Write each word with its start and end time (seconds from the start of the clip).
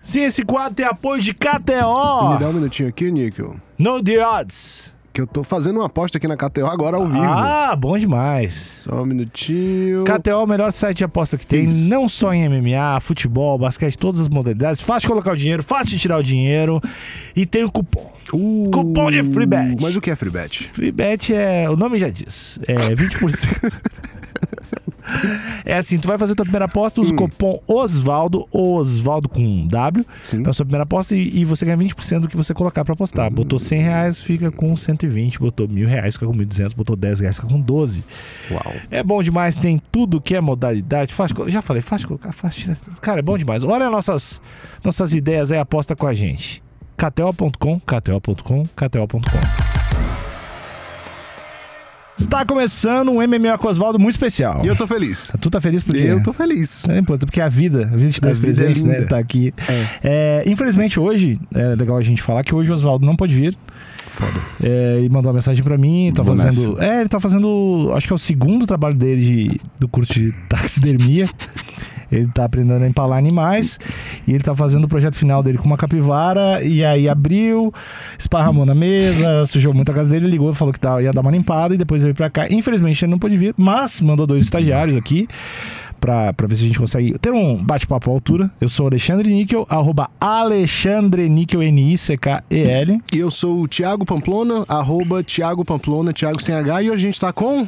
Sim, 0.00 0.22
esse 0.22 0.44
quadro 0.44 0.74
tem 0.74 0.86
apoio 0.86 1.20
de 1.20 1.30
Me 1.32 1.34
KTO. 1.34 2.38
dá 2.38 2.48
um 2.48 2.52
minutinho 2.52 2.88
aqui, 2.88 3.10
Níquel. 3.10 3.56
No 3.78 4.02
the 4.02 4.24
odds. 4.24 4.93
Que 5.14 5.20
eu 5.20 5.28
tô 5.28 5.44
fazendo 5.44 5.76
uma 5.76 5.86
aposta 5.86 6.18
aqui 6.18 6.26
na 6.26 6.36
KTO 6.36 6.66
agora 6.66 6.96
ao 6.96 7.06
vivo. 7.06 7.22
Ah, 7.22 7.76
bom 7.76 7.96
demais. 7.96 8.72
Só 8.78 9.00
um 9.02 9.06
minutinho. 9.06 10.02
KTO 10.02 10.30
é 10.30 10.36
o 10.36 10.46
melhor 10.46 10.72
site 10.72 10.98
de 10.98 11.04
aposta 11.04 11.38
que 11.38 11.46
tem, 11.46 11.66
Fiz. 11.66 11.88
não 11.88 12.08
só 12.08 12.34
em 12.34 12.48
MMA, 12.48 12.98
futebol, 13.00 13.56
basquete, 13.56 13.96
todas 13.96 14.20
as 14.20 14.28
modalidades. 14.28 14.80
Fácil 14.80 15.02
de 15.02 15.06
colocar 15.12 15.30
o 15.32 15.36
dinheiro, 15.36 15.62
fácil 15.62 15.90
de 15.90 16.00
tirar 16.00 16.18
o 16.18 16.22
dinheiro 16.22 16.80
e 17.36 17.46
tem 17.46 17.62
o 17.62 17.70
cupom. 17.70 18.12
Uh, 18.32 18.68
Cupom 18.72 19.08
de 19.08 19.22
free 19.22 19.46
bet. 19.46 19.76
Mas 19.80 19.94
o 19.94 20.00
que 20.00 20.10
é 20.10 20.16
free 20.16 20.30
bet? 20.30 20.68
Free 20.72 20.90
bet 20.90 21.32
é, 21.32 21.70
o 21.70 21.76
nome 21.76 21.96
já 21.96 22.08
diz, 22.08 22.58
é 22.66 22.74
20%. 22.74 23.72
É 25.66 25.78
assim, 25.78 25.98
tu 25.98 26.06
vai 26.06 26.18
fazer 26.18 26.34
tua 26.34 26.44
primeira 26.44 26.66
aposta, 26.66 27.00
usa 27.00 27.12
o 27.12 27.16
cupom 27.16 27.58
Osvaldo, 27.66 28.46
Osvaldo 28.52 29.30
com 29.30 29.40
um 29.40 29.66
W, 29.66 30.04
Sim. 30.22 30.40
na 30.40 30.52
sua 30.52 30.66
primeira 30.66 30.82
aposta 30.82 31.16
e, 31.16 31.40
e 31.40 31.44
você 31.44 31.64
ganha 31.64 31.78
20% 31.78 32.20
do 32.20 32.28
que 32.28 32.36
você 32.36 32.52
colocar 32.52 32.84
pra 32.84 32.92
apostar. 32.92 33.32
Botou 33.32 33.58
100 33.58 33.80
reais, 33.80 34.18
fica 34.18 34.50
com 34.50 34.76
120, 34.76 35.38
botou 35.38 35.66
mil 35.66 35.88
reais, 35.88 36.14
fica 36.14 36.26
com 36.26 36.34
1.200, 36.34 36.74
botou 36.74 36.94
10 36.96 37.20
reais, 37.20 37.36
fica 37.36 37.48
com 37.48 37.58
12. 37.60 38.04
Uau. 38.50 38.74
É 38.90 39.02
bom 39.02 39.22
demais, 39.22 39.54
tem 39.54 39.80
tudo 39.90 40.20
que 40.20 40.34
é 40.34 40.40
modalidade. 40.40 41.12
De- 41.14 41.50
já 41.50 41.62
falei, 41.62 41.82
de 41.82 42.06
colocar, 42.06 42.30
de 42.30 42.56
tirar. 42.56 42.76
Cara, 43.00 43.20
é 43.20 43.22
bom 43.22 43.38
demais. 43.38 43.64
Olha 43.64 43.88
nossas, 43.88 44.40
nossas 44.84 45.14
ideias 45.14 45.50
aí, 45.50 45.58
aposta 45.58 45.96
com 45.96 46.06
a 46.06 46.12
gente. 46.14 46.62
KTO.com, 46.96 47.80
KTO.com, 47.80 48.62
KTO.com. 48.76 49.83
Está 52.18 52.44
começando 52.44 53.10
um 53.10 53.16
MMA 53.16 53.58
com 53.58 53.66
Oswaldo 53.68 53.98
muito 53.98 54.14
especial. 54.14 54.60
E 54.64 54.68
eu 54.68 54.76
tô 54.76 54.86
feliz. 54.86 55.32
Tu 55.40 55.50
tá 55.50 55.60
feliz 55.60 55.82
porque... 55.82 55.98
Eu 56.00 56.22
tô 56.22 56.32
feliz. 56.32 56.84
É 56.88 56.98
importante, 56.98 57.26
porque 57.26 57.40
a 57.40 57.48
vida, 57.48 57.90
a 57.92 57.96
vida 57.96 58.10
te 58.12 58.20
dá 58.20 58.30
os 58.30 58.38
vida 58.38 58.64
é 58.64 58.74
né? 58.84 59.02
Tá 59.02 59.18
aqui. 59.18 59.52
É, 60.02 60.42
infelizmente 60.46 60.98
hoje, 61.00 61.40
é 61.52 61.74
legal 61.74 61.96
a 61.96 62.02
gente 62.02 62.22
falar 62.22 62.44
que 62.44 62.54
hoje 62.54 62.70
o 62.70 62.74
Oswaldo 62.74 63.04
não 63.04 63.16
pode 63.16 63.34
vir. 63.34 63.56
Foda. 64.06 64.40
É, 64.62 64.98
ele 64.98 65.08
mandou 65.08 65.30
uma 65.30 65.34
mensagem 65.34 65.64
pra 65.64 65.76
mim, 65.76 66.12
tá 66.14 66.22
Vou 66.22 66.36
fazendo. 66.36 66.80
É, 66.80 67.00
ele 67.00 67.08
tá 67.08 67.18
fazendo. 67.18 67.90
Acho 67.96 68.06
que 68.06 68.12
é 68.12 68.16
o 68.16 68.18
segundo 68.18 68.64
trabalho 68.64 68.94
dele 68.94 69.48
de- 69.48 69.60
do 69.80 69.88
curso 69.88 70.12
de 70.14 70.30
taxidermia. 70.48 71.26
Ele 72.16 72.30
tá 72.32 72.44
aprendendo 72.44 72.82
a 72.82 72.86
empalar 72.86 73.18
animais 73.18 73.78
e 74.26 74.32
ele 74.32 74.42
tá 74.42 74.54
fazendo 74.54 74.84
o 74.84 74.88
projeto 74.88 75.14
final 75.14 75.42
dele 75.42 75.58
com 75.58 75.66
uma 75.66 75.76
capivara. 75.76 76.62
E 76.62 76.84
aí 76.84 77.08
abriu, 77.08 77.72
esparramou 78.18 78.66
na 78.66 78.74
mesa, 78.74 79.46
sujou 79.46 79.74
muito 79.74 79.90
a 79.90 79.94
casa 79.94 80.10
dele, 80.10 80.28
ligou 80.28 80.50
e 80.50 80.54
falou 80.54 80.72
que 80.72 80.80
tá, 80.80 81.00
ia 81.00 81.12
dar 81.12 81.20
uma 81.20 81.30
limpada 81.30 81.74
e 81.74 81.78
depois 81.78 82.02
veio 82.02 82.14
pra 82.14 82.30
cá. 82.30 82.46
Infelizmente 82.50 83.04
ele 83.04 83.10
não 83.12 83.18
pôde 83.18 83.36
vir, 83.36 83.54
mas 83.56 84.00
mandou 84.00 84.26
dois 84.26 84.44
estagiários 84.44 84.96
aqui 84.96 85.28
pra, 86.04 86.34
pra 86.34 86.46
ver 86.46 86.56
se 86.56 86.64
a 86.64 86.66
gente 86.66 86.78
consegue 86.78 87.18
ter 87.18 87.32
um 87.32 87.56
bate-papo 87.56 88.10
à 88.10 88.12
altura. 88.12 88.50
Eu 88.60 88.68
sou 88.68 88.86
Alexandre 88.86 89.28
Níquel, 89.28 89.66
arroba 89.70 90.10
Alexandre 90.20 91.28
Níquel, 91.30 91.62
N-I-C-K-E-L. 91.62 93.00
E 93.10 93.18
eu 93.18 93.30
sou 93.30 93.62
o 93.62 93.68
Thiago 93.68 94.04
Pamplona, 94.04 94.64
arroba 94.68 95.22
Thiago 95.22 95.64
Pamplona, 95.64 96.12
Thiago 96.12 96.42
sem 96.42 96.54
H. 96.54 96.82
E 96.82 96.90
hoje 96.90 97.04
a 97.04 97.06
gente 97.06 97.20
tá 97.20 97.32
com... 97.32 97.66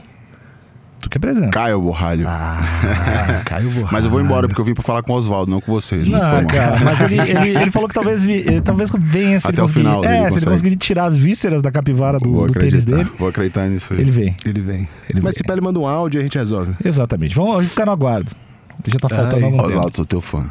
Tu 1.00 1.10
que 1.10 1.18
apresenta. 1.18 1.48
Caio 1.50 1.80
Borralho. 1.80 2.24
Ah, 2.26 3.42
Caio 3.44 3.68
Borralho. 3.70 3.88
Mas 3.92 4.04
eu 4.04 4.10
vou 4.10 4.20
embora 4.20 4.48
porque 4.48 4.60
eu 4.60 4.64
vim 4.64 4.74
pra 4.74 4.82
falar 4.82 5.02
com 5.02 5.12
o 5.12 5.16
Oswaldo, 5.16 5.50
não 5.50 5.60
com 5.60 5.72
vocês. 5.72 6.08
Não, 6.08 6.18
cara, 6.46 6.80
mas 6.84 7.00
ele, 7.02 7.20
ele, 7.20 7.58
ele 7.58 7.70
falou 7.70 7.88
que 7.88 7.94
talvez, 7.94 8.24
vi, 8.24 8.32
ele, 8.34 8.60
talvez 8.60 8.90
venha 8.98 9.38
se 9.38 9.46
Até 9.46 9.56
ele 9.56 9.60
o 9.60 9.64
conseguir. 9.64 9.84
final 9.84 10.04
ele 10.04 10.14
é, 10.14 10.30
se 10.30 10.38
ele 10.38 10.46
conseguir 10.46 10.76
tirar 10.76 11.04
as 11.04 11.16
vísceras 11.16 11.62
da 11.62 11.70
capivara 11.70 12.18
do, 12.18 12.46
do 12.46 12.52
tênis 12.52 12.84
dele, 12.84 13.10
Vou 13.18 13.28
acreditar 13.28 13.66
nisso 13.68 13.92
aí. 13.92 14.00
ele 14.00 14.10
vem. 14.10 14.36
Ele 14.44 14.60
vem. 14.60 14.88
Ele 15.10 15.20
Mas 15.20 15.22
vem. 15.22 15.32
se 15.34 15.42
Pele 15.44 15.60
manda 15.60 15.78
um 15.78 15.86
áudio, 15.86 16.20
a 16.20 16.22
gente 16.22 16.38
resolve. 16.38 16.72
Exatamente. 16.84 17.34
Vamos 17.36 17.68
ficar 17.68 17.86
no 17.86 17.92
aguardo. 17.92 18.30
Já 18.84 18.98
tá 18.98 19.08
faltando 19.08 19.36
Ai, 19.36 19.42
algum. 19.44 19.62
Oswaldo, 19.62 19.96
sou 19.96 20.04
teu 20.04 20.20
fã. 20.20 20.50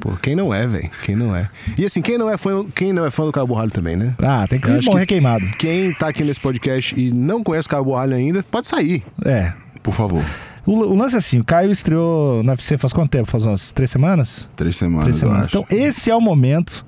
Pô, 0.00 0.10
quem 0.22 0.36
não 0.36 0.52
é, 0.54 0.66
velho? 0.66 0.90
Quem 1.04 1.16
não 1.16 1.34
é? 1.34 1.48
E 1.76 1.84
assim, 1.84 2.00
quem 2.02 2.16
não 2.18 2.28
é 2.30 2.36
fã, 2.36 2.64
quem 2.74 2.92
não 2.92 3.04
é 3.04 3.10
fã 3.10 3.24
do 3.24 3.32
Caio 3.32 3.46
Borralho 3.46 3.70
também, 3.70 3.96
né? 3.96 4.14
Ah, 4.18 4.46
tem 4.48 4.60
que 4.60 4.68
morrer 4.86 5.00
que- 5.06 5.14
queimado. 5.14 5.44
Quem 5.58 5.92
tá 5.94 6.08
aqui 6.08 6.22
nesse 6.22 6.38
podcast 6.40 6.98
e 6.98 7.10
não 7.10 7.42
conhece 7.42 7.66
o 7.66 7.70
Caio 7.70 7.84
Borralho 7.84 8.14
ainda, 8.14 8.42
pode 8.42 8.68
sair. 8.68 9.02
É. 9.24 9.52
Por 9.82 9.92
favor. 9.94 10.22
O, 10.66 10.72
o 10.72 10.94
lance 10.94 11.14
é 11.14 11.18
assim, 11.18 11.38
o 11.40 11.44
Caio 11.44 11.72
estreou 11.72 12.42
no 12.42 12.50
UFC 12.50 12.76
faz 12.76 12.92
quanto 12.92 13.10
tempo? 13.10 13.28
Faz 13.30 13.46
umas 13.46 13.72
três 13.72 13.90
semanas? 13.90 14.48
Três 14.54 14.76
semanas, 14.76 15.04
Três 15.04 15.16
semanas. 15.16 15.48
Então, 15.48 15.64
esse 15.70 16.10
é 16.10 16.14
o 16.14 16.20
momento 16.20 16.84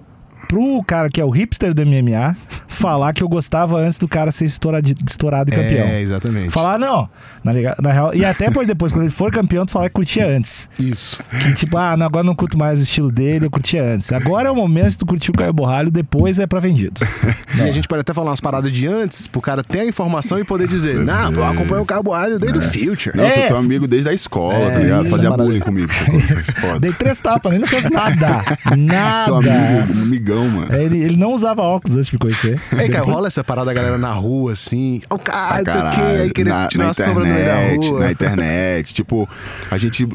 pro 0.50 0.82
cara 0.84 1.08
que 1.08 1.20
é 1.20 1.24
o 1.24 1.30
hipster 1.30 1.72
do 1.72 1.86
MMA 1.86 2.34
falar 2.66 3.12
que 3.12 3.22
eu 3.22 3.28
gostava 3.28 3.78
antes 3.78 3.98
do 3.98 4.08
cara 4.08 4.32
ser 4.32 4.46
estourado, 4.46 4.92
estourado 5.06 5.50
e 5.50 5.54
campeão. 5.54 5.86
É, 5.86 6.00
exatamente. 6.00 6.50
Falar, 6.50 6.78
não, 6.78 7.08
na, 7.44 7.52
na 7.80 7.92
real. 7.92 8.14
E 8.14 8.24
até 8.24 8.46
depois, 8.48 8.66
depois, 8.66 8.90
quando 8.90 9.02
ele 9.02 9.10
for 9.12 9.30
campeão, 9.30 9.64
tu 9.66 9.70
falar 9.70 9.88
que 9.88 9.94
curtia 9.94 10.26
antes. 10.26 10.68
Isso. 10.78 11.20
Que 11.30 11.54
tipo, 11.54 11.76
ah, 11.76 11.96
não, 11.96 12.06
agora 12.06 12.24
não 12.24 12.34
curto 12.34 12.58
mais 12.58 12.80
o 12.80 12.82
estilo 12.82 13.12
dele, 13.12 13.44
eu 13.46 13.50
curtia 13.50 13.84
antes. 13.84 14.10
Agora 14.12 14.48
é 14.48 14.50
o 14.50 14.56
momento 14.56 14.90
de 14.90 14.98
tu 14.98 15.06
curtir 15.06 15.30
o 15.30 15.34
Caio 15.34 15.52
Borralho, 15.52 15.90
depois 15.90 16.38
é 16.40 16.46
pra 16.46 16.58
vendido. 16.58 17.00
E 17.56 17.62
a 17.62 17.72
gente 17.72 17.86
pode 17.88 18.00
até 18.00 18.14
falar 18.14 18.30
umas 18.30 18.40
paradas 18.40 18.70
de 18.72 18.86
antes, 18.86 19.26
pro 19.26 19.40
cara 19.40 19.62
ter 19.62 19.80
a 19.80 19.84
informação 19.84 20.38
e 20.38 20.44
poder 20.44 20.66
dizer, 20.68 20.94
não, 21.00 21.32
eu 21.32 21.44
acompanho 21.44 21.82
o 21.82 21.84
Caio 21.86 22.02
Borralho 22.02 22.38
desde 22.38 22.58
o 22.58 22.62
Future. 22.62 23.14
Não, 23.16 23.24
eu 23.24 23.30
sou 23.30 23.42
É. 23.42 23.46
teu 23.48 23.56
amigo 23.56 23.86
desde 23.88 24.08
a 24.08 24.14
escola, 24.14 24.54
É, 24.54 24.70
tá 24.70 24.78
ligado? 24.78 25.02
isso, 25.02 25.10
Fazia 25.10 25.30
bullying 25.32 25.60
comigo. 25.60 25.92
Dei 26.80 26.92
três 26.92 27.20
tapas, 27.20 27.52
ele 27.52 27.60
não 27.62 27.68
fez 27.68 27.84
nada. 27.90 28.42
Sou 29.26 29.42
Nada. 29.42 29.52
amigo, 29.52 29.98
um 29.98 30.02
amigão, 30.02 30.39
mano. 30.48 30.72
É, 30.72 30.82
ele, 30.84 31.02
ele 31.02 31.16
não 31.16 31.32
usava 31.32 31.62
óculos 31.62 31.96
antes 31.96 32.08
de 32.08 32.14
me 32.14 32.18
conhecer. 32.18 32.60
Ei, 32.78 32.88
cara, 32.88 33.04
rola 33.04 33.28
essa 33.28 33.42
parada 33.44 33.66
da 33.66 33.72
galera 33.74 33.98
na 33.98 34.12
rua, 34.12 34.52
assim. 34.52 35.00
Ó, 35.10 35.16
o 35.16 35.18
cara, 35.18 35.62
não 35.62 35.72
sei 35.72 35.80
o 35.82 35.90
quê, 35.90 35.96
Caralho, 35.96 36.22
aí 36.22 36.30
querer 36.30 36.50
na, 36.50 36.68
tirar 36.68 36.82
na 36.84 36.88
uma 36.88 36.94
sombra 36.94 37.24
no 37.24 37.32
meio 37.34 37.44
da 37.46 37.86
rua. 37.88 38.00
na 38.00 38.12
internet. 38.12 38.94
Tipo, 38.94 39.28
a 39.70 39.78
gente. 39.78 40.06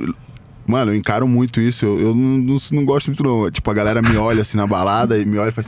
Mano, 0.67 0.91
eu 0.91 0.95
encaro 0.95 1.27
muito 1.27 1.61
isso. 1.61 1.85
Eu, 1.85 1.99
eu 1.99 2.15
não, 2.15 2.37
não, 2.39 2.57
não 2.71 2.85
gosto 2.85 3.07
muito, 3.07 3.21
não. 3.23 3.51
Tipo, 3.51 3.69
a 3.69 3.73
galera 3.75 4.01
me 4.01 4.17
olha 4.17 4.41
assim 4.41 4.57
na 4.57 4.65
balada 4.65 5.15
e 5.15 5.23
me 5.23 5.37
olha 5.37 5.49
e 5.49 5.51
faz. 5.51 5.67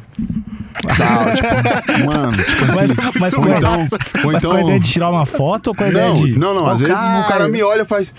Tal, 0.82 1.32
tipo, 1.36 2.06
mano, 2.06 2.38
tipo 2.38 2.66
Mas, 2.68 2.92
assim. 2.92 3.20
mas, 3.20 3.34
ou 3.34 3.42
com, 3.44 3.52
a- 3.52 3.58
então, 3.58 3.80
ou 3.80 3.88
mas 3.88 4.22
com 4.24 4.30
a 4.30 4.34
então- 4.38 4.60
ideia 4.62 4.80
de 4.80 4.88
tirar 4.90 5.10
uma 5.12 5.26
foto 5.26 5.68
ou 5.68 5.76
com 5.76 5.84
a 5.84 5.88
ideia 5.90 6.08
Não, 6.08 6.16
de. 6.16 6.38
não, 6.40 6.54
não. 6.56 6.64
Ó, 6.64 6.70
Às 6.72 6.82
o 6.82 6.84
vezes 6.84 6.98
o 7.00 7.28
cara 7.28 7.48
me 7.48 7.62
olha 7.64 7.82
e 7.84 7.86
faz 7.86 8.12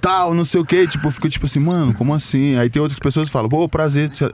tal, 0.00 0.34
não 0.34 0.44
sei 0.44 0.60
o 0.60 0.64
quê. 0.64 0.86
Tipo, 0.88 1.06
eu 1.08 1.10
fico 1.12 1.28
tipo 1.28 1.46
assim, 1.46 1.60
mano, 1.60 1.94
como 1.94 2.12
assim? 2.14 2.56
Aí 2.58 2.68
tem 2.68 2.82
outras 2.82 2.98
pessoas 2.98 3.26
que 3.26 3.32
falam, 3.32 3.48
pô, 3.48 3.68
prazer. 3.68 4.10
Você... 4.12 4.30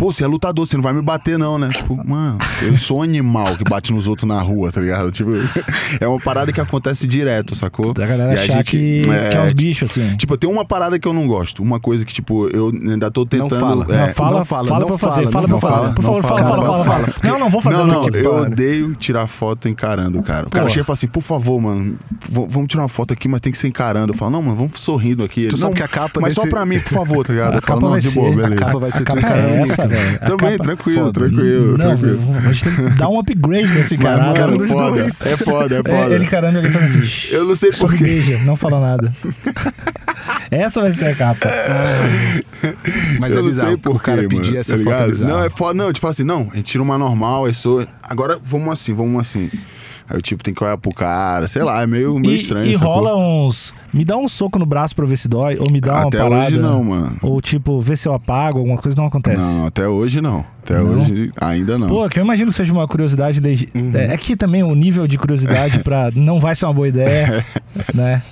Pô, 0.00 0.10
você 0.10 0.24
é 0.24 0.26
lutador, 0.26 0.66
você 0.66 0.76
não 0.78 0.82
vai 0.82 0.94
me 0.94 1.02
bater, 1.02 1.38
não, 1.38 1.58
né? 1.58 1.68
Tipo, 1.74 1.94
mano, 2.08 2.38
eu 2.62 2.74
sou 2.78 3.00
um 3.00 3.02
animal 3.02 3.54
que 3.54 3.64
bate 3.64 3.92
nos 3.92 4.06
outros 4.06 4.26
na 4.26 4.40
rua, 4.40 4.72
tá 4.72 4.80
ligado? 4.80 5.10
Tipo, 5.12 5.28
é 6.00 6.08
uma 6.08 6.18
parada 6.18 6.50
que 6.50 6.58
acontece 6.58 7.06
direto, 7.06 7.54
sacou? 7.54 7.92
Da 7.92 8.06
galera 8.06 8.32
E 8.32 8.38
a 8.38 8.42
achar 8.42 8.52
gente- 8.64 8.70
que, 8.70 9.02
é, 9.10 9.28
que 9.28 9.36
é 9.36 9.40
uns 9.42 9.52
bichos, 9.52 9.90
assim. 9.90 10.16
Tipo, 10.16 10.38
tem 10.38 10.48
uma 10.48 10.64
parada 10.64 10.98
que 10.98 11.06
eu 11.06 11.12
não 11.12 11.26
gosto. 11.26 11.62
Uma 11.62 11.78
coisa 11.78 12.02
que, 12.06 12.14
tipo, 12.14 12.48
eu 12.48 12.68
ainda 12.68 13.10
tô 13.10 13.26
tentando. 13.26 13.60
fala. 13.60 13.84
é, 13.94 14.06
não, 14.06 14.14
fala, 14.14 14.38
não 14.38 14.44
fala, 14.46 14.68
fala 14.68 14.80
não 14.80 14.86
pra 14.86 14.94
eu 14.94 14.98
fazer, 14.98 15.28
fala, 15.28 15.32
fala 15.32 15.48
não 15.48 15.58
pra 15.60 15.68
eu 15.68 15.72
fazer. 15.74 15.82
fala, 15.82 15.94
Por 15.94 16.02
não 16.02 16.12
favor, 16.14 16.22
fala, 16.22 16.38
fala, 16.40 16.62
fala, 16.64 16.78
não 16.78 16.84
fala. 16.84 17.14
Não, 17.22 17.38
não 17.38 17.50
vou 17.50 17.60
fazer 17.60 17.76
não, 17.76 17.86
não, 17.86 18.00
aqui. 18.00 18.16
eu 18.16 18.22
para. 18.22 18.42
odeio 18.42 18.94
tirar 18.94 19.26
foto 19.26 19.68
encarando, 19.68 20.22
cara. 20.22 20.46
O 20.46 20.50
cara 20.50 20.64
Pô. 20.64 20.70
chega 20.70 20.80
e 20.80 20.84
fala 20.86 20.94
assim, 20.94 21.08
por 21.08 21.22
favor, 21.22 21.60
mano, 21.60 21.96
vamos 22.26 22.68
tirar 22.68 22.84
uma 22.84 22.88
foto 22.88 23.12
aqui, 23.12 23.28
mas 23.28 23.42
tem 23.42 23.52
que 23.52 23.58
ser 23.58 23.68
encarando. 23.68 24.14
Eu 24.14 24.16
falo, 24.16 24.30
não, 24.30 24.40
mano, 24.40 24.56
vamos 24.56 24.80
sorrindo 24.80 25.22
aqui. 25.22 25.46
Tu 25.48 25.58
sabe 25.58 25.72
não, 25.72 25.76
que 25.76 25.82
a 25.82 25.88
capa 25.88 26.20
Mas 26.22 26.34
desse- 26.34 26.46
só 26.46 26.50
pra 26.50 26.64
mim, 26.64 26.78
por 26.80 26.88
favor, 26.90 27.22
tá 27.26 27.34
ligado? 27.34 27.52
A 27.52 27.56
Eu 27.56 27.60
falo, 27.60 27.66
capa 27.66 27.80
não, 27.82 27.90
vai 27.90 28.00
de 28.00 28.08
ser- 28.08 28.14
boa, 28.14 28.32
a 28.32 28.36
beleza. 28.36 28.54
capa 28.56 28.78
vai 28.78 28.90
ser 28.92 28.96
A 28.96 29.00
tu 29.00 29.04
capa 29.04 29.18
encarando 29.20 29.89
é 29.96 29.98
o 29.98 30.06
velho. 30.06 30.18
Também, 30.38 30.52
capa- 30.58 30.64
tranquilo, 30.64 31.04
foda. 31.06 31.12
tranquilo, 31.20 31.78
Não, 31.78 31.96
tranquilo. 31.96 32.20
a 32.36 32.52
gente 32.52 32.64
tem 32.64 32.74
que 32.74 32.82
dar 32.98 33.08
um 33.08 33.18
upgrade 33.18 33.68
nesse 33.68 33.98
cara. 33.98 34.22
Mas, 34.28 34.34
cara. 34.38 34.46
mano, 34.46 34.58
dos 34.58 34.70
foda. 34.70 34.90
dois. 34.90 35.26
É 35.26 35.36
foda, 35.36 35.76
é 35.76 35.78
É, 35.78 35.82
foda. 35.82 36.14
ele 36.14 36.26
carando 36.26 36.58
ele 36.58 36.70
fazendo 36.70 37.02
assim. 37.02 37.28
Eu 37.34 37.44
não 37.44 37.54
sei 37.56 37.72
Só 37.72 37.86
me 37.88 37.96
porquê. 37.98 38.38
não 38.44 38.56
fala 38.56 38.80
nada. 38.80 39.12
Essa 40.50 40.80
vai 40.82 40.92
ser 40.92 41.06
a 41.06 41.14
capa. 41.14 41.48
Mas 43.18 43.32
eu 43.32 43.38
é 43.38 43.42
não 43.42 43.48
bizarro 43.48 43.68
sei 43.68 43.74
o 43.76 43.78
por 43.78 44.02
cara 44.02 44.22
quê, 44.22 44.28
pedir 44.28 44.48
mano, 44.48 44.58
essa 44.60 44.76
tá 44.76 44.82
foto 44.84 45.22
é. 45.22 45.24
Não, 45.26 45.44
é 45.44 45.50
foda. 45.50 45.74
Não, 45.74 45.92
tipo 45.92 46.06
assim, 46.06 46.24
não, 46.24 46.48
a 46.52 46.56
gente 46.56 46.64
tira 46.72 46.82
uma 46.82 46.98
normal, 46.98 47.46
eu 47.46 47.54
sou. 47.54 47.86
Agora 48.02 48.38
vamos 48.42 48.72
assim, 48.72 48.92
vamos 48.92 49.20
assim. 49.20 49.50
Aí 50.10 50.16
eu, 50.16 50.20
tipo, 50.22 50.42
tem 50.42 50.52
que 50.52 50.62
olhar 50.64 50.76
pro 50.76 50.92
cara, 50.92 51.46
sei 51.46 51.62
lá, 51.62 51.82
é 51.82 51.86
meio, 51.86 52.18
meio 52.18 52.32
E, 52.34 52.36
estranho. 52.36 52.66
e 52.68 52.74
rola 52.74 53.16
uns. 53.16 53.72
Me 53.94 54.04
dá 54.04 54.16
um 54.16 54.28
soco 54.28 54.58
no 54.58 54.66
braço 54.66 54.94
pra 54.96 55.06
ver 55.06 55.16
se 55.16 55.28
dói, 55.28 55.56
ou 55.60 55.70
me 55.70 55.80
dá 55.80 55.92
uma 56.00 56.08
Até 56.08 56.18
parada. 56.18 56.46
hoje 56.48 56.58
não, 56.58 56.82
mano. 56.82 57.16
Ou 57.22 57.40
tipo, 57.40 57.80
vê 57.80 57.96
se 57.96 58.08
eu 58.08 58.12
apago, 58.14 58.58
alguma 58.58 58.76
coisa 58.76 58.96
não 59.00 59.06
acontece. 59.06 59.38
Não, 59.38 59.66
até 59.66 59.86
hoje 59.86 60.20
não. 60.20 60.44
Até 60.64 60.78
Não? 60.78 61.00
hoje 61.00 61.32
ainda 61.40 61.78
não. 61.78 61.86
Pô, 61.86 62.08
que 62.08 62.18
eu 62.18 62.24
imagino 62.24 62.50
que 62.50 62.56
seja 62.56 62.72
uma 62.72 62.86
curiosidade. 62.88 63.40
Desde... 63.40 63.68
Uhum. 63.74 63.92
É, 63.94 64.14
é 64.14 64.16
que 64.16 64.34
também 64.36 64.62
o 64.64 64.74
nível 64.74 65.06
de 65.06 65.16
curiosidade 65.16 65.78
pra 65.80 66.10
não 66.14 66.40
vai 66.40 66.54
ser 66.56 66.66
uma 66.66 66.74
boa 66.74 66.88
ideia, 66.88 67.44
né? 67.94 68.22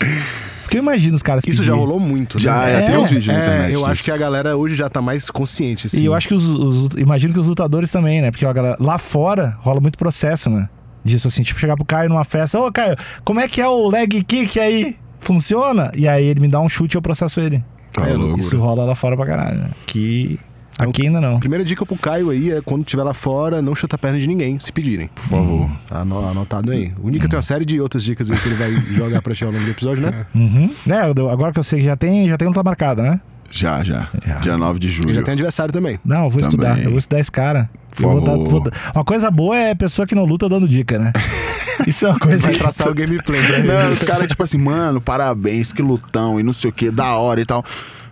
Porque 0.63 0.77
eu 0.77 0.83
imagino 0.83 1.17
os 1.17 1.23
caras 1.23 1.43
Isso 1.47 1.63
já 1.65 1.73
pedirem. 1.73 1.81
rolou 1.81 1.99
muito, 1.99 2.39
Já, 2.39 2.57
né? 2.67 2.75
é, 2.75 2.83
tem 2.83 2.95
É, 2.95 2.99
uns 2.99 3.09
vídeos 3.09 3.27
na 3.29 3.33
É, 3.35 3.37
internet. 3.39 3.73
eu 3.73 3.79
disso. 3.81 3.91
acho 3.91 4.05
que 4.05 4.11
a 4.11 4.17
galera 4.19 4.55
hoje 4.57 4.75
já 4.75 4.89
tá 4.91 5.01
mais 5.01 5.31
consciente, 5.31 5.87
assim. 5.87 5.99
E 6.01 6.05
eu 6.05 6.13
acho 6.13 6.29
que 6.29 6.35
os, 6.35 6.45
os- 6.47 6.89
Imagino 6.99 7.33
que 7.33 7.41
os 7.41 7.47
lutadores 7.49 7.91
também, 7.91 8.21
né? 8.21 8.31
Porque 8.31 8.45
a 8.45 8.53
galera, 8.53 8.77
lá 8.79 8.99
fora 8.99 9.57
rola 9.61 9.81
muito 9.81 9.97
processo, 9.97 10.51
né? 10.51 10.69
Disso 11.09 11.29
assim, 11.29 11.43
tipo, 11.43 11.59
chegar 11.59 11.75
pro 11.77 11.85
Caio 11.85 12.09
numa 12.09 12.25
festa, 12.25 12.59
ô 12.61 12.71
Caio, 12.71 12.97
como 13.25 13.41
é 13.41 13.49
que 13.49 13.61
é 13.61 13.67
o 13.69 13.89
leg 13.89 14.23
kick 14.25 14.59
aí? 14.61 14.97
Funciona? 15.21 15.91
E 15.97 16.07
aí 16.09 16.25
ele 16.25 16.41
me 16.41 16.49
dá 16.49 16.61
um 16.61 16.69
chute 16.69 16.95
e 16.95 16.97
eu 16.97 17.03
processo 17.03 17.41
ele. 17.41 17.63
Tá 17.93 18.09
É. 18.09 18.39
Isso 18.39 18.57
rola 18.59 18.85
lá 18.85 18.95
fora 18.95 19.17
pra 19.17 19.27
caralho, 19.27 19.59
né? 19.59 19.71
Que. 19.87 20.39
Aqui 20.79 21.07
ainda 21.09 21.21
não. 21.21 21.41
Primeira 21.41 21.65
dica 21.65 21.85
pro 21.85 21.97
Caio 21.97 22.31
aí 22.31 22.53
é 22.53 22.61
quando 22.61 22.83
estiver 22.83 23.03
lá 23.03 23.13
fora, 23.13 23.61
não 23.61 23.75
chuta 23.75 23.97
a 23.97 23.99
perna 23.99 24.17
de 24.21 24.29
ninguém, 24.29 24.61
se 24.61 24.71
pedirem. 24.73 25.09
Por 25.13 25.23
favor. 25.25 25.69
Tá 25.89 25.99
ano- 26.03 26.25
anotado 26.29 26.71
aí. 26.71 26.93
O 27.03 27.09
Nica 27.09 27.29
tem 27.29 27.37
uma 27.37 27.43
série 27.43 27.65
de 27.65 27.81
outras 27.81 28.05
dicas 28.05 28.31
aí 28.31 28.39
que 28.39 28.47
ele 28.49 28.55
vai 28.55 28.71
jogar 28.95 29.21
pra 29.21 29.35
ti 29.35 29.43
ao 29.45 29.51
longo 29.51 29.65
do 29.65 29.71
episódio, 29.73 30.05
né? 30.09 30.25
Uhum. 30.33 30.71
É, 30.89 31.01
agora 31.33 31.53
que 31.53 31.59
eu 31.59 31.65
sei 31.65 31.81
que 31.81 31.85
já 31.85 31.97
tem, 31.97 32.29
já 32.29 32.39
tem 32.39 32.47
luta 32.47 32.63
marcada, 32.63 33.03
né? 33.03 33.21
Já, 33.51 33.83
já. 33.83 34.09
Já. 34.27 34.39
Dia 34.41 34.57
9 34.59 34.79
de 34.79 34.89
julho. 34.91 35.11
Ele 35.11 35.19
já 35.19 35.23
tem 35.25 35.33
aniversário 35.33 35.73
também. 35.73 35.99
Não, 36.05 36.25
eu 36.25 36.31
vou 36.31 36.41
Também. 36.43 36.49
estudar. 36.49 36.79
Eu 36.83 36.91
vou 36.91 36.99
estudar 36.99 37.21
esse 37.21 37.33
cara. 37.33 37.71
Vou 37.97 38.21
dar- 38.21 38.37
vou 38.37 38.61
dar- 38.61 38.73
Uma 38.95 39.05
coisa 39.05 39.31
boa 39.31 39.57
é 39.57 39.71
a 39.71 39.77
pessoa 39.77 40.07
que 40.07 40.15
não 40.15 40.25
luta 40.25 40.49
dando 40.49 40.69
dica, 40.69 40.99
né? 40.99 41.13
Isso 41.87 42.07
é 42.07 42.11
uma 42.11 42.19
coisa 42.19 42.39
Vai 42.39 42.53
que... 42.53 42.59
traçar 42.59 42.89
o 42.89 42.95
gameplay 42.95 43.41
ele. 43.41 43.69
Não, 43.69 43.91
os 43.93 44.03
caras, 44.03 44.27
tipo 44.27 44.43
assim, 44.43 44.59
mano, 44.59 45.01
parabéns, 45.01 45.73
que 45.73 45.81
lutão 45.81 46.39
e 46.39 46.43
não 46.43 46.53
sei 46.53 46.71
o 46.71 46.73
que, 46.73 46.91
da 46.91 47.15
hora 47.15 47.41
e 47.41 47.45
tal. 47.47 47.65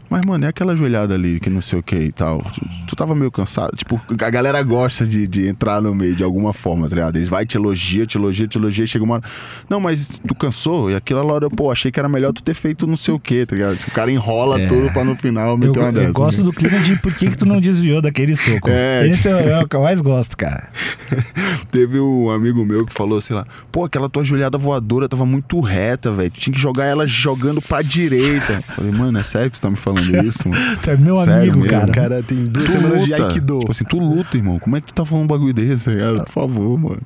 Mas, 0.09 0.25
mano, 0.25 0.45
é 0.45 0.49
aquela 0.49 0.77
joelhada 0.77 1.15
ali 1.15 1.41
que 1.41 1.51
não 1.51 1.61
sei 1.61 1.79
o 1.79 1.83
que 1.83 1.97
e 1.97 2.13
tal. 2.13 2.41
Tu, 2.55 2.61
tu 2.89 2.97
tava 2.97 3.15
meio 3.15 3.31
cansado. 3.31 3.75
Tipo, 3.77 4.01
a 4.21 4.31
galera 4.31 4.63
gosta 4.63 5.05
de, 5.05 5.27
de 5.27 5.49
entrar 5.49 5.81
no 5.83 5.95
meio 5.95 6.15
de 6.15 6.23
alguma 6.23 6.53
forma, 6.53 6.89
tá 6.89 6.95
ligado? 6.95 7.17
Eles 7.17 7.29
vai, 7.29 7.45
te 7.45 7.57
elogia, 7.57 8.07
te 8.07 8.17
elogia, 8.17 8.47
te 8.47 8.57
elogia, 8.57 8.87
chega 8.87 9.05
uma 9.05 9.15
hora. 9.17 9.25
Não, 9.69 9.81
mas 9.81 10.09
tu 10.27 10.35
cansou? 10.35 10.91
E 10.91 10.95
aquela 10.95 11.25
hora, 11.25 11.51
pô, 11.51 11.71
achei 11.73 11.91
que 11.91 11.99
era 11.99 12.09
melhor 12.09 12.33
tu 12.33 12.43
ter 12.43 12.55
feito 12.55 12.87
não 12.87 12.97
sei 12.97 13.15
o 13.15 13.19
que, 13.19 13.45
tá 13.45 13.57
ligado? 13.57 13.75
O 13.89 13.91
cara 13.91 14.11
enrola 14.11 14.61
É. 14.61 14.67
tudo 14.69 14.93
pra 14.93 15.03
no 15.05 15.17
final 15.17 15.51
Eu, 15.51 15.59
meter 15.59 15.79
uma 15.81 15.89
eu 15.89 15.93
dessa. 15.93 16.13
gosto 16.13 16.39
né? 16.39 16.45
do 16.45 16.53
clima 16.53 16.79
de 16.81 16.97
por 17.01 17.13
que, 17.13 17.29
que 17.31 17.37
tu 17.37 17.45
não 17.47 17.61
desviou 17.61 18.01
daquele 18.01 18.37
soco. 18.37 18.69
É, 18.71 19.09
Esse 19.09 19.29
é, 19.29 19.49
é 19.51 19.59
o 19.59 19.69
que 19.69 19.75
eu 19.75 19.83
mais 19.83 20.01
gosto, 20.01 20.37
cara. 20.37 20.69
Teve 21.71 21.99
um 22.01 22.31
amigo 22.31 22.65
meu 22.65 22.87
que 22.87 22.93
falou, 22.93 23.21
sei 23.21 23.35
lá, 23.37 23.47
pô, 23.73 23.85
aquela 23.85 24.09
tua 24.09 24.23
joelhada 24.25 24.57
voadora 24.59 25.09
tava 25.09 25.27
muito 25.27 25.59
reta, 25.61 26.13
velho. 26.13 26.31
Tu 26.31 26.41
tinha 26.41 26.55
que 26.55 26.61
jogar 26.61 26.85
ela 26.85 27.07
jogando 27.07 27.61
pra 27.63 27.83
direita. 27.83 28.55
Falei, 28.63 28.93
mano, 28.93 29.19
é 29.19 29.25
sério 29.25 29.51
que 29.51 29.57
você 29.57 29.63
tá 29.63 29.71
me 29.71 29.77
falando 29.77 29.96
isso, 30.25 30.49
mano? 30.49 30.77
Tu 30.83 30.91
é 30.91 30.97
meu 30.97 31.17
Sério 31.19 31.35
amigo, 31.53 31.57
mesmo, 31.59 31.71
cara. 31.71 31.91
O 31.91 31.95
cara 31.95 32.23
tem 32.23 32.45
duas 32.45 32.67
Tu 32.67 32.73
semanas 32.73 33.05
de 33.05 33.11
luta. 33.11 33.27
Aikido. 33.27 33.59
Tipo 33.61 33.71
assim, 33.73 33.85
tu 33.85 33.99
luta, 33.99 34.37
irmão. 34.37 34.59
Como 34.59 34.77
é 34.77 34.81
que 34.81 34.87
tu 34.89 34.95
tá 34.95 35.05
falando 35.05 35.25
um 35.25 35.27
bagulho 35.29 35.55
desse, 35.55 35.91
ligado? 35.91 36.25
Por 36.25 36.33
favor, 36.33 36.79
mano. 36.79 37.03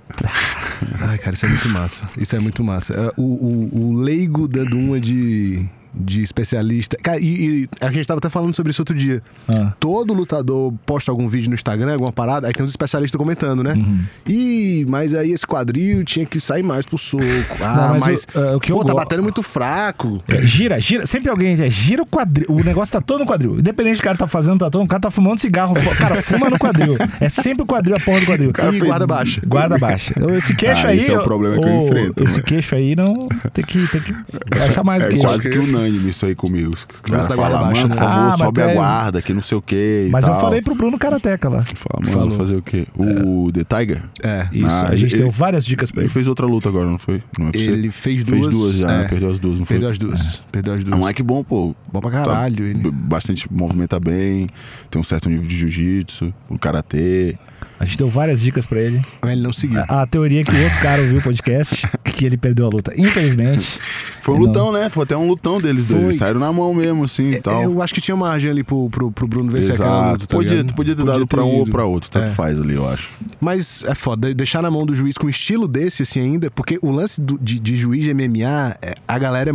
Ai, 1.01 1.19
cara, 1.19 1.35
isso 1.35 1.47
é 1.47 1.49
muito 1.49 1.69
massa. 1.69 2.09
Isso 2.17 2.37
é 2.37 2.39
muito 2.39 2.65
massa. 2.65 2.95
É, 2.95 3.11
O, 3.17 3.23
o, 3.23 3.91
o 3.91 3.93
leigo 4.01 4.49
dando 4.49 4.77
uma 4.79 4.99
de, 5.01 5.65
de 5.95 6.23
especialista. 6.23 6.97
Cara, 7.03 7.19
e, 7.21 7.25
e 7.65 7.69
a 7.81 7.91
gente 7.91 8.07
tava 8.07 8.19
até 8.19 8.29
falando 8.29 8.55
sobre 8.55 8.71
isso 8.71 8.83
outro 8.83 8.95
dia. 8.95 9.23
Ah. 9.49 9.73
Todo 9.81 10.13
lutador 10.15 10.73
posta 10.87 11.11
algum 11.11 11.29
vídeo 11.29 11.49
no 11.49 11.55
Instagram, 11.55 11.93
alguma 11.95 12.13
parada, 12.13 12.47
aí 12.47 12.53
tem 12.55 12.65
uns 12.65 12.73
especialistas 12.73 13.19
comentando, 13.19 13.63
né? 13.65 13.73
Uhum. 13.75 14.01
Ih, 14.27 14.85
mas 14.89 15.15
aí 15.15 15.33
esse 15.33 15.47
quadril 15.47 16.05
tinha 16.05 16.25
que 16.27 16.39
sair 16.41 16.63
mais 16.63 16.87
pro 16.87 16.97
soco. 16.99 17.23
Ah, 17.61 17.75
Não, 17.93 18.01
mas 18.01 18.01
mas. 18.01 18.27
o- 18.35 18.39
ah, 18.39 18.57
o 18.57 18.61
que 18.61 18.73
eu 18.73 18.77
pô, 18.77 18.85
tá 18.85 18.93
go- 18.93 18.99
batendo 18.99 19.23
muito 19.23 19.43
fraco. 19.43 20.23
É, 20.29 20.43
gira, 20.43 20.79
gira. 20.81 21.07
Sempre 21.07 21.31
alguém 21.31 21.61
é, 21.61 21.71
gira 21.71 22.03
o 22.03 22.07
quadril. 22.07 22.47
O 22.49 22.63
negócio 22.63 22.93
tá 22.93 23.01
todo 23.01 23.21
no 23.21 23.27
quadril. 23.27 23.59
Independente 23.59 23.97
do 23.99 24.03
cara 24.03 24.17
tá 24.17 24.27
fazendo, 24.27 24.59
tá 24.61 24.71
todo. 24.71 24.85
O 24.85 24.89
cara 24.89 25.01
tá 25.01 25.11
fumando 25.11 25.39
cigarro. 25.41 25.75
Cara, 25.99 26.23
fuma 26.23 26.49
no 26.51 26.59
quadril. 26.59 26.97
É 27.21 27.29
sempre 27.29 27.63
o 27.63 27.67
quadril, 27.67 27.97
a 27.97 28.01
porra 28.01 28.21
do 28.21 28.27
quadril. 28.27 28.53
E 28.75 28.79
guarda 28.81 29.07
baixa. 29.07 29.41
Guarda 29.47 29.79
baixa. 29.79 30.15
Esse 30.37 30.55
queixo 30.55 30.87
Ah, 30.87 30.91
aí. 30.91 30.99
esse 30.99 31.11
é 31.11 31.19
o 31.19 31.23
problema 31.23 31.59
que 31.59 31.69
eu 31.69 31.77
enfrento, 31.83 32.23
Esse 32.25 32.37
né? 32.39 32.43
queixo 32.47 32.75
aí 32.75 32.95
não. 32.97 33.29
Tem 33.53 33.65
que, 33.65 33.87
tem 33.89 34.01
que 34.01 34.15
achar 34.59 34.85
mais 34.85 35.05
É 35.05 35.09
queixo. 35.09 35.23
quase 35.25 35.49
que 35.51 35.59
unânime 35.81 36.11
isso 36.11 36.27
aí 36.27 36.35
comigo. 36.35 36.73
Caras 37.03 37.27
da 37.29 37.35
falam, 37.35 37.50
guarda 37.50 37.67
baixa, 37.67 37.82
mano, 37.82 37.94
por 37.94 38.00
né? 38.00 38.06
favor, 38.06 38.21
Ah, 38.23 38.27
mas 38.29 38.38
sobe 38.38 38.62
a 38.62 38.67
é- 38.71 38.75
guarda, 38.75 39.23
que 39.23 39.32
não 39.35 39.41
sei 39.43 39.59
o 39.59 39.62
que. 39.62 40.09
Mas 40.11 40.27
eu 40.29 40.35
falei 40.41 40.62
pro 40.62 40.75
Bruno 40.75 40.99
Karateca 40.99 41.49
lá. 41.49 41.61
Fala, 41.61 42.00
mano, 42.05 42.12
Falou. 42.17 42.31
fazer 42.38 42.56
o 42.56 42.62
quê? 42.62 42.87
O 42.97 43.50
The 43.53 43.65
Tiger? 43.65 44.03
É. 44.23 44.49
Isso, 44.53 44.67
Ah, 44.67 44.88
a 44.88 44.97
gente 44.97 45.15
ele- 45.15 45.23
deu 45.23 45.31
várias 45.31 45.65
dicas 45.65 45.91
pra 45.91 46.00
Ele 46.00 46.06
ele. 46.06 46.12
fez 46.12 46.27
outra 46.29 46.47
luta 46.47 46.69
agora, 46.69 46.87
não 46.91 46.99
foi? 46.99 47.23
No 47.38 47.47
UFC? 47.47 47.65
Ele 47.71 47.91
fez 47.91 48.25
duas. 48.25 48.41
fez 48.41 48.50
duas 48.50 48.75
já, 48.77 48.91
é, 48.93 48.99
né? 49.03 49.09
Perdeu 49.09 49.31
as 49.31 49.38
duas, 49.38 49.59
não 49.59 49.67
foi? 49.67 49.75
Perdeu 49.75 49.91
as 49.91 49.99
duas. 49.99 50.43
Perdeu 50.53 50.75
as 50.75 50.81
É 50.81 50.85
duas. 50.85 50.97
um 50.97 50.99
moleque 51.00 51.23
bom, 51.23 51.43
pô. 51.44 51.75
Bom 51.93 52.00
pra 52.00 52.11
caralho, 52.11 52.65
ele. 52.65 52.79
B- 52.79 52.91
Bastante 52.91 53.47
movimenta 53.53 53.99
bem, 53.99 54.49
tem 54.91 55.00
um 55.00 55.05
certo 55.05 55.29
nível 55.29 55.47
de 55.47 55.56
jiu-jitsu, 55.56 56.32
o 56.49 56.59
karatê. 56.59 57.37
A 57.81 57.87
gente 57.87 57.97
deu 57.97 58.11
várias 58.11 58.43
dicas 58.43 58.67
pra 58.67 58.79
ele. 58.79 59.00
Mas 59.23 59.32
ele 59.32 59.41
não 59.41 59.55
seguiu. 59.55 59.81
A, 59.88 60.03
a 60.03 60.06
teoria 60.06 60.43
é 60.43 60.44
que 60.44 60.50
o 60.55 60.62
outro 60.65 60.79
cara 60.81 61.00
ouviu 61.00 61.19
o 61.19 61.23
podcast, 61.23 61.88
que 62.05 62.27
ele 62.27 62.37
perdeu 62.37 62.67
a 62.67 62.69
luta. 62.69 62.93
Infelizmente. 62.94 63.79
Foi 64.21 64.35
um 64.35 64.38
lutão, 64.38 64.71
né? 64.71 64.91
Foi 64.91 65.05
até 65.05 65.17
um 65.17 65.27
lutão 65.27 65.59
deles 65.59 65.87
Foi. 65.87 65.99
dois. 65.99 66.17
Saíram 66.17 66.38
na 66.41 66.53
mão 66.53 66.75
mesmo, 66.75 67.05
assim 67.05 67.31
e 67.31 67.41
tal. 67.41 67.62
Eu 67.62 67.81
acho 67.81 67.94
que 67.94 68.00
tinha 68.03 68.15
margem 68.15 68.50
ali 68.50 68.62
pro, 68.62 68.91
pro, 68.91 69.11
pro 69.11 69.27
Bruno 69.27 69.50
vencer 69.50 69.75
aquela 69.77 70.12
luta. 70.12 70.27
Tá 70.27 70.37
podia, 70.37 70.56
ligado? 70.56 70.75
podia 70.75 70.94
ter 70.94 71.05
dado 71.05 71.27
pra 71.27 71.43
um 71.43 71.49
ou 71.56 71.62
ido. 71.62 71.71
pra 71.71 71.85
outro, 71.87 72.11
tanto 72.11 72.31
É. 72.31 72.35
faz 72.35 72.61
ali, 72.61 72.75
eu 72.75 72.87
acho. 72.87 73.09
Mas 73.41 73.82
é 73.87 73.94
foda, 73.94 74.32
deixar 74.35 74.61
na 74.61 74.71
mão 74.71 74.85
do 74.85 74.94
juiz 74.94 75.17
com 75.17 75.27
um 75.27 75.31
estilo 75.31 75.67
desse, 75.67 76.03
assim, 76.03 76.21
ainda, 76.21 76.50
porque 76.50 76.79
o 76.82 76.91
lance 76.91 77.19
do- 77.19 77.38
de, 77.38 77.59
de 77.59 77.77
juiz 77.77 78.05
de 78.05 78.12
MMA, 78.12 78.77
é- 78.82 78.94
a 79.09 79.19
galera 79.19 79.50
é. 79.50 79.55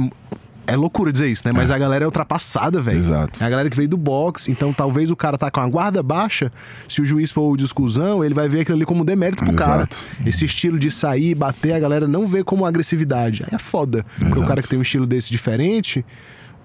É 0.68 0.76
loucura 0.76 1.12
dizer 1.12 1.28
isso, 1.28 1.44
né? 1.46 1.52
Mas 1.54 1.70
a 1.70 1.78
galera 1.78 2.04
é 2.04 2.08
ultrapassada, 2.08 2.82
velho. 2.82 3.00
Exato. 3.00 3.42
É 3.42 3.46
a 3.46 3.50
galera 3.50 3.70
que 3.70 3.78
veio 3.78 3.90
do 3.90 3.98
boxe. 3.98 4.52
Então, 4.52 4.74
talvez 4.74 5.12
o 5.12 5.16
cara 5.16 5.38
tá 5.38 5.52
com 5.52 5.60
a 5.60 5.68
guarda 5.68 6.02
baixa. 6.02 6.52
Se 6.88 7.02
o 7.02 7.06
juiz 7.06 7.32
for 7.32 7.52
o 7.52 7.56
discussão, 7.56 8.24
ele 8.24 8.34
vai 8.34 8.48
ver 8.48 8.62
aquilo 8.62 8.78
ali 8.78 8.86
como 8.86 9.06
demérito 9.06 9.44
pro 9.44 9.54
cara. 9.54 9.84
Exato. 9.84 9.98
Esse 10.26 10.46
estilo 10.46 10.80
de 10.80 10.90
sair, 10.90 11.36
bater, 11.36 11.74
a 11.74 11.80
galera 11.80 12.08
não 12.08 12.28
vê 12.28 12.44
como 12.44 12.66
agressividade. 12.66 13.44
Aí 13.44 13.56
é 13.56 13.60
foda. 13.60 14.06
Pro 14.18 14.28
Exato. 14.28 14.46
cara 14.48 14.62
que 14.62 14.68
tem 14.68 14.80
um 14.80 14.82
estilo 14.82 15.06
desse 15.06 15.30
diferente, 15.30 16.04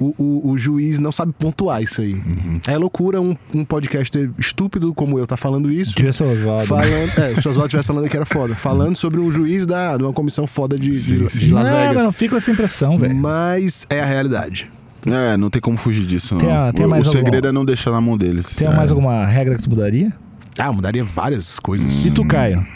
o, 0.01 0.15
o, 0.19 0.51
o 0.53 0.59
juiz 0.59 0.99
não 0.99 1.13
sabe 1.13 1.33
pontuar 1.39 1.83
isso 1.83 2.01
aí. 2.01 2.15
Uhum. 2.15 2.61
É 2.67 2.77
loucura 2.77 3.21
um, 3.21 3.37
um 3.55 3.65
podcaster 3.65 4.31
estúpido 4.39 4.95
como 4.95 5.19
eu 5.19 5.27
tá 5.27 5.37
falando 5.37 5.71
isso. 5.71 5.95
O 5.99 6.33
Oswaldo. 6.33 6.67
Falando, 6.67 7.19
é, 7.19 7.41
se 7.41 7.47
o 7.47 7.51
Oswaldo 7.51 7.67
estivesse 7.67 7.87
falando 7.89 8.09
que 8.09 8.17
era 8.17 8.25
foda. 8.27 8.55
Falando 8.55 8.97
sobre 8.97 9.21
um 9.21 9.31
juiz 9.31 9.67
da, 9.67 9.97
de 9.97 10.03
uma 10.03 10.13
comissão 10.13 10.47
foda 10.47 10.79
de, 10.79 10.91
de- 10.91 10.99
Sim, 11.01 11.25
de 11.25 11.31
sim. 11.31 11.51
Las 11.53 11.69
não, 11.69 11.77
Vegas. 11.77 11.95
mas 11.97 12.05
não 12.05 12.13
fica 12.13 12.31
com 12.31 12.37
essa 12.39 12.51
impressão, 12.51 12.97
velho. 12.97 13.15
Mas 13.15 13.87
é 13.91 14.01
a 14.01 14.05
realidade. 14.07 14.71
É, 15.07 15.37
não 15.37 15.49
tem 15.51 15.61
como 15.63 15.77
fugir 15.77 16.07
disso, 16.07 16.35
não. 16.35 16.41
Tem 16.41 16.51
a- 16.53 16.73
tem 16.73 16.87
o 16.87 16.89
mais 16.89 17.05
o 17.07 17.09
algum- 17.09 17.19
segredo 17.21 17.49
é 17.49 17.53
não 17.53 17.65
deixar 17.65 17.91
na 17.91 18.01
mão 18.01 18.17
deles. 18.17 18.55
Tem 18.57 18.69
é. 18.69 18.75
mais 18.75 18.91
alguma 18.91 19.25
regra 19.27 19.57
que 19.57 19.63
tu 19.63 19.71
mudaria? 19.71 20.13
Ah, 20.59 20.73
mudaria 20.73 21.05
várias 21.05 21.59
coisas. 21.59 22.05
E 22.05 22.11
tu, 22.11 22.25
Caio? 22.27 22.67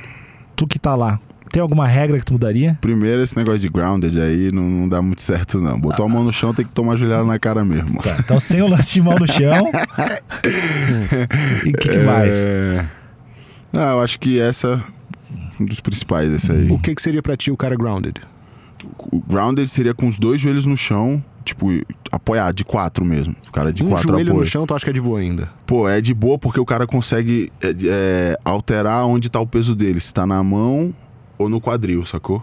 Tu 0.57 0.67
que 0.67 0.79
tá 0.79 0.95
lá, 0.95 1.19
tem 1.55 1.61
alguma 1.61 1.87
regra 1.87 2.19
que 2.19 2.25
tu 2.25 2.33
mudaria? 2.33 2.77
Primeiro, 2.81 3.23
esse 3.23 3.37
negócio 3.37 3.61
de 3.61 3.69
grounded 3.69 4.21
aí 4.21 4.49
não, 4.53 4.65
não 4.65 4.89
dá 4.89 5.01
muito 5.01 5.23
certo, 5.23 5.61
não. 5.61 5.79
Botou 5.79 6.05
a 6.05 6.09
mão 6.09 6.25
no 6.25 6.33
chão, 6.33 6.53
tem 6.53 6.65
que 6.65 6.73
tomar 6.73 6.97
joelhada 6.97 7.23
na 7.23 7.39
cara 7.39 7.65
mesmo. 7.65 8.03
Tá, 8.03 8.17
então 8.19 8.41
sem 8.41 8.61
o 8.61 8.67
lance 8.67 8.95
de 8.95 9.01
mão 9.01 9.17
no 9.17 9.27
chão. 9.29 9.71
e 11.65 11.69
o 11.71 11.73
que, 11.75 11.91
que 11.91 11.99
mais? 11.99 12.37
É... 12.37 12.85
Ah, 13.73 13.93
eu 13.93 14.01
acho 14.01 14.19
que 14.19 14.41
essa 14.41 14.83
é 15.61 15.63
um 15.63 15.67
dos 15.67 15.79
principais, 15.79 16.33
esse 16.33 16.51
aí. 16.51 16.69
O 16.73 16.79
que, 16.79 16.93
que 16.93 17.01
seria 17.01 17.23
pra 17.23 17.37
ti 17.37 17.53
o 17.53 17.57
cara 17.57 17.77
grounded? 17.77 18.21
O 19.13 19.21
grounded 19.21 19.69
seria 19.69 19.95
com 19.95 20.09
os 20.09 20.19
dois 20.19 20.41
joelhos 20.41 20.67
no 20.67 20.77
chão, 20.77 21.23
tipo, 21.45 21.69
apoiar, 22.11 22.53
de 22.53 22.65
quatro 22.65 23.05
mesmo. 23.05 23.37
O 23.49 23.53
cara 23.53 23.73
de 23.73 23.85
um 23.85 23.91
quatro 23.91 24.09
joelho 24.09 24.31
apoia. 24.31 24.41
no 24.41 24.45
chão, 24.45 24.67
tu 24.67 24.75
acha 24.75 24.85
que 24.85 24.91
é 24.91 24.95
de 24.95 25.01
boa 25.01 25.21
ainda? 25.21 25.49
Pô, 25.65 25.89
é 25.89 26.01
de 26.01 26.13
boa 26.13 26.37
porque 26.37 26.59
o 26.59 26.67
cara 26.67 26.85
consegue 26.85 27.53
é, 27.61 27.69
é, 27.87 28.39
alterar 28.45 29.07
onde 29.07 29.31
tá 29.31 29.39
o 29.39 29.47
peso 29.47 29.73
dele. 29.77 30.01
Se 30.01 30.13
tá 30.13 30.27
na 30.27 30.43
mão 30.43 30.93
ou 31.39 31.49
no 31.49 31.61
quadril, 31.61 32.05
sacou? 32.05 32.43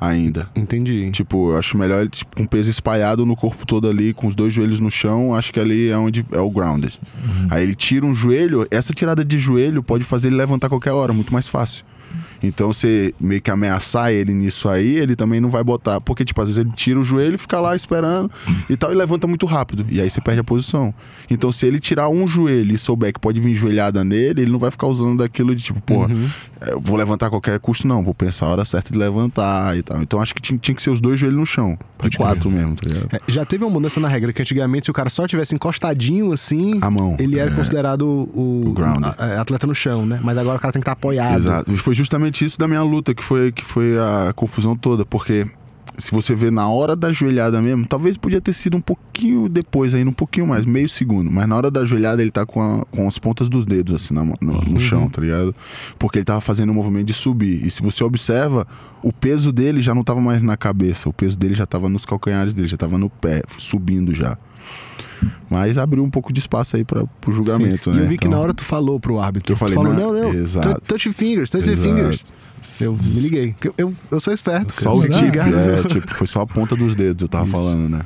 Ainda. 0.00 0.50
Entendi. 0.54 1.10
Tipo, 1.12 1.52
eu 1.52 1.56
acho 1.56 1.78
melhor 1.78 2.08
tipo, 2.08 2.36
com 2.36 2.46
peso 2.46 2.68
espalhado 2.68 3.24
no 3.24 3.34
corpo 3.36 3.64
todo 3.66 3.88
ali, 3.88 4.12
com 4.12 4.26
os 4.26 4.34
dois 4.34 4.52
joelhos 4.52 4.80
no 4.80 4.90
chão, 4.90 5.34
acho 5.34 5.52
que 5.52 5.60
ali 5.60 5.88
é 5.88 5.96
onde 5.96 6.26
é 6.32 6.40
o 6.40 6.50
grounded. 6.50 7.00
Aí 7.50 7.62
ele 7.62 7.74
tira 7.74 8.04
um 8.04 8.14
joelho, 8.14 8.66
essa 8.70 8.92
tirada 8.92 9.24
de 9.24 9.38
joelho 9.38 9.82
pode 9.82 10.04
fazer 10.04 10.28
ele 10.28 10.36
levantar 10.36 10.68
qualquer 10.68 10.92
hora, 10.92 11.12
muito 11.12 11.32
mais 11.32 11.48
fácil. 11.48 11.84
Então 12.42 12.72
você 12.72 13.14
meio 13.20 13.40
que 13.40 13.50
ameaçar 13.50 14.10
ele 14.12 14.32
nisso 14.32 14.68
aí, 14.68 14.96
ele 14.96 15.16
também 15.16 15.40
não 15.40 15.48
vai 15.50 15.62
botar. 15.64 16.00
Porque, 16.00 16.24
tipo, 16.24 16.40
às 16.42 16.48
vezes 16.48 16.60
ele 16.64 16.70
tira 16.74 16.98
o 17.00 17.04
joelho, 17.04 17.38
fica 17.38 17.60
lá 17.60 17.74
esperando 17.74 18.30
e 18.68 18.76
tal, 18.76 18.92
e 18.92 18.94
levanta 18.94 19.26
muito 19.26 19.46
rápido. 19.46 19.86
E 19.90 20.00
aí 20.00 20.08
você 20.10 20.20
perde 20.20 20.40
a 20.40 20.44
posição. 20.44 20.92
Então, 21.30 21.50
se 21.52 21.66
ele 21.66 21.80
tirar 21.80 22.08
um 22.08 22.26
joelho 22.26 22.74
e 22.74 22.78
souber 22.78 23.12
que 23.12 23.20
pode 23.20 23.40
vir 23.40 23.54
joelhada 23.54 24.04
nele, 24.04 24.42
ele 24.42 24.50
não 24.50 24.58
vai 24.58 24.70
ficar 24.70 24.86
usando 24.86 25.18
daquilo 25.18 25.54
de 25.54 25.62
tipo, 25.62 25.80
porra, 25.80 26.14
eu 26.66 26.80
vou 26.80 26.96
levantar 26.96 27.26
a 27.26 27.30
qualquer 27.30 27.58
custo, 27.60 27.86
não. 27.88 28.02
Vou 28.04 28.14
pensar 28.14 28.46
a 28.46 28.48
hora 28.50 28.64
certa 28.64 28.92
de 28.92 28.98
levantar 28.98 29.76
e 29.76 29.82
tal. 29.82 30.02
Então 30.02 30.20
acho 30.20 30.34
que 30.34 30.42
tinha, 30.42 30.58
tinha 30.58 30.74
que 30.74 30.82
ser 30.82 30.90
os 30.90 31.00
dois 31.00 31.18
joelhos 31.18 31.38
no 31.38 31.46
chão. 31.46 31.78
De 32.08 32.16
quatro 32.18 32.50
mesmo, 32.50 32.74
tá 32.76 32.86
ligado? 32.86 33.08
É, 33.14 33.18
já 33.28 33.44
teve 33.46 33.64
uma 33.64 33.70
mudança 33.70 33.98
na 33.98 34.08
regra 34.08 34.30
que 34.32 34.42
antigamente, 34.42 34.84
se 34.86 34.90
o 34.90 34.94
cara 34.94 35.08
só 35.08 35.26
tivesse 35.26 35.54
encostadinho 35.54 36.32
assim, 36.32 36.78
A 36.82 36.90
mão. 36.90 37.16
ele 37.18 37.38
era 37.38 37.50
É. 37.50 37.54
considerado 37.54 38.02
o, 38.02 38.74
O 38.76 38.82
a- 38.82 39.14
a- 39.24 39.40
atleta 39.40 39.66
no 39.66 39.74
chão, 39.74 40.04
né? 40.04 40.20
Mas 40.22 40.36
agora 40.36 40.58
o 40.58 40.60
cara 40.60 40.72
tem 40.72 40.80
que 40.80 40.84
estar 40.84 40.92
apoiado. 40.92 41.38
Exato. 41.38 41.76
Foi 41.76 41.94
justamente 41.94 42.23
isso 42.44 42.58
da 42.58 42.66
minha 42.68 42.82
luta 42.82 43.14
que 43.14 43.22
foi, 43.22 43.52
que 43.52 43.64
foi 43.64 43.98
a 43.98 44.32
confusão 44.34 44.76
toda, 44.76 45.04
porque 45.04 45.46
se 45.96 46.10
você 46.10 46.34
vê 46.34 46.50
na 46.50 46.68
hora 46.68 46.96
da 46.96 47.12
joelhada 47.12 47.62
mesmo, 47.62 47.86
talvez 47.86 48.16
podia 48.16 48.40
ter 48.40 48.52
sido 48.52 48.76
um 48.76 48.80
pouquinho 48.80 49.48
depois 49.48 49.94
ainda, 49.94 50.10
um 50.10 50.14
pouquinho 50.14 50.44
mais, 50.46 50.64
meio 50.66 50.88
segundo, 50.88 51.30
mas 51.30 51.46
na 51.46 51.54
hora 51.56 51.70
da 51.70 51.84
joelhada 51.84 52.20
ele 52.20 52.32
tá 52.32 52.44
com, 52.44 52.60
a- 52.60 52.84
com 52.86 53.06
as 53.06 53.16
pontas 53.16 53.48
dos 53.48 53.64
dedos 53.64 53.94
assim 54.02 54.12
na 54.12 54.24
no, 54.24 54.34
no 54.40 54.80
chão, 54.80 55.08
tá 55.08 55.20
ligado? 55.20 55.54
Porque 55.96 56.18
ele 56.18 56.24
tava 56.24 56.40
fazendo 56.40 56.70
o 56.70 56.74
movimento 56.74 57.06
de 57.06 57.12
subir. 57.12 57.64
E 57.64 57.70
se 57.70 57.80
você 57.80 58.02
observa, 58.02 58.66
o 59.04 59.12
peso 59.12 59.52
dele 59.52 59.80
já 59.82 59.94
não 59.94 60.02
tava 60.02 60.20
mais 60.20 60.42
na 60.42 60.56
cabeça, 60.56 61.08
o 61.08 61.12
peso 61.12 61.38
dele 61.38 61.54
já 61.54 61.64
tava 61.66 61.88
nos 61.88 62.04
calcanhares 62.04 62.54
dele, 62.54 62.66
já 62.66 62.76
tava 62.76 62.98
no 62.98 63.08
pé, 63.08 63.42
subindo 63.56 64.12
já. 64.12 64.36
Mas 65.48 65.78
abriu 65.78 66.02
um 66.02 66.10
pouco 66.10 66.32
de 66.32 66.40
espaço 66.40 66.76
aí 66.76 66.84
para 66.84 67.04
pro 67.20 67.32
julgamento, 67.34 67.84
Sim. 67.92 67.96
né? 67.98 68.02
E 68.02 68.04
eu 68.04 68.08
vi 68.08 68.18
que 68.18 68.26
Então- 68.26 68.38
na 68.38 68.42
hora 68.42 68.52
tu 68.54 68.64
falou 68.64 68.98
pro 68.98 69.20
árbitro. 69.20 69.52
Eu 69.52 69.56
falei, 69.56 69.74
tu 69.74 69.82
falou, 69.82 69.94
não, 69.94 70.12
não, 70.12 70.32
não, 70.32 70.80
touch 70.86 71.12
fingers, 71.12 71.50
touch 71.50 71.70
Exato. 71.70 71.82
fingers. 71.88 72.24
Eu 72.80 72.92
me 72.94 73.20
liguei. 73.20 73.54
Eu, 73.62 73.74
eu, 73.76 73.94
eu 74.10 74.20
sou 74.20 74.32
esperto. 74.32 74.72
Só 74.82 74.94
o 74.94 75.02
Tô 75.02 75.08
tip, 75.08 75.22
ligado. 75.22 75.54
é, 75.54 75.82
tipo, 75.84 76.12
foi 76.14 76.26
só 76.26 76.40
a 76.40 76.46
ponta 76.46 76.74
dos 76.74 76.94
dedos, 76.96 77.22
eu 77.22 77.28
tava 77.28 77.44
Isso. 77.44 77.52
falando, 77.52 77.88
né? 77.88 78.00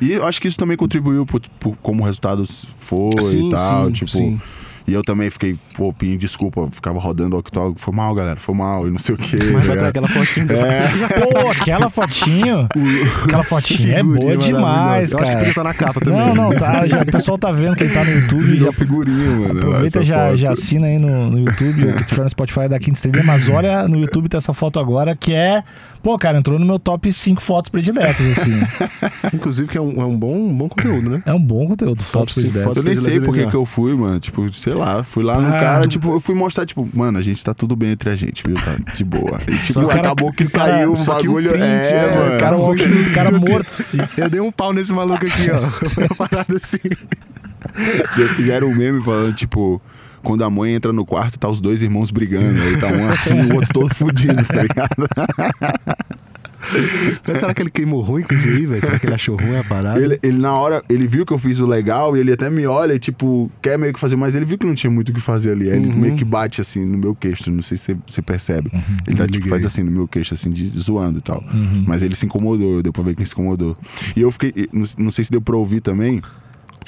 E 0.00 0.12
eu 0.12 0.26
acho 0.26 0.40
que 0.40 0.48
isso 0.48 0.58
também 0.58 0.76
contribuiu 0.76 1.24
pro, 1.24 1.40
pro- 1.58 1.76
como 1.82 2.02
o 2.02 2.06
resultado 2.06 2.44
foi 2.76 3.10
Sim, 3.22 3.48
e 3.48 3.50
tal, 3.50 3.86
sim, 3.86 3.92
tipo... 3.92 4.10
sim. 4.10 4.40
E 4.86 4.92
eu 4.92 5.02
também 5.02 5.30
fiquei, 5.30 5.56
pô, 5.74 5.92
pedindo 5.92 6.18
desculpa, 6.18 6.68
ficava 6.70 6.98
rodando 6.98 7.36
o 7.36 7.38
octógono, 7.38 7.76
foi 7.78 7.94
mal, 7.94 8.14
galera, 8.14 8.36
foi 8.36 8.54
mal, 8.54 8.86
e 8.88 8.90
não 8.90 8.98
sei 8.98 9.14
o 9.14 9.18
quê. 9.18 9.38
Mas 9.52 9.66
vai 9.66 9.76
tá 9.76 9.82
ter 9.84 9.88
aquela 9.88 10.08
fotinha 10.08 10.46
do 10.46 10.54
Pô, 11.32 11.50
aquela 11.50 11.90
fotinho. 11.90 12.68
aquela 13.24 13.44
fotinha 13.44 13.98
é 13.98 14.02
boa 14.02 14.36
demais, 14.36 15.12
maravilhosa. 15.12 15.16
Eu 15.16 15.20
acho 15.20 15.24
que 15.24 15.24
cara. 15.24 15.36
podia 15.36 15.50
estar 15.50 15.64
na 15.64 15.74
capa 15.74 16.00
também. 16.00 16.20
Não, 16.20 16.34
não, 16.34 16.58
tá. 16.58 16.86
Já, 16.86 17.02
o 17.02 17.06
pessoal 17.06 17.38
tá 17.38 17.52
vendo 17.52 17.76
que 17.76 17.84
ele 17.84 17.94
tá 17.94 18.04
no 18.04 18.10
YouTube. 18.10 18.44
Virou 18.44 18.66
Já 18.66 18.72
figurinha, 18.72 19.30
mano. 19.30 19.58
aproveita 19.58 20.04
já, 20.04 20.26
foto. 20.26 20.36
já 20.36 20.52
assina 20.52 20.86
aí 20.86 20.98
no, 20.98 21.30
no 21.30 21.38
YouTube. 21.38 21.86
O 21.86 21.96
que 21.96 22.04
tiver 22.04 22.22
no 22.22 22.30
Spotify 22.30 22.60
é 22.60 22.68
da 22.68 22.78
Quinta 22.78 22.98
Estrelinha. 22.98 23.24
Mas 23.24 23.48
olha, 23.48 23.86
no 23.88 23.98
YouTube 23.98 24.28
tem 24.28 24.38
essa 24.38 24.52
foto 24.52 24.78
agora 24.78 25.14
que 25.14 25.32
é. 25.32 25.62
Pô, 26.02 26.18
cara, 26.18 26.38
entrou 26.38 26.58
no 26.58 26.66
meu 26.66 26.78
top 26.78 27.12
5 27.12 27.40
fotos 27.40 27.70
prediletas, 27.70 28.38
assim. 28.38 28.60
Inclusive 29.32 29.68
que 29.68 29.78
é 29.78 29.80
um, 29.80 30.00
é 30.00 30.04
um 30.04 30.16
bom, 30.16 30.36
um 30.36 30.54
bom 30.56 30.68
conteúdo, 30.68 31.08
né? 31.08 31.22
É 31.24 31.32
um 31.32 31.40
bom 31.40 31.68
conteúdo, 31.68 32.02
fotos 32.02 32.34
cinco 32.34 32.48
prediletas. 32.48 32.76
Eu 32.76 32.82
nem 32.82 32.96
sei 32.96 33.20
por 33.20 33.34
que 33.36 33.54
eu 33.54 33.64
fui, 33.64 33.94
mano. 33.94 34.18
Tipo, 34.18 34.52
sei 34.52 34.74
lá, 34.74 35.04
fui 35.04 35.22
lá 35.22 35.38
no 35.40 35.46
Ah, 35.46 35.52
cara, 35.52 35.82
tu- 35.82 35.90
tipo, 35.90 36.10
eu 36.12 36.20
fui 36.20 36.34
mostrar, 36.34 36.66
tipo, 36.66 36.88
mano, 36.92 37.18
a 37.18 37.22
gente 37.22 37.42
tá 37.44 37.54
tudo 37.54 37.76
bem 37.76 37.90
entre 37.90 38.10
a 38.10 38.16
gente, 38.16 38.42
viu? 38.44 38.56
Tá 38.56 38.74
de 38.94 39.04
boa. 39.04 39.38
E, 39.46 39.56
tipo, 39.56 39.86
cara- 39.86 40.00
acabou 40.00 40.32
que 40.32 40.44
cara- 40.50 40.72
saiu 40.72 40.92
um 40.92 40.96
Só 40.96 41.14
que 41.18 41.28
o 41.28 41.34
bagulho. 41.34 41.50
print, 41.50 41.62
é, 41.62 41.92
é, 41.94 42.16
mano. 42.16 42.36
o 42.36 42.40
cara, 42.40 42.56
Tipo 42.82 43.14
cara 43.14 43.36
assim, 43.36 43.50
morto, 43.52 43.66
assim. 43.68 43.98
Eu 44.18 44.28
dei 44.30 44.40
um 44.40 44.50
pau 44.50 44.72
nesse 44.72 44.92
maluco 44.92 45.24
aqui, 45.24 45.50
ó. 45.50 45.70
Foi 45.88 46.04
uma 46.10 46.16
parada 46.16 46.56
assim. 46.56 46.78
E 48.18 48.28
fizeram 48.34 48.68
um 48.68 48.74
meme 48.74 49.00
falando, 49.02 49.32
tipo, 49.34 49.80
quando 50.22 50.44
a 50.44 50.50
mãe 50.50 50.74
entra 50.74 50.92
no 50.92 51.04
quarto, 51.04 51.38
tá 51.38 51.48
os 51.48 51.60
dois 51.60 51.82
irmãos 51.82 52.10
brigando. 52.10 52.60
Aí 52.60 52.78
tá 52.80 52.88
um 52.88 53.08
assim, 53.08 53.40
o 53.50 53.54
outro 53.56 53.72
todo 53.72 53.94
fudido, 53.94 54.42
tá 54.44 54.62
ligado? 54.62 55.08
Mas 57.26 57.38
será 57.38 57.52
que 57.52 57.60
ele 57.60 57.70
queimou 57.70 58.00
ruim 58.00 58.22
com 58.22 58.34
isso 58.34 58.48
aí, 58.48 58.64
velho? 58.66 58.80
Será 58.80 58.96
que 58.98 59.04
ele 59.06 59.14
achou 59.14 59.36
ruim 59.36 59.56
a 59.56 59.64
parada? 59.64 60.00
Ele, 60.00 60.18
ele, 60.22 60.38
na 60.38 60.54
hora, 60.54 60.82
ele 60.88 61.08
viu 61.08 61.26
que 61.26 61.32
eu 61.32 61.38
fiz 61.38 61.58
o 61.58 61.66
legal 61.66 62.16
e 62.16 62.20
ele 62.20 62.32
até 62.32 62.48
me 62.48 62.64
olha 62.66 62.94
e, 62.94 62.98
tipo, 63.00 63.50
quer 63.60 63.76
meio 63.76 63.92
que 63.92 63.98
fazer, 63.98 64.14
mas 64.14 64.34
ele 64.34 64.44
viu 64.44 64.56
que 64.56 64.64
não 64.64 64.74
tinha 64.74 64.90
muito 64.90 65.08
o 65.08 65.12
que 65.12 65.20
fazer 65.20 65.52
ali. 65.52 65.68
Aí 65.70 65.76
ele 65.76 65.88
Uhum. 65.88 65.96
meio 65.98 66.16
que 66.16 66.24
bate 66.24 66.60
assim 66.60 66.84
no 66.84 66.96
meu 66.96 67.14
queixo, 67.16 67.50
não 67.50 67.62
sei 67.62 67.76
se 67.76 67.96
você- 68.06 68.22
percebe. 68.22 68.70
Ele 69.06 69.16
tá, 69.16 69.26
tipo, 69.26 69.48
faz 69.48 69.66
assim 69.66 69.82
no 69.82 69.90
meu 69.90 70.06
queixo, 70.06 70.32
assim, 70.34 70.50
de, 70.50 70.68
zoando 70.78 71.18
e 71.18 71.22
tal. 71.22 71.42
Uhum. 71.52 71.84
Mas 71.86 72.02
ele 72.02 72.14
se 72.14 72.24
incomodou, 72.26 72.80
deu 72.80 72.92
pra 72.92 73.02
ver 73.02 73.14
que 73.16 73.22
ele 73.22 73.28
se 73.28 73.34
incomodou. 73.34 73.76
E 74.16 74.20
eu 74.20 74.30
fiquei, 74.30 74.68
não, 74.72 74.84
não 74.96 75.10
sei 75.10 75.24
se 75.24 75.30
deu 75.32 75.42
pra 75.42 75.56
ouvir 75.56 75.80
também. 75.80 76.22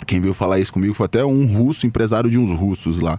Quem 0.05 0.21
veio 0.21 0.35
falar 0.35 0.59
isso 0.59 0.73
comigo 0.73 0.95
foi 0.95 1.07
até 1.07 1.25
um 1.25 1.47
russo, 1.47 1.87
empresário 1.87 2.31
de 2.31 2.39
uns 2.39 2.57
russos 2.57 2.99
lá. 3.01 3.19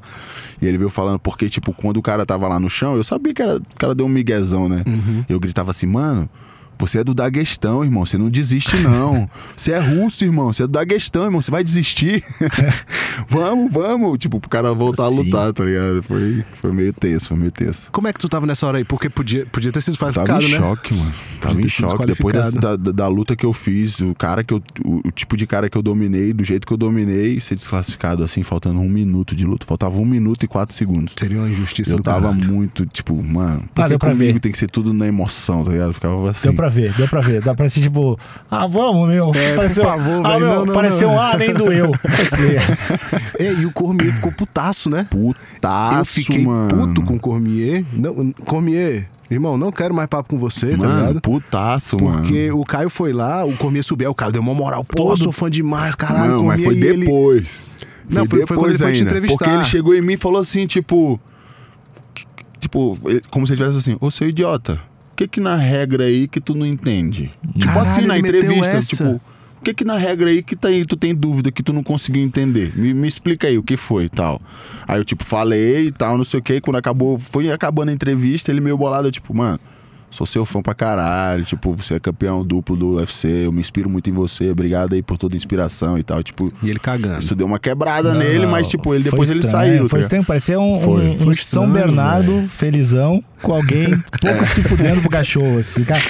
E 0.61 0.65
ele 0.65 0.77
veio 0.77 0.89
falando, 0.89 1.19
porque, 1.19 1.49
tipo, 1.49 1.73
quando 1.73 1.97
o 1.97 2.01
cara 2.01 2.25
tava 2.25 2.47
lá 2.47 2.59
no 2.59 2.69
chão, 2.69 2.95
eu 2.95 3.03
sabia 3.03 3.33
que 3.33 3.41
era, 3.41 3.57
o 3.57 3.75
cara 3.77 3.95
deu 3.95 4.05
um 4.05 4.09
miguezão, 4.09 4.69
né? 4.69 4.83
Eu 5.27 5.39
gritava 5.39 5.71
assim, 5.71 5.85
mano. 5.85 6.29
Você 6.79 6.99
é 6.99 7.03
do 7.03 7.13
Daguestão, 7.13 7.83
irmão. 7.83 8.05
Você 8.05 8.17
não 8.17 8.29
desiste, 8.29 8.77
não. 8.77 9.29
Você 9.55 9.71
é 9.71 9.79
russo, 9.79 10.23
irmão. 10.23 10.51
Você 10.53 10.63
é 10.63 10.67
do 10.67 10.71
Daguestão, 10.73 11.23
irmão. 11.25 11.41
Você 11.41 11.51
vai 11.51 11.63
desistir. 11.63 12.23
vamos, 13.27 13.71
vamos. 13.71 14.17
Tipo, 14.17 14.39
pro 14.39 14.49
cara 14.49 14.73
voltar 14.73 15.05
a 15.07 15.09
Sim. 15.09 15.15
lutar, 15.17 15.53
tá 15.53 15.63
ligado? 15.63 16.01
Foi, 16.03 16.43
foi 16.55 16.71
meio 16.71 16.93
tenso, 16.93 17.27
foi 17.29 17.37
meio 17.37 17.51
tenso. 17.51 17.91
Como 17.91 18.07
é 18.07 18.13
que 18.13 18.19
tu 18.19 18.27
tava 18.29 18.45
nessa 18.45 18.65
hora 18.67 18.77
aí? 18.77 18.83
Porque 18.83 19.09
podia, 19.09 19.45
podia 19.45 19.71
ter 19.71 19.81
sido 19.81 19.97
Tava 19.97 20.11
desqualificado, 20.11 20.45
em 20.45 20.51
né? 20.51 20.57
choque, 20.57 20.93
mano. 20.93 21.13
Tava 21.41 21.55
ter 21.55 21.65
em 21.65 21.69
choque. 21.69 22.05
Depois 22.05 22.35
da, 22.55 22.75
da, 22.75 22.91
da 22.91 23.07
luta 23.07 23.35
que 23.35 23.45
eu 23.45 23.53
fiz, 23.53 23.99
o 23.99 24.13
cara 24.15 24.43
que 24.43 24.53
eu. 24.53 24.61
O, 24.83 25.07
o 25.07 25.11
tipo 25.11 25.37
de 25.37 25.45
cara 25.47 25.69
que 25.69 25.77
eu 25.77 25.81
dominei, 25.81 26.33
do 26.33 26.43
jeito 26.43 26.65
que 26.67 26.73
eu 26.73 26.77
dominei, 26.77 27.39
ser 27.39 27.55
desclassificado 27.55 28.23
assim, 28.23 28.43
faltando 28.43 28.79
um 28.79 28.89
minuto 28.89 29.35
de 29.35 29.45
luta. 29.45 29.65
Faltava 29.65 29.97
um 29.99 30.05
minuto 30.05 30.43
e 30.43 30.47
quatro 30.47 30.75
segundos. 30.75 31.13
Seria 31.17 31.39
uma 31.39 31.49
injustiça 31.49 31.91
Eu 31.91 31.97
do 31.97 32.03
tava 32.03 32.29
caralho. 32.29 32.51
muito, 32.51 32.85
tipo, 32.85 33.15
mano, 33.21 33.63
Ah, 33.65 33.69
porque 33.73 33.89
deu 33.89 33.99
pra 33.99 34.11
comigo 34.11 34.33
ver. 34.33 34.39
tem 34.39 34.51
que 34.51 34.57
ser 34.57 34.69
tudo 34.69 34.93
na 34.93 35.07
emoção, 35.07 35.63
tá 35.63 35.71
ligado? 35.71 35.89
Eu 35.89 35.93
ficava 35.93 36.29
assim. 36.29 36.43
Deu 36.47 36.53
pra 36.53 36.64
ver, 36.67 36.93
deu 36.95 37.07
pra 37.07 37.21
ver. 37.21 37.41
Dá 37.41 37.53
pra 37.55 37.67
ser 37.69 37.81
tipo, 37.81 38.17
ah, 38.49 38.67
vamos, 38.67 39.07
meu. 39.09 39.31
É, 39.35 39.55
pareceu, 39.55 39.83
por 39.83 39.89
favor, 39.91 40.25
ah, 40.25 40.29
velho, 40.33 40.39
meu, 40.45 40.55
não, 40.55 40.65
não, 40.65 40.73
pareceu, 40.73 41.09
não. 41.09 41.19
ah, 41.21 41.37
nem 41.37 41.53
doeu. 41.53 41.91
É, 43.39 43.53
e 43.53 43.65
o 43.65 43.71
Cormier 43.71 44.13
ficou 44.13 44.31
putaço, 44.31 44.89
né? 44.89 45.07
Putaço, 45.09 45.99
eu 45.99 46.05
fiquei 46.05 46.43
mano. 46.45 46.67
puto 46.69 47.03
com 47.03 47.15
o 47.15 47.19
Cormier. 47.19 47.83
Não, 47.93 48.31
Cormier, 48.45 49.07
irmão, 49.29 49.57
não 49.57 49.71
quero 49.71 49.93
mais 49.93 50.07
papo 50.07 50.29
com 50.29 50.37
você, 50.37 50.71
tá 50.71 50.77
Mano, 50.77 50.99
ligado? 50.99 51.21
putaço, 51.21 51.97
Porque 51.97 52.47
mano. 52.49 52.61
o 52.61 52.65
Caio 52.65 52.89
foi 52.89 53.11
lá, 53.13 53.43
o 53.45 53.53
Cormier 53.57 53.83
subiu, 53.83 54.11
o 54.11 54.15
Caio 54.15 54.31
deu 54.31 54.41
uma 54.41 54.53
moral. 54.53 54.83
Pô, 54.83 55.15
sou 55.17 55.31
fã 55.31 55.49
demais, 55.49 55.95
caralho, 55.95 56.33
não, 56.35 56.43
mas 56.45 56.61
Cormier. 56.61 56.65
foi 56.65 56.75
e 56.75 56.93
ele- 56.93 57.05
depois. 57.05 57.63
Não, 58.09 58.25
foi- 58.27 58.45
foi 58.45 58.57
quando 58.57 58.69
ele 58.69 58.77
foi 58.77 58.91
te 58.93 59.01
entrevistar. 59.03 59.37
Porque 59.37 59.49
ele 59.49 59.65
chegou 59.65 59.95
em 59.95 60.01
mim 60.01 60.13
e 60.13 60.17
falou 60.17 60.39
assim, 60.39 60.67
tipo... 60.67 61.19
Tipo, 62.59 62.97
como 63.29 63.45
se 63.45 63.53
ele 63.53 63.61
tivesse 63.61 63.77
assim, 63.79 63.97
ô 64.01 64.09
seu 64.09 64.27
idiota, 64.27 64.79
o 65.15 65.17
que 65.17 65.29
que 65.29 65.39
na 65.39 65.55
regra 65.55 66.03
aí 66.03 66.27
que 66.27 66.41
tu 66.41 66.53
não 66.53 66.65
entende? 66.65 67.31
tipo 67.53 67.65
Caralho, 67.67 67.81
assim, 67.81 68.01
na 68.01 68.19
entrevista, 68.19 68.81
tipo... 68.81 69.21
O 69.61 69.63
que 69.63 69.73
que 69.73 69.85
na 69.85 69.97
regra 69.97 70.29
aí 70.29 70.43
que 70.43 70.57
tá 70.57 70.67
aí, 70.67 70.85
tu 70.85 70.97
tem 70.97 71.15
dúvida, 71.15 71.53
que 71.53 71.63
tu 71.63 71.71
não 71.71 71.81
conseguiu 71.81 72.21
entender? 72.21 72.77
Me, 72.77 72.93
me 72.93 73.07
explica 73.07 73.47
aí 73.47 73.57
o 73.57 73.63
que 73.63 73.77
foi 73.77 74.03
e 74.03 74.09
tal. 74.09 74.41
Aí 74.85 74.99
eu, 74.99 75.05
tipo, 75.05 75.23
falei 75.23 75.87
e 75.87 75.91
tal, 75.93 76.17
não 76.17 76.25
sei 76.25 76.41
o 76.41 76.43
que. 76.43 76.59
Quando 76.59 76.75
acabou, 76.75 77.17
foi 77.17 77.49
acabando 77.49 77.89
a 77.89 77.93
entrevista, 77.93 78.51
ele 78.51 78.59
meio 78.59 78.77
bolado, 78.77 79.07
eu, 79.07 79.11
tipo, 79.11 79.33
mano, 79.33 79.57
sou 80.15 80.25
seu 80.25 80.45
fã 80.45 80.61
pra 80.61 80.73
caralho. 80.73 81.43
Tipo, 81.43 81.73
você 81.73 81.95
é 81.95 81.99
campeão 81.99 82.43
duplo 82.45 82.75
do 82.75 82.95
UFC, 82.95 83.27
eu 83.45 83.51
me 83.51 83.59
inspiro 83.59 83.89
muito 83.89 84.09
em 84.09 84.13
você, 84.13 84.49
obrigado 84.49 84.93
aí 84.93 85.01
por 85.01 85.17
toda 85.17 85.35
a 85.35 85.37
inspiração 85.37 85.97
e 85.97 86.03
tal. 86.03 86.23
Tipo, 86.23 86.51
E 86.63 86.69
ele 86.69 86.79
cagando. 86.79 87.19
isso 87.19 87.35
deu 87.35 87.45
uma 87.45 87.59
quebrada 87.59 88.13
Não, 88.13 88.19
nele, 88.19 88.45
não, 88.45 88.51
mas, 88.51 88.67
tipo, 88.69 88.93
ele 88.95 89.03
depois 89.03 89.29
ele 89.29 89.41
estranho, 89.41 89.73
saiu. 89.77 89.89
Foi 89.89 89.99
tá 89.99 90.03
estranho, 90.05 90.25
parecia 90.25 90.59
um, 90.59 90.79
Foi. 90.79 91.09
um, 91.09 91.17
Foi 91.17 91.27
um 91.27 91.31
estranho, 91.31 91.65
São 91.65 91.71
Bernardo 91.71 92.33
velho. 92.35 92.49
felizão 92.49 93.23
com 93.41 93.53
alguém 93.53 93.89
pouco 94.21 94.45
se 94.47 94.63
fudendo 94.63 95.01
pro 95.01 95.09
cachorro, 95.09 95.59
assim. 95.59 95.83
Cara, 95.83 96.01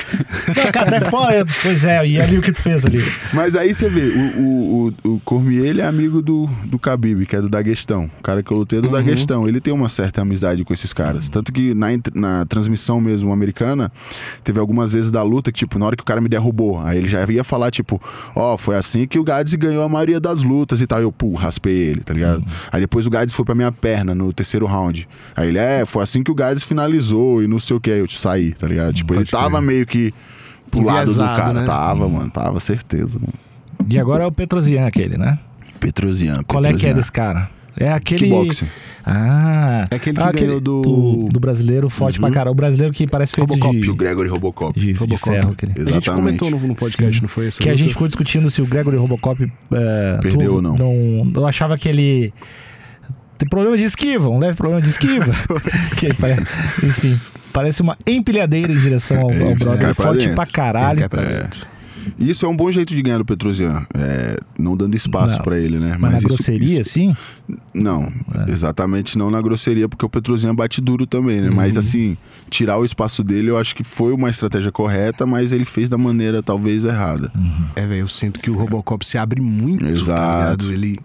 não, 0.56 0.72
cara, 0.72 0.98
até 0.98 1.10
fora, 1.10 1.46
pois 1.64 1.84
é, 1.84 2.06
e 2.08 2.22
ali 2.22 2.38
o 2.38 2.42
que 2.42 2.52
tu 2.52 2.62
fez 2.62 2.86
ali? 2.86 3.04
Mas 3.34 3.56
aí 3.56 3.74
você 3.74 3.90
vê, 3.90 4.04
o, 4.04 4.42
o, 4.42 4.94
o, 5.04 5.14
o 5.16 5.20
Cormier, 5.22 5.66
ele 5.66 5.82
é 5.82 5.86
amigo 5.86 6.22
do, 6.22 6.48
do 6.66 6.78
Khabib, 6.78 7.26
que 7.26 7.36
é 7.36 7.42
do 7.42 7.50
Daguestão. 7.50 8.10
O 8.20 8.24
cara 8.24 8.42
que 8.44 8.52
eu 8.52 8.58
lutei 8.58 8.80
é 8.80 8.82
do 8.82 8.90
Daguestão. 8.90 9.48
Ele 9.48 9.60
tem 9.60 9.74
uma 9.74 9.90
certa 9.90 10.22
amizade 10.22 10.64
com 10.64 10.74
esses 10.74 10.94
caras. 10.94 11.28
Tanto 11.30 11.52
que 11.52 11.74
na, 11.74 11.88
na 12.14 12.46
transmissão 12.46 13.02
mesmo 13.02 13.34
americana, 13.34 13.92
teve 14.44 14.60
algumas 14.60 14.92
vezes 14.92 15.12
da 15.12 15.24
luta 15.24 15.52
que, 15.52 15.60
tipo, 15.60 15.78
na 15.80 15.86
hora 15.86 15.96
que 15.96 16.04
o 16.04 16.06
cara 16.06 16.22
me 16.22 16.30
derrubou, 16.30 16.80
aí 16.80 16.98
ele 16.98 17.10
já 17.10 17.26
ia 17.26 17.44
falar, 17.44 17.72
tipo, 17.72 18.02
ó, 18.36 18.58
foi 18.58 18.76
assim 18.76 19.08
que 19.08 19.20
o 19.20 19.24
Gades 19.24 19.54
ganhou 19.56 19.84
a 19.84 19.90
maioria 19.90 20.20
das 20.20 20.44
lutas 20.44 20.82
e 20.82 20.88
tal. 20.88 21.02
Eu, 21.02 21.12
pô, 21.12 21.34
raspei 21.34 21.76
ele, 21.76 22.02
tá 22.02 22.14
ligado? 22.14 22.44
Aí 22.72 22.82
depois 22.82 23.06
o 23.06 23.10
Gades 23.10 23.34
foi 23.34 23.46
pra 23.46 23.56
minha 23.56 23.72
perna 23.72 24.16
no 24.16 24.32
terceiro 24.34 24.66
round. 24.66 25.08
Aí 25.36 25.50
ele, 25.50 25.58
é, 25.58 25.86
foi 25.86 26.04
assim 26.04 26.24
que 26.24 26.32
o 26.32 26.36
Gades 26.36 26.64
finalizou 26.64 27.42
e 27.44 27.48
não 27.48 27.60
sei 27.60 27.76
o 27.76 27.80
que. 27.80 27.92
Aí 27.92 28.00
eu 28.00 28.08
te 28.08 28.20
saí, 28.20 28.54
tá 28.54 28.68
ligado? 28.68 28.94
Tipo, 28.94 29.14
ele 29.16 29.26
tava 29.26 29.58
crer. 29.58 29.62
meio 29.62 29.86
que 29.86 30.14
pro 30.70 30.84
lado 30.84 31.14
do 31.14 31.20
cara. 31.20 31.54
né? 31.54 31.66
Tava, 31.66 32.08
mano, 32.08 32.30
tava, 32.30 32.60
certeza, 32.60 33.20
mano. 33.20 33.34
E 33.90 34.00
agora 34.00 34.24
é 34.24 34.28
o 34.28 34.32
Petrosian 34.32 34.86
aquele, 34.86 35.18
né? 35.18 35.40
Petrosian. 35.80 36.44
Qual 36.44 36.64
é 36.64 36.70
que 36.70 36.70
é 36.70 36.72
Petrosian. 36.74 36.96
desse 36.96 37.12
cara? 37.12 37.55
É 37.78 37.92
aquele. 37.92 38.22
Kickboxing. 38.22 38.68
Ah. 39.06 39.86
É 39.92 39.96
aquele 39.96 40.16
que 40.18 40.24
ah, 40.24 40.32
ganhou 40.32 40.60
do- 40.60 40.82
do. 40.82 41.30
do 41.32 41.40
brasileiro 41.40 41.90
forte 41.90 42.20
pra 42.20 42.32
caralho. 42.32 42.52
O 42.52 42.56
brasileiro 42.56 42.94
que 42.94 43.06
parece 43.06 43.34
feito 43.34 43.50
Robocop, 43.52 43.80
de. 43.80 43.90
O 43.92 43.96
Gregory 43.96 44.30
Robocop. 44.30 44.80
de, 44.80 44.88
de 44.88 45.00
Robocop. 45.00 45.32
ferro. 45.36 45.52
Aquele. 45.52 45.74
A 45.90 45.92
gente 45.92 46.10
comentou 46.12 46.50
no, 46.50 46.60
no 46.60 46.76
podcast, 46.76 47.16
Sim. 47.16 47.22
não 47.22 47.28
foi 47.30 47.48
isso? 47.48 47.62
Que 47.62 47.70
a 47.70 47.76
gente 47.76 47.90
ficou 47.90 48.08
discutindo 48.08 48.50
se 48.50 48.62
o 48.62 48.66
Gregory 48.66 48.98
Robocop. 48.98 49.44
é, 49.72 50.18
Perdeu 50.22 50.50
tu 50.50 50.56
ou 50.56 50.62
não. 50.62 50.76
não. 50.76 51.32
Eu 51.36 51.48
achava 51.48 51.78
que 51.78 51.88
ele. 51.88 52.34
Tem 53.38 53.48
problema 53.50 53.76
de 53.78 53.84
esquiva, 53.84 54.30
um 54.30 54.40
leve 54.40 54.56
problema 54.56 54.82
de 54.82 54.90
esquiva. 54.90 55.34
que 56.00 56.06
ele 56.06 56.14
pare- 56.16 56.42
enfim, 56.82 57.20
parece 57.52 57.82
uma 57.82 57.98
empilhadeira 58.08 58.72
em 58.72 58.78
direção 58.80 59.18
ao, 59.20 59.30
ao 59.30 59.56
brother. 59.56 59.94
Forte 59.94 60.20
dentro. 60.20 60.36
pra 60.36 60.46
caralho. 60.46 61.00
Cai 61.00 61.10
pra 61.10 61.22
É. 61.22 61.50
Isso 62.20 62.46
é 62.46 62.50
um 62.50 62.56
bom 62.56 62.72
jeito 62.72 62.94
de 62.96 63.02
ganhar 63.02 63.18
do 63.18 63.26
Petrosian. 63.26 63.86
É, 63.94 64.40
não 64.58 64.76
dando 64.78 64.96
espaço 64.96 65.42
pra 65.44 65.58
ele, 65.60 65.78
né? 65.80 65.96
Mas, 66.00 66.12
na 66.12 66.18
isso- 66.18 66.28
grosseria, 66.28 66.82
isso- 66.82 66.90
assim? 66.90 67.16
Não, 67.74 68.12
É. 68.48 68.52
exatamente 68.52 69.18
não 69.18 69.30
na 69.30 69.42
grosseria, 69.42 69.88
porque 69.90 70.06
o 70.06 70.10
Petrosian 70.10 70.54
bate 70.56 70.82
duro 70.82 71.06
também, 71.06 71.42
né? 71.42 71.50
Uhum. 71.50 71.56
Mas 71.56 71.78
assim, 71.78 72.18
tirar 72.50 72.78
o 72.78 72.86
espaço 72.86 73.24
dele 73.24 73.50
eu 73.50 73.58
acho 73.58 73.76
que 73.76 73.84
foi 73.84 74.14
uma 74.14 74.30
estratégia 74.30 74.72
correta, 74.72 75.26
mas 75.26 75.52
ele 75.52 75.66
fez 75.66 75.88
da 75.90 75.98
maneira 75.98 76.42
talvez 76.42 76.86
errada. 76.86 77.32
É, 77.76 77.86
velho, 77.86 78.02
eu 78.02 78.08
sinto 78.08 78.40
que 78.40 78.50
o 78.50 78.56
Robocop 78.56 79.06
se 79.06 79.18
abre 79.18 79.42
muito, 79.42 79.84
tá 79.86 79.92
Exato. 79.92 80.22
ligado? 80.66 80.74
Ele 80.74 81.00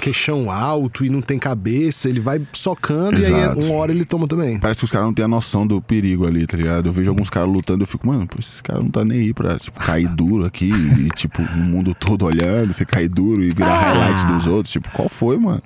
queixão 0.00 0.50
alto 0.50 1.04
e 1.04 1.10
não 1.10 1.20
tem 1.22 1.38
cabeça, 1.38 2.08
ele 2.08 2.20
vai 2.20 2.40
socando 2.52 3.18
e 3.18 3.24
aí 3.26 3.32
Exato. 3.32 3.64
uma 3.64 3.74
hora 3.74 3.92
ele 3.92 4.04
toma 4.04 4.28
também. 4.28 4.58
Parece 4.60 4.80
que 4.80 4.84
os 4.84 4.90
caras 4.90 5.06
não 5.06 5.14
têm 5.14 5.24
a 5.24 5.28
noção 5.28 5.66
do 5.66 5.80
perigo 5.80 6.26
ali, 6.26 6.46
tá 6.46 6.56
ligado? 6.56 6.86
Eu 6.88 6.92
vejo 6.92 7.10
alguns 7.10 7.30
caras 7.30 7.48
lutando 7.48 7.82
eu 7.82 7.86
fico, 7.86 8.06
mano, 8.06 8.26
pô, 8.26 8.36
esses 8.38 8.60
caras 8.60 8.82
não 8.82 8.90
tá 8.90 9.04
nem 9.04 9.20
aí 9.20 9.32
pra 9.34 9.58
tipo, 9.58 9.78
cair 9.80 10.06
duro 10.08 10.44
aqui 10.44 10.70
e, 10.70 11.08
tipo, 11.16 11.40
o 11.42 11.56
mundo 11.56 11.94
todo 11.94 12.24
olhando, 12.26 12.72
você 12.72 12.84
cair 12.84 13.08
duro 13.08 13.42
e 13.42 13.48
virar 13.48 13.66
Ah. 13.76 13.80
highlight 13.92 14.26
dos 14.26 14.46
outros. 14.46 14.72
Tipo, 14.72 14.88
qual 14.92 15.08
foi, 15.08 15.36
mano? 15.38 15.62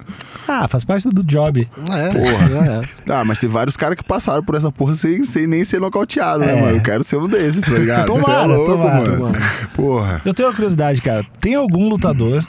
Ah, 0.47 0.67
faz 0.69 0.85
parte 0.85 1.09
do 1.09 1.23
job. 1.25 1.69
É, 1.77 2.09
Porra. 2.13 2.85
é. 3.09 3.13
Ah, 3.13 3.25
mas 3.25 3.41
tem 3.41 3.49
vários 3.49 3.77
caras 3.77 3.97
que 3.97 4.05
passaram 4.05 4.43
por 4.45 4.55
essa 4.55 4.71
porra 4.71 4.95
sem, 4.95 5.25
sem 5.25 5.47
nem 5.47 5.65
ser 5.65 5.81
nocauteado, 5.81 6.41
né, 6.45 6.57
É. 6.57 6.61
mano? 6.61 6.77
Eu 6.79 6.83
quero 6.83 7.03
ser 7.05 7.17
um 7.17 7.29
desses, 7.29 7.65
tá 7.65 7.73
ligado? 7.73 8.07
Você 8.13 8.21
é 8.21 8.25
Tomara, 8.25 8.47
louco, 8.47 8.73
tomara. 8.73 9.17
mano. 9.19 9.39
Porra. 9.75 10.23
Eu 10.25 10.33
tenho 10.35 10.49
uma 10.49 10.55
curiosidade, 10.55 11.03
cara. 11.03 11.25
Tem 11.41 11.55
algum 11.55 11.89
lutador 11.89 12.45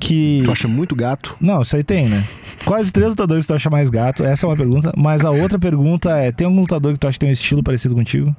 que. 0.00 0.42
Tu 0.44 0.52
acha 0.52 0.68
muito 0.68 0.94
gato? 0.94 1.36
Não, 1.40 1.62
isso 1.62 1.76
aí 1.76 1.84
tem, 1.84 2.08
né? 2.08 2.24
Quais 2.64 2.90
três 2.90 3.10
lutadores 3.10 3.44
que 3.44 3.52
tu 3.52 3.54
acha 3.54 3.70
mais 3.70 3.90
gato? 3.90 4.24
Essa 4.24 4.46
é 4.46 4.48
uma 4.48 4.56
pergunta. 4.56 4.92
Mas 4.96 5.24
a 5.24 5.30
outra 5.30 5.58
pergunta 5.58 6.10
é: 6.16 6.32
tem 6.32 6.46
algum 6.46 6.60
lutador 6.60 6.92
que 6.92 6.98
tu 6.98 7.06
acha 7.06 7.14
que 7.14 7.20
tem 7.20 7.28
um 7.28 7.32
estilo 7.32 7.62
parecido 7.62 7.94
contigo? 7.94 8.34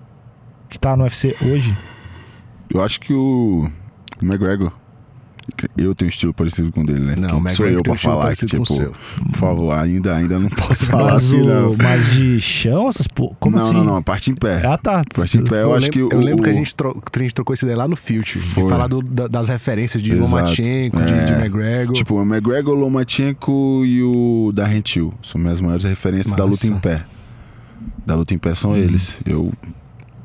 Que 0.70 0.80
tá 0.80 0.96
no 0.96 1.04
UFC 1.04 1.36
hoje? 1.42 1.76
Eu 2.70 2.82
acho 2.84 3.00
que 3.00 3.14
o 3.14 3.70
o 4.22 4.26
McGregor. 4.26 4.72
Eu 5.78 5.94
tenho 5.94 6.08
um 6.08 6.10
estilo 6.10 6.34
parecido 6.34 6.72
com 6.72 6.82
o 6.82 6.86
dele, 6.86 7.00
né? 7.02 7.16
Não, 7.18 7.30
Quem 7.30 7.38
o 7.38 7.50
sou 7.52 7.66
McGregor 7.66 7.78
eu 7.78 7.84
pra 7.84 7.98
falar 7.98 8.36
que, 8.36 8.46
tipo, 8.46 8.64
o 8.64 8.66
por 9.32 9.38
favor, 9.38 9.72
ainda, 9.78 10.16
ainda 10.16 10.40
não 10.40 10.50
posso 10.50 10.88
falar 10.88 11.14
Mas, 11.14 11.26
assim, 11.26 11.42
o- 11.42 11.46
não. 11.46 11.76
mas 11.78 12.14
de 12.14 12.42
chão, 12.42 12.90
essas 12.90 13.08
po... 13.08 13.36
Como 13.40 13.56
não, 13.58 13.66
assim? 13.66 13.74
não, 13.76 13.84
não, 13.84 13.96
a 13.98 14.02
parte 14.02 14.32
em 14.32 14.36
pé. 14.36 14.66
Ah, 14.66 14.78
tá. 14.78 15.04
Parte 15.16 15.38
em 15.38 15.44
pé, 15.44 15.62
eu, 15.62 15.74
acho 15.74 15.86
lembro, 15.86 15.92
que 15.92 16.04
o, 16.04 16.10
eu 16.12 16.20
lembro 16.20 16.44
que 16.44 16.50
a 16.50 16.54
o- 16.54 16.56
gente, 16.56 16.76
tro- 16.76 17.02
a 17.16 17.20
gente 17.20 17.34
trocou 17.36 17.54
essa 17.54 17.66
ideia 17.66 17.78
lá 17.78 17.88
no. 17.88 17.96
De 17.96 18.24
Foi. 18.24 18.68
falar 18.70 18.88
do- 18.88 19.02
da- 19.02 19.28
das 19.28 19.48
referências 19.50 20.02
de 20.02 20.12
Exato. 20.14 20.24
Lomachenko, 20.30 21.02
de, 21.04 21.14
É. 21.14 21.24
de 21.26 21.34
McGregor. 21.34 21.94
Tipo, 21.94 22.16
o 22.16 22.22
McGregor, 22.24 22.76
o 22.76 22.80
Lomachenko 22.80 23.84
e 23.86 24.02
o 24.04 24.52
Darren 24.54 24.82
Till. 24.82 25.14
São 25.24 25.40
minhas 25.40 25.62
maiores 25.62 25.86
referências 25.86 26.36
da 26.36 26.44
luta 26.44 26.66
em 26.66 26.72
Massa. 26.72 26.82
pé. 26.82 27.06
Da 28.06 28.16
luta 28.16 28.34
em 28.34 28.38
pé 28.38 28.54
são 28.56 28.76
eles. 28.76 29.18
Eu. 29.26 29.52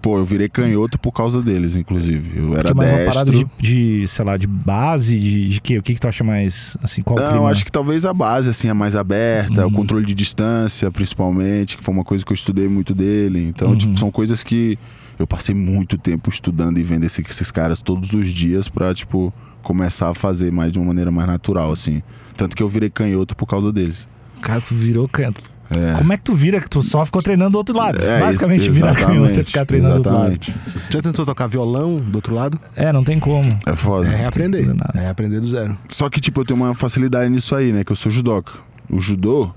Pô, 0.02 0.16
eu 0.16 0.24
virei 0.24 0.48
canhoto 0.48 0.98
por 0.98 1.12
causa 1.12 1.42
deles, 1.42 1.76
inclusive. 1.76 2.38
Eu 2.38 2.56
era 2.56 2.72
mais 2.72 2.90
uma 2.90 3.04
parada 3.04 3.30
destro. 3.30 3.50
de, 3.58 4.00
de, 4.00 4.08
sei 4.08 4.24
lá, 4.24 4.36
de 4.38 4.46
base, 4.46 5.18
de, 5.18 5.48
de 5.50 5.60
quê? 5.60 5.76
O 5.78 5.82
que, 5.82 5.92
que 5.94 6.00
tu 6.00 6.08
acha 6.08 6.24
mais, 6.24 6.74
assim, 6.82 7.02
qual 7.02 7.18
Não, 7.18 7.28
clima? 7.30 7.50
acho 7.50 7.64
que 7.66 7.70
talvez 7.70 8.06
a 8.06 8.14
base, 8.14 8.48
assim, 8.48 8.68
é 8.68 8.72
mais 8.72 8.96
aberta, 8.96 9.62
Uhum. 9.66 9.68
o 9.68 9.72
controle 9.72 10.06
de 10.06 10.14
distância, 10.14 10.90
principalmente, 10.90 11.76
que 11.76 11.84
foi 11.84 11.92
uma 11.92 12.02
coisa 12.04 12.24
que 12.24 12.32
eu 12.32 12.34
estudei 12.34 12.66
muito 12.66 12.94
dele. 12.94 13.40
Então, 13.48 13.68
Uhum. 13.72 13.76
tipo, 13.76 13.98
são 13.98 14.10
coisas 14.10 14.42
que 14.42 14.78
eu 15.18 15.26
passei 15.26 15.54
muito 15.54 15.98
tempo 15.98 16.30
estudando 16.30 16.78
e 16.78 16.82
vendo 16.82 17.04
esse- 17.04 17.20
esses 17.20 17.50
caras 17.50 17.82
todos 17.82 18.14
os 18.14 18.28
dias 18.28 18.68
pra, 18.70 18.94
tipo, 18.94 19.30
começar 19.62 20.08
a 20.08 20.14
fazer 20.14 20.50
mais 20.50 20.72
de 20.72 20.78
uma 20.78 20.86
maneira 20.86 21.10
mais 21.10 21.28
natural, 21.28 21.70
assim. 21.72 22.02
Tanto 22.38 22.56
que 22.56 22.62
eu 22.62 22.68
virei 22.68 22.88
canhoto 22.88 23.36
por 23.36 23.44
causa 23.46 23.70
deles. 23.70 24.08
Cara, 24.40 24.62
tu 24.62 24.74
virou 24.74 25.06
canhoto. 25.06 25.42
É. 25.70 25.96
Como 25.98 26.12
é 26.12 26.16
que 26.16 26.24
tu 26.24 26.34
vira 26.34 26.60
que 26.60 26.68
tu 26.68 26.82
só 26.82 27.04
ficou 27.04 27.22
treinando 27.22 27.52
do 27.52 27.58
outro 27.58 27.76
lado? 27.76 28.02
É, 28.02 28.18
Basicamente, 28.20 28.62
isso- 28.62 28.72
virar 28.72 28.94
canhoto 28.94 29.12
e 29.12 29.16
exatamente, 29.24 29.44
ficar 29.46 29.64
treinando 29.64 29.92
do 29.94 29.96
outro 29.98 30.12
lado. 30.12 30.32
exatamente. 30.32 30.54
Já 30.90 31.00
tentou 31.02 31.24
tocar 31.24 31.46
violão 31.46 32.00
do 32.00 32.16
outro 32.16 32.34
lado? 32.34 32.58
É, 32.74 32.92
não 32.92 33.04
tem 33.04 33.20
como. 33.20 33.48
É 33.64 33.76
foda. 33.76 34.08
É 34.08 34.16
nada. 34.16 34.92
É 34.94 35.00
reaprender 35.00 35.40
do 35.40 35.46
zero. 35.48 35.78
Só 35.88 36.10
que, 36.10 36.20
tipo, 36.20 36.40
eu 36.40 36.44
tenho 36.44 36.58
uma 36.60 36.74
facilidade 36.74 37.30
nisso 37.30 37.54
aí, 37.54 37.72
né? 37.72 37.84
Que 37.84 37.92
eu 37.92 37.96
sou 37.96 38.10
judoca. 38.10 38.54
O 38.90 39.00
judô, 39.00 39.50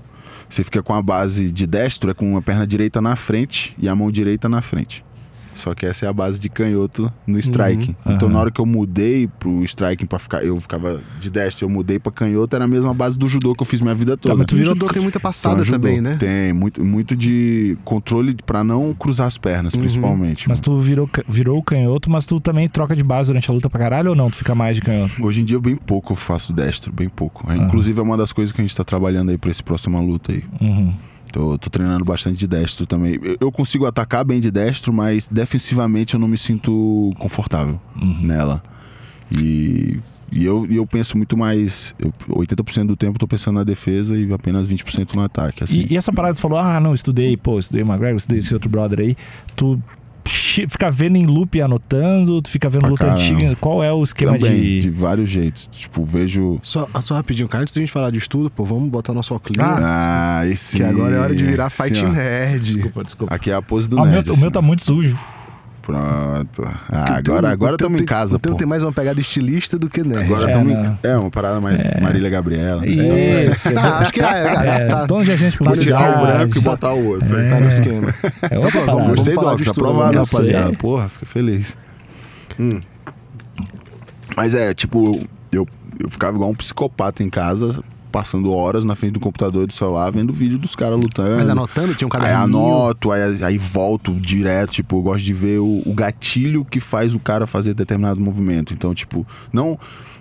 você 0.48 0.62
fica 0.62 0.82
com 0.82 0.94
a 0.94 1.02
base 1.02 1.50
de 1.50 1.66
destro, 1.66 2.10
é 2.10 2.14
com 2.14 2.36
a 2.36 2.42
perna 2.42 2.64
direita 2.66 3.00
na 3.00 3.16
frente 3.16 3.74
e 3.76 3.88
a 3.88 3.94
mão 3.96 4.10
direita 4.10 4.48
na 4.48 4.62
frente. 4.62 5.04
Só 5.54 5.74
que 5.74 5.86
essa 5.86 6.06
é 6.06 6.08
a 6.08 6.12
base 6.12 6.38
de 6.38 6.48
canhoto 6.48 7.12
no 7.26 7.38
striking. 7.38 7.94
Uhum. 8.04 8.14
Então, 8.14 8.28
Aham. 8.28 8.34
na 8.34 8.40
hora 8.40 8.50
que 8.50 8.60
eu 8.60 8.66
mudei 8.66 9.26
pro 9.38 9.62
striking 9.64 10.06
para 10.06 10.18
ficar, 10.18 10.44
eu 10.44 10.58
ficava 10.60 11.00
de 11.20 11.30
destro, 11.30 11.64
eu 11.64 11.70
mudei 11.70 11.98
pra 11.98 12.10
canhoto, 12.12 12.54
era 12.56 12.64
a 12.64 12.68
mesma 12.68 12.92
base 12.92 13.16
do 13.18 13.28
judô 13.28 13.54
que 13.54 13.62
eu 13.62 13.66
fiz 13.66 13.80
minha 13.80 13.94
vida 13.94 14.16
toda. 14.16 14.34
Tá, 14.34 14.38
mas 14.38 14.46
tu 14.46 14.54
O 14.54 14.58
virou- 14.58 14.74
judô 14.74 14.86
tem 14.88 15.00
muita 15.02 15.18
Então, 15.18 15.28
passada 15.30 15.62
judô 15.64 15.78
também, 15.78 16.00
né? 16.00 16.16
Tem 16.18 16.52
muito, 16.52 16.84
muito 16.84 17.14
de 17.16 17.76
controle 17.84 18.36
pra 18.44 18.64
não 18.64 18.92
cruzar 18.94 19.26
as 19.26 19.38
pernas, 19.38 19.74
Uhum. 19.74 19.80
principalmente. 19.80 20.48
Mas 20.48 20.60
tu 20.60 20.78
virou, 20.78 21.08
virou 21.28 21.58
o 21.58 21.62
canhoto, 21.62 22.10
mas 22.10 22.26
tu 22.26 22.40
também 22.40 22.68
troca 22.68 22.94
de 22.96 23.02
base 23.04 23.28
durante 23.28 23.50
a 23.50 23.54
luta 23.54 23.70
pra 23.70 23.78
caralho 23.80 24.10
ou 24.10 24.16
não? 24.16 24.30
Tu 24.30 24.36
fica 24.36 24.54
mais 24.54 24.76
de 24.76 24.82
canhoto? 24.82 25.24
Hoje 25.24 25.40
em 25.40 25.44
dia, 25.44 25.60
bem 25.60 25.76
pouco 25.76 26.12
eu 26.12 26.16
faço 26.16 26.52
destro, 26.52 26.92
bem 26.92 27.08
pouco. 27.08 27.44
Ah. 27.48 27.56
Inclusive, 27.56 27.98
é 27.98 28.02
uma 28.02 28.16
das 28.16 28.32
coisas 28.32 28.52
que 28.52 28.60
a 28.60 28.64
gente 28.64 28.74
tá 28.74 28.84
trabalhando 28.84 29.30
aí 29.30 29.38
pra 29.38 29.50
esse 29.50 29.62
próxima 29.62 30.00
luta 30.00 30.32
aí. 30.32 30.42
Uhum. 30.60 30.92
Tô, 31.34 31.58
tô 31.58 31.68
treinando 31.68 32.04
bastante 32.04 32.38
de 32.38 32.46
destro 32.46 32.86
também. 32.86 33.18
Eu, 33.20 33.36
eu 33.40 33.50
consigo 33.50 33.86
atacar 33.86 34.24
bem 34.24 34.38
de 34.38 34.52
destro, 34.52 34.92
mas 34.92 35.26
defensivamente 35.26 36.14
eu 36.14 36.20
não 36.20 36.28
me 36.28 36.38
sinto 36.38 37.12
confortável 37.18 37.80
Uhum. 38.00 38.18
nela. 38.22 38.62
E, 39.36 39.98
e 40.30 40.44
eu, 40.44 40.64
e 40.70 40.76
eu 40.76 40.86
penso 40.86 41.16
muito 41.16 41.36
mais. 41.36 41.92
Eu, 41.98 42.12
80% 42.28 42.86
do 42.86 42.96
tempo 42.96 43.18
tô 43.18 43.26
pensando 43.26 43.56
na 43.56 43.64
defesa 43.64 44.16
e 44.16 44.32
apenas 44.32 44.68
20% 44.68 45.14
no 45.14 45.22
ataque. 45.22 45.64
Assim. 45.64 45.78
E, 45.80 45.94
e 45.94 45.96
essa 45.96 46.12
parada 46.12 46.34
que 46.34 46.38
tu 46.38 46.42
falou, 46.42 46.56
ah, 46.56 46.78
não, 46.78 46.94
estudei, 46.94 47.36
pô, 47.36 47.58
estudei 47.58 47.82
o 47.82 47.86
McGregor, 47.86 48.16
estudei 48.18 48.38
esse 48.38 48.54
outro 48.54 48.70
brother 48.70 49.00
aí. 49.00 49.16
Tu 49.56 49.82
fica 50.30 50.90
vendo 50.90 51.16
em 51.16 51.26
loop 51.26 51.56
e 51.56 51.60
anotando, 51.62 52.40
tu 52.40 52.48
fica 52.48 52.68
vendo 52.68 52.80
Pra 52.82 52.90
luta 52.90 53.04
caramba. 53.06 53.20
antiga. 53.22 53.56
Qual 53.56 53.82
é 53.82 53.92
o 53.92 54.02
esquema 54.02 54.38
também, 54.38 54.60
de. 54.60 54.80
de 54.80 54.90
vários 54.90 55.28
jeitos. 55.30 55.68
Tipo, 55.72 56.04
vejo. 56.04 56.58
Só, 56.62 56.88
só 57.04 57.14
rapidinho, 57.14 57.48
cara, 57.48 57.62
antes 57.62 57.74
da 57.74 57.80
gente 57.80 57.92
falar 57.92 58.10
de 58.10 58.18
estudo, 58.18 58.50
pô, 58.50 58.64
vamos 58.64 58.88
botar 58.88 59.12
nosso 59.12 59.34
óculos. 59.34 59.58
Ah, 59.58 60.38
Ah, 60.40 60.46
esse. 60.48 60.76
que 60.76 60.82
agora 60.82 61.14
é 61.16 61.18
hora 61.18 61.34
de 61.34 61.44
virar 61.44 61.70
fight 61.70 61.92
Assim, 62.04 62.08
nerd. 62.14 62.64
Desculpa, 62.64 63.04
desculpa. 63.04 63.34
Aqui 63.34 63.50
é 63.50 63.54
a 63.54 63.62
pose 63.62 63.88
do 63.88 63.98
Ah, 63.98 64.02
o, 64.02 64.04
meu, 64.04 64.14
nerd. 64.14 64.28
o 64.30 64.32
assim, 64.32 64.40
meu 64.42 64.50
tá 64.50 64.62
muito 64.62 64.82
sujo. 64.84 65.18
Pronto. 65.84 66.62
Ah, 66.90 67.16
agora 67.16 67.50
agora 67.50 67.74
estamos 67.74 68.00
em 68.00 68.06
casa, 68.06 68.36
O 68.36 68.38
teu 68.38 68.52
pô. 68.52 68.58
tem 68.58 68.66
mais 68.66 68.82
uma 68.82 68.92
pegada 68.92 69.20
estilista 69.20 69.78
do 69.78 69.90
que 69.90 70.02
nerd. 70.02 70.24
Agora 70.32 70.50
É, 70.50 70.56
em... 70.56 70.98
É, 71.02 71.16
uma 71.16 71.30
parada 71.30 71.60
mais 71.60 71.82
Marília 72.00 72.30
Gabriela. 72.30 72.86
Isso. 72.86 73.68
Ah, 73.76 73.98
acho 73.98 74.12
que 74.12 74.20
é, 74.20 74.22
cara. 74.22 74.70
É, 74.70 74.86
tá, 74.88 75.06
tom 75.06 75.22
de 75.22 75.32
agente 75.32 75.58
Vou 75.58 75.76
tirar 75.76 76.18
o 76.18 76.26
branco 76.26 76.56
e 76.56 76.60
botar 76.60 76.92
o 76.94 77.06
outro. 77.06 77.38
É. 77.38 77.48
tá 77.50 77.60
no 77.60 77.68
esquema. 77.68 78.14
É 78.50 78.58
outra 78.58 78.80
Então, 78.80 78.86
vamos 78.86 79.08
Gostei 79.16 79.34
do 79.34 79.40
óculos, 79.40 79.68
aprovado, 79.68 80.14
eu 80.14 80.22
rapaziada. 80.24 80.68
sei. 80.68 80.76
Porra, 80.76 81.08
fiquei 81.08 81.28
feliz. 81.28 81.76
Hum. 82.58 82.80
Mas 84.36 84.54
é, 84.54 84.72
tipo, 84.72 85.20
eu, 85.52 85.68
eu 86.00 86.08
ficava 86.08 86.34
igual 86.36 86.50
um 86.50 86.54
psicopata 86.54 87.22
em 87.22 87.28
casa, 87.28 87.82
passando 88.14 88.52
horas 88.52 88.84
na 88.84 88.94
frente 88.94 89.14
do 89.14 89.18
computador 89.20 89.64
e 89.64 89.66
do 89.66 89.72
celular, 89.72 90.08
vendo 90.12 90.32
vídeo 90.32 90.56
dos 90.56 90.76
caras 90.76 91.00
lutando. 91.00 91.36
Mas 91.36 91.48
anotando, 91.48 91.96
tinha 91.96 92.06
um 92.06 92.10
Aí 92.14 92.20
caderninho. 92.20 92.44
anoto, 92.64 93.10
aí, 93.10 93.42
aí 93.42 93.58
volto 93.58 94.12
direto, 94.12 94.70
tipo, 94.70 94.98
eu 94.98 95.02
gosto 95.02 95.24
de 95.24 95.32
ver 95.34 95.58
o, 95.58 95.82
o 95.84 95.92
gatilho 95.92 96.64
que 96.64 96.78
faz 96.78 97.12
o 97.12 97.18
cara 97.18 97.44
fazer 97.44 97.74
determinado 97.74 98.20
movimento. 98.20 98.72
Então, 98.72 98.94
tipo, 98.94 99.26
não. 99.52 99.76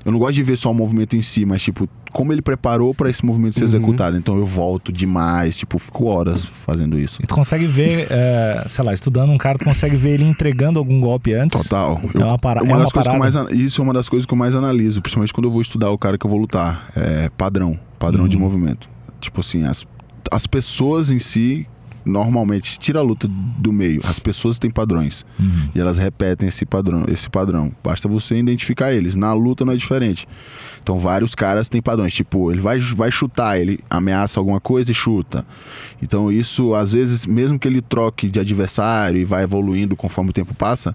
Eu 0.05 0.11
não 0.11 0.19
gosto 0.19 0.33
de 0.33 0.43
ver 0.43 0.57
só 0.57 0.69
o 0.69 0.73
movimento 0.73 1.15
em 1.15 1.21
si, 1.21 1.45
mas, 1.45 1.61
tipo, 1.63 1.87
como 2.11 2.33
ele 2.33 2.41
preparou 2.41 2.93
pra 2.93 3.09
esse 3.09 3.25
movimento 3.25 3.53
ser 3.53 3.61
Uhum. 3.61 3.67
executado. 3.67 4.17
Então 4.17 4.37
eu 4.37 4.43
volto 4.43 4.91
demais, 4.91 5.55
tipo, 5.55 5.79
fico 5.79 6.07
horas 6.07 6.43
fazendo 6.45 6.99
isso. 6.99 7.21
E 7.23 7.25
tu 7.25 7.33
consegue 7.33 7.65
ver, 7.67 8.07
é, 8.09 8.65
sei 8.67 8.83
lá, 8.83 8.93
estudando 8.93 9.29
um 9.31 9.37
cara, 9.37 9.57
tu 9.57 9.63
consegue 9.63 9.95
ver 9.95 10.15
ele 10.15 10.25
entregando 10.25 10.77
algum 10.77 10.99
golpe 10.99 11.33
antes. 11.33 11.61
Total. 11.61 12.01
É 12.15 12.17
uma 12.17 12.37
para- 12.37 12.59
é 12.59 12.63
uma 12.63 12.73
uma 12.75 12.79
das 12.83 12.91
coisas 12.91 13.09
que 13.09 13.15
eu 13.15 13.19
mais, 13.19 13.33
parada. 13.33 13.55
isso 13.55 13.79
é 13.79 13.83
uma 13.83 13.93
das 13.93 14.09
coisas 14.09 14.25
que 14.25 14.33
eu 14.33 14.37
mais 14.37 14.53
analiso, 14.53 15.01
principalmente 15.01 15.31
quando 15.31 15.45
eu 15.45 15.51
vou 15.51 15.61
estudar 15.61 15.89
o 15.91 15.97
cara 15.97 16.17
que 16.17 16.25
eu 16.25 16.29
vou 16.29 16.37
lutar. 16.39 16.89
É 16.97 17.29
padrão, 17.37 17.79
padrão 18.05 18.27
de 18.27 18.35
Uhum. 18.35 18.43
movimento. 18.43 18.89
Tipo 19.21 19.39
assim, 19.41 19.63
as, 19.63 19.85
as 20.31 20.45
pessoas 20.45 21.09
em 21.09 21.19
si, 21.19 21.65
normalmente, 22.05 22.77
tira 22.77 22.99
a 22.99 23.01
luta 23.01 23.27
do 23.29 23.71
meio, 23.71 24.01
as 24.03 24.19
pessoas 24.19 24.59
têm 24.59 24.69
padrões. 24.69 25.25
Uhum. 25.39 25.69
E 25.73 25.79
elas 25.79 25.97
repetem 25.97 26.49
esse 26.49 26.65
padrão, 26.65 27.05
esse 27.07 27.29
padrão. 27.29 27.71
Basta 27.81 28.09
você 28.09 28.35
identificar 28.37 28.91
eles. 28.91 29.15
Na 29.15 29.31
luta 29.33 29.63
não 29.63 29.71
é 29.71 29.75
diferente. 29.77 30.27
Então 30.81 30.97
vários 30.99 31.33
caras 31.33 31.69
têm 31.69 31.81
padrões. 31.81 32.13
Tipo, 32.13 32.51
ele 32.51 32.59
vai, 32.59 32.77
vai 32.79 33.09
chutar, 33.09 33.57
ele 33.57 33.79
ameaça 33.89 34.37
alguma 34.39 34.59
coisa 34.59 34.91
e 34.91 34.93
chuta. 34.93 35.45
Então 36.01 36.29
isso, 36.29 36.75
às 36.75 36.91
vezes, 36.91 37.25
mesmo 37.25 37.57
que 37.57 37.67
ele 37.69 37.81
troque 37.81 38.27
de 38.29 38.39
adversário 38.39 39.21
e 39.21 39.23
vai 39.23 39.43
evoluindo 39.43 39.95
conforme 39.95 40.31
o 40.31 40.33
tempo 40.33 40.53
passa, 40.53 40.93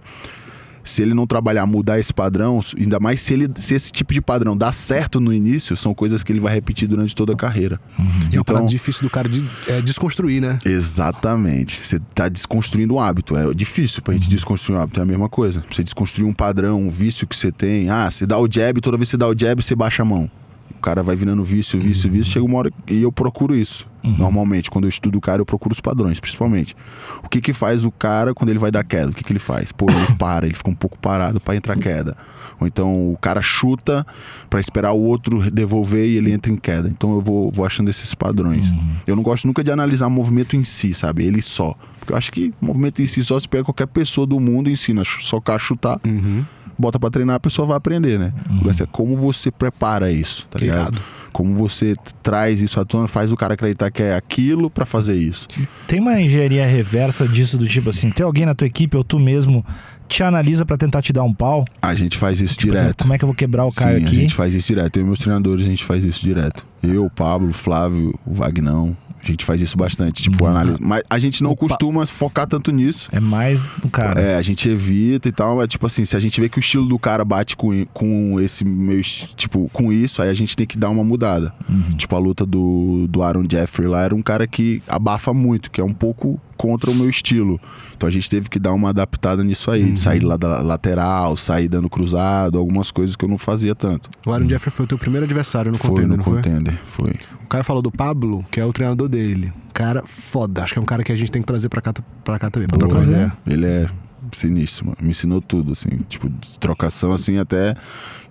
se 0.85 1.03
ele 1.03 1.15
não 1.15 1.27
trabalhar, 1.27 1.67
mudar 1.67 1.99
esse 1.99 2.13
padrão, 2.13 2.61
ainda 2.77 2.99
mais 2.99 3.21
se, 3.21 3.33
ele, 3.35 3.51
se 3.59 3.75
esse 3.75 3.91
tipo 3.93 4.13
de 4.15 4.21
padrão 4.21 4.57
dá 4.57 4.73
certo 4.73 5.21
no 5.21 5.33
início, 5.33 5.77
são 5.77 5.93
coisas 5.95 6.23
que 6.23 6.33
ele 6.33 6.41
vai 6.41 6.55
repetir 6.55 6.89
durante 6.89 7.15
toda 7.15 7.33
a 7.33 7.37
carreira. 7.37 7.81
E 7.99 8.03
é 8.03 8.27
Então- 8.29 8.45
parada 8.45 8.67
difícil 8.67 9.03
do 9.03 9.11
cara 9.11 9.29
de, 9.29 9.45
é, 9.67 9.81
desconstruir, 9.83 10.41
né? 10.41 10.59
Exatamente. 10.65 11.81
Você 11.87 11.99
tá 12.15 12.29
desconstruindo 12.29 12.95
um 12.95 13.01
hábito. 13.01 13.37
É 13.37 13.53
difícil 13.55 14.03
pra 14.03 14.15
gente 14.15 14.29
desconstruir 14.29 14.77
um 14.79 14.83
hábito. 14.83 15.01
É 15.01 15.03
a 15.03 15.07
mesma 15.07 15.29
coisa. 15.29 15.65
Você 15.71 15.83
desconstruir 15.83 16.27
um 16.29 16.33
padrão, 16.33 16.83
um 16.83 16.89
vício 16.89 17.27
que 17.27 17.37
você 17.37 17.51
tem. 17.51 17.89
Ah, 17.89 18.11
você 18.11 18.27
dá 18.27 18.39
o 18.39 18.47
jab, 18.51 18.81
toda 18.81 18.97
vez 18.97 19.09
que 19.09 19.13
você 19.13 19.17
dá 19.17 19.27
o 19.29 19.35
jab, 19.39 19.63
você 19.63 19.75
baixa 19.75 20.03
a 20.03 20.05
mão. 20.05 20.31
O 20.77 20.81
cara 20.81 21.03
vai 21.03 21.17
virando 21.17 21.43
vício, 21.43 21.81
vício, 21.81 22.09
vício. 22.11 22.33
Chega 22.33 22.45
uma 22.45 22.59
hora 22.59 22.71
e 22.87 23.03
eu 23.03 23.11
procuro 23.11 23.57
isso. 23.57 23.88
Normalmente, 24.17 24.71
quando 24.71 24.85
eu 24.85 24.89
estudo 24.89 25.19
o 25.19 25.21
cara, 25.21 25.41
eu 25.41 25.47
procuro 25.47 25.73
os 25.73 25.81
padrões, 25.81 26.19
principalmente. 26.21 26.75
O 27.23 27.29
que 27.29 27.41
que 27.41 27.53
faz 27.53 27.85
o 27.85 27.91
cara 27.91 28.33
quando 28.35 28.51
ele 28.51 28.59
vai 28.59 28.71
dar 28.71 28.85
queda? 28.85 29.11
O 29.11 29.13
que 29.15 29.23
que 29.25 29.33
ele 29.33 29.39
faz? 29.39 29.73
Pô, 29.73 29.87
ele 29.91 30.15
para, 30.17 30.47
ele 30.47 30.55
fica 30.55 30.71
um 30.71 30.75
pouco 30.75 30.99
parado 30.99 31.41
pra 31.41 31.55
entrar 31.57 31.77
queda. 31.77 32.17
Ou 32.61 32.67
então 32.67 33.13
o 33.13 33.19
cara 33.21 33.41
chuta 33.43 34.07
pra 34.49 34.59
esperar 34.61 34.93
o 34.93 35.01
outro 35.01 35.51
devolver 35.51 36.07
e 36.07 36.17
ele 36.17 36.33
entra 36.33 36.51
em 36.53 36.57
queda. 36.57 36.89
Então 36.89 37.13
eu 37.15 37.21
vou, 37.21 37.51
vou 37.51 37.65
achando 37.67 37.89
esses 37.91 38.15
padrões. 38.15 38.73
Eu 39.07 39.15
não 39.15 39.23
gosto 39.23 39.47
nunca 39.47 39.63
de 39.63 39.71
analisar 39.71 40.07
o 40.07 40.11
movimento 40.11 40.57
em 40.57 40.63
si, 40.63 40.93
sabe? 40.95 41.25
Ele 41.25 41.41
só. 41.43 41.77
Porque 42.01 42.13
eu 42.13 42.17
acho 42.17 42.33
que 42.33 42.53
o 42.61 42.67
movimento 42.67 43.03
em 43.03 43.07
si 43.07 43.23
só 43.23 43.39
se 43.39 43.49
pega 43.49 43.65
qualquer 43.65 43.87
pessoa 43.87 44.27
do 44.27 44.41
mundo 44.41 44.69
e 44.69 44.73
ensina. 44.73 45.03
Só 45.05 45.41
cá 45.41 45.59
chutar, 45.59 46.01
Uhum. 46.07 46.45
Bota 46.79 46.99
pra 46.99 47.11
treinar, 47.11 47.37
a 47.37 47.41
pessoa 47.41 47.67
vai 47.67 47.77
aprender, 47.77 48.19
né? 48.19 48.33
Lance 48.65 48.83
é 48.83 48.87
como 48.87 49.17
você 49.17 49.51
prepara 49.51 50.11
isso, 50.11 50.47
tá 50.51 50.59
ligado? 50.59 50.81
Irado. 50.95 51.03
Como 51.33 51.55
você 51.55 51.95
traz 52.23 52.61
isso 52.61 52.81
à 52.81 52.85
tona, 52.85 53.07
faz 53.07 53.31
o 53.31 53.37
cara 53.37 53.55
acreditar 53.55 53.91
que 53.91 54.03
é 54.03 54.15
aquilo 54.17 54.71
pra 54.71 54.87
fazer 54.87 55.15
isso. 55.15 55.47
Tem 55.87 56.01
uma 56.01 56.21
engenharia 56.21 56.67
reversa 56.67 57.29
disso, 57.29 57.57
do 57.59 57.67
tipo 57.69 57.91
assim, 57.91 58.11
tem 58.11 58.25
alguém 58.25 58.47
na 58.47 58.55
tua 58.55 58.67
equipe 58.67 58.97
ou 58.97 59.05
tu 59.05 59.19
mesmo 59.21 59.65
te 60.09 60.23
analisa 60.23 60.65
pra 60.65 60.77
tentar 60.79 61.03
te 61.03 61.13
dar 61.13 61.23
um 61.23 61.35
pau? 61.35 61.65
A 61.83 61.95
gente 61.95 62.17
faz 62.17 62.41
isso 62.41 62.57
Tipo 62.57 62.73
assim, 62.73 62.83
direto. 62.83 63.03
como 63.03 63.13
é 63.15 63.19
que 63.19 63.25
eu 63.25 63.29
vou 63.29 63.35
quebrar 63.37 63.67
o 63.67 63.71
Caio 63.71 63.99
Sim, 63.99 64.05
aqui? 64.05 64.17
a 64.17 64.21
gente 64.23 64.35
faz 64.35 64.55
isso 64.55 64.67
direto. 64.69 64.97
Eu 64.97 65.03
e 65.03 65.07
meus 65.07 65.19
treinadores, 65.19 65.67
a 65.67 65.69
gente 65.69 65.85
faz 65.85 66.03
isso 66.03 66.21
direto. 66.23 66.65
Eu, 66.83 67.05
o 67.05 67.11
Pablo, 67.11 67.49
o 67.51 67.53
Flávio, 67.53 68.19
o 68.27 68.33
Vagnão, 68.33 68.97
a 69.23 69.27
gente 69.27 69.45
faz 69.45 69.61
isso 69.61 69.77
bastante. 69.77 70.23
Tipo, 70.23 70.45
Uhum. 70.45 70.51
análise. 70.51 70.79
Mas 70.81 71.03
a 71.11 71.19
gente 71.19 71.43
não 71.43 71.51
Opa. 71.53 71.67
costuma 71.69 72.07
focar 72.07 72.47
tanto 72.47 72.71
nisso. 72.71 73.09
É 73.13 73.21
mais 73.21 73.63
do 73.63 73.89
cara. 73.89 74.21
É, 74.21 74.37
a 74.37 74.43
gente 74.43 74.69
evita 74.69 75.29
e 75.29 75.33
tal, 75.33 75.57
mas 75.57 75.69
tipo 75.69 75.87
assim, 75.87 76.05
se 76.05 76.17
a 76.17 76.21
gente 76.21 76.41
vê 76.41 76.49
que 76.49 76.59
o 76.59 76.61
estilo 76.61 76.87
do 76.87 76.99
cara 76.99 77.25
bate 77.25 77.57
com, 77.57 77.85
com 77.93 78.41
esse 78.41 78.65
meu, 78.65 79.01
tipo, 79.03 79.69
com 79.73 79.93
isso, 79.93 80.23
aí 80.23 80.29
a 80.29 80.35
gente 80.35 80.57
tem 80.57 80.67
que 80.67 80.79
dar 80.79 80.91
uma 80.91 81.05
mudada. 81.05 81.53
Uhum. 81.69 81.97
Tipo, 81.97 82.17
a 82.17 82.19
luta 82.19 82.47
do, 82.47 83.07
do 83.09 83.23
Aaron 83.23 83.45
Jeffrey 83.51 83.89
lá 83.89 84.03
era 84.03 84.15
um 84.15 84.23
cara 84.23 84.47
que 84.47 84.83
abafa 84.87 85.33
muito, 85.35 85.71
que 85.71 85.81
é 85.81 85.85
um 85.85 85.93
pouco 85.95 86.41
contra 86.59 86.91
o 86.91 86.95
meu 86.95 87.09
estilo. 87.09 87.59
Então 87.97 88.07
a 88.07 88.13
gente 88.13 88.29
teve 88.29 88.51
que 88.51 88.59
dar 88.59 88.73
uma 88.75 88.91
adaptada 88.91 89.43
nisso 89.43 89.71
aí, 89.71 89.93
de 89.93 89.99
sair 89.99 90.21
lá 90.25 90.37
da 90.37 90.61
lateral, 90.61 91.37
sair 91.37 91.69
dando 91.69 91.89
cruzado, 91.89 92.59
algumas 92.59 92.91
coisas 92.91 93.17
que 93.17 93.25
eu 93.25 93.29
não 93.29 93.39
fazia 93.39 93.75
tanto. 93.75 94.11
O 94.27 94.33
Aaron 94.33 94.49
Jeffrey 94.49 94.71
foi 94.71 94.85
o 94.85 94.89
teu 94.89 94.99
primeiro 94.99 95.25
adversário 95.25 95.73
no 95.73 95.79
foi 95.79 95.91
contender, 95.91 96.11
no 96.11 96.17
não 96.19 96.25
foi? 96.25 96.35
contender, 96.37 96.79
foi. 96.85 97.15
O 97.45 97.47
Caio 97.49 97.65
falou 97.65 97.81
do 97.81 97.91
Pablo, 97.91 98.45
que 98.51 98.61
é 98.61 98.65
o 98.67 98.73
treinador 98.73 99.09
dele. 99.09 99.51
Cara 99.73 100.03
foda. 100.05 100.65
Acho 100.65 100.75
que 100.75 100.79
é 100.79 100.83
um 100.83 100.87
cara 100.87 101.03
que 101.05 101.13
a 101.13 101.17
gente 101.17 101.31
tem 101.31 101.41
que 101.41 101.47
trazer 101.47 101.69
pra 101.69 101.81
cá, 101.81 101.95
pra 102.25 102.39
cá 102.39 102.51
também, 102.51 102.69
pra 102.69 102.77
trocar 102.77 102.97
uma 102.97 103.05
Pois 103.05 103.09
é. 103.09 103.13
ideia. 103.23 103.37
Ele 103.47 103.67
é 103.67 103.89
sinistro, 104.37 104.87
mano. 104.87 104.99
Me 105.01 105.11
ensinou 105.11 105.41
tudo, 105.41 105.73
assim. 105.73 105.89
Tipo, 106.09 106.29
de 106.29 106.59
trocação, 106.59 107.13
assim, 107.13 107.39
até. 107.39 107.75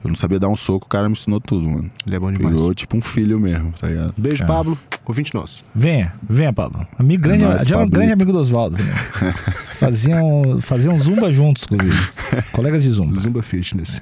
Eu 0.03 0.09
não 0.09 0.15
sabia 0.15 0.39
dar 0.39 0.47
um 0.47 0.55
soco, 0.55 0.85
o 0.85 0.89
cara 0.89 1.09
me 1.09 1.13
ensinou 1.13 1.41
tudo, 1.41 1.67
mano. 1.69 1.89
Ele 2.05 2.15
é 2.15 2.19
bom 2.19 2.31
demais. 2.31 2.53
Virou 2.55 2.73
tipo 2.73 2.95
um 2.95 3.01
filho 3.01 3.39
mesmo, 3.39 3.73
tá 3.73 3.87
ligado? 3.87 4.13
Beijo, 4.17 4.43
É. 4.43 4.47
Pablo. 4.47 4.77
Ouvinte 5.05 5.33
nosso. 5.33 5.63
Venha, 5.73 6.13
venha, 6.29 6.51
Pablo. 6.51 6.85
Amigo 6.99 7.23
grande, 7.23 7.45
nóis, 7.45 7.63
já 7.63 7.79
é 7.79 7.83
um 7.83 7.89
grande 7.89 8.11
amigo 8.11 8.31
do 8.31 8.39
Oswaldo. 8.39 8.77
Né? 8.77 8.93
faziam, 9.79 10.59
faziam 10.61 10.99
zumba 10.99 11.31
juntos, 11.31 11.63
inclusive. 11.63 12.43
Colegas 12.51 12.83
de 12.83 12.91
zumba. 12.91 13.17
Zumba 13.19 13.41
Fitness. 13.41 14.01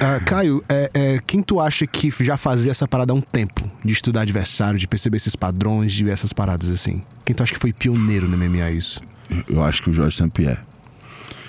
Ah, 0.00 0.20
Caio, 0.20 0.62
é, 0.68 0.90
é, 0.92 1.20
quem 1.26 1.40
tu 1.42 1.60
acha 1.60 1.86
que 1.86 2.12
já 2.20 2.36
fazia 2.36 2.70
essa 2.70 2.86
parada 2.86 3.12
há 3.12 3.16
um 3.16 3.20
tempo? 3.20 3.62
De 3.84 3.92
estudar 3.92 4.22
adversário, 4.22 4.78
de 4.78 4.86
perceber 4.86 5.16
esses 5.16 5.34
padrões, 5.36 5.92
de 5.92 6.04
ver 6.04 6.10
essas 6.12 6.32
paradas 6.32 6.68
assim? 6.68 7.02
Quem 7.24 7.34
tu 7.34 7.42
acha 7.42 7.54
que 7.54 7.58
foi 7.60 7.72
pioneiro 7.72 8.28
no 8.28 8.36
MMA 8.36 8.70
isso? 8.72 9.00
Eu 9.48 9.62
acho 9.62 9.82
que 9.82 9.90
o 9.90 9.92
Jorge 9.94 10.16
St-Pierre. 10.16 10.58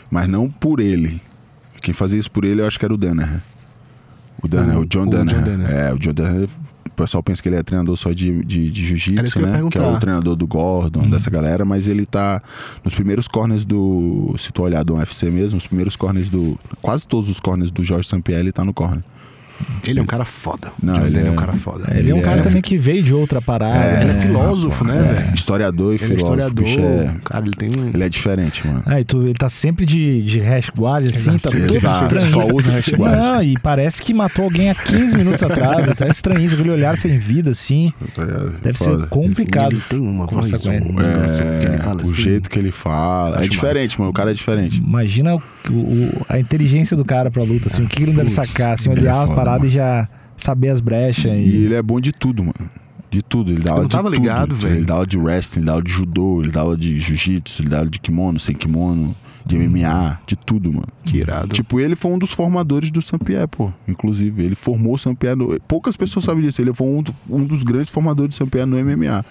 Mas 0.09 0.27
não 0.27 0.49
por 0.49 0.79
ele. 0.79 1.21
Quem 1.81 1.93
fazia 1.93 2.19
isso 2.19 2.29
por 2.31 2.43
ele, 2.43 2.61
eu 2.61 2.67
acho 2.67 2.77
que 2.79 2.85
era 2.85 2.93
o 2.93 2.97
Danaher. 2.97 3.39
O 4.41 4.47
Danaher, 4.47 4.77
O- 4.79 4.81
o, 4.81 4.85
John 4.85 5.01
o 5.03 5.05
John 5.05 5.11
Danaher. 5.11 5.43
Danaher. 5.43 5.75
É, 5.75 5.93
o 5.93 5.99
John 5.99 6.13
Danaher. 6.13 6.49
O 6.87 6.91
pessoal 7.01 7.23
pensa 7.23 7.41
que 7.41 7.47
ele 7.47 7.55
é 7.55 7.63
treinador 7.63 7.95
só 7.95 8.11
de, 8.11 8.43
de, 8.43 8.69
de 8.69 8.85
jiu-jitsu, 8.87 9.39
né? 9.39 9.61
Que 9.71 9.77
é 9.77 9.81
o 9.81 9.97
treinador 9.99 10.35
do 10.35 10.45
Gordon, 10.45 11.09
dessa 11.09 11.29
galera, 11.29 11.63
mas 11.63 11.87
ele 11.87 12.05
tá 12.05 12.41
nos 12.83 12.93
primeiros 12.93 13.25
corners 13.27 13.63
do. 13.63 14.35
Se 14.37 14.51
tu 14.51 14.63
olhar 14.63 14.83
do 14.83 14.95
UFC 14.95 15.29
mesmo, 15.29 15.57
os 15.57 15.65
primeiros 15.67 15.95
corners 15.95 16.27
do. 16.27 16.59
Quase 16.81 17.07
todos 17.07 17.29
os 17.29 17.39
corners 17.39 17.71
do 17.71 17.83
Jorge 17.85 18.09
ele 18.29 18.51
tá 18.51 18.65
no 18.65 18.73
corner. 18.73 19.01
Ele 19.87 19.99
é 19.99 20.01
um 20.03 20.05
cara 20.05 20.25
foda. 20.25 20.71
Não, 20.81 20.93
ele 20.95 21.05
Danaher 21.11 21.27
é 21.27 21.29
um 21.29 21.33
é- 21.33 21.37
cara 21.37 21.53
foda. 21.53 21.93
Ele 21.95 22.11
é 22.11 22.13
um 22.13 22.17
Ele 22.17 22.25
cara 22.25 22.39
é- 22.39 22.43
também 22.43 22.61
que 22.61 22.77
veio 22.77 23.01
de 23.01 23.13
outra 23.13 23.41
parada. 23.41 23.83
É, 23.85 24.01
Ele 24.01 24.11
é 24.11 24.13
né? 24.13 24.21
filósofo, 24.21 24.83
né, 24.85 24.97
É, 24.97 25.13
velho? 25.23 25.33
historiador 25.35 25.93
e 25.93 25.95
Ele 25.95 26.03
é 26.03 26.07
filósofo. 26.17 26.23
historiador. 26.43 26.63
bicho 26.63 26.79
é- 26.79 27.15
Cara, 27.25 27.45
ele 27.45 27.55
tem 27.55 27.69
um. 27.77 27.89
ele 27.93 28.03
é 28.03 28.09
diferente, 28.09 28.67
mano. 28.67 28.83
Ah, 28.85 28.99
e 28.99 29.03
tu, 29.03 29.23
ele 29.23 29.33
tá 29.33 29.49
sempre 29.49 29.85
de, 29.85 30.21
de 30.23 30.39
hash 30.39 30.69
guard, 30.77 31.05
assim, 31.05 31.37
tá 31.37 31.49
todo 31.49 31.73
Exato, 31.75 32.15
estranho. 32.17 32.31
só 32.31 32.47
usa 32.55 32.71
hash 32.71 32.89
guard. 32.89 33.15
Não, 33.17 33.43
e 33.43 33.55
parece 33.61 34.01
que 34.01 34.13
matou 34.13 34.45
alguém 34.45 34.69
há 34.69 34.75
15 34.75 35.17
minutos 35.17 35.41
atrás. 35.43 35.87
Tá 35.95 36.07
estranho, 36.07 36.45
aquele 36.51 36.69
olhar 36.71 36.97
sem 36.97 37.17
vida, 37.17 37.51
assim. 37.51 37.91
Deve 38.61 38.77
Foda. 38.77 39.03
ser 39.03 39.07
complicado. 39.09 39.71
Ele 39.73 39.81
tem 39.89 39.99
uma 39.99 40.25
voz, 40.25 40.51
com 40.51 40.71
ele. 40.71 40.85
um 40.85 40.93
negócio 40.93 41.43
que 41.59 41.67
ele 41.67 41.77
fala 41.79 42.01
É, 42.01 42.05
o 42.05 42.09
assim. 42.11 42.21
jeito 42.21 42.49
que 42.49 42.59
ele 42.59 42.71
fala. 42.71 43.35
Acho 43.37 43.45
é 43.45 43.47
diferente, 43.47 43.89
massa. 43.89 43.99
mano. 43.99 44.11
O 44.11 44.13
cara 44.13 44.31
é 44.31 44.33
diferente. 44.33 44.77
Imagina 44.77 45.35
o- 45.35 45.41
o- 45.71 46.25
a 46.29 46.39
inteligência 46.39 46.95
do 46.95 47.03
cara 47.05 47.29
pra 47.31 47.43
luta, 47.43 47.67
assim, 47.67 47.83
o 47.83 47.87
que 47.87 48.03
ele 48.03 48.13
deve 48.13 48.29
sacar, 48.29 48.73
assim, 48.73 48.89
ele 48.91 48.99
é 48.99 49.03
olhar 49.03 49.23
as 49.23 49.29
paradas 49.29 49.48
mano. 49.53 49.65
e 49.65 49.69
já 49.69 50.07
saber 50.37 50.69
as 50.71 50.79
brechas. 50.81 51.25
E 51.31 51.35
E... 51.35 51.65
ele 51.65 51.73
é 51.75 51.81
bom 51.81 51.99
de 51.99 52.11
tudo, 52.11 52.43
mano. 52.43 52.69
De 53.11 53.21
tudo. 53.23 53.51
Ele 53.51 53.61
dá 53.61 53.71
Eu 53.71 53.73
aula 53.73 53.81
não 53.83 53.89
de 53.89 53.95
tava 53.95 54.09
tudo. 54.09 54.15
ligado, 54.19 54.55
velho. 54.55 54.75
Ele 54.75 54.85
dá 54.85 54.93
aula 54.93 55.07
de 55.07 55.17
wrestling, 55.17 55.59
ele 55.61 55.65
dá 55.65 55.71
aula 55.73 55.83
de 55.83 55.91
judô, 55.91 56.41
ele 56.41 56.51
dá 56.51 56.61
aula 56.61 56.77
de 56.77 56.99
jiu-jitsu, 56.99 57.61
ele 57.63 57.69
dá 57.69 57.77
aula 57.79 57.89
de 57.89 57.99
kimono, 57.99 58.39
sem 58.39 58.53
kimono, 58.55 59.15
de 59.45 59.57
MMA, 59.57 60.19
de 60.27 60.35
tudo, 60.35 60.71
mano. 60.71 60.87
Que 61.03 61.17
irado. 61.17 61.47
Tipo, 61.55 61.79
ele 61.79 61.95
foi 61.95 62.11
um 62.11 62.19
dos 62.19 62.31
formadores 62.31 62.91
do 62.91 63.01
Saint-Pierre, 63.01 63.47
pô. 63.47 63.71
Inclusive, 63.87 64.43
ele 64.43 64.53
formou 64.53 64.93
o 64.93 64.97
Saint-Pierre. 64.97 65.35
No... 65.35 65.59
Poucas 65.61 65.97
pessoas 65.97 66.23
sabem 66.25 66.43
disso. 66.43 66.61
Ele 66.61 66.71
foi 66.71 66.85
um, 66.87 67.01
do- 67.01 67.15
um 67.31 67.43
dos 67.43 67.63
grandes 67.63 67.89
formadores 67.89 68.35
do 68.35 68.37
Saint-Pierre 68.37 68.69
no 68.69 68.77
MMA. 68.77 69.25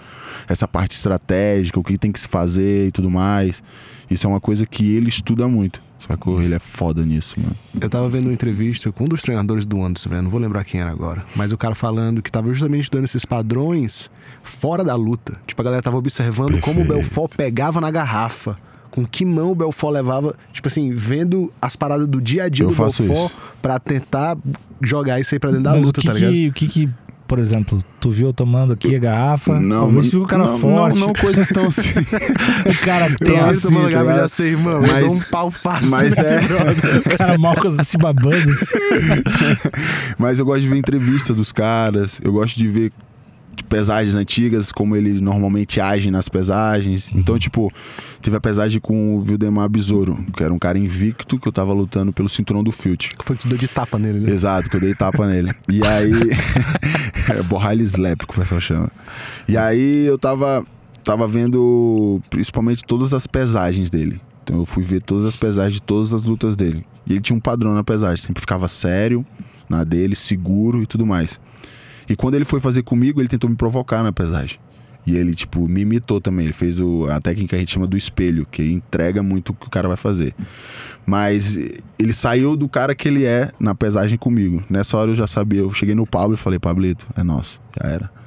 Essa 0.49 0.67
parte 0.67 0.91
estratégica, 0.97 1.79
o 1.79 1.83
que 1.83 1.97
tem 1.97 2.11
que 2.11 2.19
se 2.19 2.27
fazer 2.27 2.87
e 2.87 2.91
tudo 2.91 3.09
mais. 3.09 3.63
Isso 4.11 4.27
é 4.27 4.29
uma 4.29 4.41
coisa 4.41 4.65
que 4.65 4.93
ele 4.93 5.07
estuda 5.07 5.47
muito. 5.47 5.81
Sacou? 6.07 6.41
Ele 6.41 6.55
é 6.55 6.59
foda 6.59 7.03
nisso, 7.05 7.35
mano. 7.39 7.55
Eu 7.79 7.89
tava 7.89 8.07
vendo 8.09 8.25
uma 8.25 8.33
entrevista 8.33 8.91
com 8.91 9.03
um 9.03 9.07
dos 9.07 9.21
treinadores 9.21 9.65
do 9.65 9.83
Anderson, 9.83 10.09
velho. 10.09 10.21
Não 10.23 10.29
vou 10.29 10.39
lembrar 10.39 10.63
quem 10.63 10.79
era 10.81 10.89
agora. 10.89 11.25
Mas 11.35 11.51
o 11.51 11.57
cara 11.57 11.75
falando 11.75 12.21
que 12.21 12.31
tava 12.31 12.47
justamente 12.49 12.89
dando 12.89 13.05
esses 13.05 13.25
padrões 13.25 14.09
fora 14.41 14.83
da 14.83 14.95
luta. 14.95 15.33
Tipo, 15.45 15.61
a 15.61 15.65
galera 15.65 15.81
tava 15.83 15.97
observando 15.97 16.59
como 16.61 16.81
o 16.81 16.85
Perfeito. 16.85 16.93
Belfort 16.93 17.35
pegava 17.35 17.81
na 17.81 17.91
garrafa. 17.91 18.57
Com 18.89 19.05
que 19.05 19.23
mão 19.23 19.51
o 19.51 19.55
Belfort 19.55 19.93
levava. 19.93 20.35
Tipo 20.51 20.67
assim, 20.67 20.91
vendo 20.93 21.53
as 21.61 21.75
paradas 21.75 22.07
do 22.07 22.19
dia 22.21 22.45
a 22.45 22.49
dia 22.49 22.65
Eu 22.65 22.69
do 22.69 22.75
faço 22.75 23.03
Belfort 23.03 23.29
isso. 23.31 23.39
pra 23.61 23.77
tentar 23.77 24.35
jogar 24.81 25.19
isso 25.19 25.35
aí 25.35 25.39
pra 25.39 25.49
dentro 25.51 25.65
da 25.65 25.73
Mas 25.75 25.85
luta, 25.85 25.99
o 25.99 26.01
que, 26.01 26.07
tá 26.07 26.13
ligado? 26.13 26.31
que, 26.31 26.47
o 26.47 26.53
que 26.53 26.67
que, 26.67 26.89
por 27.29 27.37
exemplo, 27.37 27.79
tu 28.01 28.09
viu 28.09 28.27
eu 28.29 28.33
tomando 28.33 28.73
aqui 28.73 28.95
a 28.95 28.99
garrafa? 28.99 29.59
Não, 29.59 29.89
mas- 29.91 30.11
o 30.13 30.25
cara 30.25 30.43
não, 30.45 30.57
forte. 30.57 30.97
Não, 30.99 31.07
não 31.07 31.13
coisas 31.13 31.47
tão 31.47 31.67
assim. 31.67 31.89
O 32.65 32.85
cara 32.85 33.05
Eu 33.07 33.17
tem 33.17 33.37
ele 33.37 33.39
assim, 33.51 33.67
tomando 33.67 33.91
tá 33.91 34.03
garrafa 34.03 34.21
já 34.21 34.27
sei, 34.27 34.47
irmão. 34.47 34.81
Mas- 34.81 35.05
eu 35.05 35.11
um 35.11 35.19
pau 35.21 35.51
fácil 35.51 35.91
mas 35.91 36.17
é- 36.17 36.41
brother. 36.41 36.97
o 37.05 37.17
cara 37.17 37.37
mal 37.37 37.55
se 37.83 37.97
babando. 37.97 38.49
assim. 38.49 38.75
Mas 40.17 40.39
eu 40.39 40.45
gosto 40.45 40.61
de 40.61 40.67
ver 40.67 40.77
entrevista 40.77 41.33
dos 41.33 41.51
caras, 41.51 42.19
eu 42.23 42.31
gosto 42.33 42.57
de 42.57 42.67
ver 42.67 42.91
pesagens 43.63 44.15
antigas, 44.15 44.71
como 44.71 44.95
ele 44.95 45.19
normalmente 45.21 45.79
age 45.79 46.09
nas 46.11 46.27
pesagens. 46.29 47.09
Então, 47.13 47.37
tipo, 47.37 47.71
teve 48.21 48.35
a 48.35 48.41
pesagem 48.41 48.79
com 48.79 49.17
o 49.17 49.21
Vildemar 49.21 49.69
Besouro, 49.69 50.23
que 50.35 50.43
era 50.43 50.53
um 50.53 50.59
cara 50.59 50.77
invicto 50.77 51.39
que 51.39 51.47
eu 51.47 51.51
tava 51.51 51.73
lutando 51.73 52.11
pelo 52.13 52.29
cinturão 52.29 52.63
do 52.63 52.71
Filt. 52.71 53.11
Foi 53.23 53.35
que 53.35 53.43
tu 53.43 53.47
deu 53.47 53.57
de 53.57 53.67
tapa 53.67 53.97
nele, 53.97 54.19
né? 54.19 54.31
Exato, 54.31 54.69
que 54.69 54.75
eu 54.75 54.81
dei 54.81 54.93
tapa 54.93 55.25
nele. 55.27 55.51
E 55.69 55.85
aí. 55.85 56.11
é 57.37 57.41
Borralho 57.43 57.83
Slap, 57.83 58.19
que 58.19 58.33
o 58.33 58.39
pessoal 58.39 58.61
chama. 58.61 58.91
E 59.47 59.57
aí 59.57 60.05
eu 60.05 60.17
tava, 60.17 60.65
tava 61.03 61.27
vendo 61.27 62.21
principalmente 62.29 62.83
todas 62.83 63.13
as 63.13 63.27
pesagens 63.27 63.89
dele. 63.89 64.21
Então 64.43 64.57
eu 64.57 64.65
fui 64.65 64.83
ver 64.83 65.01
todas 65.01 65.25
as 65.25 65.35
pesagens 65.35 65.75
de 65.75 65.81
todas 65.81 66.13
as 66.13 66.23
lutas 66.23 66.55
dele. 66.55 66.85
E 67.05 67.13
ele 67.13 67.21
tinha 67.21 67.35
um 67.35 67.39
padrão 67.39 67.73
na 67.73 67.83
pesagem, 67.83 68.17
sempre 68.17 68.41
ficava 68.41 68.67
sério 68.67 69.25
na 69.69 69.83
dele, 69.83 70.15
seguro 70.15 70.81
e 70.81 70.87
tudo 70.87 71.05
mais. 71.05 71.39
E 72.09 72.15
quando 72.15 72.33
ele 72.33 72.45
foi 72.45 72.59
fazer 72.59 72.81
comigo, 72.81 73.21
ele 73.21 73.27
tentou 73.27 73.49
me 73.49 73.55
provocar 73.55 74.03
na 74.03 74.11
pesagem. 74.11 74.59
E 75.05 75.15
ele, 75.15 75.33
tipo, 75.33 75.67
me 75.67 75.81
imitou 75.81 76.19
também. 76.19 76.45
Ele 76.47 76.53
fez 76.53 76.79
o, 76.79 77.05
a 77.09 77.21
técnica 77.21 77.49
que 77.49 77.55
a 77.55 77.59
gente 77.59 77.71
chama 77.71 77.87
do 77.87 77.95
espelho, 77.95 78.45
que 78.51 78.63
entrega 78.63 79.23
muito 79.23 79.49
o 79.49 79.53
que 79.53 79.67
o 79.67 79.69
cara 79.69 79.87
vai 79.87 79.97
fazer. 79.97 80.35
Mas 81.05 81.57
ele 81.97 82.13
saiu 82.13 82.55
do 82.55 82.67
cara 82.67 82.93
que 82.93 83.07
ele 83.07 83.25
é 83.25 83.51
na 83.59 83.73
pesagem 83.73 84.17
comigo. 84.17 84.63
Nessa 84.69 84.97
hora 84.97 85.11
eu 85.11 85.15
já 85.15 85.27
sabia. 85.27 85.61
Eu 85.61 85.71
cheguei 85.71 85.95
no 85.95 86.05
Pablo 86.05 86.33
e 86.33 86.37
falei, 86.37 86.59
Pablito, 86.59 87.07
é 87.15 87.23
nosso. 87.23 87.61
Já 87.79 87.89
era. 87.89 88.18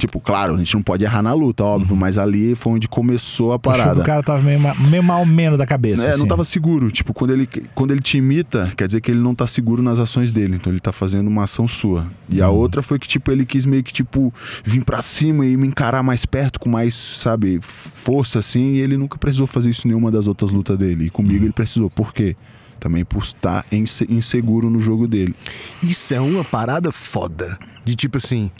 Tipo, 0.00 0.18
claro, 0.18 0.54
a 0.54 0.58
gente 0.58 0.74
não 0.74 0.82
pode 0.82 1.04
errar 1.04 1.22
na 1.22 1.32
luta, 1.34 1.62
óbvio, 1.62 1.94
mas 1.94 2.16
ali 2.16 2.54
foi 2.54 2.72
onde 2.72 2.88
começou 2.88 3.52
a 3.52 3.58
parada. 3.58 4.00
o 4.00 4.04
cara 4.04 4.22
tava 4.22 4.42
meio, 4.42 4.58
meio 4.88 5.02
mal 5.02 5.24
menos 5.26 5.58
da 5.58 5.66
cabeça. 5.66 6.02
É, 6.02 6.08
assim. 6.10 6.18
não 6.20 6.26
tava 6.26 6.42
seguro. 6.44 6.90
Tipo, 6.90 7.12
quando 7.12 7.32
ele, 7.32 7.46
quando 7.74 7.90
ele 7.90 8.00
te 8.00 8.16
imita, 8.18 8.72
quer 8.76 8.86
dizer 8.86 9.00
que 9.00 9.10
ele 9.10 9.20
não 9.20 9.34
tá 9.34 9.46
seguro 9.46 9.82
nas 9.82 9.98
ações 9.98 10.32
dele. 10.32 10.56
Então 10.56 10.72
ele 10.72 10.80
tá 10.80 10.90
fazendo 10.92 11.28
uma 11.28 11.44
ação 11.44 11.68
sua. 11.68 12.06
E 12.28 12.40
a 12.40 12.48
outra 12.48 12.82
foi 12.82 12.98
que, 12.98 13.06
tipo, 13.06 13.30
ele 13.30 13.44
quis 13.44 13.66
meio 13.66 13.82
que, 13.84 13.92
tipo, 13.92 14.32
vir 14.64 14.84
pra 14.84 15.02
cima 15.02 15.44
e 15.44 15.56
me 15.56 15.66
encarar 15.68 16.02
mais 16.02 16.24
perto, 16.24 16.58
com 16.58 16.68
mais, 16.70 16.94
sabe, 16.94 17.58
força, 17.60 18.38
assim. 18.38 18.72
E 18.72 18.78
ele 18.78 18.96
nunca 18.96 19.18
precisou 19.18 19.46
fazer 19.46 19.70
isso 19.70 19.86
em 19.86 19.90
nenhuma 19.90 20.10
das 20.10 20.26
outras 20.26 20.50
lutas 20.50 20.78
dele. 20.78 21.06
E 21.06 21.10
comigo 21.10 21.44
ele 21.44 21.52
precisou. 21.52 21.90
Por 21.90 22.14
quê? 22.14 22.36
Também 22.78 23.04
por 23.04 23.22
estar 23.22 23.66
inse- 23.70 24.06
inseguro 24.08 24.70
no 24.70 24.80
jogo 24.80 25.06
dele. 25.06 25.34
Isso 25.82 26.14
é 26.14 26.20
uma 26.20 26.42
parada 26.42 26.90
foda. 26.90 27.58
De 27.84 27.94
tipo 27.94 28.16
assim. 28.16 28.50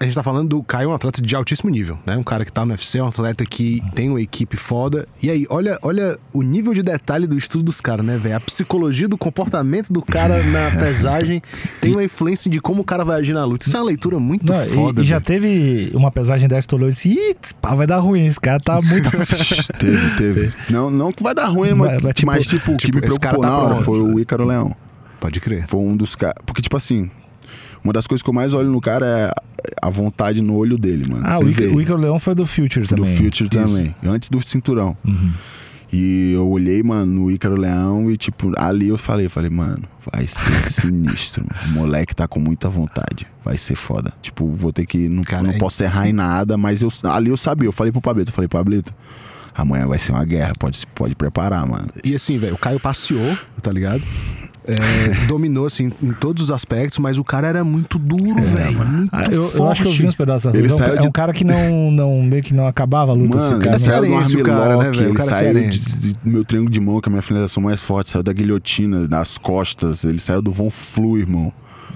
A 0.00 0.04
gente 0.04 0.14
tá 0.14 0.22
falando 0.22 0.48
do 0.48 0.62
Caio, 0.62 0.90
um 0.90 0.94
atleta 0.94 1.20
de 1.20 1.34
altíssimo 1.34 1.68
nível, 1.68 1.98
né? 2.06 2.16
Um 2.16 2.22
cara 2.22 2.44
que 2.44 2.52
tá 2.52 2.64
no 2.64 2.70
UFC, 2.72 3.00
um 3.00 3.08
atleta 3.08 3.44
que 3.44 3.82
tem 3.96 4.08
uma 4.08 4.20
equipe 4.22 4.56
foda. 4.56 5.08
E 5.20 5.28
aí, 5.28 5.44
olha, 5.50 5.76
olha 5.82 6.16
o 6.32 6.40
nível 6.42 6.72
de 6.72 6.84
detalhe 6.84 7.26
do 7.26 7.36
estudo 7.36 7.64
dos 7.64 7.80
caras, 7.80 8.06
né, 8.06 8.16
velho? 8.16 8.36
A 8.36 8.40
psicologia 8.40 9.08
do 9.08 9.18
comportamento 9.18 9.92
do 9.92 10.00
cara 10.00 10.40
na 10.46 10.70
pesagem 10.78 11.42
tem 11.80 11.92
uma 11.94 12.04
influência 12.04 12.48
de 12.48 12.60
como 12.60 12.82
o 12.82 12.84
cara 12.84 13.04
vai 13.04 13.18
agir 13.18 13.32
na 13.32 13.44
luta. 13.44 13.66
Isso 13.66 13.76
é 13.76 13.80
uma 13.80 13.86
leitura 13.86 14.20
muito 14.20 14.46
Não, 14.52 14.64
e- 14.64 14.68
foda, 14.68 15.00
e, 15.00 15.04
já 15.04 15.16
velho. 15.18 15.26
teve 15.26 15.90
uma 15.96 16.12
pesagem 16.12 16.48
dessa, 16.48 16.68
tu 16.68 16.76
olhou 16.76 16.88
e 16.88 16.92
disse, 16.92 17.08
Ih, 17.10 17.34
pá, 17.60 17.74
vai 17.74 17.86
dar 17.86 17.98
ruim, 17.98 18.24
esse 18.24 18.38
cara 18.38 18.60
tá 18.60 18.78
muito... 18.82 19.10
teve, 19.78 20.10
teve. 20.16 20.52
Não, 20.70 20.90
não 20.90 21.10
que 21.12 21.24
vai 21.24 21.34
dar 21.34 21.46
ruim, 21.46 21.74
mas, 21.74 21.94
Mas- 21.94 22.02
mas, 22.02 22.14
tipo- 22.14 22.26
mas, 22.30 22.46
tipo, 22.46 22.72
o 22.72 22.76
que 22.76 22.86
tipo, 22.86 23.00
me 23.00 23.06
esse 23.08 23.18
cara 23.18 23.36
preocupou 23.36 23.62
tá 23.64 23.68
na 23.68 23.74
hora 23.74 23.84
foi 23.84 24.00
o 24.00 24.20
Ícaro 24.20 24.44
Leão. 24.44 24.76
Pode 25.20 25.40
crer. 25.40 25.66
Foi 25.66 25.80
um 25.80 25.96
dos 25.96 26.14
caras. 26.14 26.36
Porque, 26.46 26.62
tipo 26.62 26.76
assim, 26.76 27.10
uma 27.84 27.92
das 27.92 28.06
coisas 28.06 28.22
que 28.22 28.28
eu 28.30 28.34
mais 28.34 28.52
olho 28.52 28.70
no 28.70 28.80
cara 28.80 29.06
é 29.06 29.32
a 29.82 29.88
vontade 29.90 30.40
no 30.40 30.54
olho 30.56 30.76
dele, 30.78 31.04
mano. 31.10 31.22
ah, 31.26 31.36
Você 31.36 31.44
o, 31.44 31.52
vê. 31.52 31.82
Ica- 31.82 31.94
o 31.94 31.98
Leão 31.98 32.18
foi 32.18 32.34
do 32.34 32.44
Future 32.46 32.86
do 32.86 32.96
também. 32.96 33.16
Future 33.16 33.48
Isso. 33.50 33.50
também. 33.50 33.94
Antes 34.04 34.28
do 34.28 34.40
cinturão. 34.42 34.96
Uhum. 35.06 35.32
E 35.90 36.32
eu 36.34 36.46
olhei, 36.46 36.82
mano, 36.82 37.06
no 37.24 37.30
Ícaro 37.30 37.56
Leão 37.56 38.10
e, 38.10 38.16
tipo, 38.18 38.52
ali 38.58 38.88
eu 38.88 38.98
falei, 38.98 39.26
falei, 39.28 39.48
mano, 39.48 39.84
vai 40.12 40.26
ser 40.26 40.52
sinistro. 40.70 41.46
mano. 41.48 41.66
O 41.70 41.80
moleque 41.80 42.14
tá 42.14 42.28
com 42.28 42.38
muita 42.38 42.68
vontade. 42.68 43.26
Vai 43.42 43.56
ser 43.56 43.74
foda. 43.74 44.12
Tipo, 44.20 44.46
vou 44.48 44.70
ter 44.70 44.84
que. 44.84 45.08
Não, 45.08 45.22
Cara, 45.22 45.44
não 45.44 45.50
é- 45.50 45.58
posso 45.58 45.82
errar 45.82 46.06
em 46.06 46.12
nada, 46.12 46.58
mas 46.58 46.82
eu, 46.82 46.92
ali 47.04 47.30
eu 47.30 47.38
sabia. 47.38 47.66
Eu 47.66 47.72
falei 47.72 47.90
pro 47.90 48.02
Pablito, 48.02 48.30
eu 48.30 48.34
falei, 48.34 48.48
Pablito, 48.48 48.92
amanhã 49.54 49.86
vai 49.86 49.98
ser 49.98 50.12
uma 50.12 50.26
guerra. 50.26 50.52
Pode, 50.58 50.86
pode 50.94 51.14
preparar, 51.14 51.66
mano. 51.66 51.88
E 52.04 52.14
assim, 52.14 52.36
velho, 52.36 52.54
o 52.54 52.58
Caio 52.58 52.78
passeou, 52.78 53.38
tá 53.62 53.72
ligado? 53.72 54.02
É, 54.68 55.26
dominou, 55.26 55.66
assim, 55.66 55.90
em 56.02 56.12
todos 56.12 56.42
os 56.44 56.50
aspectos, 56.50 56.98
mas 56.98 57.16
o 57.18 57.24
cara 57.24 57.46
era 57.48 57.64
muito 57.64 57.98
duro, 57.98 58.42
velho. 58.42 58.78
Muito 58.86 59.08
Ah, 59.12 59.24
eu, 59.30 59.44
forte. 59.48 59.56
eu 59.58 59.68
acho 59.70 59.82
que 59.82 59.88
eu 59.88 59.92
vi 59.92 60.06
uns 60.06 60.14
pedaços 60.14 60.54
Ele. 60.54 60.68
É 60.68 60.72
um- 60.72 60.76
saiu 60.76 60.94
É 60.94 60.98
de- 60.98 61.08
um 61.08 61.10
cara 61.10 61.32
que 61.32 61.42
não, 61.44 61.90
não 61.90 62.22
meio 62.22 62.42
que 62.42 62.52
não 62.52 62.66
acabava 62.66 63.12
a 63.12 63.14
luta. 63.14 63.36
Mano, 63.38 63.56
esse 63.74 63.86
cara, 63.88 64.06
ele 64.06 64.14
né? 64.14 64.24
saiu 64.24 64.36
do 64.38 64.42
cara, 64.44 64.76
né, 64.76 64.90
velho? 64.90 65.10
O 65.10 65.14
cara 65.14 65.30
é 65.30 65.34
saiu 65.34 65.70
de, 65.70 65.78
de- 65.78 66.12
do 66.12 66.18
meu 66.24 66.44
triângulo 66.44 66.70
de 66.70 66.80
mão, 66.80 67.00
que 67.00 67.08
é 67.08 67.10
a 67.10 67.12
minha 67.12 67.22
finalização 67.22 67.62
mais 67.62 67.80
forte, 67.80 68.10
saiu 68.10 68.22
da 68.22 68.32
guilhotina, 68.32 69.08
das 69.08 69.38
costas, 69.38 70.04
ele 70.04 70.18
saiu 70.18 70.42
do 70.42 70.50
Von 70.52 70.68
Flu, 70.70 71.18
irmão. 71.18 71.52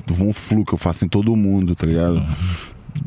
Do 0.06 0.14
Von 0.14 0.32
Flu, 0.32 0.64
que 0.64 0.72
eu 0.74 0.78
faço 0.78 1.04
em 1.04 1.08
todo 1.08 1.36
mundo, 1.36 1.74
tá 1.76 1.86
ligado? 1.86 2.20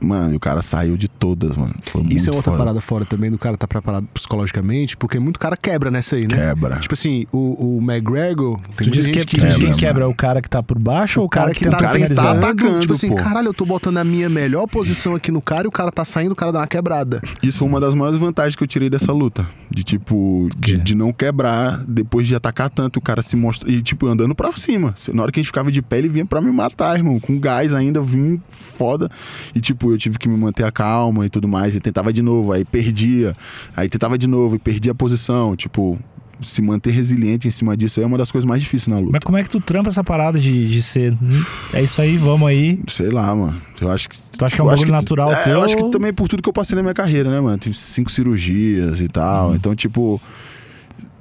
Mano, 0.02 0.34
e 0.34 0.36
o 0.36 0.40
cara 0.40 0.62
saiu 0.62 0.98
de 0.98 1.08
todas, 1.08 1.56
mano. 1.56 1.76
Foi 1.86 2.04
Isso 2.10 2.30
é 2.30 2.34
outra 2.34 2.52
foda. 2.52 2.64
parada 2.64 2.82
fora 2.82 3.06
também 3.06 3.30
do 3.32 3.38
cara 3.38 3.58
tá 3.58 3.68
preparado 3.68 4.08
psicologicamente, 4.14 4.98
porque 4.98 5.20
muito 5.20 5.40
cara 5.40 5.56
quebra 5.56 5.90
nessa 5.92 6.16
aí, 6.16 6.28
né? 6.28 6.36
Quebra. 6.36 6.80
Tipo 6.80 6.94
assim, 6.94 7.26
o, 7.32 7.78
o 7.78 7.82
McGregor. 7.82 8.60
Tem 8.76 8.88
Tu 8.88 8.92
diz, 8.92 9.08
que, 9.08 9.26
tu 9.26 9.38
diz 9.38 9.56
quem 9.58 9.68
quebra, 9.68 9.78
quebra 9.78 10.02
é 10.02 10.04
mano. 10.04 10.12
o 10.12 10.16
cara 10.16 10.42
que 10.42 10.50
tá 10.50 10.62
por 10.62 10.80
baixo 10.80 11.20
ou 11.20 11.26
o 11.28 11.30
cara, 11.30 11.54
que, 11.54 11.66
tá 11.66 11.72
cara 11.72 11.82
que 11.82 11.88
tá 11.88 11.94
finalizar? 11.94 12.34
tentando, 12.36 12.46
atacando, 12.46 12.80
tipo 12.80 12.94
assim, 12.94 13.10
pô. 13.10 13.16
caralho, 13.16 13.48
eu 13.48 13.54
tô 13.54 13.66
botando 13.66 13.98
a 13.98 14.04
minha 14.04 14.30
melhor 14.30 14.68
posição 14.68 15.16
aqui 15.16 15.32
no 15.32 15.42
cara 15.42 15.66
e 15.66 15.68
o 15.68 15.72
cara 15.72 15.92
tá 15.92 16.06
saindo, 16.06 16.32
o 16.32 16.36
cara 16.36 16.52
dá 16.52 16.60
uma 16.60 16.68
quebrada. 16.68 17.22
Isso 17.42 17.60
foi 17.60 17.68
uma 17.68 17.80
das 17.80 17.94
maiores 17.94 18.20
vantagens 18.20 18.56
que 18.56 18.64
eu 18.64 18.68
tirei 18.68 18.90
dessa 18.90 19.12
luta. 19.12 19.48
De 19.70 19.84
tipo, 19.84 20.50
de, 20.58 20.78
de 20.78 20.96
não 20.96 21.12
quebrar 21.12 21.84
depois 21.88 22.28
de 22.28 22.36
atacar 22.36 22.70
tanto. 22.70 22.98
O 22.98 23.02
cara 23.02 23.22
se 23.22 23.36
mostra. 23.36 23.70
E, 23.70 23.82
tipo, 23.82 24.08
andando 24.08 24.34
pra 24.36 24.52
cima. 24.54 24.94
Na 25.14 25.24
hora 25.24 25.32
que 25.32 25.40
a 25.40 25.42
gente 25.42 25.48
ficava 25.48 25.72
de 25.72 25.82
pé, 25.82 25.98
ele 25.98 26.08
vinha 26.08 26.26
pra 26.26 26.40
me 26.40 26.52
matar, 26.52 26.96
irmão. 26.96 27.20
Com 27.20 27.40
gás 27.40 27.74
ainda, 27.74 28.02
vim 28.02 28.42
foda. 28.50 29.10
E, 29.54 29.60
tipo, 29.60 29.75
eu 29.84 29.98
tive 29.98 30.18
que 30.18 30.28
me 30.28 30.38
manter 30.38 30.64
a 30.66 30.72
calma 30.72 31.26
e 31.26 31.30
tudo 31.30 31.48
mais. 31.48 31.76
E 31.76 31.80
tentava 31.80 32.12
de 32.14 32.22
novo, 32.22 32.52
aí 32.52 32.64
perdia. 32.66 33.36
Aí 33.76 33.90
tentava 33.90 34.18
de 34.18 34.28
novo 34.28 34.56
e 34.56 34.60
perdia 34.60 34.92
a 34.92 34.96
posição. 34.96 35.56
Tipo, 35.56 35.98
se 36.42 36.62
manter 36.62 36.92
resiliente 36.92 37.48
em 37.48 37.52
cima 37.52 37.78
disso 37.78 38.02
é 38.02 38.06
uma 38.06 38.18
das 38.18 38.30
coisas 38.32 38.48
mais 38.48 38.62
difíceis 38.62 38.88
na 38.88 39.00
luta. 39.00 39.12
Mas 39.14 39.24
como 39.24 39.38
é 39.38 39.44
que 39.44 39.50
tu 39.50 39.60
trampa 39.60 39.90
essa 39.90 40.04
parada 40.04 40.40
de, 40.40 40.68
de 40.70 40.82
ser. 40.82 41.14
"Hum, 41.14 41.44
É 41.74 41.82
isso 41.82 42.02
aí, 42.02 42.18
vamos 42.18 42.48
aí. 42.48 42.80
Sei 42.88 43.10
lá, 43.10 43.34
mano. 43.34 43.62
Eu 43.80 43.92
acho 43.92 44.10
que. 44.10 44.18
Tu 44.38 44.44
acha 44.44 44.56
que 44.56 44.62
é 44.62 44.64
um 44.64 44.68
bagulho 44.68 44.92
natural 44.92 45.32
é, 45.32 45.36
teu? 45.44 45.54
Eu 45.54 45.64
acho 45.64 45.78
que 45.78 45.90
também 45.92 46.14
por 46.14 46.28
tudo 46.28 46.44
que 46.44 46.50
eu 46.50 46.54
passei 46.54 46.76
na 46.76 46.82
minha 46.82 46.94
carreira, 46.94 47.30
né, 47.30 47.40
mano? 47.40 47.58
Tem 47.58 47.72
cinco 47.72 48.12
cirurgias 48.12 49.00
e 49.02 49.08
tal. 49.08 49.50
Uhum. 49.50 49.56
Então, 49.56 49.74
tipo. 49.76 50.22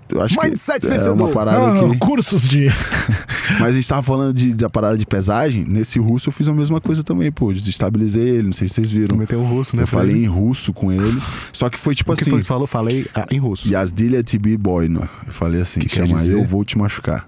Eu 0.09 0.23
acho 0.23 0.41
Mindset 0.41 0.81
que 0.81 0.87
é 0.87 0.91
vencedor. 0.91 1.15
uma 1.15 1.29
parada 1.29 1.75
Não, 1.75 1.91
que. 1.91 1.99
cursos 1.99 2.49
de. 2.49 2.67
Mas 3.59 3.69
a 3.69 3.73
gente 3.73 3.89
tava 3.89 4.03
falando 4.03 4.35
de, 4.35 4.53
da 4.55 4.69
parada 4.69 4.97
de 4.97 5.07
pesagem. 5.07 5.65
Nesse 5.65 5.99
russo 5.99 6.29
eu 6.29 6.33
fiz 6.33 6.49
a 6.49 6.53
mesma 6.53 6.81
coisa 6.81 7.03
também, 7.03 7.31
pô. 7.31 7.53
Desestabilizei 7.53 8.23
ele, 8.23 8.43
não 8.45 8.53
sei 8.53 8.69
se 8.69 8.75
vocês 8.75 8.91
viram. 8.91 9.17
russo, 9.45 9.77
né? 9.77 9.83
eu 9.83 9.87
falei 9.87 10.17
em 10.17 10.27
russo 10.27 10.73
com 10.73 10.93
ele. 10.93 11.21
Só 11.53 11.69
que 11.71 11.79
foi 11.79 11.95
tipo 11.95 12.13
O 12.13 12.17
que 12.17 12.23
assim. 12.23 12.31
foi 12.31 12.41
que 12.41 12.47
falou? 12.47 12.67
Falei 12.67 13.07
ah, 13.15 13.27
em 13.31 13.39
russo. 13.39 13.69
Yazdilha 13.69 14.23
TB 14.23 14.57
Boy, 14.57 14.89
né? 14.89 15.09
Eu 15.27 15.33
falei 15.33 15.61
assim, 15.61 15.81
Que 15.81 15.89
chama? 15.89 16.23
Eu 16.25 16.45
Vou 16.45 16.65
Te 16.65 16.77
Machucar. 16.79 17.27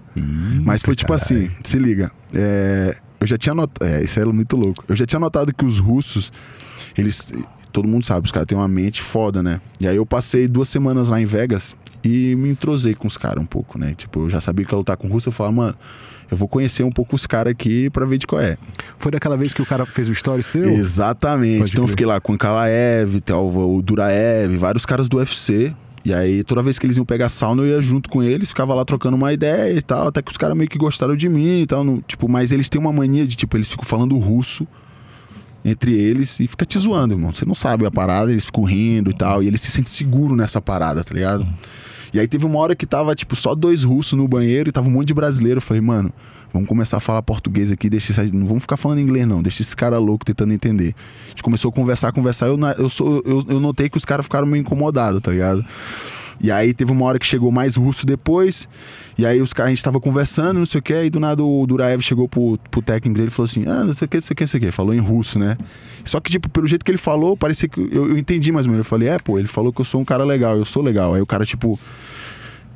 Mas 0.63 0.81
foi 0.81 0.95
tipo 0.95 1.13
assim, 1.13 1.49
se 1.63 1.77
liga. 1.77 2.11
é, 2.33 2.95
eu 3.19 3.25
já 3.27 3.37
tinha 3.37 3.55
notado. 3.55 3.85
É, 3.85 4.03
isso 4.03 4.19
é 4.19 4.25
muito 4.25 4.55
louco. 4.55 4.83
Eu 4.87 4.95
já 4.95 5.05
tinha 5.05 5.19
notado 5.19 5.53
que 5.53 5.65
os 5.65 5.79
russos, 5.79 6.31
eles. 6.97 7.27
Todo 7.77 7.87
mundo 7.87 8.03
sabe, 8.03 8.25
os 8.25 8.31
caras 8.31 8.47
têm 8.47 8.57
uma 8.57 8.67
mente 8.67 9.03
foda, 9.03 9.43
né? 9.43 9.61
E 9.79 9.87
aí 9.87 9.95
eu 9.95 10.05
passei 10.05 10.47
duas 10.47 10.67
semanas 10.67 11.09
lá 11.09 11.21
em 11.21 11.25
Vegas 11.25 11.75
e 12.03 12.35
me 12.35 12.49
entrosei 12.49 12.95
com 12.95 13.07
os 13.07 13.17
caras 13.17 13.43
um 13.43 13.45
pouco, 13.45 13.77
né? 13.77 13.93
Tipo, 13.95 14.21
eu 14.21 14.29
já 14.29 14.41
sabia 14.41 14.65
que 14.65 14.73
ia 14.73 14.77
lutar 14.79 14.97
com 14.97 15.07
o 15.07 15.11
russo, 15.11 15.27
eu 15.29 15.31
falava, 15.31 15.55
mano, 15.55 15.75
eu 16.31 16.35
vou 16.35 16.47
conhecer 16.47 16.81
um 16.81 16.89
pouco 16.89 17.15
os 17.15 17.27
caras 17.27 17.51
aqui 17.51 17.87
pra 17.91 18.03
ver 18.03 18.17
de 18.17 18.25
qual 18.25 18.41
é. 18.41 18.57
Foi 18.97 19.11
daquela 19.11 19.37
vez 19.37 19.53
que 19.53 19.61
o 19.61 19.65
cara 19.65 19.85
fez 19.85 20.09
o 20.09 20.15
stories 20.15 20.47
teu? 20.47 20.69
Exatamente. 20.73 21.59
Pode 21.59 21.71
então 21.73 21.83
eu 21.83 21.87
fiquei 21.87 22.05
lá 22.07 22.19
com 22.19 22.33
o 22.33 22.37
Kalaev, 22.37 23.21
o 23.31 23.81
Duraev, 23.83 24.57
vários 24.57 24.83
caras 24.83 25.07
do 25.07 25.17
UFC. 25.17 25.71
E 26.03 26.11
aí, 26.11 26.43
toda 26.43 26.63
vez 26.63 26.79
que 26.79 26.85
eles 26.87 26.97
iam 26.97 27.05
pegar 27.05 27.29
sauna, 27.29 27.61
eu 27.61 27.67
ia 27.67 27.81
junto 27.81 28.09
com 28.09 28.23
eles, 28.23 28.49
ficava 28.49 28.73
lá 28.73 28.83
trocando 28.85 29.15
uma 29.15 29.31
ideia 29.33 29.71
e 29.77 29.81
tal, 29.83 30.07
até 30.07 30.19
que 30.21 30.31
os 30.31 30.37
caras 30.37 30.57
meio 30.57 30.67
que 30.69 30.79
gostaram 30.79 31.15
de 31.15 31.29
mim 31.29 31.61
e 31.61 31.67
tal. 31.67 31.83
no- 31.83 32.01
tipo, 32.01 32.27
mas 32.27 32.51
eles 32.51 32.69
têm 32.69 32.81
uma 32.81 32.91
mania 32.91 33.27
de, 33.27 33.35
tipo, 33.35 33.55
eles 33.55 33.69
ficam 33.69 33.85
falando 33.85 34.17
russo 34.17 34.65
entre 35.63 35.93
eles 35.93 36.39
e 36.39 36.47
fica 36.47 36.65
te 36.65 36.77
zoando, 36.79 37.13
irmão. 37.13 37.33
Você 37.33 37.45
não 37.45 37.55
sabe 37.55 37.85
a 37.85 37.91
parada, 37.91 38.31
eles 38.31 38.45
ficam 38.45 38.63
rindo 38.63 39.11
e 39.11 39.13
tal, 39.13 39.43
e 39.43 39.47
eles 39.47 39.61
se 39.61 39.71
sentem 39.71 39.91
seguros 39.91 40.37
nessa 40.37 40.61
parada, 40.61 41.03
tá 41.03 41.13
ligado? 41.13 41.47
E 42.13 42.19
aí 42.19 42.27
teve 42.27 42.45
uma 42.45 42.59
hora 42.59 42.75
que 42.75 42.85
tava, 42.85 43.13
tipo, 43.15 43.35
só 43.35 43.53
dois 43.53 43.83
russos 43.83 44.13
no 44.13 44.27
banheiro 44.27 44.69
e 44.69 44.71
tava 44.71 44.87
um 44.87 44.91
monte 44.91 45.07
de 45.07 45.13
brasileiro. 45.13 45.57
Eu 45.57 45.61
falei, 45.61 45.81
mano, 45.81 46.11
vamos 46.53 46.67
começar 46.67 46.97
a 46.97 46.99
falar 46.99 47.21
português 47.21 47.71
aqui, 47.71 47.89
deixa 47.89 48.11
esse, 48.11 48.31
não 48.31 48.45
vamos 48.45 48.63
ficar 48.63 48.77
falando 48.77 48.99
inglês, 48.99 49.27
não, 49.27 49.41
deixa 49.41 49.61
esse 49.61 49.75
cara 49.75 49.97
louco 49.97 50.25
tentando 50.25 50.53
entender. 50.53 50.95
A 51.25 51.29
gente 51.29 51.43
começou 51.43 51.69
a 51.69 51.71
conversar, 51.71 52.11
conversar, 52.11 52.47
eu, 52.47 52.57
eu, 52.77 52.89
sou, 52.89 53.21
eu, 53.25 53.45
eu 53.47 53.59
notei 53.59 53.89
que 53.89 53.97
os 53.97 54.05
caras 54.05 54.25
ficaram 54.25 54.47
meio 54.47 54.61
incomodados, 54.61 55.21
tá 55.21 55.31
ligado? 55.31 55.65
E 56.39 56.51
aí 56.51 56.73
teve 56.73 56.91
uma 56.91 57.05
hora 57.05 57.17
que 57.17 57.25
chegou 57.25 57.51
mais 57.51 57.75
russo 57.75 58.05
depois, 58.05 58.67
e 59.17 59.25
aí 59.25 59.41
os 59.41 59.53
caras, 59.53 59.71
a 59.71 59.75
gente 59.75 59.83
tava 59.83 59.99
conversando, 59.99 60.59
não 60.59 60.65
sei 60.65 60.79
o 60.79 60.81
que, 60.81 60.93
aí 60.93 61.09
do 61.09 61.19
nada 61.19 61.43
o 61.43 61.65
Duraev 61.65 62.01
chegou 62.01 62.27
pro, 62.27 62.59
pro 62.69 62.81
técnico 62.81 63.17
dele 63.17 63.29
e 63.29 63.31
falou 63.31 63.45
assim, 63.45 63.65
ah, 63.67 63.83
não 63.83 63.93
sei 63.93 64.05
o 64.05 64.09
que, 64.09 64.17
não 64.17 64.21
sei 64.21 64.33
o 64.33 64.35
que, 64.35 64.43
não 64.43 64.47
sei 64.47 64.57
o 64.59 64.63
que, 64.63 64.71
falou 64.71 64.93
em 64.93 64.99
russo, 64.99 65.39
né? 65.39 65.57
Só 66.05 66.19
que, 66.19 66.31
tipo, 66.31 66.49
pelo 66.49 66.67
jeito 66.67 66.85
que 66.85 66.91
ele 66.91 66.97
falou, 66.97 67.35
parecia 67.35 67.67
que 67.67 67.79
eu, 67.79 68.09
eu 68.09 68.17
entendi 68.17 68.51
mais 68.51 68.65
ou 68.65 68.71
menos. 68.71 68.85
Eu 68.85 68.89
falei, 68.89 69.09
é, 69.09 69.17
pô, 69.17 69.37
ele 69.37 69.47
falou 69.47 69.73
que 69.73 69.81
eu 69.81 69.85
sou 69.85 69.99
um 69.99 70.05
cara 70.05 70.23
legal, 70.23 70.57
eu 70.57 70.63
sou 70.63 70.81
legal. 70.81 71.13
Aí 71.13 71.21
o 71.21 71.25
cara, 71.25 71.45
tipo, 71.45 71.77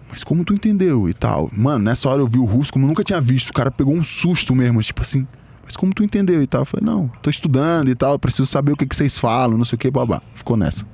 mas 0.10 0.24
como 0.24 0.44
tu 0.44 0.54
entendeu 0.54 1.08
e 1.08 1.14
tal? 1.14 1.50
Mano, 1.56 1.86
nessa 1.86 2.10
hora 2.10 2.22
eu 2.22 2.28
vi 2.28 2.40
o 2.40 2.44
russo 2.44 2.74
como 2.74 2.86
eu 2.86 2.90
nunca 2.90 3.04
tinha 3.04 3.22
visto. 3.22 3.50
O 3.50 3.54
cara 3.54 3.72
pegou 3.72 3.94
um 3.94 4.04
susto 4.04 4.54
mesmo, 4.54 4.82
tipo 4.84 5.02
assim, 5.02 5.26
mas 5.64 5.78
como 5.78 5.94
tu 5.94 6.04
entendeu 6.04 6.44
e 6.44 6.48
tal? 6.48 6.62
Eu 6.62 6.66
falei, 6.66 6.86
não, 6.86 7.10
tô 7.22 7.30
estudando 7.30 7.90
e 7.90 7.96
tal, 7.96 8.20
preciso 8.20 8.46
saber 8.46 8.74
o 8.74 8.78
que, 8.78 8.86
que 8.86 8.96
vocês 8.96 9.18
falam, 9.18 9.58
não 9.58 9.64
sei 9.64 9.78
o 9.78 9.80
que, 9.80 9.90
babá. 9.90 10.22
Ficou 10.36 10.58
nessa. 10.58 10.86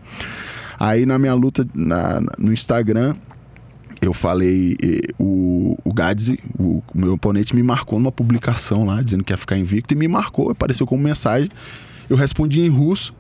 Aí 0.80 1.06
na 1.06 1.18
minha 1.18 1.34
luta 1.34 1.68
na- 1.74 2.22
no 2.38 2.54
Instagram, 2.54 3.16
eu 4.02 4.14
falei, 4.14 4.78
o, 5.20 5.76
o 5.84 5.94
Gadzi, 5.94 6.40
o, 6.58 6.84
meu 6.94 7.14
oponente, 7.14 7.56
me 7.56 7.64
marcou 7.64 7.98
numa 8.00 8.12
publicação 8.12 8.86
lá, 8.86 9.02
dizendo 9.02 9.24
que 9.24 9.34
ia 9.34 9.38
ficar 9.38 9.58
invicto, 9.58 9.94
e 9.94 9.98
me 9.98 10.08
marcou, 10.08 10.52
apareceu 10.52 10.86
como 10.86 11.02
mensagem. 11.02 11.50
Eu 12.10 12.16
respondi 12.16 12.62
em 12.62 12.70
russo 12.70 13.14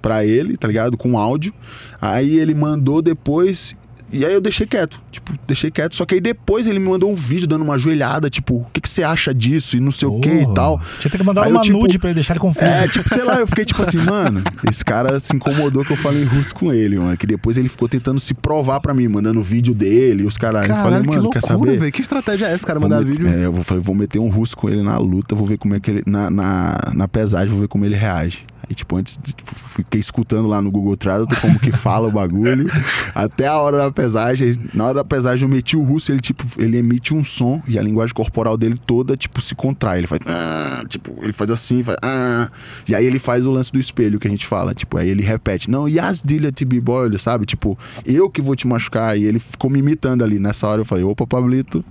pra 0.00 0.24
ele, 0.24 0.56
tá 0.56 0.66
ligado? 0.68 0.96
Com 0.96 1.18
áudio. 1.18 1.52
Aí 2.00 2.38
ele 2.38 2.54
mandou 2.54 3.02
depois. 3.02 3.76
E 4.12 4.24
aí 4.24 4.32
eu 4.32 4.40
deixei 4.40 4.66
quieto, 4.66 5.00
tipo, 5.10 5.32
deixei 5.46 5.70
quieto. 5.70 5.94
Só 5.94 6.04
que 6.04 6.14
aí 6.14 6.20
depois 6.20 6.66
ele 6.66 6.78
me 6.78 6.88
mandou 6.88 7.10
um 7.10 7.14
vídeo 7.14 7.46
dando 7.46 7.62
uma 7.62 7.78
joelhada, 7.78 8.28
tipo, 8.28 8.56
o 8.56 8.66
que, 8.72 8.80
que 8.80 8.88
você 8.88 9.02
acha 9.02 9.32
disso 9.32 9.76
e 9.76 9.80
não 9.80 9.92
sei 9.92 10.08
o 10.08 10.20
que 10.20 10.28
e 10.28 10.54
tal. 10.54 10.80
Tinha 10.98 11.10
que 11.10 11.22
mandar 11.22 11.42
Aí 11.42 11.50
eu, 11.50 11.56
uma 11.56 11.60
tipo, 11.62 11.78
nude 11.78 11.98
pra 11.98 12.08
ele 12.10 12.14
deixar 12.14 12.34
ele 12.34 12.40
confuso. 12.40 12.64
É, 12.64 12.88
tipo, 12.88 13.08
sei 13.08 13.24
lá, 13.24 13.38
eu 13.38 13.46
fiquei 13.46 13.64
tipo 13.64 13.82
assim, 13.82 13.98
mano, 13.98 14.42
esse 14.68 14.84
cara 14.84 15.20
se 15.20 15.34
incomodou 15.34 15.84
que 15.84 15.92
eu 15.92 15.96
falei 15.96 16.22
em 16.22 16.26
russo 16.26 16.54
com 16.54 16.72
ele, 16.72 16.98
mano. 16.98 17.16
Que 17.16 17.26
depois 17.26 17.56
ele 17.56 17.68
ficou 17.68 17.88
tentando 17.88 18.18
se 18.18 18.34
provar 18.34 18.80
pra 18.80 18.92
mim, 18.92 19.06
mandando 19.08 19.40
vídeo 19.40 19.74
dele, 19.74 20.24
os 20.24 20.36
caras. 20.36 20.62
Eu 20.62 20.74
falei, 20.74 20.82
Caralho, 20.82 21.02
que 21.02 21.08
mano, 21.16 21.30
quer 21.30 21.40
loucura, 21.40 21.70
saber? 21.70 21.78
velho. 21.78 21.92
Que 21.92 22.00
estratégia 22.02 22.46
é 22.46 22.52
essa, 22.52 22.66
cara, 22.66 22.80
mandar 22.80 23.02
vídeo? 23.04 23.28
É, 23.28 23.44
eu 23.44 23.52
vou, 23.52 23.62
falei, 23.64 23.82
vou 23.82 23.94
meter 23.94 24.18
um 24.18 24.28
russo 24.28 24.56
com 24.56 24.68
ele 24.68 24.82
na 24.82 24.98
luta, 24.98 25.34
vou 25.34 25.46
ver 25.46 25.58
como 25.58 25.74
é 25.74 25.80
que 25.80 25.90
ele. 25.90 26.02
Na, 26.06 26.30
na, 26.30 26.78
na 26.94 27.08
pesagem, 27.08 27.48
vou 27.48 27.60
ver 27.60 27.68
como 27.68 27.84
ele 27.84 27.94
reage. 27.94 28.44
Aí, 28.70 28.74
tipo, 28.76 28.94
antes 28.96 29.18
de- 29.20 29.32
tipo, 29.32 29.52
fiquei 29.52 29.98
escutando 30.00 30.46
lá 30.46 30.62
no 30.62 30.70
Google 30.70 30.96
Tradutor 30.96 31.36
como 31.40 31.58
que 31.58 31.72
fala 31.72 32.06
o 32.06 32.10
bagulho. 32.12 32.66
Até 33.12 33.48
a 33.48 33.58
hora 33.58 33.76
da 33.78 33.90
pesagem. 33.90 34.56
Na 34.72 34.84
hora 34.84 34.94
da 34.94 35.04
pesagem 35.04 35.44
eu 35.48 35.52
meti 35.52 35.76
o 35.76 35.82
russo, 35.82 36.12
ele, 36.12 36.20
tipo, 36.20 36.44
ele 36.56 36.76
emite 36.78 37.12
um 37.12 37.24
som 37.24 37.60
e 37.66 37.76
a 37.76 37.82
linguagem 37.82 38.14
corporal 38.14 38.56
dele 38.56 38.78
toda, 38.86 39.16
tipo, 39.16 39.40
se 39.40 39.56
contrai. 39.56 39.98
Ele 39.98 40.06
faz. 40.06 40.20
"Ah", 40.24 40.84
tipo, 40.88 41.12
ele 41.20 41.32
faz 41.32 41.50
assim, 41.50 41.82
faz. 41.82 41.98
"Ah", 42.00 42.48
e 42.86 42.94
aí 42.94 43.04
ele 43.04 43.18
faz 43.18 43.44
o 43.44 43.50
lance 43.50 43.72
do 43.72 43.80
espelho 43.80 44.20
que 44.20 44.28
a 44.28 44.30
gente 44.30 44.46
fala. 44.46 44.72
Tipo, 44.72 44.98
aí 44.98 45.08
ele 45.08 45.22
repete, 45.24 45.68
não, 45.68 45.88
Yazdilha 45.88 46.52
TB 46.52 46.80
Boy, 46.80 47.18
sabe? 47.18 47.46
Tipo, 47.46 47.76
eu 48.06 48.30
que 48.30 48.40
vou 48.40 48.54
te 48.54 48.68
machucar. 48.68 49.18
E 49.18 49.24
ele 49.24 49.40
ficou 49.40 49.68
me 49.68 49.80
imitando 49.80 50.22
ali. 50.22 50.38
Nessa 50.38 50.68
hora 50.68 50.80
eu 50.82 50.84
falei, 50.84 51.02
opa, 51.02 51.26
Pablito, 51.26 51.84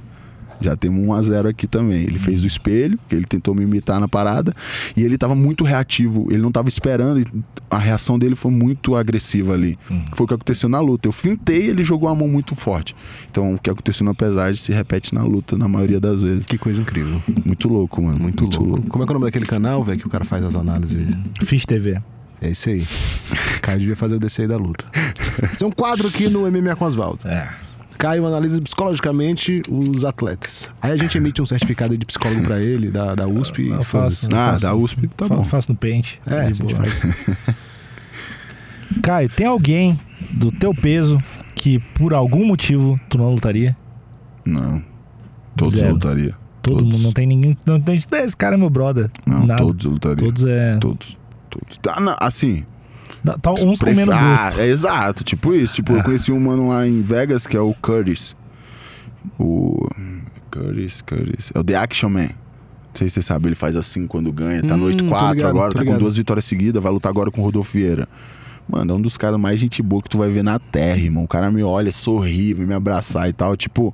já 0.62 0.76
temos 0.76 1.06
um 1.06 1.14
a 1.14 1.22
0 1.22 1.50
aqui 1.50 1.68
também. 1.68 2.04
Ele 2.04 2.20
fez 2.20 2.44
o 2.44 2.48
espelho, 2.48 3.00
que 3.08 3.16
ele 3.16 3.26
tentou 3.26 3.54
me 3.56 3.64
imitar 3.64 4.00
na 4.00 4.08
parada, 4.08 4.54
e 4.96 5.04
ele 5.04 5.18
tava 5.18 5.36
muito 5.36 5.64
reativo, 5.64 6.28
ele 6.30 6.42
não 6.42 6.52
tava 6.52 6.70
esperando, 6.70 7.20
e 7.20 7.26
a 7.70 7.78
reação 7.78 8.18
dele 8.18 8.36
foi 8.36 8.52
muito 8.52 8.96
agressiva 8.96 9.54
ali. 9.54 9.78
Foi 10.14 10.26
o 10.26 10.28
que 10.28 10.34
aconteceu 10.34 10.70
na 10.70 10.80
luta. 10.80 11.08
Eu 11.08 11.12
fintei, 11.12 11.68
ele 11.68 11.84
jogou 11.84 12.10
a 12.10 12.16
mão 12.16 12.28
muito 12.28 12.56
forte. 12.56 12.96
Então, 13.30 13.54
o 13.54 13.58
que 13.60 13.70
aconteceu 13.70 14.06
na 14.06 14.14
pesagem 14.14 14.56
se 14.56 14.72
repete 14.72 15.14
na 15.14 15.24
luta 15.24 15.58
na 15.58 15.68
maioria 15.68 16.00
das 16.00 16.22
vezes. 16.24 16.46
Que 16.46 16.58
coisa 16.58 16.82
incrível. 16.82 17.22
Muito 17.46 17.68
louco, 17.68 18.02
mano. 18.02 18.20
Muito, 18.20 18.46
louco. 18.46 18.90
Como 18.90 19.04
é 19.04 19.08
que 19.08 19.12
é 19.12 19.16
o 19.16 19.20
nome 19.20 19.26
daquele 19.26 19.46
canal, 19.46 19.84
velho, 19.84 20.00
que 20.00 20.08
o 20.08 20.10
cara 20.10 20.26
faz 20.26 20.44
as 20.44 20.56
análises? 20.56 21.06
Fiz 21.44 21.66
TV. 21.66 22.02
É 22.42 22.50
isso 22.50 22.70
aí. 22.70 22.82
O 23.58 23.62
Caio 23.62 23.80
devia 23.80 23.96
fazer 23.96 24.16
o 24.16 24.20
DC 24.20 24.44
aí 24.44 24.48
da 24.48 24.58
luta. 24.58 24.86
Isso 25.52 25.64
é 25.64 25.68
um 25.68 25.72
quadro 25.72 26.08
aqui 26.08 26.30
no 26.30 26.50
MMA 26.50 26.76
com 26.76 26.86
Oswaldo. 26.86 27.28
É. 27.28 27.69
Caio 28.00 28.26
analisa 28.26 28.62
psicologicamente 28.62 29.62
os 29.70 30.06
atletas. 30.06 30.72
Aí 30.82 30.92
a 30.94 30.96
gente 30.98 31.18
emite 31.18 31.42
um 31.42 31.46
certificado 31.46 31.98
de 31.98 32.06
psicólogo 32.06 32.42
pra 32.44 32.60
ele, 32.62 32.90
da, 32.90 33.14
da 33.14 33.28
USP. 33.28 33.64
e 33.64 33.70
Eu 33.70 33.84
faço. 33.84 34.28
Ah, 34.34 34.52
faço. 34.54 34.62
da 34.64 34.74
USP, 34.74 35.08
tá 35.10 35.28
Fa- 35.28 35.36
bom. 35.36 35.44
Faço 35.44 35.72
no 35.72 35.78
pente. 35.78 36.20
É, 36.26 36.40
a 36.40 36.48
gente 36.52 36.74
boa. 36.74 36.86
faz. 36.86 37.30
Caio, 39.04 39.30
tem 39.30 39.46
alguém 39.46 40.00
do 40.32 40.52
teu 40.52 40.74
peso 40.74 41.22
que 41.54 41.80
por 41.94 42.14
algum 42.14 42.46
motivo 42.46 43.00
tu 43.10 43.18
não 43.18 43.32
lutaria? 43.34 43.76
Não. 44.46 44.82
Todos 45.56 45.74
Zero. 45.74 45.88
eu 45.90 45.94
lutaria. 45.94 46.36
Todo 46.62 46.78
Todos. 46.80 46.94
mundo, 46.96 47.04
não 47.04 47.12
tem 47.14 47.28
ninguém. 47.28 47.58
Não 47.66 47.80
tem. 47.82 47.96
Esse 47.96 48.38
cara 48.38 48.56
é 48.56 48.58
meu 48.58 48.70
brother. 48.70 49.10
Não, 49.26 49.46
Nada. 49.46 49.62
todos 49.62 49.86
eu 49.86 49.92
lutaria. 49.92 50.18
Todos 50.18 50.46
é. 50.46 50.78
Todos. 50.78 51.18
Todos. 51.50 51.78
Tá, 51.80 52.00
não, 52.00 52.16
assim, 52.20 52.64
Tá 53.38 53.52
uns 53.52 53.80
com 53.80 53.86
Pref- 53.86 53.98
menos 53.98 54.16
Ah, 54.16 54.44
gosto. 54.46 54.60
é 54.60 54.68
exato, 54.68 55.24
tipo 55.24 55.54
isso. 55.54 55.76
Tipo, 55.76 55.94
É. 55.94 56.00
eu 56.00 56.04
conheci 56.04 56.32
um 56.32 56.40
mano 56.40 56.68
lá 56.70 56.88
em 56.88 57.02
Vegas 57.02 57.46
que 57.46 57.56
é 57.56 57.60
o 57.62 57.74
Curtis. 57.82 58.36
O 59.38 59.88
Curtis, 60.52 61.02
Curtis. 61.02 61.52
É 61.54 61.60
o 61.60 61.64
The 61.64 61.76
Action 61.76 62.10
Man. 62.10 62.30
Não 62.30 62.96
sei 62.96 63.08
se 63.08 63.16
você 63.16 63.22
sabe, 63.22 63.48
ele 63.48 63.56
faz 63.56 63.76
assim 63.76 64.08
quando 64.08 64.32
ganha. 64.32 64.62
Tá 64.64 64.76
no 64.76 64.88
Hum, 64.88 64.98
tô 64.98 65.06
8-4 65.06 65.34
ligado, 65.36 65.50
agora, 65.50 65.72
tá 65.74 65.80
com 65.80 65.86
ligado. 65.86 66.00
duas 66.00 66.18
vitórias 66.18 66.46
seguidas, 66.46 66.82
vai 66.82 66.92
lutar 66.92 67.10
agora 67.12 67.30
com 67.32 67.42
o 67.42 67.44
Rodolfo 67.44 67.74
Vieira. 67.74 68.08
Mano, 68.68 68.94
é 68.94 68.96
um 68.96 69.02
dos 69.02 69.18
caras 69.18 69.40
mais 69.40 69.60
gente 69.60 69.82
boa 69.82 70.02
que 70.02 70.10
tu 70.10 70.18
vai 70.18 70.30
ver 70.30 70.44
na 70.44 70.60
terra, 70.60 70.98
irmão. 71.00 71.24
O 71.24 71.28
cara 71.28 71.50
me 71.50 71.64
olha, 71.64 71.92
sorri, 71.92 72.54
vem 72.54 72.66
me 72.68 72.74
abraçar 72.74 73.28
e 73.30 73.34
tal. 73.34 73.56
Tipo, 73.56 73.94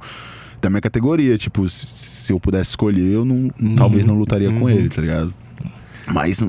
da 0.62 0.70
minha 0.70 0.82
categoria. 0.82 1.38
Tipo, 1.38 1.68
se, 1.70 2.32
eu 2.34 2.40
pudesse 2.40 2.72
escolher, 2.72 3.10
eu 3.14 3.24
não, 3.26 3.50
talvez 3.78 4.04
não 4.06 4.16
lutaria 4.16 4.50
com 4.52 4.62
Uhum. 4.64 4.70
ele, 4.70 4.90
tá 4.90 5.02
ligado? 5.02 5.34
Mas 6.08 6.40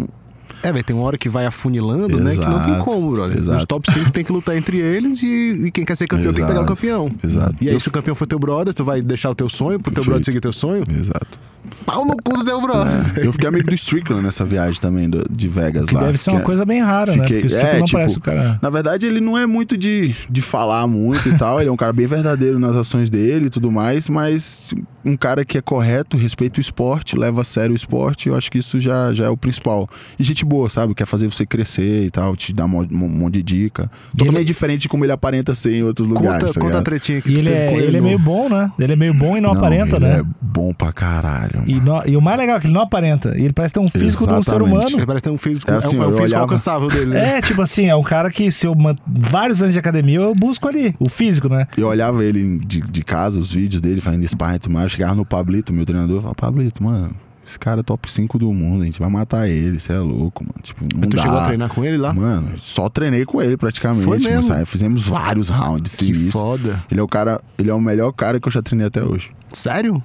É, 0.68 0.72
velho, 0.72 0.84
tem 0.84 0.96
uma 0.96 1.04
hora 1.04 1.16
que 1.18 1.28
vai 1.28 1.46
afunilando, 1.46 2.20
né? 2.20 2.32
Que 2.32 2.40
não 2.46 2.60
tem 2.60 2.70
Exato, 2.74 2.84
como, 2.84 3.10
brother. 3.12 3.36
Os 3.40 3.46
exato. 3.48 3.66
top 3.66 3.92
5 3.92 4.10
tem 4.12 4.24
que 4.24 4.32
lutar 4.32 4.56
entre 4.56 4.78
eles 4.78 5.22
e, 5.22 5.66
e 5.66 5.70
quem 5.70 5.84
quer 5.84 5.96
ser 5.96 6.06
campeão 6.06 6.32
tem 6.32 6.42
que 6.44 6.48
pegar 6.48 6.60
o 6.60 6.64
Exato, 6.64 6.74
campeão. 6.74 7.10
exato. 7.24 7.56
E 7.60 7.68
aí, 7.68 7.74
Eu 7.74 7.80
se 7.80 7.88
o 7.88 7.92
campeão 7.92 8.14
for 8.14 8.26
teu 8.26 8.38
brother, 8.38 8.72
tu 8.74 8.84
vai 8.84 9.00
deixar 9.02 9.30
o 9.30 9.34
teu 9.34 9.48
sonho 9.48 9.78
pro 9.78 9.92
teu 9.92 10.02
Perfeito. 10.02 10.06
brother 10.10 10.24
seguir 10.24 10.40
teu 10.40 10.52
sonho? 10.52 10.84
Exato. 10.88 11.38
Pau 11.84 12.04
no 12.04 12.16
cu 12.22 12.36
do 12.36 12.44
teu 12.44 12.60
brother. 12.60 12.92
É, 13.16 13.26
Eu 13.26 13.32
fiquei 13.32 13.48
amigo 13.48 13.66
do 13.68 13.74
Strickland 13.74 14.22
nessa 14.24 14.44
viagem 14.44 14.80
também, 14.80 15.10
do- 15.10 15.26
de 15.28 15.48
Vegas 15.48 15.88
Que 15.88 15.94
lá. 15.94 16.04
deve 16.04 16.16
ser 16.16 16.30
uma 16.30 16.40
é- 16.40 16.42
coisa 16.44 16.64
bem 16.64 16.80
rara, 16.80 17.14
né? 17.16 17.22
Fiquei- 17.24 17.40
Porque 17.40 17.54
o 17.54 17.58
Stipe 17.58 17.74
é, 17.74 17.78
não 17.78 17.84
tipo, 17.84 17.98
parece 17.98 18.18
o 18.18 18.20
cara. 18.20 18.58
Na 18.62 18.70
verdade, 18.70 19.04
ele 19.06 19.20
não 19.20 19.36
é 19.36 19.46
muito 19.46 19.76
de, 19.76 20.14
de 20.30 20.40
falar 20.42 20.86
muito 20.86 21.28
e 21.28 21.36
tal. 21.36 21.60
Ele 21.60 21.68
é 21.68 21.72
um 21.72 21.76
cara 21.76 21.92
bem 21.92 22.06
verdadeiro 22.06 22.58
nas 22.58 22.76
ações 22.76 23.10
dele 23.10 23.46
e 23.46 23.50
tudo 23.50 23.70
mais, 23.72 24.08
mas 24.08 24.64
um 25.06 25.16
cara 25.16 25.44
que 25.44 25.56
é 25.56 25.62
correto, 25.62 26.16
respeita 26.16 26.58
o 26.58 26.60
esporte, 26.60 27.16
leva 27.16 27.40
a 27.40 27.44
sério 27.44 27.72
o 27.72 27.76
esporte, 27.76 28.28
eu 28.28 28.34
acho 28.34 28.50
que 28.50 28.58
isso 28.58 28.80
já, 28.80 29.14
já 29.14 29.26
é 29.26 29.28
o 29.28 29.36
principal. 29.36 29.88
E 30.18 30.24
gente 30.24 30.44
boa, 30.44 30.68
sabe? 30.68 30.94
Quer 30.94 31.06
fazer 31.06 31.30
você 31.30 31.46
crescer 31.46 32.04
e 32.04 32.10
tal, 32.10 32.34
te 32.36 32.52
dar 32.52 32.66
um, 32.66 32.78
um 32.80 33.08
monte 33.08 33.34
de 33.34 33.42
dica. 33.42 33.90
E 34.12 34.18
Totalmente 34.18 34.38
ele- 34.40 34.44
diferente 34.46 34.80
de 34.82 34.88
como 34.88 35.04
ele 35.04 35.12
aparenta 35.12 35.54
ser 35.54 35.74
em 35.74 35.82
outros 35.84 36.06
lugares. 36.08 36.40
Conta, 36.48 36.54
tá 36.54 36.60
conta 36.60 36.78
a 36.78 36.82
tretinha 36.82 37.22
que 37.22 37.30
E 37.30 37.34
tu 37.34 37.38
ele 37.40 37.48
teve 37.50 37.60
é, 37.62 37.68
com 37.70 37.76
ele. 37.78 37.86
ele 37.86 37.96
é 37.96 38.00
no- 38.00 38.06
meio 38.06 38.18
bom, 38.18 38.48
né? 38.48 38.70
Ele 38.78 38.92
é 38.92 38.96
meio 38.96 39.14
bom 39.14 39.36
e 39.36 39.40
não, 39.40 39.52
aparenta, 39.52 39.96
ele 39.96 40.04
né? 40.06 40.18
É 40.20 40.22
bom 40.42 40.74
pra 40.74 40.92
caralho. 40.92 41.62
E, 41.66 41.80
no- 41.80 42.02
e 42.06 42.16
o 42.16 42.20
mais 42.20 42.36
legal 42.38 42.56
é 42.56 42.60
que 42.60 42.66
ele 42.66 42.74
não 42.74 42.82
aparenta. 42.82 43.36
E 43.38 43.44
ele 43.44 43.52
parece 43.52 43.74
ter 43.74 43.80
um 43.80 43.88
físico 43.88 44.26
de 44.26 44.32
um 44.34 44.42
ser 44.42 44.50
Exatamente. 44.50 44.72
humano. 44.74 44.96
Ele 44.98 45.06
parece 45.06 45.22
ter 45.22 45.30
um 45.30 45.38
físico, 45.38 45.70
É 45.70 45.74
é, 45.74 45.76
assim, 45.78 45.96
um, 45.96 46.02
é 46.02 46.06
um 46.06 46.10
eu 46.10 46.16
físico 46.16 46.24
olhava- 46.28 46.42
alcançável 46.44 46.88
dele, 46.88 47.06
né? 47.06 47.36
É, 47.36 47.40
tipo 47.40 47.62
assim, 47.62 47.86
é 47.86 47.94
um 47.94 48.02
cara 48.02 48.30
que 48.30 48.50
se 48.50 48.66
eu 48.66 48.74
man... 48.74 48.96
vários 49.06 49.60
anos 49.62 49.72
de 49.72 49.78
academia 49.78 50.18
eu 50.18 50.34
busco 50.34 50.66
ali, 50.68 50.94
o 50.98 51.08
físico, 51.08 51.48
né? 51.48 51.66
Eu 51.76 51.86
olhava 51.88 52.24
ele 52.24 52.58
de, 52.66 52.80
de 52.80 53.02
casa, 53.04 53.38
os 53.38 53.52
vídeos 53.52 53.80
dele 53.80 54.00
fazendo 54.00 54.26
sparring 54.26 54.56
e 54.56 54.58
tudo 54.58 54.72
mais. 54.72 54.95
Chegava 54.96 55.14
no 55.14 55.26
Pablito, 55.26 55.74
meu 55.74 55.84
treinador, 55.84 56.16
eu 56.16 56.20
falava, 56.22 56.34
Pablito, 56.34 56.82
mano, 56.82 57.14
esse 57.46 57.58
cara 57.58 57.80
é 57.80 57.82
top 57.82 58.10
5 58.10 58.38
do 58.38 58.50
mundo, 58.50 58.80
a 58.80 58.86
gente 58.86 58.98
vai 58.98 59.10
matar 59.10 59.46
ele, 59.46 59.78
você 59.78 59.92
é 59.92 59.98
louco, 59.98 60.42
mano. 60.42 60.54
Tipo, 60.62 60.84
não 60.84 61.00
Mas 61.00 61.10
tu 61.10 61.16
dá. 61.16 61.22
chegou 61.22 61.38
a 61.38 61.44
treinar 61.44 61.68
com 61.68 61.84
ele 61.84 61.98
lá? 61.98 62.14
Mano, 62.14 62.52
só 62.62 62.88
treinei 62.88 63.26
com 63.26 63.42
ele 63.42 63.58
praticamente. 63.58 64.04
Foi 64.04 64.16
mesmo? 64.16 64.36
Mas, 64.36 64.46
sabe, 64.46 64.64
fizemos 64.64 65.06
vários 65.06 65.50
rounds. 65.50 65.96
Que 65.96 66.06
sinistros. 66.06 66.32
foda. 66.32 66.82
Ele 66.90 66.98
é 66.98 67.02
o 67.02 67.06
cara, 67.06 67.42
ele 67.58 67.68
é 67.68 67.74
o 67.74 67.80
melhor 67.80 68.10
cara 68.12 68.40
que 68.40 68.48
eu 68.48 68.52
já 68.52 68.62
treinei 68.62 68.86
até 68.86 69.04
hoje. 69.04 69.28
Sério? 69.52 70.02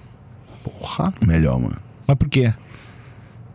Porra. 0.62 1.13
Melhor, 1.25 1.58
mano. 1.58 1.77
Mas 2.06 2.17
por 2.17 2.27
quê? 2.27 2.54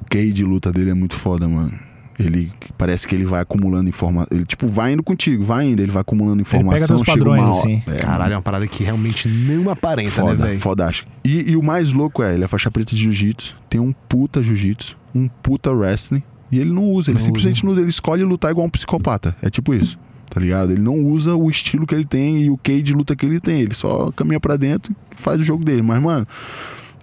O 0.01 0.05
QI 0.09 0.33
de 0.33 0.43
luta 0.43 0.73
dele 0.73 0.91
é 0.91 0.95
muito 0.95 1.15
foda, 1.15 1.47
mano. 1.47 1.79
Ele 2.19 2.51
parece 2.79 3.07
que 3.07 3.15
ele 3.15 3.25
vai 3.25 3.43
acumulando 3.43 3.89
informação. 3.89 4.29
Ele, 4.31 4.45
tipo, 4.45 4.67
vai 4.67 4.93
indo 4.93 5.03
contigo, 5.03 5.45
vai 5.45 5.67
indo, 5.67 5.83
ele 5.83 5.93
vai 5.93 6.01
acumulando 6.01 6.41
informação. 6.41 6.73
pega 6.73 6.87
teus 6.87 7.01
chega 7.01 7.13
padrões, 7.13 7.47
uma 7.47 7.59
assim. 7.59 7.83
É, 7.87 7.97
Caralho, 7.97 8.33
é 8.33 8.37
uma 8.37 8.43
parada 8.43 8.67
que 8.67 8.83
realmente 8.83 9.29
não 9.29 9.71
aparenta, 9.71 10.23
né, 10.23 10.31
Foda, 10.31 10.47
velho? 10.47 10.59
fodástico. 10.59 11.11
E, 11.23 11.51
e 11.51 11.57
o 11.57 11.63
mais 11.63 11.93
louco 11.93 12.23
é, 12.23 12.35
ele 12.35 12.45
é 12.45 12.49
faixa 12.49 12.71
preta 12.71 12.95
de 12.95 13.03
jiu-jitsu, 13.03 13.55
tem 13.69 13.81
um 13.81 13.93
puta 13.93 14.43
jiu-jitsu, 14.43 14.97
um 15.15 15.29
puta 15.29 15.71
wrestling, 15.71 16.23
e 16.51 16.59
ele 16.59 16.73
não 16.73 16.85
usa, 16.85 17.11
ele 17.11 17.19
Não 17.19 17.25
simplesmente 17.25 17.65
não 17.65 17.73
usa, 17.73 17.83
ele 17.83 17.91
escolhe 17.91 18.25
lutar 18.25 18.51
igual 18.51 18.67
um 18.67 18.71
psicopata. 18.71 19.37
É 19.43 19.51
tipo 19.51 19.75
isso, 19.75 19.99
tá 20.31 20.41
ligado? 20.41 20.73
Ele 20.73 20.81
não 20.81 20.95
usa 20.95 21.35
o 21.35 21.51
estilo 21.51 21.87
que 21.87 21.95
ele 21.95 22.07
tem 22.07 22.45
e 22.45 22.51
o 22.51 22.57
key 22.57 22.81
de 22.81 22.95
luta 22.95 23.15
que 23.15 23.27
ele 23.27 23.41
tem, 23.41 23.61
ele 23.61 23.75
só 23.75 24.11
caminha 24.13 24.41
pra 24.41 24.57
dentro 24.57 24.95
e 25.15 25.21
faz 25.21 25.41
o 25.41 25.45
jogo 25.45 25.65
dele. 25.65 25.83
Mas, 25.83 26.01
mano, 26.03 26.27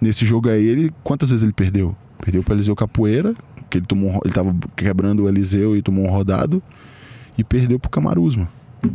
nesse 0.02 0.26
jogo 0.26 0.48
aí, 0.48 0.64
ele 0.66 0.92
quantas 1.04 1.30
vezes 1.30 1.44
ele 1.44 1.52
perdeu? 1.52 1.94
Perdeu 2.20 2.42
pra 2.42 2.54
Eliseu 2.54 2.74
Capoeira, 2.74 3.34
que 3.70 3.78
ele 3.78 3.86
tomou 3.86 4.20
ele 4.24 4.34
tava 4.34 4.54
quebrando 4.76 5.24
o 5.24 5.28
Eliseu 5.28 5.76
e 5.76 5.82
tomou 5.82 6.06
um 6.06 6.10
rodado, 6.10 6.62
e 7.36 7.44
perdeu 7.44 7.78
pro 7.78 7.90
Camaruz, 7.90 8.36
mano. 8.36 8.48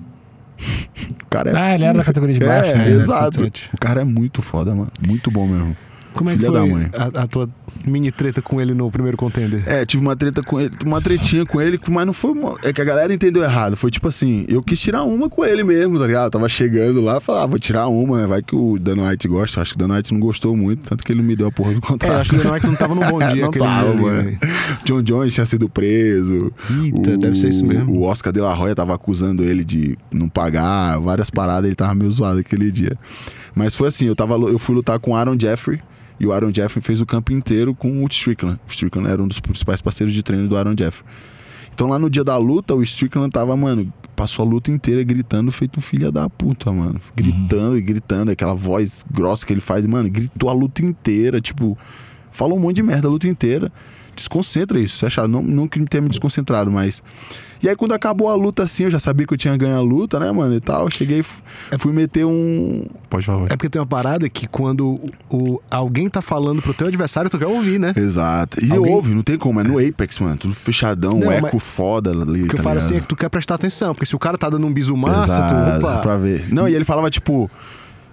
O 1.23 1.29
cara 1.29 1.51
é 1.51 1.55
Ah, 1.55 1.75
ele 1.75 1.83
era 1.85 1.93
da 1.99 2.03
categoria 2.03 2.37
de 2.37 2.45
baixo, 2.45 2.71
é, 2.71 2.75
né? 2.75 2.91
exato. 2.91 3.35
107. 3.35 3.69
O 3.73 3.77
cara 3.77 4.01
é 4.01 4.03
muito 4.03 4.41
foda, 4.41 4.73
mano. 4.75 4.91
Muito 5.05 5.29
bom 5.31 5.47
mesmo. 5.47 5.77
Como 6.13 6.29
é 6.29 6.33
que 6.33 6.39
Filha 6.39 6.51
da 6.51 6.59
foi 6.65 6.83
a, 7.19 7.23
a 7.23 7.27
tua 7.27 7.49
mini 7.85 8.11
treta 8.11 8.41
com 8.41 8.59
ele 8.59 8.73
no 8.73 8.89
primeiro 8.91 9.15
contender? 9.15 9.63
É, 9.67 9.85
tive 9.85 10.01
uma 10.03 10.15
treta 10.15 10.41
com 10.41 10.59
ele, 10.59 10.71
uma 10.85 10.99
tretinha 11.01 11.45
com 11.45 11.61
ele, 11.61 11.79
mas 11.89 12.05
não 12.05 12.13
foi. 12.13 12.31
uma- 12.31 12.55
É 12.63 12.73
que 12.73 12.81
a 12.81 12.83
galera 12.83 13.13
entendeu 13.13 13.43
errado. 13.43 13.77
Foi 13.77 13.89
tipo 13.91 14.07
assim, 14.07 14.43
eu 14.49 14.61
quis 14.63 14.79
tirar 14.79 15.03
uma 15.03 15.29
com 15.29 15.45
ele 15.45 15.63
mesmo, 15.63 15.99
tá 15.99 16.07
ligado? 16.07 16.25
Eu 16.25 16.31
tava 16.31 16.49
chegando 16.49 16.99
lá, 16.99 17.19
falava, 17.19 17.43
ah, 17.43 17.47
vou 17.47 17.59
tirar 17.59 17.87
uma, 17.87 18.21
né? 18.21 18.27
Vai 18.27 18.41
que 18.41 18.55
o 18.55 18.77
Dan 18.79 19.07
White 19.07 19.27
gosta. 19.27 19.61
Acho 19.61 19.75
que 19.77 19.83
o 19.83 19.87
Dan 19.87 19.95
White 19.95 20.11
não 20.13 20.19
gostou 20.19 20.57
muito, 20.57 20.83
tanto 20.83 21.03
que 21.03 21.11
ele 21.11 21.19
não 21.19 21.27
me 21.27 21.35
deu 21.35 21.47
a 21.47 21.51
porra 21.51 21.71
do 21.73 21.77
É, 21.77 21.81
contrato. 21.81 22.19
acho 22.21 22.29
que 22.31 22.35
o 22.37 22.39
Dana 22.39 22.53
White 22.55 22.67
não 22.67 22.75
tava 22.75 22.95
num 22.95 23.07
bom 23.09 23.19
dia 23.27 23.43
não 23.43 23.51
tava, 23.51 23.91
ali, 23.91 24.01
mano. 24.01 24.23
velho. 24.23 24.39
John 24.83 25.01
Jones 25.03 25.33
tinha 25.33 25.45
sido 25.45 25.69
preso. 25.69 26.51
Eita, 26.83 27.17
deve 27.17 27.37
ser 27.37 27.49
isso 27.49 27.65
mesmo. 27.65 27.93
O 27.93 28.01
Oscar 28.03 28.33
de 28.33 28.39
la 28.39 28.57
Hoya 28.59 28.75
tava 28.75 28.93
acusando 28.95 29.43
ele 29.43 29.63
de 29.63 29.97
não 30.11 30.27
pagar, 30.27 30.97
várias 30.99 31.29
paradas, 31.29 31.65
ele 31.65 31.75
tava 31.75 31.93
meio 31.93 32.11
zoado 32.11 32.39
aquele 32.39 32.71
dia. 32.71 32.97
Mas 33.59 33.75
foi 33.75 33.89
assim, 33.89 34.05
eu, 34.05 34.15
tava, 34.15 34.35
eu 34.35 34.57
fui 34.57 34.73
lutar 34.73 34.97
com 34.99 35.11
o 35.11 35.15
Aaron 35.17 35.37
Jeffrey, 35.37 35.81
e 36.17 36.25
o 36.25 36.31
Aaron 36.31 36.49
Jeffrey 36.55 36.81
fez 36.81 37.01
o 37.01 37.05
campo 37.05 37.33
inteiro 37.33 37.75
com 37.75 38.05
o 38.05 38.07
Strickland. 38.07 38.57
O 38.65 38.71
Strickland 38.71 39.09
era 39.09 39.21
um 39.21 39.27
dos 39.27 39.41
principais 39.41 39.81
parceiros 39.81 40.13
de 40.13 40.23
treino 40.23 40.47
do 40.47 40.55
Aaron 40.55 40.75
Jeffrey. 40.79 41.05
Então 41.73 41.89
lá 41.89 41.99
no 41.99 42.09
dia 42.09 42.23
da 42.23 42.37
luta, 42.37 42.73
o 42.73 42.81
Strickland 42.81 43.29
tava, 43.29 43.53
mano, 43.57 43.93
passou 44.15 44.45
a 44.45 44.49
luta 44.49 44.71
inteira 44.71 45.03
gritando, 45.03 45.51
feito 45.51 45.77
um 45.77 45.81
filho 45.81 46.09
da 46.09 46.29
puta, 46.29 46.71
mano. 46.71 47.01
Gritando 47.13 47.77
e 47.77 47.81
gritando, 47.81 48.31
aquela 48.31 48.53
voz 48.53 49.03
grossa 49.11 49.45
que 49.45 49.51
ele 49.51 49.59
faz, 49.59 49.85
mano, 49.85 50.09
gritou 50.09 50.49
a 50.49 50.53
luta 50.53 50.81
inteira, 50.81 51.41
tipo, 51.41 51.77
falou 52.31 52.57
um 52.57 52.61
monte 52.61 52.77
de 52.77 52.83
merda 52.83 53.09
a 53.09 53.11
luta 53.11 53.27
inteira. 53.27 53.69
Desconcentra 54.19 54.77
isso, 54.79 54.97
você 54.97 55.05
acha? 55.05 55.25
Não, 55.27 55.41
não 55.41 55.65
que 55.67 55.79
tenha 55.85 56.01
me 56.01 56.09
desconcentrado, 56.09 56.69
mas. 56.69 57.01
E 57.63 57.67
aí, 57.67 57.75
quando 57.75 57.93
acabou 57.93 58.29
a 58.29 58.35
luta 58.35 58.63
assim, 58.63 58.83
eu 58.83 58.91
já 58.91 58.99
sabia 58.99 59.25
que 59.25 59.33
eu 59.33 59.37
tinha 59.37 59.55
ganho 59.55 59.75
a 59.75 59.81
luta, 59.81 60.19
né, 60.19 60.29
mano? 60.31 60.53
E 60.55 60.59
tal. 60.61 60.83
Eu 60.85 60.89
cheguei, 60.89 61.19
f- 61.19 61.41
fui 61.77 61.91
meter 61.93 62.25
um. 62.25 62.85
Pode 63.09 63.25
falar. 63.25 63.45
É 63.45 63.47
porque 63.49 63.69
tem 63.69 63.81
uma 63.81 63.85
parada 63.87 64.29
que 64.29 64.45
quando 64.47 64.99
o, 65.29 65.61
alguém 65.71 66.09
tá 66.09 66.21
falando 66.21 66.61
pro 66.61 66.73
teu 66.73 66.87
adversário, 66.87 67.29
tu 67.29 67.37
quer 67.39 67.47
ouvir, 67.47 67.79
né? 67.79 67.93
Exato. 67.95 68.63
E 68.63 68.71
Alguém- 68.71 68.93
ouve, 68.93 69.13
não 69.13 69.23
tem 69.23 69.37
como, 69.37 69.59
é 69.59 69.63
no 69.63 69.77
Apex, 69.79 70.19
mano. 70.19 70.37
Tudo 70.37 70.53
fechadão, 70.53 71.11
Não, 71.11 71.27
um 71.29 71.31
eco 71.31 71.49
mas- 71.53 71.63
foda 71.63 72.11
ali. 72.11 72.43
O 72.43 72.47
que 72.47 72.53
eu 72.53 72.57
tá 72.57 72.63
falo 72.63 72.75
ligado? 72.75 72.85
assim 72.85 72.95
é 72.97 72.99
que 73.01 73.07
tu 73.07 73.15
quer 73.15 73.29
prestar 73.29 73.55
atenção, 73.55 73.93
porque 73.93 74.05
se 74.05 74.15
o 74.15 74.19
cara 74.19 74.37
tá 74.37 74.49
dando 74.49 74.65
um 74.67 74.71
bisu 74.73 74.95
massa, 74.97 75.23
Exato, 75.33 75.79
tu, 75.79 75.85
opa, 75.85 75.97
pra 76.01 76.17
ver. 76.17 76.53
Não, 76.53 76.67
e 76.67 76.75
ele 76.75 76.85
falava, 76.85 77.09
tipo, 77.09 77.49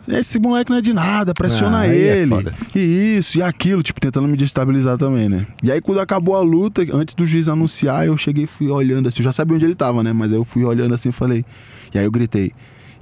esse 0.08 0.38
moleque 0.38 0.70
não 0.70 0.78
é 0.78 0.80
de 0.80 0.92
nada, 0.92 1.32
pressiona 1.34 1.80
Ah, 1.80 1.86
é 1.88 1.96
ele. 1.96 2.28
foda. 2.28 2.54
e 2.74 3.16
isso, 3.18 3.38
e 3.38 3.42
aquilo, 3.42 3.82
tipo, 3.82 4.00
tentando 4.00 4.28
me 4.28 4.36
destabilizar 4.36 4.96
também, 4.96 5.28
né? 5.28 5.46
E 5.62 5.70
aí, 5.72 5.80
quando 5.80 6.00
acabou 6.00 6.36
a 6.36 6.40
luta, 6.40 6.82
antes 6.92 7.14
do 7.14 7.26
juiz 7.26 7.48
anunciar, 7.48 8.06
eu 8.06 8.16
cheguei 8.16 8.44
e 8.44 8.46
fui 8.46 8.68
olhando 8.68 9.08
assim, 9.08 9.20
eu 9.20 9.24
já 9.24 9.32
sabia 9.32 9.56
onde 9.56 9.64
ele 9.64 9.74
tava, 9.74 10.02
né? 10.02 10.12
Mas 10.12 10.30
aí 10.32 10.38
eu 10.38 10.44
fui 10.44 10.64
olhando 10.64 10.94
assim 10.94 11.08
e 11.08 11.12
falei. 11.12 11.44
E 11.94 11.98
aí 11.98 12.04
eu 12.04 12.10
gritei. 12.10 12.52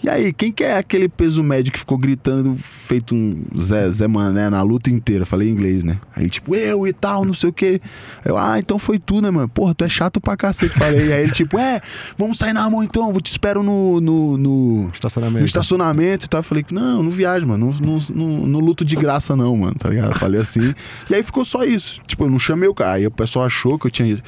E 0.04 0.08
aí, 0.10 0.34
quem 0.34 0.52
que 0.52 0.62
é 0.62 0.76
aquele 0.76 1.08
peso 1.08 1.42
médio 1.42 1.72
que 1.72 1.78
ficou 1.78 1.96
gritando, 1.96 2.54
feito 2.58 3.14
um 3.14 3.42
Zé, 3.58 3.90
Zé 3.90 4.06
Mané 4.06 4.50
na 4.50 4.60
luta 4.60 4.90
inteira? 4.90 5.24
Falei 5.24 5.48
em 5.48 5.52
inglês, 5.52 5.82
né? 5.82 5.98
Aí, 6.14 6.28
tipo, 6.28 6.54
eu 6.54 6.86
e 6.86 6.92
tal, 6.92 7.24
não 7.24 7.32
sei 7.32 7.48
o 7.48 7.52
quê. 7.54 7.80
Eu, 8.22 8.36
ah, 8.36 8.58
então 8.58 8.78
foi 8.78 8.98
tu, 8.98 9.22
né, 9.22 9.30
mano? 9.30 9.48
Porra, 9.48 9.74
tu 9.74 9.82
é 9.82 9.88
chato 9.88 10.20
pra 10.20 10.36
cacete. 10.36 10.78
Falei. 10.78 11.06
E 11.08 11.10
aí 11.10 11.22
ele, 11.22 11.32
tipo, 11.32 11.58
é, 11.58 11.80
vamos 12.18 12.36
sair 12.36 12.52
na 12.52 12.68
mão 12.68 12.82
então, 12.82 13.10
vou 13.12 13.20
te 13.22 13.30
espero 13.30 13.62
no, 13.62 13.98
no, 13.98 14.36
no, 14.36 14.90
estacionamento. 14.92 15.40
no 15.40 15.46
estacionamento 15.46 16.26
e 16.26 16.28
tal. 16.28 16.40
Eu 16.40 16.44
falei, 16.44 16.66
não, 16.70 17.02
não 17.02 17.10
viajo, 17.10 17.46
mano. 17.46 17.74
Não, 17.80 17.86
não, 17.88 17.98
não, 18.14 18.46
não 18.46 18.60
luto 18.60 18.84
de 18.84 18.96
graça, 18.96 19.34
não, 19.34 19.56
mano. 19.56 19.76
Tá 19.78 19.88
ligado? 19.88 20.08
Eu 20.08 20.18
falei 20.18 20.38
assim. 20.38 20.74
E 21.08 21.14
aí 21.14 21.22
ficou 21.22 21.46
só 21.46 21.64
isso. 21.64 22.02
Tipo, 22.06 22.24
eu 22.24 22.30
não 22.30 22.38
chamei 22.38 22.68
o 22.68 22.74
cara. 22.74 22.96
Aí 22.96 23.06
o 23.06 23.10
pessoal 23.10 23.46
achou 23.46 23.78
que 23.78 23.86
eu 23.86 23.90
tinha. 23.90 24.22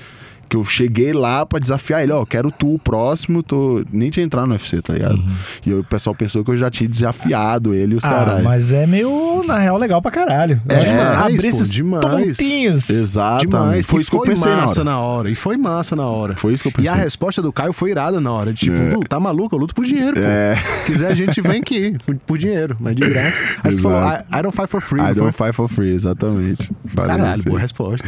Que 0.49 0.57
eu 0.57 0.65
cheguei 0.65 1.13
lá 1.13 1.45
pra 1.45 1.59
desafiar 1.59 2.03
ele, 2.03 2.13
ó, 2.13 2.25
quero 2.25 2.51
tu 2.53 2.75
o 2.75 2.79
próximo, 2.79 3.43
tô. 3.43 3.85
Nem 3.93 4.11
tinha 4.11 4.25
entrado 4.25 4.47
no 4.47 4.53
UFC, 4.53 4.81
tá 4.81 4.93
ligado? 4.93 5.21
E 5.65 5.71
aí 5.73 5.79
o 5.79 5.83
pessoal 5.85 6.15
pensou 6.15 6.45
que 6.45 6.51
eu 6.53 6.57
já 6.57 6.71
tinha 6.71 6.89
desafiado 6.89 7.75
ele 7.75 7.95
e 7.95 7.97
os 7.97 8.05
Ah, 8.05 8.09
caras. 8.09 8.43
mas 8.43 8.73
é 8.73 8.87
meio, 8.87 9.43
na 9.47 9.59
real, 9.59 9.77
legal 9.77 10.01
pra 10.01 10.11
caralho. 10.11 10.61
É 10.69 10.79
que 10.79 10.85
demais, 10.87 11.19
abrir 11.21 11.41
pô, 11.43 11.47
esses 11.49 11.73
demais. 11.73 12.37
pontinhos. 12.37 12.91
Exatamente. 12.91 13.47
Demais. 13.49 13.87
Foi 13.87 13.99
e 13.99 14.03
isso 14.03 14.11
que 14.11 14.17
eu 14.17 14.21
foi 14.21 14.29
pensei 14.29 14.51
na 14.51 14.57
massa 14.59 14.81
hora. 14.81 14.85
na 14.85 14.99
hora. 15.01 15.31
E 15.31 15.35
foi 15.35 15.57
massa 15.57 15.97
na 15.97 16.07
hora. 16.07 16.37
Foi 16.37 16.53
isso 16.53 16.63
que 16.63 16.69
eu 16.69 16.71
E 16.71 16.75
pensei. 16.75 16.91
a 16.91 16.95
resposta 16.95 17.43
do 17.43 17.53
Caio 17.53 17.73
foi 17.73 17.91
irada 17.91 18.21
na 18.21 18.31
hora. 18.33 18.53
Tipo, 18.53 18.81
É. 18.81 18.91
"Lu, 18.95 19.01
tá 19.01 19.19
maluco? 19.19 19.55
Eu 19.55 19.59
luto 19.59 19.75
por 19.75 19.85
dinheiro, 19.85 20.15
pô. 20.15 20.23
É. 20.23 20.57
Se 20.57 20.93
quiser, 20.93 21.11
a 21.11 21.15
gente 21.15 21.41
vem 21.41 21.61
aqui. 21.61 21.97
por- 22.27 22.37
dinheiro, 22.39 22.77
mas 22.79 22.95
de 22.95 23.09
graça. 23.09 23.37
Aí 23.65 23.75
tu 23.75 23.83
falou, 23.83 23.99
Exato. 23.99 24.25
I, 24.35 24.39
I 24.39 24.43
don't 24.43 24.55
fight 24.57 24.69
for 24.71 24.81
free. 24.81 25.01
I 25.01 25.15
don't 25.15 25.33
foi? 25.33 25.47
fight 25.47 25.57
for 25.57 25.69
free, 25.69 25.93
exatamente. 25.93 26.71
Caralho, 26.95 27.43
boa 27.43 27.59
resposta. 27.59 28.07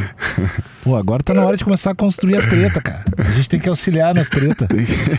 Pô, 0.84 0.94
agora 0.96 1.22
tá 1.22 1.32
na 1.34 1.44
hora 1.44 1.56
de 1.56 1.64
começar 1.64 1.90
a 1.90 1.94
construir 1.94 2.27
as 2.36 2.46
tretas, 2.46 2.82
cara. 2.82 3.04
A 3.18 3.30
gente 3.32 3.48
tem 3.48 3.60
que 3.60 3.68
auxiliar 3.68 4.14
nas 4.14 4.28
tretas. 4.28 4.68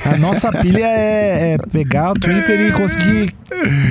A 0.05 0.17
nossa 0.17 0.51
pilha 0.51 0.85
é, 0.85 1.53
é 1.53 1.57
pegar 1.57 2.11
o 2.11 2.13
Twitter 2.13 2.67
e 2.67 2.71
conseguir 2.73 3.33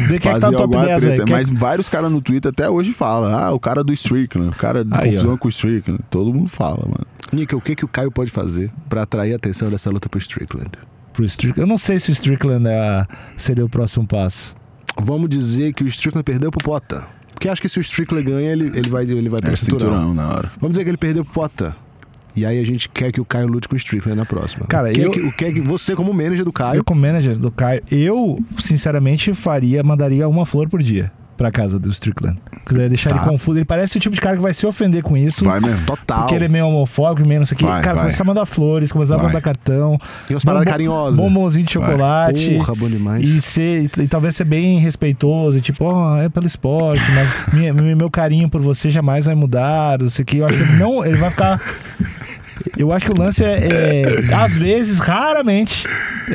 ver 0.08 0.20
quem 0.20 0.32
é 0.32 0.34
que 0.34 0.40
tá 0.40 0.40
Fazer 0.40 0.46
no 0.46 0.52
top 0.58 0.62
alguma 0.76 0.84
10 0.86 0.94
aí. 0.94 1.00
treta. 1.08 1.24
Quem 1.24 1.34
é 1.34 1.38
Mas 1.38 1.50
vários 1.50 1.88
caras 1.88 2.10
no 2.10 2.20
Twitter 2.20 2.50
até 2.50 2.68
hoje 2.70 2.92
falam. 2.92 3.34
Ah, 3.36 3.50
o 3.52 3.60
cara 3.60 3.82
do 3.84 3.92
Strickland, 3.92 4.50
o 4.50 4.56
cara 4.58 4.84
de 4.84 4.90
Aí, 4.94 5.10
confusão 5.10 5.34
ó. 5.34 5.36
com 5.36 5.46
o 5.46 5.50
Strickland. 5.50 6.00
Todo 6.10 6.32
mundo 6.32 6.48
fala, 6.48 6.82
mano. 6.84 7.06
Nika, 7.32 7.56
o 7.56 7.60
que, 7.60 7.74
que 7.74 7.84
o 7.84 7.88
Caio 7.88 8.10
pode 8.10 8.30
fazer 8.30 8.70
pra 8.88 9.02
atrair 9.02 9.32
a 9.32 9.36
atenção 9.36 9.68
dessa 9.68 9.90
luta 9.90 10.08
pro 10.08 10.18
Strickland? 10.18 10.70
pro 11.12 11.24
Strickland? 11.24 11.60
Eu 11.62 11.66
não 11.66 11.76
sei 11.78 11.98
se 11.98 12.10
o 12.10 12.12
Strickland 12.12 12.66
é 12.68 12.78
a- 12.78 13.06
seria 13.36 13.64
o 13.64 13.68
próximo 13.68 14.06
passo. 14.06 14.54
Vamos 15.02 15.28
dizer 15.28 15.72
que 15.74 15.82
o 15.82 15.86
Strickland 15.88 16.24
perdeu 16.24 16.50
pro 16.50 16.62
Potan. 16.64 17.04
Porque 17.34 17.48
acho 17.48 17.60
que 17.62 17.68
se 17.68 17.78
o 17.78 17.80
Strickler 17.80 18.24
ganha, 18.24 18.50
ele, 18.50 18.66
ele 18.74 18.88
vai, 18.90 19.04
ele 19.04 19.28
vai 19.28 19.40
pro 19.40 19.52
É 19.52 19.56
cinturão. 19.56 19.90
cinturão 19.90 20.14
na 20.14 20.28
hora. 20.28 20.50
Vamos 20.60 20.72
dizer 20.72 20.84
que 20.84 20.90
ele 20.90 20.96
perdeu 20.96 21.24
pro 21.24 21.34
Poitin. 21.34 21.72
E 22.38 22.46
aí 22.46 22.58
a 22.60 22.64
gente 22.64 22.88
quer 22.88 23.10
que 23.12 23.20
o 23.20 23.24
Caio 23.24 23.46
lute 23.48 23.68
com 23.68 23.74
o 23.74 23.76
Strickler 23.76 24.14
na 24.16 24.24
próxima. 24.24 24.66
Cara, 24.66 24.90
o 24.90 24.92
que, 24.92 25.00
eu- 25.00 25.10
que, 25.10 25.20
o 25.20 25.32
que 25.32 25.44
é 25.44 25.52
que 25.52 25.60
você, 25.60 25.94
como 25.96 26.12
manager 26.12 26.44
do 26.44 26.52
Caio, 26.52 26.78
Eu, 26.78 26.84
como 26.84 27.00
manager 27.00 27.36
do 27.36 27.50
Caio, 27.50 27.82
eu, 27.90 28.38
sinceramente, 28.58 29.32
faria, 29.32 29.82
mandaria 29.82 30.28
uma 30.28 30.44
flor 30.46 30.68
por 30.68 30.82
dia 30.82 31.10
pra 31.38 31.50
casa 31.50 31.78
do 31.78 31.88
Strickland. 31.90 32.38
Queria 32.66 32.88
deixar 32.88 33.08
Tá. 33.10 33.16
ele 33.16 33.24
confuso. 33.24 33.56
Ele 33.56 33.64
parece 33.64 33.96
o 33.96 34.00
tipo 34.00 34.14
de 34.14 34.20
cara 34.20 34.36
que 34.36 34.42
vai 34.42 34.52
se 34.52 34.66
ofender 34.66 35.02
com 35.02 35.16
isso. 35.16 35.42
Vai 35.44 35.58
mesmo. 35.60 35.86
total. 35.86 36.18
Porque 36.20 36.34
ele 36.34 36.44
é 36.44 36.48
meio 36.48 36.66
homofóbico, 36.66 37.26
meio 37.26 37.40
não 37.40 37.46
sei 37.46 37.56
o. 37.58 37.66
Vai, 37.66 37.80
Cara, 37.80 37.94
vai. 37.94 38.04
começar 38.04 38.22
a 38.22 38.26
mandar 38.26 38.44
flores, 38.44 38.92
começar 38.92 39.14
a 39.14 39.16
Vai. 39.16 39.26
mandar 39.28 39.40
cartão. 39.40 39.98
E 40.28 40.34
umas 40.34 40.44
paradas 40.44 40.68
carinhosas. 40.70 41.16
Bombonzinho 41.18 41.64
de 41.64 41.72
chocolate. 41.72 42.50
Porra, 42.56 42.74
bom 42.74 42.88
demais. 42.88 43.26
E, 43.26 43.40
ser, 43.40 43.90
e 43.98 44.06
talvez 44.08 44.36
ser 44.36 44.44
bem 44.44 44.78
respeitoso, 44.78 45.60
tipo, 45.62 45.84
ó, 45.84 46.18
é 46.18 46.28
pelo 46.28 46.46
esporte, 46.46 47.00
mas 47.14 47.54
minha- 47.54 47.72
meu, 47.72 48.10
carinho 48.10 48.48
por 48.50 48.60
você 48.60 48.90
jamais 48.90 49.24
vai 49.26 49.34
mudar, 49.34 49.98
não 50.00 50.10
sei 50.10 50.24
o 50.24 50.26
que. 50.26 50.38
Eu 50.38 50.46
acho 50.46 50.56
que 50.56 50.62
ele 50.62 50.76
não, 50.76 51.04
ele 51.04 51.16
vai 51.16 51.30
ficar. 51.30 51.60
Eu 52.76 52.92
acho 52.92 53.06
que 53.06 53.12
o 53.12 53.18
lance 53.18 53.42
é, 53.44 53.68
é, 54.30 54.34
às 54.34 54.54
vezes, 54.56 54.98
raramente, 54.98 55.84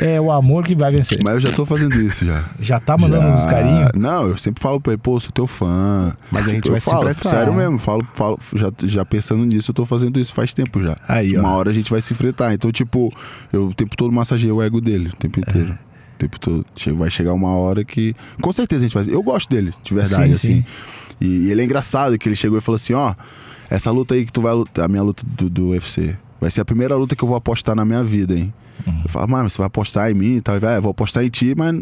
é 0.00 0.20
o 0.20 0.30
amor 0.30 0.64
que 0.64 0.74
vai 0.74 0.90
vencer. 0.90 1.18
Mas 1.24 1.34
eu 1.34 1.40
já 1.40 1.52
tô 1.52 1.64
fazendo 1.64 1.94
isso 2.00 2.24
já. 2.24 2.44
Já 2.60 2.80
tá 2.80 2.96
mandando 2.96 3.22
Já- 3.26 3.32
uns 3.32 3.46
carinhos? 3.46 3.90
Não, 3.94 4.28
eu 4.28 4.36
sempre 4.36 4.62
falo 4.62 4.80
pra 4.80 4.92
ele, 4.94 5.00
pô, 5.02 5.18
sou 5.20 5.30
teu 5.32 5.46
fã. 5.46 6.16
Mas 6.30 6.46
a 6.46 6.50
gente 6.50 6.66
eu 6.66 6.72
vai 6.72 6.80
se 6.80 6.86
falo, 6.90 7.08
enfrentar. 7.10 7.30
Sério 7.30 7.52
mesmo, 7.54 7.78
falo, 7.78 8.06
falo, 8.14 8.38
já, 8.54 8.70
já 8.84 9.04
pensando 9.04 9.44
nisso, 9.44 9.70
eu 9.70 9.74
tô 9.74 9.84
fazendo 9.86 10.18
isso 10.20 10.32
faz 10.34 10.52
tempo 10.54 10.82
já. 10.82 10.96
Aí, 11.08 11.36
ó. 11.36 11.40
Uma 11.40 11.52
hora 11.54 11.70
a 11.70 11.72
gente 11.74 11.90
vai 11.90 12.00
se 12.00 12.12
enfrentar. 12.12 12.52
Então, 12.54 12.70
tipo, 12.72 13.12
eu 13.52 13.64
o 13.66 13.74
tempo 13.74 13.96
todo 13.96 14.12
massageei 14.12 14.52
o 14.52 14.62
ego 14.62 14.80
dele, 14.80 15.08
o 15.08 15.16
tempo 15.16 15.40
inteiro. 15.40 15.72
O 16.14 16.18
tempo 16.18 16.38
todo. 16.40 16.64
Vai 16.94 17.10
chegar 17.10 17.32
uma 17.32 17.56
hora 17.56 17.84
que. 17.84 18.14
Com 18.40 18.52
certeza 18.52 18.84
a 18.84 18.88
gente 18.88 18.94
vai. 18.94 19.04
Eu 19.14 19.22
gosto 19.22 19.48
dele, 19.50 19.72
de 19.82 19.94
verdade, 19.94 20.24
Sim, 20.28 20.32
assim. 20.32 20.54
sim. 20.62 20.64
E, 21.20 21.26
e 21.46 21.50
ele 21.50 21.60
é 21.60 21.64
engraçado 21.64 22.16
que 22.18 22.28
ele 22.28 22.36
chegou 22.36 22.56
e 22.58 22.60
falou 22.60 22.76
assim: 22.76 22.92
ó, 22.94 23.14
essa 23.74 23.90
luta 23.90 24.14
aí 24.14 24.24
que 24.24 24.32
tu 24.32 24.40
vai 24.40 24.52
lutar, 24.54 24.84
a 24.84 24.88
minha 24.88 25.02
luta 25.02 25.22
do, 25.26 25.48
do 25.50 25.68
UFC, 25.70 26.16
vai 26.40 26.50
ser 26.50 26.60
a 26.60 26.64
primeira 26.64 26.96
luta 26.96 27.14
que 27.16 27.22
eu 27.22 27.28
vou 27.28 27.36
apostar 27.36 27.74
na 27.74 27.84
minha 27.84 28.02
vida, 28.04 28.34
hein? 28.34 28.52
Uhum. 28.86 29.00
Eu 29.04 29.08
falo, 29.08 29.28
mas 29.28 29.52
você 29.52 29.58
vai 29.58 29.66
apostar 29.66 30.10
em 30.10 30.14
mim 30.14 30.36
e 30.36 30.40
tal. 30.40 30.56
"É, 30.56 30.80
vou 30.80 30.90
apostar 30.90 31.24
em 31.24 31.28
ti, 31.28 31.54
mas 31.56 31.72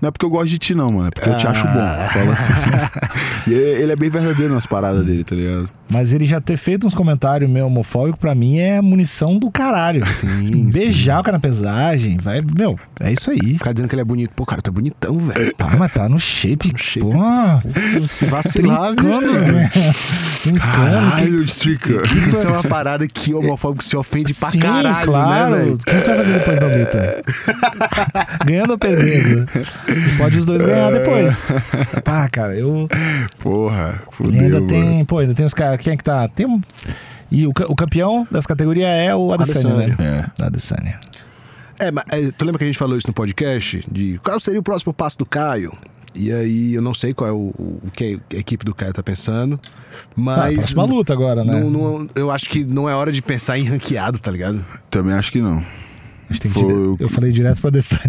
não 0.00 0.08
é 0.08 0.10
porque 0.10 0.24
eu 0.24 0.30
gosto 0.30 0.48
de 0.48 0.58
ti, 0.58 0.74
não, 0.74 0.86
mano. 0.88 1.08
É 1.08 1.10
porque 1.10 1.28
eu 1.28 1.36
te 1.38 1.46
acho 1.46 1.62
bom. 1.64 1.78
Ah. 1.80 2.04
Eu 2.04 2.20
falo 2.20 2.32
assim. 2.32 3.50
e 3.50 3.54
ele 3.54 3.92
é 3.92 3.96
bem 3.96 4.10
verdadeiro 4.10 4.52
nas 4.54 4.66
paradas 4.66 5.04
dele, 5.04 5.24
tá 5.24 5.34
ligado? 5.34 5.70
Mas 5.88 6.12
ele 6.12 6.26
já 6.26 6.40
ter 6.40 6.56
feito 6.56 6.86
uns 6.86 6.94
comentários 6.94 7.48
meio 7.48 7.66
homofóbicos, 7.66 8.18
pra 8.20 8.34
mim, 8.34 8.58
é 8.58 8.80
munição 8.80 9.38
do 9.38 9.50
caralho. 9.50 10.06
Sim, 10.10 10.68
Beijar 10.72 11.20
o 11.20 11.22
cara 11.22 11.36
na 11.36 11.40
pesagem, 11.40 12.16
vai. 12.18 12.40
Meu, 12.56 12.78
é 13.00 13.12
isso 13.12 13.30
aí. 13.30 13.54
Ficar 13.54 13.72
dizendo 13.72 13.88
que 13.88 13.94
ele 13.94 14.02
é 14.02 14.04
bonito. 14.04 14.30
Pô, 14.34 14.44
cara, 14.44 14.60
tu 14.60 14.68
é 14.68 14.72
bonitão, 14.72 15.18
velho. 15.18 15.54
Tá, 15.54 15.68
mas 15.78 15.92
tá 15.92 16.08
no 16.08 16.18
shape. 16.18 16.72
No 16.72 16.78
shape. 16.78 17.06
Pô, 17.06 18.08
Se 18.08 18.24
vacilar, 18.26 18.92
Strickler? 18.94 19.52
né? 19.52 19.70
Caralho, 20.58 21.42
Stricker. 21.42 22.02
Isso 22.28 22.46
é 22.46 22.50
uma 22.50 22.62
parada 22.62 23.06
que 23.06 23.32
o 23.34 23.38
homofóbico 23.40 23.84
se 23.84 23.96
ofende 23.96 24.34
pra 24.34 24.50
Sim, 24.50 24.58
caralho, 24.58 25.04
claro. 25.06 25.50
né, 25.52 25.58
velho? 25.58 25.74
O 25.74 25.78
que 25.78 25.84
tu 25.96 26.06
vai 26.06 26.16
fazer 26.16 26.32
depois 26.38 26.60
da 26.60 26.66
luta? 26.66 27.22
Ganhando 28.46 28.70
ou 28.72 28.78
perdendo? 28.78 29.46
Pode 30.18 30.38
os 30.38 30.46
dois 30.46 30.62
ganhar 30.62 30.90
depois. 30.92 31.42
Pá, 32.04 32.28
cara, 32.28 32.54
eu. 32.56 32.88
Porra, 33.38 34.02
E 34.10 34.14
fudeu, 34.14 34.40
ainda 34.40 34.54
mano. 34.60 34.66
tem. 34.68 35.04
Pô, 35.04 35.18
ainda 35.18 35.34
tem 35.34 35.46
os 35.46 35.54
caras. 35.54 35.75
Quem 35.78 35.92
é 35.92 35.96
que 35.96 36.04
tá? 36.04 36.28
Tem 36.28 36.46
um. 36.46 36.60
E 37.30 37.46
o, 37.46 37.50
o 37.68 37.74
campeão 37.74 38.26
dessa 38.30 38.46
categoria 38.46 38.86
é 38.88 39.14
o 39.14 39.32
Adesanya, 39.32 39.86
né? 39.98 40.26
É. 40.38 40.42
Adesanya. 40.42 41.00
É, 41.78 41.90
mas 41.90 42.04
é, 42.10 42.30
tu 42.30 42.44
lembra 42.44 42.58
que 42.58 42.64
a 42.64 42.66
gente 42.68 42.78
falou 42.78 42.96
isso 42.96 43.06
no 43.08 43.12
podcast? 43.12 43.84
De 43.90 44.18
qual 44.22 44.38
seria 44.40 44.60
o 44.60 44.62
próximo 44.62 44.94
passo 44.94 45.18
do 45.18 45.26
Caio? 45.26 45.76
E 46.14 46.32
aí, 46.32 46.72
eu 46.72 46.80
não 46.80 46.94
sei 46.94 47.12
qual 47.12 47.28
é 47.28 47.32
o, 47.32 47.52
o 47.58 47.90
que 47.92 48.18
a 48.32 48.36
equipe 48.36 48.64
do 48.64 48.74
Caio 48.74 48.90
tá 48.94 49.02
pensando, 49.02 49.60
Ah, 49.62 49.68
mas. 50.16 50.54
próxima 50.54 50.84
luta 50.84 51.12
agora, 51.12 51.44
né? 51.44 51.60
não- 51.60 51.68
não- 51.70 52.08
eu 52.14 52.30
acho 52.30 52.48
que 52.48 52.64
não 52.64 52.88
é 52.88 52.94
hora 52.94 53.12
de 53.12 53.20
pensar 53.20 53.58
em 53.58 53.64
ranqueado, 53.64 54.18
tá 54.18 54.30
ligado? 54.30 54.64
Também 54.88 55.12
acho 55.14 55.30
que 55.30 55.42
não. 55.42 55.62
A 56.28 56.32
gente 56.32 56.42
tem 56.42 56.52
que 56.52 56.60
Foi 56.60 56.96
Eu 56.98 57.08
falei 57.08 57.30
direto 57.32 57.60
pro 57.60 57.68
Adesanya. 57.68 58.02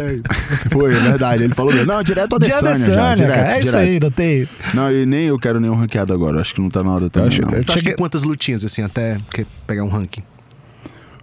Foi, 0.70 0.94
é 0.94 0.98
verdade. 0.98 1.44
Ele 1.44 1.54
falou, 1.54 1.74
não, 1.84 2.02
direto 2.02 2.36
a 2.36 2.38
De 2.38 2.46
Adesanya, 2.52 2.74
já, 2.78 3.12
Adesanya, 3.12 3.16
direto, 3.16 3.36
cara. 3.36 3.48
É 3.54 3.58
isso 3.58 3.68
direto. 3.70 3.88
aí, 3.88 4.00
notei. 4.00 4.48
Não, 4.74 4.92
e 4.92 5.04
nem 5.06 5.26
eu 5.26 5.38
quero 5.38 5.60
nenhum 5.60 5.74
ranqueado 5.74 6.12
agora. 6.14 6.40
Acho 6.40 6.54
que 6.54 6.60
não 6.60 6.70
tá 6.70 6.82
na 6.82 6.90
hora 6.92 7.10
também, 7.10 7.28
acho- 7.28 7.42
não. 7.42 7.48
Tu 7.62 7.72
cheguei- 7.72 7.92
que 7.92 7.98
quantas 7.98 8.22
lutinhas, 8.22 8.64
assim, 8.64 8.82
até 8.82 9.18
que- 9.32 9.46
pegar 9.66 9.84
um 9.84 9.88
ranking? 9.88 10.22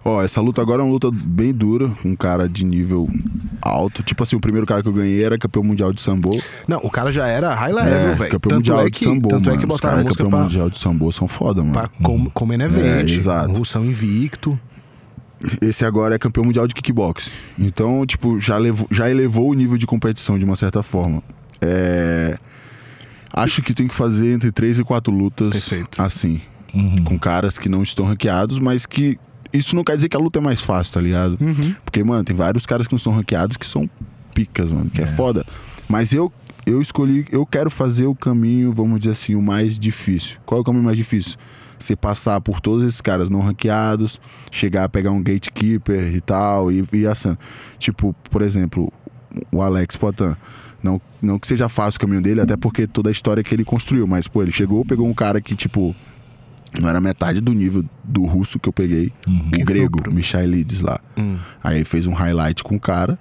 Ó, 0.04 0.22
essa 0.22 0.40
luta 0.40 0.62
agora 0.62 0.80
é 0.80 0.84
uma 0.84 0.92
luta 0.92 1.10
bem 1.12 1.52
dura, 1.52 1.90
um 2.04 2.14
cara 2.16 2.48
de 2.48 2.64
nível 2.64 3.08
alto. 3.60 4.02
Tipo 4.02 4.22
assim, 4.22 4.36
o 4.36 4.40
primeiro 4.40 4.64
cara 4.66 4.80
que 4.80 4.88
eu 4.88 4.92
ganhei 4.92 5.22
era 5.22 5.36
campeão 5.36 5.62
mundial 5.62 5.92
de 5.92 6.00
sambo. 6.00 6.30
Não, 6.66 6.78
o 6.78 6.88
cara 6.88 7.12
já 7.12 7.26
era 7.26 7.52
high 7.54 7.72
level, 7.72 7.92
é, 7.92 8.14
velho. 8.14 8.30
campeão 8.30 8.38
Tanto, 8.40 8.54
mundial 8.54 8.80
é 8.82 8.84
de 8.84 8.90
que, 8.92 9.04
sambo, 9.04 9.28
tanto 9.28 9.48
é 9.50 9.52
mano. 9.52 9.58
que 9.58 9.66
Os 9.66 9.68
botaram 9.76 9.92
a 9.92 9.96
caras 9.96 10.06
música 10.06 10.24
campeão 10.24 10.38
pra, 10.38 10.46
mundial 10.48 10.70
de 10.70 10.78
sambo 10.78 11.12
são 11.12 11.28
foda, 11.28 11.60
mano. 11.62 11.72
pra 11.72 11.88
com, 11.88 12.30
como 12.30 12.56
main 12.56 12.64
event. 12.64 13.10
É, 13.10 13.12
exato. 13.12 13.52
Russão 13.52 13.84
invicto. 13.84 14.58
Esse 15.62 15.84
agora 15.84 16.14
é 16.14 16.18
campeão 16.18 16.44
mundial 16.44 16.66
de 16.66 16.74
kickbox. 16.74 17.30
Então, 17.58 18.04
tipo, 18.06 18.40
já, 18.40 18.56
levou, 18.56 18.88
já 18.90 19.10
elevou 19.10 19.50
o 19.50 19.54
nível 19.54 19.76
de 19.78 19.86
competição 19.86 20.38
de 20.38 20.44
uma 20.44 20.56
certa 20.56 20.82
forma. 20.82 21.22
É... 21.60 22.38
Acho 23.32 23.62
que 23.62 23.74
tem 23.74 23.86
que 23.86 23.94
fazer 23.94 24.32
entre 24.32 24.50
três 24.50 24.78
e 24.78 24.84
quatro 24.84 25.12
lutas 25.12 25.52
Perfeito. 25.52 26.02
assim. 26.02 26.40
Uhum. 26.74 27.04
Com 27.04 27.18
caras 27.18 27.58
que 27.58 27.68
não 27.68 27.82
estão 27.82 28.06
ranqueados, 28.06 28.58
mas 28.58 28.86
que. 28.86 29.18
Isso 29.52 29.74
não 29.74 29.82
quer 29.82 29.96
dizer 29.96 30.08
que 30.08 30.16
a 30.16 30.20
luta 30.20 30.38
é 30.38 30.42
mais 30.42 30.60
fácil, 30.60 30.92
tá 30.94 31.00
ligado? 31.00 31.38
Uhum. 31.40 31.74
Porque, 31.84 32.02
mano, 32.04 32.22
tem 32.22 32.36
vários 32.36 32.66
caras 32.66 32.86
que 32.86 32.92
não 32.92 32.98
são 32.98 33.12
ranqueados 33.12 33.56
que 33.56 33.66
são 33.66 33.88
picas, 34.34 34.70
mano, 34.70 34.90
que 34.90 35.00
é, 35.00 35.06
foda. 35.06 35.46
Mas 35.88 36.12
eu, 36.12 36.30
eu 36.66 36.82
escolhi, 36.82 37.26
eu 37.30 37.46
quero 37.46 37.70
fazer 37.70 38.04
o 38.04 38.14
caminho, 38.14 38.72
vamos 38.72 39.00
dizer 39.00 39.12
assim, 39.12 39.34
o 39.34 39.40
mais 39.40 39.78
difícil. 39.78 40.36
Qual 40.44 40.58
é 40.58 40.60
o 40.60 40.64
caminho 40.64 40.84
mais 40.84 40.96
difícil? 40.98 41.38
Você 41.78 41.94
passar 41.94 42.40
por 42.40 42.60
todos 42.60 42.84
esses 42.84 43.00
caras 43.00 43.30
não 43.30 43.40
ranqueados, 43.40 44.20
chegar 44.50 44.84
a 44.84 44.88
pegar 44.88 45.10
um 45.10 45.22
gatekeeper 45.22 46.14
e 46.14 46.20
tal, 46.20 46.70
e 46.72 47.06
assando. 47.06 47.38
Tipo, 47.78 48.14
por 48.30 48.42
exemplo, 48.42 48.92
o 49.52 49.62
Alex 49.62 49.96
Poitin. 49.96 50.34
Não, 50.82 51.00
não 51.20 51.38
que 51.40 51.46
seja 51.48 51.68
fácil 51.68 51.98
o 51.98 52.00
caminho 52.02 52.22
dele, 52.22 52.40
até 52.40 52.56
porque 52.56 52.86
toda 52.86 53.10
a 53.10 53.12
história 53.12 53.42
que 53.42 53.52
ele 53.52 53.64
construiu, 53.64 54.06
mas, 54.06 54.28
pô, 54.28 54.42
ele 54.42 54.52
chegou, 54.52 54.84
pegou 54.84 55.08
um 55.08 55.14
cara 55.14 55.40
que, 55.40 55.56
tipo, 55.56 55.94
não 56.80 56.88
era 56.88 57.00
metade 57.00 57.40
do 57.40 57.52
nível 57.52 57.84
do 58.04 58.24
russo 58.24 58.58
que 58.58 58.68
eu 58.68 58.72
peguei, 58.72 59.12
Uhum. 59.26 59.50
O 59.60 59.64
grego, 59.64 60.00
Michaelides 60.12 60.80
lá. 60.80 61.00
Hum. 61.16 61.36
Aí 61.62 61.84
fez 61.84 62.06
um 62.06 62.12
highlight 62.12 62.62
com 62.62 62.76
o 62.76 62.80
cara. 62.80 63.18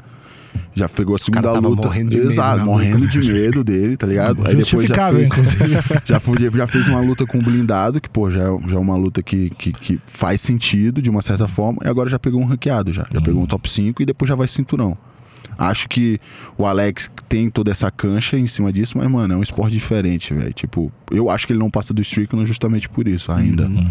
Já 0.76 0.88
pegou 0.90 1.16
a 1.16 1.20
segunda 1.20 1.52
luta. 1.60 1.88
morrendo 1.88 2.10
de 2.12 2.18
medo 2.18 2.30
Exato, 2.30 2.58
na 2.60 2.66
morrendo 2.66 2.98
luta. 3.00 3.20
de 3.20 3.32
medo 3.34 3.64
dele, 3.64 3.98
tá 3.98 4.08
ligado? 4.08 4.48
Aí 4.48 4.56
depois 4.56 4.88
já 4.88 5.12
fez, 5.12 5.30
já, 6.06 6.20
já 6.54 6.68
fez 6.68 6.88
uma 6.88 7.00
luta 7.00 7.26
com 7.26 7.40
o 7.40 7.42
blindado, 7.42 8.00
que, 8.02 8.10
pô, 8.10 8.30
já, 8.30 8.42
é- 8.42 8.70
já 8.70 8.76
é 8.76 8.80
uma 8.80 8.96
luta 8.96 9.22
que, 9.24 9.50
que, 9.52 9.72
que 9.72 10.00
faz 10.06 10.42
sentido 10.42 11.02
de 11.02 11.10
uma 11.10 11.22
certa 11.22 11.48
forma. 11.48 11.80
E 11.84 11.88
agora 11.88 12.10
já 12.10 12.20
pegou 12.20 12.42
um 12.42 12.46
ranqueado 12.46 12.94
já. 12.94 13.08
Já 13.12 13.22
pegou 13.22 13.42
um 13.42 13.46
top 13.46 13.70
5 13.70 14.02
e 14.02 14.06
depois 14.06 14.30
já 14.30 14.36
vai 14.36 14.48
cinturão. 14.48 14.98
Acho 15.60 15.90
que 15.90 16.20
o 16.56 16.68
Alex 16.68 17.10
tem 17.28 17.50
toda 17.50 17.72
essa 17.72 17.90
cancha 17.90 18.38
em 18.38 18.46
cima 18.46 18.72
disso, 18.72 18.96
mas, 18.96 19.10
mano, 19.10 19.34
é 19.34 19.38
um 19.38 19.42
esporte 19.42 19.74
diferente, 19.74 20.32
velho. 20.32 20.54
Tipo, 20.54 20.92
eu 21.10 21.32
acho 21.32 21.48
que 21.48 21.54
ele 21.54 21.60
não 21.60 21.70
passa 21.70 21.96
do 21.96 22.02
Strickland 22.02 22.46
justamente 22.48 22.88
por 22.88 23.08
isso 23.08 23.32
ainda. 23.32 23.66
Uhum. 23.68 23.88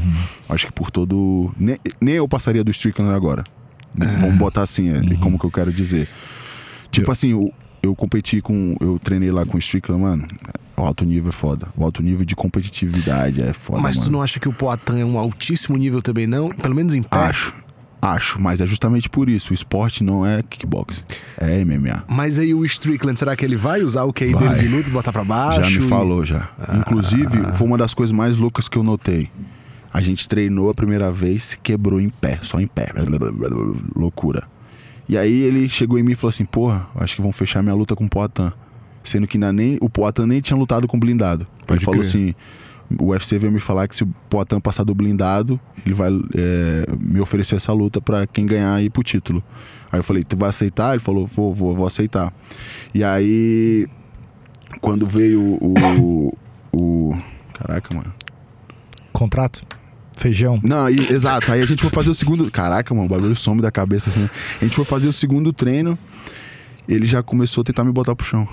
Acho 0.48 0.66
que 0.66 0.72
por 0.72 0.92
todo. 0.92 1.52
Nem, 1.58 1.76
nem 2.00 2.14
eu 2.14 2.28
passaria 2.28 2.62
do 2.62 2.70
Strickland 2.70 3.12
agora. 3.12 3.42
Vamos 4.20 4.36
botar 4.36 4.62
assim, 4.62 4.90
é, 4.90 5.00
como 5.20 5.38
que 5.38 5.44
eu 5.46 5.50
quero 5.50 5.72
dizer. 5.72 6.06
Tipo 6.90 7.08
Eu- 7.08 7.12
assim, 7.12 7.30
eu, 7.30 7.52
eu 7.82 7.94
competi 7.94 8.40
com. 8.40 8.76
Eu 8.80 8.98
treinei 8.98 9.30
lá 9.30 9.44
com 9.44 9.56
o 9.56 9.58
Strickland, 9.58 10.02
mano. 10.02 10.26
O 10.76 10.82
alto 10.82 11.04
nível 11.04 11.30
é 11.30 11.32
foda. 11.32 11.68
O 11.76 11.84
alto 11.84 12.02
nível 12.02 12.24
de 12.24 12.34
competitividade 12.36 13.42
é 13.42 13.52
foda. 13.52 13.80
Mas 13.80 13.96
tu 13.96 14.00
mano. 14.00 14.12
não 14.12 14.22
acha 14.22 14.38
que 14.38 14.48
o 14.48 14.52
Poatan 14.52 14.98
é 14.98 15.04
um 15.04 15.18
altíssimo 15.18 15.76
nível 15.76 16.02
também, 16.02 16.26
não? 16.26 16.50
Pelo 16.50 16.74
menos 16.74 16.94
em 16.94 17.02
pé? 17.02 17.16
Acho. 17.16 17.54
Acho, 18.02 18.40
mas 18.40 18.60
é 18.60 18.66
justamente 18.66 19.08
por 19.08 19.28
isso. 19.28 19.50
O 19.52 19.54
esporte 19.54 20.04
não 20.04 20.24
é 20.24 20.42
kickbox, 20.42 21.02
é 21.38 21.64
MMA. 21.64 22.04
Mas 22.08 22.38
aí 22.38 22.52
o 22.54 22.62
Strickland, 22.64 23.18
será 23.18 23.34
que 23.34 23.44
ele 23.44 23.56
vai 23.56 23.82
usar 23.82 24.04
o 24.04 24.12
QI 24.12 24.32
Vai. 24.32 24.48
dele 24.48 24.60
de 24.60 24.68
luta 24.68 24.88
e 24.90 24.92
botar 24.92 25.12
pra 25.12 25.24
baixo? 25.24 25.64
Já 25.70 25.80
me 25.80 25.88
falou, 25.88 26.24
já. 26.24 26.48
Inclusive, 26.78 27.54
foi 27.54 27.66
uma 27.66 27.78
das 27.78 27.94
coisas 27.94 28.12
mais 28.14 28.36
loucas 28.36 28.68
que 28.68 28.76
eu 28.76 28.82
notei. 28.84 29.30
A 29.92 30.02
gente 30.02 30.28
treinou 30.28 30.68
a 30.68 30.74
primeira 30.74 31.10
vez, 31.10 31.44
se 31.46 31.58
quebrou 31.58 31.98
em 31.98 32.10
pé, 32.10 32.38
só 32.42 32.60
em 32.60 32.66
pé. 32.66 32.92
Loucura. 33.94 34.44
E 35.08 35.16
aí 35.16 35.42
ele 35.42 35.68
chegou 35.68 35.98
em 35.98 36.02
mim 36.02 36.12
e 36.12 36.14
falou 36.14 36.30
assim: 36.30 36.44
Porra, 36.44 36.88
acho 36.96 37.16
que 37.16 37.22
vão 37.22 37.32
fechar 37.32 37.62
minha 37.62 37.74
luta 37.74 37.94
com 37.94 38.04
o 38.04 38.08
Poatan. 38.08 38.52
Sendo 39.02 39.26
que 39.26 39.38
nem, 39.38 39.78
o 39.80 39.88
Poatan 39.88 40.26
nem 40.26 40.40
tinha 40.40 40.56
lutado 40.56 40.88
com 40.88 40.96
o 40.96 41.00
blindado. 41.00 41.46
Pode 41.66 41.78
ele 41.78 41.84
falou 41.84 42.00
crer. 42.00 42.08
assim: 42.08 42.34
O 42.98 43.06
UFC 43.10 43.38
veio 43.38 43.52
me 43.52 43.60
falar 43.60 43.86
que 43.86 43.94
se 43.94 44.02
o 44.02 44.08
Poatan 44.28 44.58
passar 44.58 44.82
do 44.82 44.94
blindado, 44.94 45.60
ele 45.84 45.94
vai 45.94 46.10
é, 46.34 46.86
me 46.98 47.20
oferecer 47.20 47.56
essa 47.56 47.72
luta 47.72 48.00
pra 48.00 48.26
quem 48.26 48.44
ganhar 48.46 48.82
ir 48.82 48.90
pro 48.90 49.04
título. 49.04 49.42
Aí 49.92 50.00
eu 50.00 50.04
falei: 50.04 50.24
Tu 50.24 50.36
vai 50.36 50.48
aceitar? 50.48 50.90
Ele 50.92 51.00
falou: 51.00 51.26
Vou, 51.26 51.54
vou, 51.54 51.74
vou 51.74 51.86
aceitar. 51.86 52.32
E 52.92 53.04
aí, 53.04 53.86
quando 54.80 55.06
veio 55.06 55.40
o. 55.40 56.36
o 56.72 57.16
caraca, 57.54 57.94
mano. 57.94 58.12
Contrato? 59.12 59.64
Feijão? 60.16 60.58
Não, 60.64 60.88
e- 60.90 61.12
exato. 61.12 61.52
Aí 61.52 61.60
a 61.60 61.66
gente 61.66 61.82
foi 61.82 61.90
fazer 61.90 62.10
o 62.10 62.14
segundo. 62.14 62.50
Caraca, 62.50 62.92
mano, 62.94 63.06
o 63.06 63.08
bagulho 63.08 63.36
some 63.36 63.60
da 63.62 63.70
cabeça 63.70 64.10
assim. 64.10 64.28
A 64.60 64.64
gente 64.64 64.74
foi 64.74 64.84
fazer 64.84 65.06
o 65.08 65.12
segundo 65.12 65.52
treino. 65.52 65.96
Ele 66.88 67.06
já 67.06 67.22
começou 67.22 67.60
a 67.60 67.64
tentar 67.64 67.84
me 67.84 67.92
botar 67.92 68.14
pro 68.16 68.26
chão. 68.26 68.48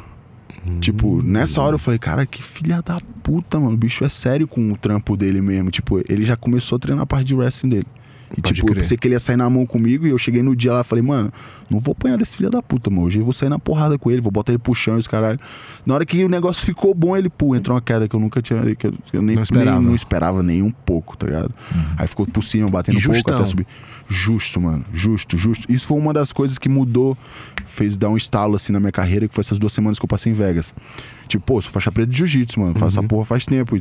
Tipo, 0.80 1.22
nessa 1.22 1.61
hora 1.61 1.76
eu 1.76 1.80
falei, 1.80 1.99
cara, 1.99 2.26
que 2.26 2.41
filha 2.43 2.82
da 2.82 2.97
puta, 3.22 3.59
mano. 3.59 3.74
O 3.74 3.78
bicho 3.78 4.03
é 4.05 4.09
sério 4.09 4.47
com 4.47 4.72
o 4.72 4.78
trampo 4.78 5.18
dele 5.18 5.41
mesmo. 5.41 5.70
Tipo, 5.72 5.99
ele 6.07 6.24
já 6.24 6.36
começou 6.38 6.76
a 6.76 6.80
treinar 6.80 7.03
a 7.03 7.05
parte 7.05 7.26
de 7.28 7.36
wrestling 7.36 7.70
dele. 7.70 7.88
E 8.36 8.42
Pode 8.42 8.56
tipo, 8.56 8.68
eu 8.68 8.72
crer. 8.74 8.82
pensei 8.82 8.98
que 8.98 9.08
ele 9.08 9.14
ia 9.16 9.20
sair 9.20 9.36
na 9.38 9.48
mão 9.50 9.66
comigo 9.66 10.08
e 10.08 10.10
eu 10.10 10.18
cheguei 10.18 10.42
no 10.42 10.56
dia 10.56 10.74
lá 10.74 10.82
e 10.82 10.84
falei, 10.84 11.04
mano, 11.04 11.32
não 11.70 11.80
vou 11.80 11.92
apanhar 11.92 12.18
desse 12.18 12.36
filho 12.36 12.50
da 12.50 12.64
puta, 12.64 12.90
mano. 12.90 13.06
Hoje 13.06 13.20
eu 13.20 13.24
vou 13.24 13.34
sair 13.34 13.50
na 13.50 13.60
porrada 13.60 13.98
com 13.98 14.10
ele, 14.10 14.22
vou 14.22 14.32
botar 14.32 14.52
ele 14.52 14.60
pro 14.60 14.74
chão, 14.74 14.98
esse 14.98 15.08
caralho. 15.08 15.40
Na 15.86 15.94
hora 15.94 16.06
que 16.06 16.24
o 16.24 16.30
negócio 16.30 16.66
ficou 16.66 16.96
bom, 16.96 17.16
ele, 17.16 17.30
pô, 17.30 17.56
entrou 17.56 17.76
uma 17.76 17.82
queda 17.82 18.08
que 18.08 18.16
eu 18.16 18.20
nunca 18.20 18.42
tinha. 18.42 18.76
Que 18.76 18.88
eu, 18.88 18.94
eu 19.14 19.22
nem, 19.22 19.36
Não 19.36 19.44
esperava. 19.44 19.80
Nem, 19.80 19.88
não 19.88 19.96
esperava 19.96 20.44
nem 20.44 20.62
um 20.64 20.72
pouco, 20.72 21.16
tá 21.16 21.28
ligado? 21.28 21.54
Aí 21.98 22.08
ficou 22.08 22.26
por 22.26 22.44
cima, 22.44 22.68
batendo 22.68 22.98
um 22.98 23.02
pouco 23.02 23.32
até 23.32 23.46
subir. 23.46 23.68
Justo, 24.10 24.60
mano. 24.60 24.84
Justo, 24.94 25.38
justo. 25.38 25.72
Isso 25.72 25.86
foi 25.88 25.98
uma 25.98 26.14
das 26.14 26.34
coisas 26.34 26.58
que 26.58 26.68
mudou, 26.68 27.18
fez 27.68 27.96
dar 27.96 28.10
um 28.10 28.18
estalo 28.18 28.56
assim 28.56 28.74
na 28.74 28.80
minha 28.80 28.92
carreira, 28.92 29.28
que 29.28 29.34
foi 29.34 29.42
essas 29.42 29.60
duas 29.60 29.74
semanas 29.74 29.98
que 30.00 30.06
eu 30.06 30.10
passei 30.10 30.32
em 30.32 30.36
Vegas. 30.36 30.74
Tipo, 31.28 31.46
pô, 31.46 31.62
sou 31.62 31.72
faixa 31.72 31.92
preta 31.92 32.12
de 32.12 32.18
jiu-jitsu, 32.18 32.60
mano. 32.60 32.74
Faço 32.74 33.00
essa 33.00 33.08
porra 33.08 33.26
faz 33.26 33.46
tempo. 33.46 33.78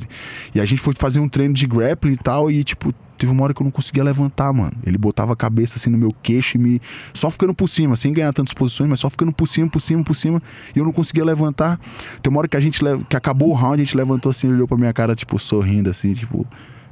E 0.55 0.61
a 0.61 0.65
gente 0.65 0.81
foi 0.81 0.95
fazer 0.95 1.21
um 1.21 1.29
treino 1.29 1.55
de 1.55 1.67
grappling 1.67 2.13
e 2.13 2.17
tal, 2.17 2.51
e 2.51 2.63
tipo, 2.63 2.95
teve 3.23 3.33
uma 3.33 3.43
hora 3.45 3.55
que 3.55 3.63
eu 3.63 3.65
não 3.65 3.71
conseguia 3.71 4.03
levantar, 4.05 4.53
mano. 4.53 4.73
Ele 4.85 4.99
botava 4.99 5.33
a 5.33 5.37
cabeça 5.37 5.77
assim 5.79 5.89
no 5.91 5.97
meu 5.99 6.11
queixo 6.23 6.57
e 6.57 6.61
me. 6.61 6.81
Só 7.15 7.31
ficando 7.31 7.55
por 7.55 7.69
cima, 7.69 7.97
sem 7.97 8.13
ganhar 8.13 8.33
tantas 8.33 8.53
posições, 8.53 8.89
mas 8.91 9.01
só 9.01 9.09
ficando 9.09 9.33
por 9.33 9.47
cima, 9.49 9.69
por 9.69 9.81
cima, 9.81 10.03
por 10.05 10.15
cima. 10.15 10.43
E 10.75 10.79
eu 10.79 10.85
não 10.85 10.93
conseguia 10.93 11.25
levantar. 11.25 11.79
Tem 12.23 12.31
uma 12.31 12.39
hora 12.41 12.49
que 12.49 12.57
a 12.57 12.61
gente 12.61 12.85
le- 12.85 13.05
que 13.09 13.17
acabou 13.17 13.51
o 13.51 13.53
round, 13.55 13.81
a 13.81 13.85
gente 13.85 13.97
levantou 13.97 14.31
assim, 14.31 14.49
olhou 14.49 14.67
pra 14.69 14.77
minha 14.77 14.93
cara, 14.93 15.15
tipo, 15.15 15.39
sorrindo 15.39 15.89
assim, 15.91 16.13
tipo. 16.15 16.47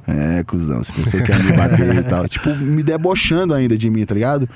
É, 0.07 0.43
cuzão, 0.43 0.83
você 0.83 0.91
pensou 0.91 1.21
que 1.21 1.31
ia 1.31 1.37
me 1.37 1.53
bater 1.53 1.95
e 1.97 2.03
tal. 2.03 2.27
Tipo, 2.27 2.55
me 2.55 2.81
debochando 2.81 3.53
ainda 3.53 3.77
de 3.77 3.87
mim, 3.89 4.03
tá 4.03 4.15
ligado? 4.15 4.49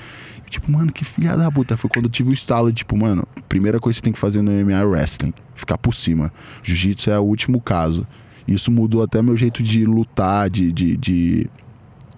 Tipo, 0.50 0.72
mano, 0.72 0.92
que 0.92 1.06
filha 1.06 1.38
da 1.38 1.52
puta. 1.52 1.78
Foi 1.78 1.88
quando 1.90 2.06
eu 2.06 2.12
tive 2.12 2.32
o 2.32 2.34
estalo, 2.34 2.72
tipo, 2.74 2.98
mano, 2.98 3.28
primeira 3.48 3.80
coisa 3.80 3.96
que 3.96 4.00
você 4.00 4.04
tem 4.06 4.14
que 4.14 4.20
fazer 4.20 4.42
no 4.42 4.52
MMA 4.52 4.80
é 4.80 4.84
wrestling. 4.84 5.34
Ficar 5.54 5.78
por 5.78 5.94
cima. 5.94 6.32
Jiu-jitsu 6.64 7.12
é 7.12 7.20
o 7.20 7.24
último 7.24 7.62
caso. 7.62 8.08
Isso 8.48 8.72
mudou 8.72 9.02
até 9.04 9.22
meu 9.22 9.36
jeito 9.38 9.62
de 9.64 9.86
lutar, 9.86 10.50
de, 10.50 10.72
de, 10.72 10.98
de, 10.98 11.50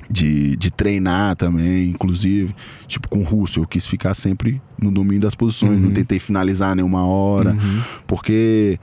de, 0.09 0.55
de 0.55 0.71
treinar 0.71 1.35
também, 1.35 1.89
inclusive. 1.89 2.55
Tipo, 2.87 3.07
com 3.07 3.19
o 3.19 3.23
russo, 3.23 3.59
eu 3.59 3.67
quis 3.67 3.85
ficar 3.85 4.13
sempre 4.15 4.61
no 4.81 4.91
domínio 4.91 5.21
das 5.21 5.35
posições. 5.35 5.79
Não 5.79 5.91
tentei 5.91 6.19
finalizar 6.19 6.75
nenhuma 6.75 7.05
hora. 7.05 7.55
Porque 8.05 8.79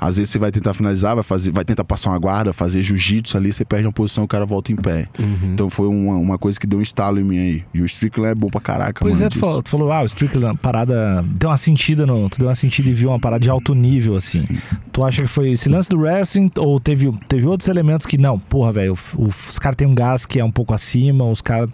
às 0.00 0.16
vezes 0.16 0.30
você 0.30 0.38
vai 0.38 0.50
tentar 0.52 0.74
finalizar, 0.74 1.14
vai, 1.14 1.24
fazer, 1.24 1.50
vai 1.50 1.64
tentar 1.64 1.84
passar 1.84 2.10
uma 2.10 2.18
guarda, 2.18 2.52
fazer 2.52 2.82
jiu-jitsu 2.82 3.36
ali, 3.36 3.52
você 3.52 3.64
perde 3.64 3.86
uma 3.86 3.92
posição 3.92 4.24
o 4.24 4.28
cara 4.28 4.46
volta 4.46 4.70
em 4.70 4.76
pé. 4.76 5.08
Uhum. 5.18 5.52
Então 5.54 5.68
foi 5.68 5.88
uma, 5.88 6.14
uma 6.16 6.38
coisa 6.38 6.58
que 6.58 6.66
deu 6.66 6.78
um 6.78 6.82
estalo 6.82 7.18
em 7.18 7.24
mim 7.24 7.38
aí. 7.38 7.64
E 7.74 7.82
o 7.82 7.84
Strickland 7.84 8.30
é 8.30 8.34
bom 8.34 8.46
pra 8.48 8.60
caraca, 8.60 9.00
Pois 9.00 9.14
mano. 9.20 9.26
é, 9.26 9.28
tu 9.30 9.38
falou, 9.38 9.62
tu 9.62 9.68
falou, 9.68 9.92
ah, 9.92 10.02
o 10.02 10.06
Strickland, 10.06 10.46
uma 10.46 10.54
parada. 10.56 11.24
Deu 11.38 11.50
uma 11.50 11.56
sentida 11.56 12.06
no. 12.06 12.28
Tu 12.30 12.38
deu 12.38 12.48
uma 12.48 12.54
sentida 12.54 12.88
e 12.88 12.92
viu 12.92 13.08
uma 13.10 13.18
parada 13.18 13.40
de 13.40 13.50
alto 13.50 13.74
nível, 13.74 14.14
assim. 14.16 14.46
Tu 14.92 15.04
acha 15.04 15.22
que 15.22 15.28
foi 15.28 15.50
esse 15.52 15.68
lance 15.68 15.88
do 15.90 15.98
wrestling 15.98 16.50
ou 16.56 16.78
teve, 16.78 17.10
teve 17.28 17.46
outros 17.46 17.68
elementos 17.68 18.06
que, 18.06 18.16
não, 18.18 18.38
porra, 18.38 18.72
velho, 18.72 18.94
o- 19.16 19.22
o- 19.22 19.26
os 19.26 19.58
caras 19.58 19.76
têm 19.76 19.86
um 19.88 19.94
gás 19.94 20.24
que 20.26 20.38
é 20.38 20.44
um 20.44 20.50
pouco 20.52 20.72
acima, 20.74 21.24
os 21.24 21.40
caras. 21.40 21.68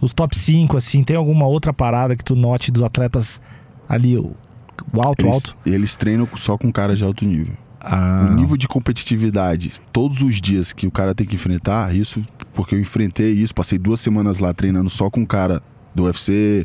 Os 0.00 0.12
top 0.12 0.38
5, 0.38 0.76
assim, 0.76 1.02
tem 1.02 1.16
alguma 1.16 1.46
outra 1.46 1.72
parada 1.72 2.14
que 2.16 2.24
tu 2.24 2.34
note 2.36 2.70
dos 2.70 2.82
atletas 2.82 3.40
ali, 3.88 4.16
o, 4.16 4.32
o 4.92 5.00
alto, 5.02 5.22
Eles, 5.22 5.34
alto? 5.34 5.56
eles 5.66 5.96
treinam 5.96 6.28
só 6.36 6.56
com 6.58 6.70
caras 6.72 6.98
de 6.98 7.04
alto 7.04 7.24
nível. 7.24 7.54
Ah, 7.80 8.28
O 8.30 8.34
nível 8.34 8.56
de 8.56 8.68
competitividade, 8.68 9.72
todos 9.92 10.20
os 10.20 10.40
dias 10.40 10.72
que 10.72 10.86
o 10.86 10.90
cara 10.90 11.14
tem 11.14 11.26
que 11.26 11.34
enfrentar, 11.34 11.94
isso 11.94 12.22
porque 12.52 12.74
eu 12.74 12.80
enfrentei 12.80 13.32
isso, 13.32 13.54
passei 13.54 13.78
duas 13.78 14.00
semanas 14.00 14.38
lá 14.38 14.52
treinando 14.52 14.90
só 14.90 15.08
com 15.08 15.20
um 15.20 15.26
cara 15.26 15.62
do 15.94 16.04
UFC, 16.04 16.64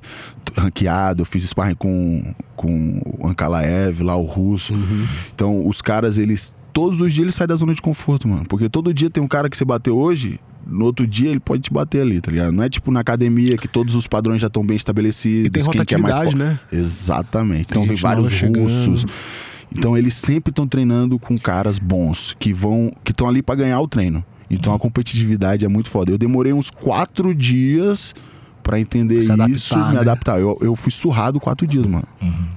ranqueado, 0.58 1.22
eu 1.22 1.26
fiz 1.26 1.44
sparring 1.44 1.76
com, 1.76 2.34
com 2.56 3.02
o 3.20 3.28
Ankalaev, 3.28 4.02
lá 4.02 4.16
o 4.16 4.24
russo. 4.24 4.74
Então, 5.34 5.66
os 5.68 5.82
caras, 5.82 6.18
eles. 6.18 6.54
Todos 6.74 7.00
os 7.00 7.14
dias 7.14 7.24
eles 7.24 7.36
saem 7.36 7.48
da 7.48 7.56
zona 7.56 7.74
de 7.74 7.82
conforto, 7.82 8.28
mano. 8.28 8.46
Porque 8.48 8.68
todo 8.68 8.94
dia 8.94 9.10
tem 9.10 9.24
um 9.24 9.28
cara 9.28 9.50
que 9.50 9.56
você 9.56 9.64
bateu 9.64 9.98
hoje, 9.98 10.40
no 10.68 10.84
outro 10.86 11.08
dia 11.08 11.30
ele 11.30 11.40
pode 11.40 11.62
te 11.62 11.72
bater 11.72 12.02
ali, 12.02 12.20
tá 12.20 12.30
ligado? 12.30 12.52
Não 12.52 12.62
é 12.62 12.70
tipo 12.70 12.92
na 12.92 13.00
academia 13.00 13.56
que 13.58 13.68
todos 13.68 13.96
os 13.96 14.08
padrões 14.08 14.42
já 14.42 14.48
estão 14.48 14.66
bem 14.66 14.76
estabelecidos. 14.76 15.48
E 15.48 15.50
tem 15.50 15.64
quem 15.64 15.86
que 15.86 15.96
é 15.96 15.98
mais 15.98 16.16
rotatividade, 16.16 16.36
né? 16.36 16.60
Exatamente. 16.72 17.68
Tem 17.68 17.82
Então 17.82 17.86
nova 17.86 18.02
vários 18.02 18.32
chegando. 18.34 19.06
Então 19.72 19.98
eles 19.98 20.16
sempre 20.16 20.52
estão 20.52 20.68
treinando 20.68 21.18
com 21.20 21.38
caras 21.38 21.80
bons 21.80 22.36
que 22.40 22.54
vão 22.54 22.92
que 23.04 23.12
estão 23.12 23.28
ali 23.28 23.42
pra 23.42 23.56
ganhar 23.56 23.80
o 23.80 23.88
treino. 23.88 24.24
Então 24.50 24.74
a 24.74 24.80
competitividade 24.80 25.66
é 25.66 25.68
muito 25.68 25.90
foda. 25.90 26.12
Eu 26.12 26.18
demorei 26.18 26.54
uns 26.54 26.70
quatro 26.70 27.34
dias 27.34 28.14
pra 28.66 28.80
entender 28.80 29.22
Se 29.22 29.32
adaptar, 29.32 29.56
isso, 29.56 29.76
me 29.76 29.82
né? 29.84 29.92
Uhum. 29.92 30.00
adaptar. 30.00 30.40
Eu, 30.40 30.58
eu 30.60 30.76
fui 30.76 30.92
surrado 30.92 31.40
quatro 31.40 31.68
dias, 31.68 31.86
mano. 31.86 32.08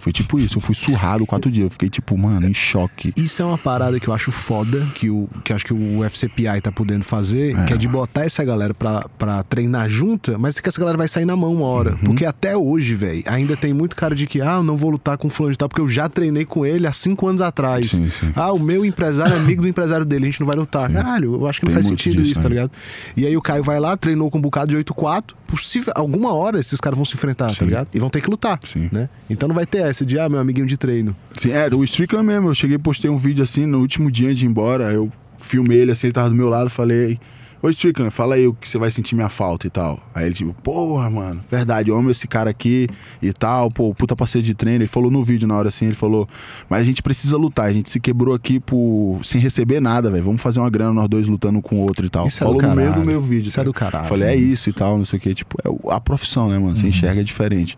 Foi 0.00 0.10
tipo 0.10 0.38
isso. 0.38 0.56
Eu 0.56 0.62
fui 0.62 0.74
surrado 0.74 1.26
quatro 1.26 1.50
dias. 1.50 1.64
Eu 1.64 1.70
fiquei 1.70 1.90
tipo, 1.90 2.16
mano, 2.16 2.48
em 2.48 2.54
choque. 2.54 3.12
Isso 3.14 3.42
é 3.42 3.44
uma 3.44 3.58
parada 3.58 4.00
que 4.00 4.08
eu 4.08 4.14
acho 4.14 4.32
foda, 4.32 4.86
que, 4.94 5.10
o, 5.10 5.28
que 5.44 5.52
acho 5.52 5.66
que 5.66 5.74
o 5.74 6.00
UFCPI 6.00 6.62
tá 6.62 6.72
podendo 6.72 7.04
fazer, 7.04 7.54
que 7.66 7.74
é 7.74 7.76
de 7.76 7.86
botar 7.86 8.24
essa 8.24 8.42
galera 8.42 8.72
pra, 8.72 9.06
pra 9.18 9.42
treinar 9.42 9.86
junta, 9.90 10.38
mas 10.38 10.58
que 10.58 10.68
essa 10.68 10.80
galera 10.80 10.96
vai 10.96 11.08
sair 11.08 11.26
na 11.26 11.36
mão 11.36 11.52
uma 11.52 11.66
hora. 11.66 11.90
Uhum. 11.90 11.98
Porque 11.98 12.24
até 12.24 12.56
hoje, 12.56 12.94
velho, 12.94 13.22
ainda 13.26 13.54
tem 13.54 13.74
muito 13.74 13.94
cara 13.94 14.14
de 14.14 14.26
que, 14.26 14.40
ah, 14.40 14.56
eu 14.56 14.62
não 14.62 14.76
vou 14.76 14.90
lutar 14.90 15.18
com 15.18 15.28
fulano 15.28 15.52
de 15.52 15.58
tal, 15.58 15.68
porque 15.68 15.82
eu 15.82 15.88
já 15.88 16.08
treinei 16.08 16.46
com 16.46 16.64
ele 16.64 16.86
há 16.86 16.92
cinco 16.92 17.26
anos 17.26 17.42
atrás. 17.42 17.90
Sim, 17.90 18.08
sim. 18.08 18.32
Ah, 18.34 18.50
o 18.50 18.58
meu 18.58 18.82
empresário 18.82 19.34
é 19.34 19.36
amigo 19.38 19.60
do 19.60 19.68
empresário 19.68 20.06
dele, 20.06 20.24
a 20.24 20.26
gente 20.30 20.40
não 20.40 20.46
vai 20.46 20.56
lutar. 20.56 20.90
Caralho, 20.90 21.34
eu 21.34 21.46
acho 21.46 21.60
que 21.60 21.66
não 21.66 21.72
Tem 21.72 21.82
faz 21.82 21.86
muito 21.86 22.02
sentido 22.02 22.22
disso, 22.22 22.32
isso, 22.32 22.40
tá 22.40 22.48
né? 22.48 22.54
ligado? 22.54 22.72
E 23.14 23.26
aí 23.26 23.36
o 23.36 23.42
Caio 23.42 23.62
vai 23.62 23.78
lá, 23.78 23.94
treinou 23.94 24.30
com 24.30 24.38
um 24.38 24.40
bocado 24.40 24.70
de 24.70 24.82
8-4, 24.82 25.34
possível, 25.46 25.92
alguma 25.98 26.32
hora 26.32 26.58
esses 26.58 26.80
caras 26.80 26.96
vão 26.96 27.04
se 27.04 27.14
enfrentar, 27.14 27.48
tá 27.48 27.54
Sim. 27.54 27.64
ligado? 27.66 27.88
E 27.92 27.98
vão 27.98 28.08
ter 28.08 28.20
que 28.20 28.30
lutar, 28.30 28.60
Sim. 28.64 28.88
né? 28.90 29.08
Então 29.28 29.48
não 29.48 29.54
vai 29.54 29.66
ter 29.66 29.78
essa 29.78 30.04
de, 30.04 30.18
ah, 30.18 30.28
meu 30.28 30.40
amiguinho 30.40 30.66
de 30.66 30.76
treino. 30.76 31.14
Sim, 31.36 31.52
é, 31.52 31.68
o 31.74 31.84
Strickland 31.84 32.26
mesmo. 32.26 32.48
Eu 32.48 32.54
cheguei 32.54 32.78
postei 32.78 33.10
um 33.10 33.16
vídeo 33.16 33.42
assim 33.42 33.66
no 33.66 33.80
último 33.80 34.10
dia 34.10 34.34
de 34.34 34.44
ir 34.44 34.48
embora. 34.48 34.92
Eu 34.92 35.10
filmei 35.38 35.78
ele 35.78 35.92
assim, 35.92 36.06
ele 36.08 36.14
tava 36.14 36.28
do 36.28 36.34
meu 36.34 36.48
lado 36.48 36.70
falei. 36.70 37.18
Ô 37.60 37.68
Strickland, 37.68 38.12
fala 38.12 38.36
aí 38.36 38.46
o 38.46 38.54
que 38.54 38.68
você 38.68 38.78
vai 38.78 38.90
sentir 38.90 39.14
minha 39.14 39.28
falta 39.28 39.66
e 39.66 39.70
tal. 39.70 39.98
Aí 40.14 40.26
ele 40.26 40.34
tipo, 40.34 40.54
porra, 40.62 41.10
mano, 41.10 41.40
verdade, 41.50 41.90
eu 41.90 41.96
amo 41.96 42.10
esse 42.10 42.28
cara 42.28 42.50
aqui 42.50 42.88
e 43.20 43.32
tal, 43.32 43.70
pô, 43.70 43.92
puta 43.92 44.14
parceiro 44.14 44.46
de 44.46 44.54
treino. 44.54 44.82
Ele 44.82 44.88
falou 44.88 45.10
no 45.10 45.22
vídeo 45.24 45.48
na 45.48 45.56
hora 45.56 45.68
assim, 45.68 45.86
ele 45.86 45.94
falou, 45.94 46.28
mas 46.68 46.82
a 46.82 46.84
gente 46.84 47.02
precisa 47.02 47.36
lutar, 47.36 47.66
a 47.66 47.72
gente 47.72 47.90
se 47.90 47.98
quebrou 47.98 48.34
aqui 48.34 48.60
por 48.60 49.20
sem 49.24 49.40
receber 49.40 49.80
nada, 49.80 50.10
velho. 50.10 50.24
Vamos 50.24 50.40
fazer 50.40 50.60
uma 50.60 50.70
grana 50.70 50.92
nós 50.92 51.08
dois 51.08 51.26
lutando 51.26 51.60
com 51.60 51.76
o 51.76 51.80
outro 51.80 52.06
e 52.06 52.08
tal. 52.08 52.26
Isso 52.26 52.42
é 52.42 52.46
do 52.46 52.60
falou 52.60 52.62
no 52.62 52.76
meio 52.76 52.94
do 52.94 53.04
meu 53.04 53.20
vídeo. 53.20 53.48
Isso 53.48 53.58
é 53.58 53.64
cara. 53.64 53.64
do 53.64 53.74
caralho, 53.74 54.08
Falei, 54.08 54.28
é 54.28 54.36
isso 54.36 54.70
e 54.70 54.72
tal, 54.72 54.96
não 54.96 55.04
sei 55.04 55.18
o 55.18 55.22
que. 55.22 55.34
Tipo, 55.34 55.56
é 55.64 55.94
a 55.94 56.00
profissão, 56.00 56.48
né, 56.48 56.58
mano? 56.58 56.76
Você 56.76 56.86
enxerga 56.86 57.24
diferente. 57.24 57.76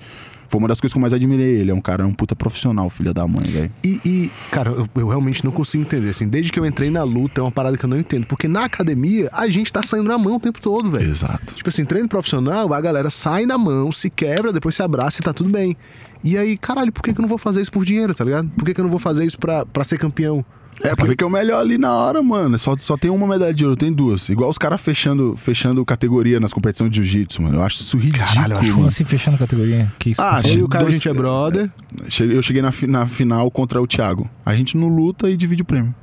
Foi 0.51 0.59
uma 0.59 0.66
das 0.66 0.80
coisas 0.80 0.92
que 0.92 0.98
eu 0.98 1.01
mais 1.01 1.12
admirei 1.12 1.61
ele. 1.61 1.70
É 1.70 1.74
um 1.74 1.80
cara, 1.80 2.05
um 2.05 2.12
puta 2.12 2.34
profissional, 2.34 2.90
filho 2.90 3.14
da 3.14 3.24
mãe, 3.24 3.48
velho. 3.48 3.72
E, 3.84 4.01
e, 4.05 4.32
cara, 4.51 4.70
eu, 4.70 4.84
eu 4.96 5.07
realmente 5.07 5.44
não 5.44 5.53
consigo 5.53 5.84
entender. 5.84 6.11
Assim, 6.11 6.26
desde 6.26 6.51
que 6.51 6.59
eu 6.59 6.66
entrei 6.66 6.90
na 6.90 7.05
luta, 7.05 7.40
é 7.40 7.44
uma 7.44 7.53
parada 7.53 7.78
que 7.78 7.84
eu 7.84 7.88
não 7.88 7.96
entendo. 7.96 8.26
Porque 8.26 8.48
na 8.48 8.64
academia, 8.64 9.30
a 9.32 9.48
gente 9.48 9.72
tá 9.72 9.80
saindo 9.80 10.09
na 10.09 10.18
mão 10.18 10.34
o 10.34 10.40
tempo 10.40 10.61
todo, 10.61 10.90
velho. 10.90 11.09
Exato. 11.09 11.55
Tipo 11.55 11.68
assim, 11.68 11.84
treino 11.84 12.09
profissional, 12.09 12.74
a 12.74 12.80
galera 12.80 13.11
sai 13.11 13.46
na 13.46 13.57
mão, 13.57 13.92
se 13.92 14.11
quebra, 14.11 14.53
depois 14.53 14.74
se 14.74 14.82
abraça 14.82 15.20
e 15.20 15.24
tá 15.24 15.32
tudo 15.32 15.51
bem. 15.51 15.76
E 16.24 16.36
aí, 16.36 16.59
caralho, 16.59 16.90
por 16.90 17.05
que, 17.05 17.12
que 17.12 17.20
eu 17.20 17.22
não 17.22 17.28
vou 17.28 17.38
fazer 17.38 17.62
isso 17.62 17.70
por 17.70 17.84
dinheiro, 17.84 18.12
tá 18.12 18.24
ligado? 18.24 18.51
Por 18.51 18.64
que, 18.64 18.74
que 18.74 18.80
eu 18.80 18.84
não 18.84 18.90
vou 18.90 19.01
fazer 19.01 19.24
isso 19.24 19.38
pra, 19.38 19.64
pra 19.64 19.84
ser 19.84 19.98
campeão? 19.98 20.44
É, 20.82 20.94
pra 20.96 21.04
ver 21.06 21.16
que 21.16 21.22
é 21.22 21.26
o 21.26 21.30
melhor 21.30 21.60
ali 21.60 21.76
na 21.78 21.92
hora, 21.94 22.22
mano. 22.22 22.58
Só, 22.58 22.74
só 22.78 22.96
tem 22.96 23.10
uma 23.10 23.26
medalha 23.26 23.52
de 23.52 23.64
ouro, 23.64 23.76
tem 23.76 23.92
duas. 23.92 24.28
Igual 24.28 24.48
os 24.50 24.58
caras 24.58 24.80
fechando, 24.80 25.34
fechando 25.36 25.84
categoria 25.84 26.40
nas 26.40 26.52
competições 26.52 26.90
de 26.90 26.96
jiu-jitsu, 27.04 27.42
mano. 27.42 27.56
Eu 27.58 27.62
acho 27.62 27.82
isso 27.82 27.96
ridículo. 27.98 28.24
Caralho, 28.34 28.54
eu 28.54 28.58
acho 28.58 28.74
mano. 28.76 28.88
assim 28.88 29.04
fechando 29.04 29.34
a 29.36 29.38
categoria? 29.38 29.92
Que 29.98 30.10
isso 30.10 30.20
Ah, 30.22 30.40
tá 30.42 30.48
e 30.48 30.62
o 30.62 30.68
Caio, 30.68 30.82
a 30.82 30.88
dois- 30.88 30.94
gente 30.94 31.08
é 31.08 31.12
brother. 31.14 31.70
Cheguei- 32.08 32.36
Eu 32.36 32.42
cheguei 32.42 32.62
na, 32.62 32.72
fi- 32.72 32.86
na 32.86 33.04
final 33.06 33.50
contra 33.50 33.80
o 33.80 33.86
Thiago. 33.86 34.28
A 34.44 34.54
gente 34.56 34.76
não 34.76 34.88
luta 34.88 35.28
e 35.28 35.36
divide 35.36 35.62
o 35.62 35.64
prêmio. 35.64 35.94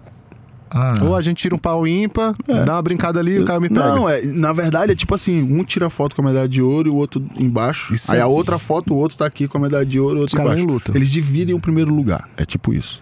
Ah, 0.70 0.96
Ou 1.02 1.16
a 1.16 1.22
gente 1.22 1.38
tira 1.38 1.56
um 1.56 1.58
pau 1.58 1.88
ímpar, 1.88 2.34
dá 2.66 2.74
uma 2.74 2.82
brincada 2.82 3.22
ali 3.22 3.36
e 3.36 3.40
o 3.40 3.46
Caio 3.46 3.62
me 3.62 3.70
pega. 3.70 3.96
Não, 3.96 4.10
é, 4.10 4.22
na 4.22 4.52
verdade 4.52 4.92
é 4.92 4.96
tipo 4.96 5.16
assim, 5.16 5.42
um 5.42 5.64
tira 5.64 5.90
foto 5.90 6.14
com 6.14 6.22
a 6.22 6.26
medalha 6.26 6.48
de 6.48 6.62
ouro 6.62 6.90
e 6.90 6.92
o 6.92 6.96
outro 6.98 7.24
embaixo. 7.40 7.94
Isso 7.94 8.12
aí 8.12 8.20
é- 8.20 8.22
a 8.22 8.28
outra 8.28 8.60
foto, 8.60 8.94
o 8.94 8.98
outro 8.98 9.18
tá 9.18 9.26
aqui 9.26 9.48
com 9.48 9.58
a 9.58 9.62
medalha 9.62 9.86
de 9.86 9.98
ouro 9.98 10.16
e 10.16 10.16
o 10.16 10.18
Os 10.18 10.22
outro 10.24 10.36
caras 10.36 10.52
embaixo. 10.52 10.66
nem 10.68 10.74
lutam. 10.76 10.94
Eles 10.94 11.10
dividem 11.10 11.56
o 11.56 11.60
primeiro 11.60 11.94
lugar. 11.96 12.28
É 12.36 12.46
tipo 12.46 12.74
isso. 12.74 13.02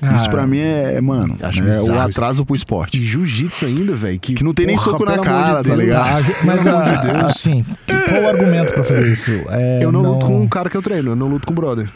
Ah, 0.00 0.14
isso 0.14 0.30
pra 0.30 0.46
mim 0.46 0.58
é, 0.58 0.94
é, 0.94 1.00
mano, 1.00 1.36
Acho 1.42 1.62
é 1.62 1.80
o 1.82 1.98
atraso 2.00 2.44
pro 2.44 2.54
esporte. 2.54 2.98
E 2.98 3.04
jiu-jitsu 3.04 3.66
ainda, 3.66 3.94
velho. 3.94 4.18
Que, 4.20 4.34
Que 4.34 4.44
não 4.44 4.54
tem 4.54 4.66
nem 4.66 4.78
soco 4.78 5.04
na 5.04 5.18
cara, 5.18 5.62
de 5.62 5.70
tá 5.70 5.76
ligado? 5.76 6.06
Ah, 6.06 6.44
mas 6.44 6.62
Pelo 6.62 6.76
amor 6.76 6.88
de 6.88 7.08
ah, 7.08 7.12
Deus. 7.12 7.30
assim, 7.30 7.64
qual 8.08 8.22
o 8.22 8.28
argumento 8.28 8.72
pra 8.72 8.84
fazer 8.84 9.12
isso? 9.12 9.32
É, 9.48 9.80
Eu 9.82 9.90
não, 9.90 10.02
luto 10.02 10.26
com 10.26 10.40
um 10.40 10.48
cara 10.48 10.70
que 10.70 10.76
eu 10.76 10.82
treino, 10.82 11.10
eu 11.12 11.16
não 11.16 11.28
luto 11.28 11.46
com 11.46 11.54
brother. 11.54 11.90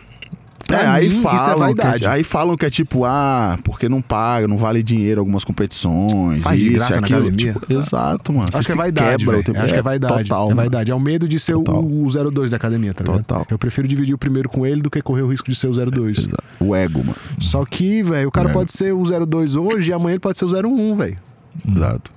Pra 0.67 0.83
É, 0.83 0.87
aí 0.87 1.09
mim, 1.09 1.21
falam, 1.23 1.39
isso 1.41 1.51
é 1.51 1.55
vaidade. 1.57 1.99
Que, 2.03 2.07
aí 2.09 2.23
falam 2.25 2.57
que 2.57 2.65
é 2.67 2.71
tipo, 2.71 3.05
ah, 3.05 3.59
porque 3.65 3.89
não 3.89 4.01
paga, 4.01 4.47
não 4.49 4.57
vale 4.57 4.83
dinheiro 4.83 5.21
algumas 5.21 5.45
competições. 5.45 6.43
Faz 6.43 6.59
de 6.59 6.67
isso, 6.69 6.75
graça 6.77 7.01
na 7.01 7.07
aquilo. 7.07 7.21
academia. 7.29 7.53
Tipo, 7.55 7.73
exato, 7.73 8.33
mano. 8.33 8.47
Acho 8.53 8.63
Você 8.63 8.67
que 8.67 8.73
é 8.73 8.77
vaidade, 8.77 9.09
quebra 9.25 9.25
o 9.29 9.31
velho. 9.33 9.45
tempo- 9.45 9.59
Acho 9.61 9.73
que 9.75 9.79
é 9.79 9.83
vaidade. 9.83 10.23
Total, 10.29 10.51
é 10.51 10.55
vaidade. 10.55 10.91
É 10.91 10.95
o 10.95 11.01
medo 11.01 11.29
de 11.29 11.39
ser 11.41 11.55
o, 11.55 11.63
Total. 11.63 11.85
o 11.85 12.09
02 12.31 12.51
da 12.51 12.57
academia, 12.57 12.95
tá 12.95 13.05
ligado? 13.05 13.19
Total. 13.25 13.47
Eu 13.51 13.59
prefiro 13.59 13.87
dividir 13.89 14.15
o 14.15 14.19
primeiro 14.19 14.49
com 14.49 14.65
ele 14.67 14.81
do 14.83 14.91
que 14.91 15.03
correr 15.03 15.23
o 15.23 15.29
risco 15.29 15.51
de 15.51 15.57
ser 15.57 15.69
o 15.69 15.73
02. 15.75 16.19
Exato. 16.19 16.43
O 16.61 16.75
ego, 16.75 17.01
mano. 17.01 17.17
Só 17.41 17.65
que, 17.65 18.03
velho, 18.03 18.29
o 18.29 18.33
cara 18.33 18.51
É. 18.51 18.53
pode 18.53 18.73
ser 18.73 18.93
o 18.95 19.05
02 19.05 19.57
hoje 19.57 19.91
e 19.91 19.93
amanhã 19.93 20.13
ele 20.15 20.21
pode 20.21 20.39
ser 20.39 20.45
o 20.45 20.49
01, 20.49 20.95
velho. 20.97 21.19
Exato. 21.69 22.11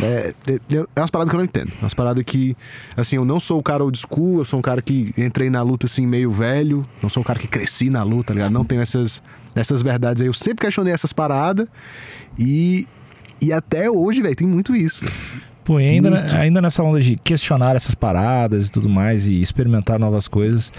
É, 0.00 0.34
é, 0.46 1.00
umas 1.00 1.10
paradas 1.10 1.30
que 1.30 1.36
eu 1.36 1.38
não 1.38 1.44
entendo. 1.44 1.72
É 1.80 1.84
umas 1.84 1.94
paradas 1.94 2.22
que, 2.24 2.56
assim, 2.96 3.16
eu 3.16 3.24
não 3.24 3.38
sou 3.38 3.58
o 3.58 3.62
cara 3.62 3.84
old 3.84 3.98
school, 3.98 4.38
eu 4.38 4.44
sou 4.44 4.58
um 4.58 4.62
cara 4.62 4.80
que 4.80 5.12
entrei 5.16 5.50
na 5.50 5.62
luta, 5.62 5.86
assim, 5.86 6.06
meio 6.06 6.30
velho. 6.30 6.86
Não 7.02 7.08
sou 7.08 7.20
um 7.20 7.24
cara 7.24 7.38
que 7.38 7.48
cresci 7.48 7.90
na 7.90 8.02
luta, 8.02 8.28
tá 8.28 8.34
ligado? 8.34 8.52
Não 8.52 8.64
tenho 8.64 8.80
essas, 8.80 9.22
dessas 9.54 9.82
verdades 9.82 10.22
aí. 10.22 10.28
Eu 10.28 10.32
sempre 10.32 10.64
questionei 10.64 10.92
essas 10.92 11.12
paradas 11.12 11.68
e, 12.38 12.86
e 13.40 13.52
até 13.52 13.90
hoje, 13.90 14.22
velho, 14.22 14.36
tem 14.36 14.46
muito 14.46 14.74
isso. 14.74 15.04
Pô, 15.64 15.78
e 15.78 15.88
ainda, 15.88 16.10
Muito. 16.10 16.34
ainda 16.34 16.60
nessa 16.60 16.82
onda 16.82 17.00
de 17.00 17.16
questionar 17.16 17.76
essas 17.76 17.94
paradas 17.94 18.66
e 18.66 18.72
tudo 18.72 18.88
mais 18.88 19.26
e 19.26 19.40
experimentar 19.40 19.98
novas 19.98 20.26
coisas. 20.26 20.72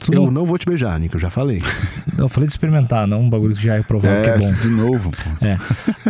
Tu 0.00 0.12
Eu 0.12 0.24
não, 0.24 0.30
não 0.30 0.44
vou 0.44 0.58
te 0.58 0.66
beijar, 0.66 0.98
Nico, 1.00 1.16
eu 1.16 1.20
já 1.20 1.30
falei. 1.30 1.60
eu 2.18 2.28
falei 2.28 2.46
de 2.46 2.52
experimentar, 2.52 3.06
não 3.06 3.22
um 3.22 3.30
bagulho 3.30 3.54
que 3.54 3.62
já 3.62 3.74
é 3.76 3.82
provado 3.82 4.22
que 4.22 4.28
é 4.28 4.38
bom. 4.38 4.52
de 4.54 4.68
novo, 4.68 5.10
pô. 5.10 5.44
É. 5.44 5.58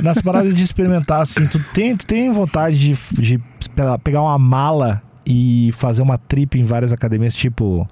Nas 0.03 0.21
paradas 0.21 0.55
de 0.55 0.63
experimentar, 0.63 1.23
assim, 1.23 1.47
tu 1.47 1.59
tem, 1.73 1.97
tu 1.97 2.07
tem 2.07 2.31
vontade 2.33 2.79
de, 2.79 2.99
de 3.21 3.39
pe- 3.39 3.99
pegar 4.05 4.23
uma 4.23 4.39
mala 4.39 5.03
e 5.25 5.71
fazer 5.73 6.03
uma 6.03 6.19
trip 6.19 6.59
em 6.59 6.65
várias 6.65 6.93
academias, 6.93 7.35
tipo, 7.35 7.89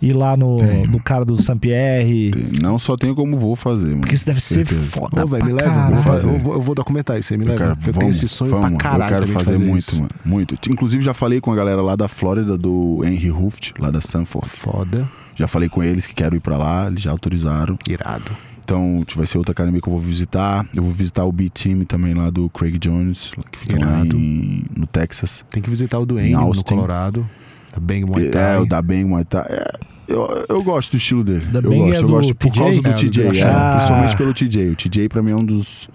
ir 0.00 0.12
lá 0.14 0.36
no, 0.36 0.56
no 0.86 1.02
cara 1.02 1.24
do 1.24 1.36
Sampierre. 1.40 2.30
Não 2.62 2.78
só 2.78 2.96
tenho 2.96 3.14
como 3.14 3.36
vou 3.36 3.54
fazer, 3.56 3.88
mano. 3.88 4.00
Porque 4.00 4.14
isso 4.14 4.24
deve 4.24 4.40
ser 4.40 4.64
Certeza. 4.66 4.80
foda. 4.92 5.24
Ô, 5.24 5.26
velho, 5.26 5.44
me 5.44 5.52
leva, 5.52 5.70
eu 5.90 5.94
vou, 5.94 5.96
fazer, 6.04 6.04
fazer. 6.04 6.28
eu, 6.28 6.38
vou, 6.38 6.54
eu 6.54 6.60
vou 6.62 6.74
documentar 6.74 7.18
isso 7.18 7.32
aí, 7.34 7.38
me 7.38 7.44
leva. 7.44 7.58
Cara, 7.58 7.76
porque 7.76 7.90
eu 7.90 7.94
tenho 7.94 8.10
esse 8.10 8.28
sonho 8.28 8.52
vamos, 8.52 8.68
pra 8.70 8.78
caralho. 8.78 9.02
Eu 9.02 9.08
quero 9.20 9.26
de 9.26 9.32
fazer, 9.32 9.58
muito, 9.58 9.78
isso. 9.80 9.96
mano. 9.96 10.10
Muito. 10.24 10.54
Inclusive, 10.70 11.02
já 11.02 11.12
falei 11.12 11.40
com 11.40 11.52
a 11.52 11.56
galera 11.56 11.82
lá 11.82 11.94
da 11.96 12.08
Flórida, 12.08 12.56
do 12.56 13.02
Henry 13.04 13.28
Ruft, 13.28 13.72
lá 13.78 13.90
da 13.90 14.00
Sanford. 14.00 14.48
Foda, 14.48 15.08
Já 15.38 15.46
falei 15.46 15.68
com 15.68 15.82
eles 15.82 16.04
que 16.06 16.14
quero 16.14 16.34
ir 16.36 16.40
pra 16.40 16.58
lá, 16.58 16.88
eles 16.88 17.00
já 17.00 17.10
autorizaram. 17.10 17.78
irado. 17.88 18.36
Então, 18.62 19.02
vai 19.16 19.26
ser 19.26 19.38
outra 19.38 19.52
academia 19.52 19.80
que 19.80 19.88
eu 19.88 19.92
vou 19.92 20.00
visitar. 20.00 20.66
Eu 20.76 20.82
vou 20.82 20.92
visitar 20.92 21.24
o 21.24 21.32
B-Team 21.32 21.84
também 21.84 22.12
lá 22.12 22.28
do 22.28 22.50
Craig 22.50 22.78
Jones, 22.78 23.32
que 23.50 23.58
fica 23.58 23.78
lá 23.82 24.04
em, 24.04 24.62
no 24.76 24.86
Texas. 24.86 25.42
Tem 25.48 25.62
que 25.62 25.70
visitar 25.70 25.98
o 25.98 26.04
Em 26.28 26.34
no. 26.34 26.62
Colorado. 26.64 27.30
Tá 27.72 27.80
bem 27.80 28.04
Muay 28.04 28.28
Thai. 28.28 28.56
É, 28.56 28.58
o 28.58 28.66
da 28.66 28.82
Bang 28.82 29.04
Muay 29.04 29.24
Thai. 29.24 29.44
É, 29.48 29.72
eu, 30.06 30.44
eu 30.48 30.62
gosto 30.62 30.90
do 30.90 30.96
estilo 30.98 31.24
dele. 31.24 31.46
Da 31.46 31.60
eu 31.60 31.70
Bang 31.70 31.78
gosto, 31.78 31.94
é 31.94 31.98
eu 31.98 32.02
do 32.02 32.12
gosto 32.12 32.34
por 32.34 32.50
TJ? 32.50 32.60
causa 32.62 32.82
do 32.82 32.88
É, 32.88 32.92
do 32.92 32.96
TJ, 32.96 33.06
é, 33.06 33.30
Dillashaw. 33.30 33.70
principalmente 33.76 34.16
pelo 34.16 34.34
TJ. 34.34 34.68
O 34.70 34.76
TJ 34.76 35.08
pra 35.08 35.22
mim 35.22 35.30
é 35.30 35.36
um 35.36 35.44
dos, 35.44 35.88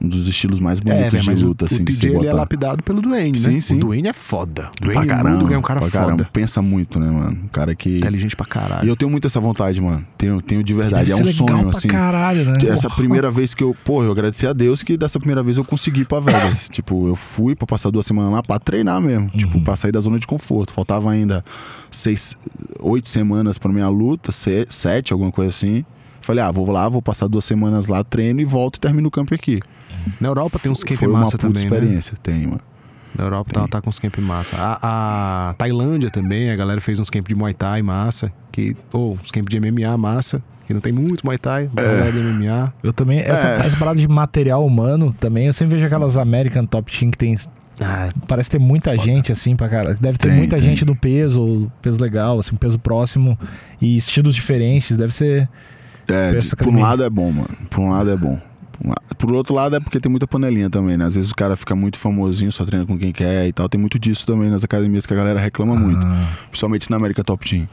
um 0.00 0.08
dos 0.08 0.26
estilos 0.26 0.58
mais 0.60 0.78
É, 0.78 0.82
bonitos 0.82 1.10
velho, 1.12 1.22
de 1.22 1.30
mas 1.30 1.42
luta, 1.42 1.64
o, 1.64 1.66
assim, 1.66 1.82
o 1.82 1.84
de 1.84 1.92
TJ 1.98 2.16
ele 2.16 2.26
é 2.26 2.32
lapidado 2.32 2.82
pelo 2.82 3.02
Duane, 3.02 3.32
né? 3.32 3.38
Sim, 3.38 3.60
sim. 3.60 3.76
O 3.76 3.80
Duane 3.80 4.08
é 4.08 4.12
foda. 4.12 4.70
Pra 4.80 4.92
Duane 4.92 5.06
caramba, 5.06 5.30
Mudo 5.30 5.52
é 5.54 5.58
um 5.58 5.62
cara 5.62 5.80
pra 5.80 5.90
foda. 5.90 6.04
caramba. 6.04 6.28
Pensa 6.32 6.62
muito, 6.62 6.98
né, 6.98 7.10
mano? 7.10 7.38
Um 7.44 7.48
cara 7.48 7.74
que... 7.74 7.96
Inteligente 7.96 8.34
pra 8.34 8.46
E 8.46 8.48
caralho. 8.48 8.88
eu 8.88 8.96
tenho 8.96 9.10
muito 9.10 9.26
essa 9.26 9.38
vontade, 9.40 9.80
mano. 9.80 10.04
Tenho, 10.16 10.40
tenho 10.40 10.64
de 10.64 10.72
verdade. 10.72 11.12
É 11.12 11.14
um 11.16 11.26
sonho, 11.26 11.58
pra 11.68 11.70
assim. 11.70 11.88
caralho, 11.88 12.44
né? 12.46 12.58
Essa 12.66 12.88
primeira 12.88 13.30
vez 13.30 13.52
que 13.52 13.62
eu, 13.62 13.76
pô, 13.84 14.02
eu 14.02 14.10
agradeci 14.12 14.46
a 14.46 14.52
Deus 14.52 14.82
que 14.82 14.96
dessa 14.96 15.18
primeira 15.18 15.42
vez 15.42 15.56
eu 15.58 15.64
consegui 15.64 16.00
ir 16.00 16.04
pra 16.06 16.18
Vegas. 16.20 16.68
tipo, 16.72 17.06
eu 17.06 17.14
fui 17.14 17.54
pra 17.54 17.66
passar 17.66 17.90
duas 17.90 18.06
semanas 18.06 18.32
lá 18.32 18.42
pra 18.42 18.58
treinar 18.58 19.00
mesmo. 19.00 19.28
Tipo, 19.30 19.60
pra 19.60 19.76
sair 19.76 19.92
da 19.92 20.00
zona 20.00 20.18
de 20.18 20.26
conforto. 20.26 20.72
Faltava 20.72 21.10
ainda 21.10 21.44
seis, 21.90 22.36
oito 22.80 23.08
semanas 23.08 23.58
pra 23.58 23.70
minha 23.70 23.88
luta, 23.88 24.32
se- 24.32 24.66
sete, 24.70 25.12
alguma 25.12 25.30
coisa 25.30 25.50
assim. 25.50 25.84
Falei, 26.20 26.44
ah, 26.44 26.50
vou 26.50 26.70
lá, 26.70 26.88
vou 26.88 27.00
passar 27.02 27.26
duas 27.28 27.44
semanas 27.44 27.86
lá, 27.86 28.04
treino 28.04 28.40
e 28.40 28.44
volto 28.44 28.76
e 28.76 28.80
termino 28.80 29.08
o 29.08 29.10
camp 29.10 29.32
aqui. 29.32 29.60
Na 30.20 30.28
Europa 30.28 30.58
tem 30.58 30.70
uns 30.70 30.84
camp 30.84 30.98
Foi 30.98 31.08
uma 31.08 31.20
massa 31.20 31.32
puta 31.38 31.48
também, 31.48 31.62
né? 31.68 31.76
experiência, 31.76 32.14
tem, 32.22 32.46
mano. 32.46 32.60
Na 33.16 33.24
Europa 33.24 33.50
tá, 33.52 33.60
Tem. 33.62 33.68
tá 33.70 33.80
com 33.82 33.90
uns 33.90 33.98
camp 33.98 34.16
massa. 34.18 34.54
A, 34.56 35.50
a 35.50 35.54
Tailândia 35.54 36.10
também, 36.10 36.50
a 36.50 36.56
galera 36.56 36.80
fez 36.80 37.00
uns 37.00 37.10
camp 37.10 37.26
de 37.26 37.34
Muay 37.34 37.52
Thai 37.52 37.82
massa. 37.82 38.32
Que, 38.52 38.76
ou 38.92 39.14
uns 39.20 39.30
camp 39.32 39.48
de 39.48 39.58
MMA 39.60 39.96
massa. 39.98 40.40
Que 40.66 40.72
não 40.72 40.80
tem 40.80 40.92
muito 40.92 41.26
Muay 41.26 41.36
Thai, 41.36 41.68
mas 41.74 41.84
É. 41.84 42.12
de 42.12 42.18
MMA. 42.18 42.72
Eu 42.84 42.92
também, 42.92 43.18
essa, 43.18 43.48
É. 43.48 43.66
essa 43.66 43.76
parada 43.76 43.98
de 43.98 44.06
material 44.06 44.64
humano 44.64 45.12
também, 45.12 45.46
eu 45.46 45.52
sempre 45.52 45.74
vejo 45.74 45.86
aquelas 45.86 46.16
American 46.16 46.64
Top 46.66 46.96
Team 46.96 47.10
que 47.10 47.18
tem. 47.18 47.36
Ah, 47.80 48.10
Parece 48.28 48.48
ter 48.50 48.60
muita 48.60 48.90
Foda. 48.92 49.02
gente 49.02 49.32
assim 49.32 49.56
pra 49.56 49.68
cara. 49.68 49.94
Deve 50.00 50.16
ter 50.16 50.28
Tem, 50.28 50.36
muita 50.36 50.56
tem. 50.56 50.64
gente 50.66 50.84
do 50.84 50.94
peso, 50.94 51.70
peso 51.82 52.00
legal, 52.00 52.38
assim, 52.38 52.54
peso 52.54 52.78
próximo 52.78 53.36
e 53.80 53.96
estilos 53.96 54.34
diferentes. 54.36 54.96
Deve 54.96 55.12
ser. 55.12 55.48
É, 56.12 56.32
por 56.32 56.38
um 56.38 56.48
academia. 56.52 56.82
lado 56.82 57.04
é 57.04 57.10
bom, 57.10 57.30
mano. 57.32 57.48
Por 57.68 57.80
um 57.80 57.90
lado 57.90 58.10
é 58.10 58.16
bom. 58.16 58.38
Por 59.18 59.30
um 59.30 59.34
outro 59.34 59.54
lado 59.54 59.76
é 59.76 59.80
porque 59.80 60.00
tem 60.00 60.08
muita 60.10 60.26
panelinha 60.26 60.70
também, 60.70 60.96
né? 60.96 61.04
Às 61.04 61.14
vezes 61.14 61.30
o 61.30 61.34
cara 61.34 61.54
fica 61.54 61.76
muito 61.76 61.98
famosinho, 61.98 62.50
só 62.50 62.64
treina 62.64 62.86
com 62.86 62.98
quem 62.98 63.12
quer 63.12 63.46
e 63.46 63.52
tal. 63.52 63.68
Tem 63.68 63.78
muito 63.78 63.98
disso 63.98 64.26
também 64.26 64.48
nas 64.50 64.64
academias 64.64 65.04
que 65.04 65.12
a 65.12 65.16
galera 65.16 65.38
reclama 65.38 65.76
muito. 65.76 66.06
Ah, 66.06 66.26
Principalmente 66.48 66.90
na 66.90 66.96
América 66.96 67.22
Top 67.22 67.46
Team. 67.48 67.66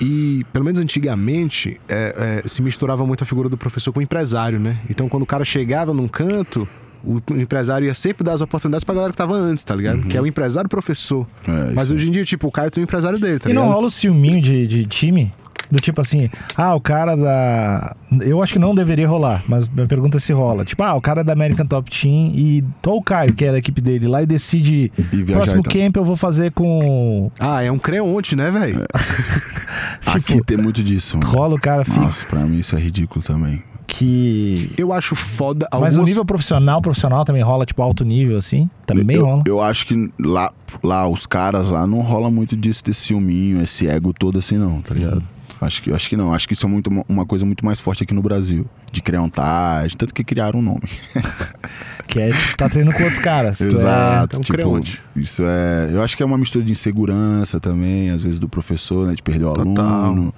E, 0.00 0.44
pelo 0.52 0.64
menos 0.64 0.78
antigamente, 0.78 1.80
é, 1.88 2.42
é, 2.44 2.48
se 2.48 2.62
misturava 2.62 3.04
muito 3.06 3.24
a 3.24 3.26
figura 3.26 3.48
do 3.48 3.56
professor 3.56 3.92
com 3.92 3.98
o 3.98 4.02
empresário, 4.02 4.60
né? 4.60 4.76
Então, 4.90 5.08
quando 5.08 5.22
o 5.24 5.26
cara 5.26 5.44
chegava 5.44 5.92
num 5.94 6.06
canto, 6.06 6.68
o 7.02 7.20
empresário 7.30 7.86
ia 7.86 7.94
sempre 7.94 8.22
dar 8.22 8.34
as 8.34 8.40
oportunidades 8.40 8.84
pra 8.84 8.94
galera 8.94 9.12
que 9.12 9.16
tava 9.18 9.34
antes, 9.34 9.64
tá 9.64 9.74
ligado? 9.74 10.02
Que 10.02 10.16
é 10.16 10.20
o 10.20 10.26
empresário-professor. 10.26 11.26
É, 11.48 11.72
Mas 11.74 11.90
hoje 11.90 12.08
em 12.08 12.10
dia, 12.10 12.24
tipo, 12.24 12.46
o 12.46 12.52
Caio 12.52 12.70
tem 12.70 12.82
o 12.82 12.84
empresário 12.84 13.18
dele, 13.18 13.38
tá 13.38 13.48
e 13.50 13.52
não 13.52 13.62
ligado? 13.62 13.74
rola 13.74 13.86
o 13.88 13.90
ciúminho 13.90 14.40
de, 14.40 14.66
de 14.66 14.86
time? 14.86 15.32
Do 15.70 15.80
tipo 15.80 16.00
assim, 16.00 16.28
ah, 16.56 16.74
o 16.74 16.80
cara 16.80 17.16
da. 17.16 17.96
Eu 18.20 18.42
acho 18.42 18.52
que 18.52 18.58
não 18.58 18.74
deveria 18.74 19.08
rolar, 19.08 19.42
mas 19.48 19.68
minha 19.68 19.86
pergunta 19.86 20.16
é 20.16 20.20
se 20.20 20.32
rola. 20.32 20.64
Tipo, 20.64 20.82
ah, 20.82 20.94
o 20.94 21.00
cara 21.00 21.22
é 21.22 21.24
da 21.24 21.32
American 21.32 21.66
Top 21.66 21.90
Team 21.90 22.32
e 22.34 22.64
tô 22.80 22.96
o 22.96 23.02
Caio, 23.02 23.32
que 23.34 23.44
é 23.44 23.52
da 23.52 23.58
equipe 23.58 23.80
dele, 23.80 24.06
lá 24.06 24.22
e 24.22 24.26
decide. 24.26 24.92
E 24.98 25.22
viajar 25.22 25.42
Próximo 25.42 25.60
então. 25.60 25.72
camp 25.72 25.96
eu 25.96 26.04
vou 26.04 26.16
fazer 26.16 26.52
com. 26.52 27.30
Ah, 27.38 27.62
é 27.62 27.70
um 27.70 27.78
creonte, 27.78 28.36
né, 28.36 28.50
velho? 28.50 28.84
Aqui 30.06 30.34
Tipo, 30.34 30.44
tem 30.44 30.56
muito 30.56 30.82
disso, 30.82 31.18
mano. 31.18 31.30
rola 31.30 31.54
o 31.54 31.60
cara 31.60 31.84
fica 31.84 32.00
Nossa, 32.00 32.24
pra 32.26 32.40
mim 32.40 32.58
isso 32.58 32.76
é 32.76 32.80
ridículo 32.80 33.24
também. 33.24 33.62
que. 33.86 34.70
Eu 34.78 34.92
acho 34.92 35.14
foda 35.14 35.66
Mas 35.72 35.82
algumas... 35.82 35.96
o 35.96 36.02
nível 36.02 36.24
profissional, 36.24 36.80
profissional 36.80 37.24
também 37.24 37.42
rola, 37.42 37.64
tipo, 37.66 37.82
alto 37.82 38.04
nível, 38.04 38.36
assim? 38.38 38.68
Também 38.86 39.16
eu, 39.16 39.24
rola. 39.26 39.42
Eu 39.46 39.60
acho 39.60 39.86
que 39.86 40.10
lá, 40.18 40.52
lá, 40.82 41.08
os 41.08 41.26
caras 41.26 41.68
lá 41.70 41.86
não 41.86 42.00
rola 42.00 42.30
muito 42.30 42.56
disso, 42.56 42.84
desse 42.84 43.00
ciúminho, 43.06 43.62
esse 43.62 43.86
ego 43.88 44.12
todo 44.12 44.38
assim, 44.38 44.56
não, 44.56 44.80
tá 44.80 44.94
ligado? 44.94 45.22
Acho 45.60 45.82
que, 45.82 45.92
acho 45.92 46.08
que 46.08 46.16
não. 46.16 46.34
Acho 46.34 46.46
que 46.46 46.52
isso 46.54 46.66
é 46.66 46.68
muito, 46.68 46.90
uma 47.08 47.24
coisa 47.24 47.44
muito 47.46 47.64
mais 47.64 47.80
forte 47.80 48.02
aqui 48.02 48.12
no 48.12 48.22
Brasil. 48.22 48.66
De 48.92 49.00
creontagem, 49.00 49.96
tanto 49.96 50.12
que 50.12 50.22
criaram 50.24 50.58
um 50.58 50.62
nome. 50.62 50.82
Que 52.06 52.20
é, 52.20 52.30
tá 52.56 52.68
treinando 52.68 52.96
com 52.96 53.02
outros 53.02 53.20
caras. 53.20 53.60
É- 53.60 53.66
Exato. 53.66 54.36
é 54.36 54.38
um 54.38 54.42
tipo, 54.42 54.56
creonte. 54.56 55.02
isso 55.16 55.42
é. 55.44 55.90
Eu 55.92 56.02
acho 56.02 56.16
que 56.16 56.22
é 56.22 56.26
uma 56.26 56.38
mistura 56.38 56.64
de 56.64 56.70
insegurança 56.70 57.58
também, 57.58 58.10
às 58.10 58.22
vezes 58.22 58.38
do 58.38 58.48
professor, 58.48 59.08
né? 59.08 59.14
De 59.14 59.22
perder 59.22 59.44
o 59.44 59.52
Total. 59.52 60.04
aluno. 60.04 60.32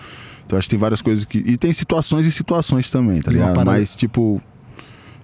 Então 0.46 0.58
acho 0.58 0.66
que 0.66 0.70
tem 0.70 0.78
várias 0.78 1.02
coisas 1.02 1.26
que. 1.26 1.38
E 1.38 1.58
tem 1.58 1.72
situações 1.74 2.24
e 2.26 2.32
situações 2.32 2.90
também, 2.90 3.20
tá 3.20 3.30
ligado? 3.30 3.64
Mas, 3.66 3.94
tipo. 3.94 4.40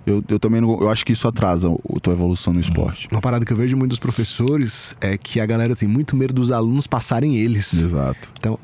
Eu, 0.07 0.23
eu 0.29 0.39
também 0.39 0.61
não. 0.61 0.79
Eu 0.83 0.91
acho 0.91 1.05
que 1.05 1.13
isso 1.15 1.27
atrasa 1.27 1.67
a 1.69 2.01
tua 2.01 2.13
evolução 2.13 2.53
no 2.53 2.61
esporte. 2.61 3.09
Uma 3.11 3.23
parada 3.23 3.43
que 3.43 3.51
eu 3.53 3.57
vejo 3.57 3.75
muito 3.75 3.89
dos 3.91 3.99
professores 3.99 4.95
é 5.01 5.17
que 5.17 5.41
a 5.41 5.47
galera 5.47 5.75
tem 5.75 5.89
muito 5.89 6.15
medo 6.15 6.35
dos 6.35 6.53
alunos 6.53 6.87
passarem 6.87 7.37
eles. 7.39 7.73
Exato. 7.73 8.31
Então, 8.39 8.59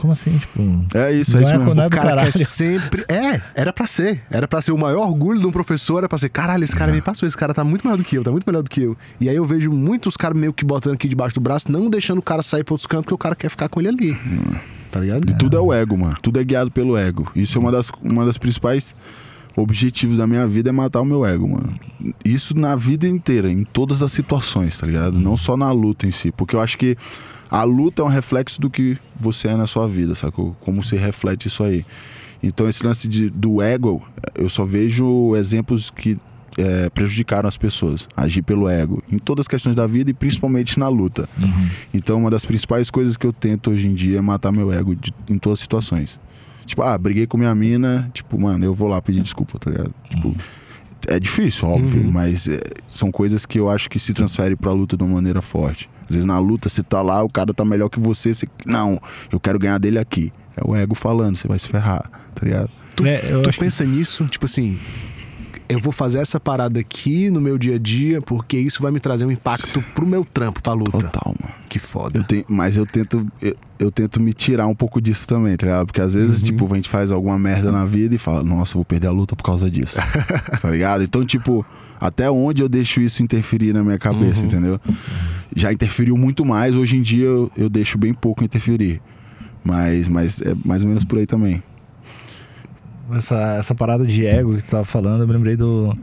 Como 0.00 0.14
assim, 0.14 0.36
tipo. 0.38 0.62
É 0.94 1.12
isso, 1.12 1.36
é 1.36 1.42
isso 1.42 1.52
é 1.52 1.58
mesmo. 1.58 1.70
é 1.78 1.86
o 1.86 1.90
cara 1.90 2.08
caralho. 2.08 2.32
quer 2.32 2.46
sempre. 2.46 3.04
É, 3.06 3.40
era 3.54 3.70
pra 3.70 3.86
ser. 3.86 4.22
Era 4.30 4.48
pra 4.48 4.62
ser 4.62 4.72
o 4.72 4.78
maior 4.78 5.06
orgulho 5.06 5.38
de 5.38 5.46
um 5.46 5.52
professor, 5.52 5.98
era 5.98 6.08
pra 6.08 6.16
ser, 6.16 6.30
caralho, 6.30 6.64
esse 6.64 6.74
cara 6.74 6.90
me 6.90 7.02
passou, 7.02 7.28
esse 7.28 7.36
cara 7.36 7.52
tá 7.52 7.62
muito 7.62 7.86
melhor 7.86 7.98
do 7.98 8.04
que 8.04 8.16
eu, 8.16 8.24
tá 8.24 8.30
muito 8.30 8.46
melhor 8.46 8.62
do 8.62 8.70
que 8.70 8.80
eu. 8.80 8.96
E 9.20 9.28
aí 9.28 9.36
eu 9.36 9.44
vejo 9.44 9.70
muitos 9.70 10.16
caras 10.16 10.38
meio 10.38 10.54
que 10.54 10.64
botando 10.64 10.94
aqui 10.94 11.06
debaixo 11.06 11.34
do 11.34 11.40
braço, 11.40 11.70
não 11.70 11.90
deixando 11.90 12.18
o 12.18 12.22
cara 12.22 12.42
sair 12.42 12.64
pra 12.64 12.72
outros 12.72 12.86
cantos, 12.86 13.04
porque 13.04 13.14
o 13.14 13.18
cara 13.18 13.36
quer 13.36 13.50
ficar 13.50 13.68
com 13.68 13.78
ele 13.80 13.88
ali. 13.88 14.18
Tá 14.90 15.00
ligado? 15.00 15.28
E 15.28 15.36
tudo 15.36 15.56
é 15.56 15.60
o 15.60 15.72
ego, 15.72 15.98
mano. 15.98 16.16
Tudo 16.22 16.40
é 16.40 16.44
guiado 16.44 16.70
pelo 16.70 16.96
ego. 16.96 17.30
Isso 17.36 17.58
é 17.58 17.60
uma 17.60 17.70
das, 17.70 17.90
uma 18.02 18.24
das 18.24 18.38
principais 18.38 18.94
objetivos 19.54 20.16
da 20.16 20.26
minha 20.26 20.46
vida 20.46 20.70
é 20.70 20.72
matar 20.72 21.00
o 21.00 21.04
meu 21.04 21.26
ego, 21.26 21.46
mano. 21.46 21.74
Isso 22.24 22.56
na 22.56 22.74
vida 22.74 23.06
inteira, 23.06 23.50
em 23.50 23.64
todas 23.64 24.02
as 24.02 24.12
situações, 24.12 24.78
tá 24.78 24.86
ligado? 24.86 25.18
Não 25.18 25.36
só 25.36 25.56
na 25.56 25.70
luta 25.70 26.06
em 26.06 26.10
si. 26.10 26.32
Porque 26.32 26.56
eu 26.56 26.60
acho 26.60 26.78
que 26.78 26.96
a 27.50 27.62
luta 27.64 28.02
é 28.02 28.04
um 28.04 28.08
reflexo 28.08 28.60
do 28.60 28.70
que 28.70 28.96
você 29.18 29.48
é 29.48 29.56
na 29.56 29.66
sua 29.66 29.88
vida, 29.88 30.14
sacou? 30.14 30.56
Como 30.60 30.82
você 30.82 30.96
reflete 30.96 31.48
isso 31.48 31.62
aí. 31.64 31.84
Então 32.42 32.68
esse 32.68 32.86
lance 32.86 33.06
de, 33.08 33.28
do 33.28 33.60
ego, 33.60 34.02
eu 34.34 34.48
só 34.48 34.64
vejo 34.64 35.34
exemplos 35.36 35.90
que 35.90 36.16
é, 36.58 36.88
prejudicaram 36.90 37.48
as 37.48 37.56
pessoas. 37.56 38.08
Agir 38.16 38.42
pelo 38.42 38.68
ego. 38.68 39.02
Em 39.10 39.18
todas 39.18 39.44
as 39.44 39.48
questões 39.48 39.74
da 39.76 39.86
vida 39.86 40.10
e 40.10 40.14
principalmente 40.14 40.78
na 40.78 40.88
luta. 40.88 41.28
Então, 41.94 42.18
uma 42.18 42.30
das 42.30 42.44
principais 42.44 42.90
coisas 42.90 43.16
que 43.16 43.26
eu 43.26 43.32
tento 43.32 43.70
hoje 43.70 43.86
em 43.88 43.94
dia 43.94 44.18
é 44.18 44.20
matar 44.20 44.50
meu 44.52 44.72
ego 44.72 44.94
de- 44.96 45.12
em 45.28 45.38
todas 45.38 45.58
as 45.58 45.60
situações. 45.62 46.18
Tipo, 46.66 46.82
ah, 46.82 46.96
briguei 46.98 47.26
com 47.26 47.36
minha 47.38 47.54
mina, 47.54 48.10
tipo, 48.12 48.38
mano, 48.38 48.64
eu 48.64 48.74
vou 48.74 48.88
lá 48.88 49.00
pedir 49.00 49.22
desculpa, 49.22 49.58
tá 49.58 49.70
ligado? 49.70 49.92
Tipo, 50.08 50.34
é 51.08 51.18
difícil, 51.20 51.68
óbvio, 51.68 52.02
Uhum. 52.04 52.10
mas 52.10 52.46
é, 52.48 52.60
são 52.88 53.10
coisas 53.10 53.46
que 53.46 53.58
eu 53.58 53.68
acho 53.70 53.88
que 53.88 53.98
se 53.98 54.12
transferem 54.12 54.56
pra 54.56 54.72
luta 54.72 54.96
de 54.96 55.02
uma 55.02 55.14
maneira 55.14 55.40
forte. 55.40 55.88
Às 56.10 56.14
vezes 56.16 56.26
na 56.26 56.38
luta 56.38 56.68
você 56.68 56.82
tá 56.82 57.00
lá, 57.00 57.22
o 57.22 57.28
cara 57.28 57.54
tá 57.54 57.64
melhor 57.64 57.88
que 57.88 57.98
você, 57.98 58.34
você. 58.34 58.46
Não, 58.66 59.00
eu 59.32 59.40
quero 59.40 59.58
ganhar 59.58 59.78
dele 59.78 59.98
aqui. 59.98 60.32
É 60.56 60.68
o 60.68 60.74
ego 60.76 60.94
falando, 60.94 61.36
você 61.36 61.48
vai 61.48 61.58
se 61.58 61.68
ferrar, 61.68 62.02
tá 62.34 62.44
ligado? 62.44 62.68
Tu, 62.96 63.06
É, 63.06 63.18
tu 63.18 63.48
acho 63.48 63.58
que- 63.58 63.64
pensa 63.64 63.84
nisso, 63.84 64.26
tipo 64.26 64.44
assim, 64.44 64.76
eu 65.68 65.78
vou 65.78 65.92
fazer 65.92 66.18
essa 66.18 66.40
parada 66.40 66.80
aqui 66.80 67.30
no 67.30 67.40
meu 67.40 67.56
dia 67.56 67.76
a 67.76 67.78
dia, 67.78 68.20
porque 68.20 68.58
isso 68.58 68.82
vai 68.82 68.90
me 68.90 68.98
trazer 68.98 69.24
um 69.24 69.30
impacto 69.30 69.80
pro 69.94 70.04
meu 70.04 70.24
trampo, 70.24 70.60
pra 70.60 70.72
luta. 70.72 70.90
Total, 70.98 71.34
mano. 71.40 71.54
Que 71.68 71.78
foda. 71.78 72.18
Eu 72.18 72.24
tenho, 72.24 72.44
mas 72.48 72.76
eu 72.76 72.84
tento, 72.84 73.24
eu, 73.40 73.56
eu 73.78 73.90
tento 73.92 74.20
me 74.20 74.32
tirar 74.34 74.66
um 74.66 74.74
pouco 74.74 75.00
disso 75.00 75.28
também, 75.28 75.56
tá 75.56 75.66
ligado? 75.66 75.86
Porque 75.86 76.00
às 76.00 76.12
vezes, 76.14 76.38
Uhum. 76.40 76.44
tipo, 76.46 76.72
a 76.72 76.74
gente 76.74 76.88
faz 76.88 77.12
alguma 77.12 77.38
merda 77.38 77.70
na 77.70 77.84
vida 77.84 78.12
e 78.16 78.18
fala, 78.18 78.42
nossa, 78.42 78.72
eu 78.72 78.78
vou 78.78 78.84
perder 78.84 79.06
a 79.06 79.12
luta 79.12 79.36
por 79.36 79.44
causa 79.44 79.70
disso. 79.70 79.94
tá 80.60 80.68
ligado? 80.68 81.04
Então, 81.04 81.24
tipo, 81.24 81.64
até 82.00 82.30
onde 82.30 82.62
eu 82.62 82.68
deixo 82.68 83.00
isso 83.00 83.22
interferir 83.22 83.72
na 83.74 83.82
minha 83.82 83.98
cabeça, 83.98 84.40
Uhum. 84.40 84.46
entendeu? 84.46 84.80
Já 85.54 85.72
interferiu 85.72 86.16
muito 86.16 86.44
mais, 86.44 86.74
hoje 86.74 86.96
em 86.96 87.02
dia 87.02 87.24
eu, 87.26 87.50
eu 87.56 87.68
deixo 87.68 87.98
bem 87.98 88.14
pouco 88.14 88.42
interferir. 88.42 89.00
Mas, 89.62 90.08
mas 90.08 90.40
é 90.40 90.54
mais 90.64 90.82
ou 90.82 90.88
menos 90.88 91.04
por 91.04 91.18
aí 91.18 91.26
também. 91.26 91.62
essa, 93.12 93.56
essa 93.58 93.74
parada 93.74 94.06
de 94.06 94.24
ego 94.24 94.54
que 94.54 94.60
você 94.62 94.70
tava 94.70 94.84
falando, 94.84 95.22
eu 95.22 95.26
me 95.26 95.32
lembrei 95.34 95.56
do. 95.56 95.96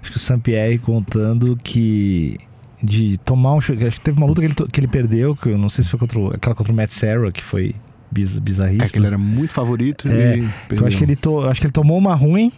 Acho 0.00 0.10
que 0.12 0.16
o 0.16 0.20
Saint-Pierre 0.20 0.78
contando 0.78 1.58
que. 1.62 2.38
De 2.82 3.18
tomar 3.18 3.54
um. 3.54 3.58
Acho 3.58 3.74
que 3.74 4.00
teve 4.00 4.16
uma 4.16 4.26
luta 4.26 4.40
que 4.40 4.46
ele, 4.46 4.54
que 4.70 4.80
ele 4.80 4.88
perdeu, 4.88 5.34
que 5.36 5.48
eu 5.50 5.58
não 5.58 5.68
sei 5.68 5.84
se 5.84 5.90
foi 5.90 5.98
contra 5.98 6.18
o, 6.18 6.28
aquela 6.28 6.54
contra 6.54 6.72
o 6.72 6.76
Matt 6.76 6.90
Serra, 6.90 7.30
que 7.30 7.42
foi 7.44 7.74
biz, 8.10 8.38
bizarríssima. 8.38 8.84
É 8.84 8.88
que 8.88 8.98
ele 8.98 9.06
era 9.06 9.18
muito 9.18 9.52
favorito 9.52 10.08
É, 10.08 10.38
e 10.38 10.48
eu 10.70 10.86
acho 10.86 10.96
que 10.96 11.04
ele, 11.04 11.14
to, 11.16 11.40
acho 11.48 11.60
que 11.60 11.66
ele 11.66 11.72
tomou 11.72 11.98
uma 11.98 12.14
ruim 12.14 12.50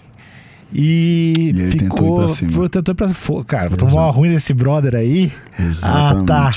e, 0.74 1.32
E 1.36 1.48
ele 1.50 1.70
tentou 1.76 1.98
ir 1.98 2.00
ficou. 2.00 2.14
pra 2.16 2.28
cima. 2.28 2.50
Foi, 2.52 2.68
tentou 2.68 2.92
ir 2.92 2.96
pra 2.96 3.08
Cara, 3.44 3.68
vou 3.68 3.78
tomar 3.78 3.92
uma 4.04 4.10
ruim 4.10 4.30
desse 4.30 4.52
brother 4.54 4.94
aí. 4.94 5.32
Exatamente. 5.58 6.22
Ah, 6.22 6.24
tá. 6.24 6.54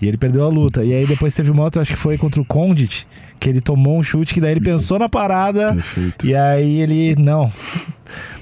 E 0.00 0.06
ele 0.06 0.16
perdeu 0.16 0.44
a 0.44 0.48
luta. 0.48 0.84
E 0.84 0.92
aí 0.94 1.06
depois 1.06 1.34
teve 1.34 1.50
uma 1.50 1.64
outra, 1.64 1.82
acho 1.82 1.92
que 1.92 1.98
foi 1.98 2.16
contra 2.16 2.40
o 2.40 2.44
Condit, 2.44 3.06
que 3.40 3.48
ele 3.48 3.60
tomou 3.60 3.98
um 3.98 4.02
chute 4.02 4.32
que 4.34 4.40
daí 4.40 4.52
ele 4.52 4.60
pensou 4.60 4.98
na 4.98 5.08
parada. 5.08 5.72
Perfeito. 5.74 6.26
E 6.26 6.34
aí 6.34 6.80
ele, 6.80 7.16
não, 7.16 7.50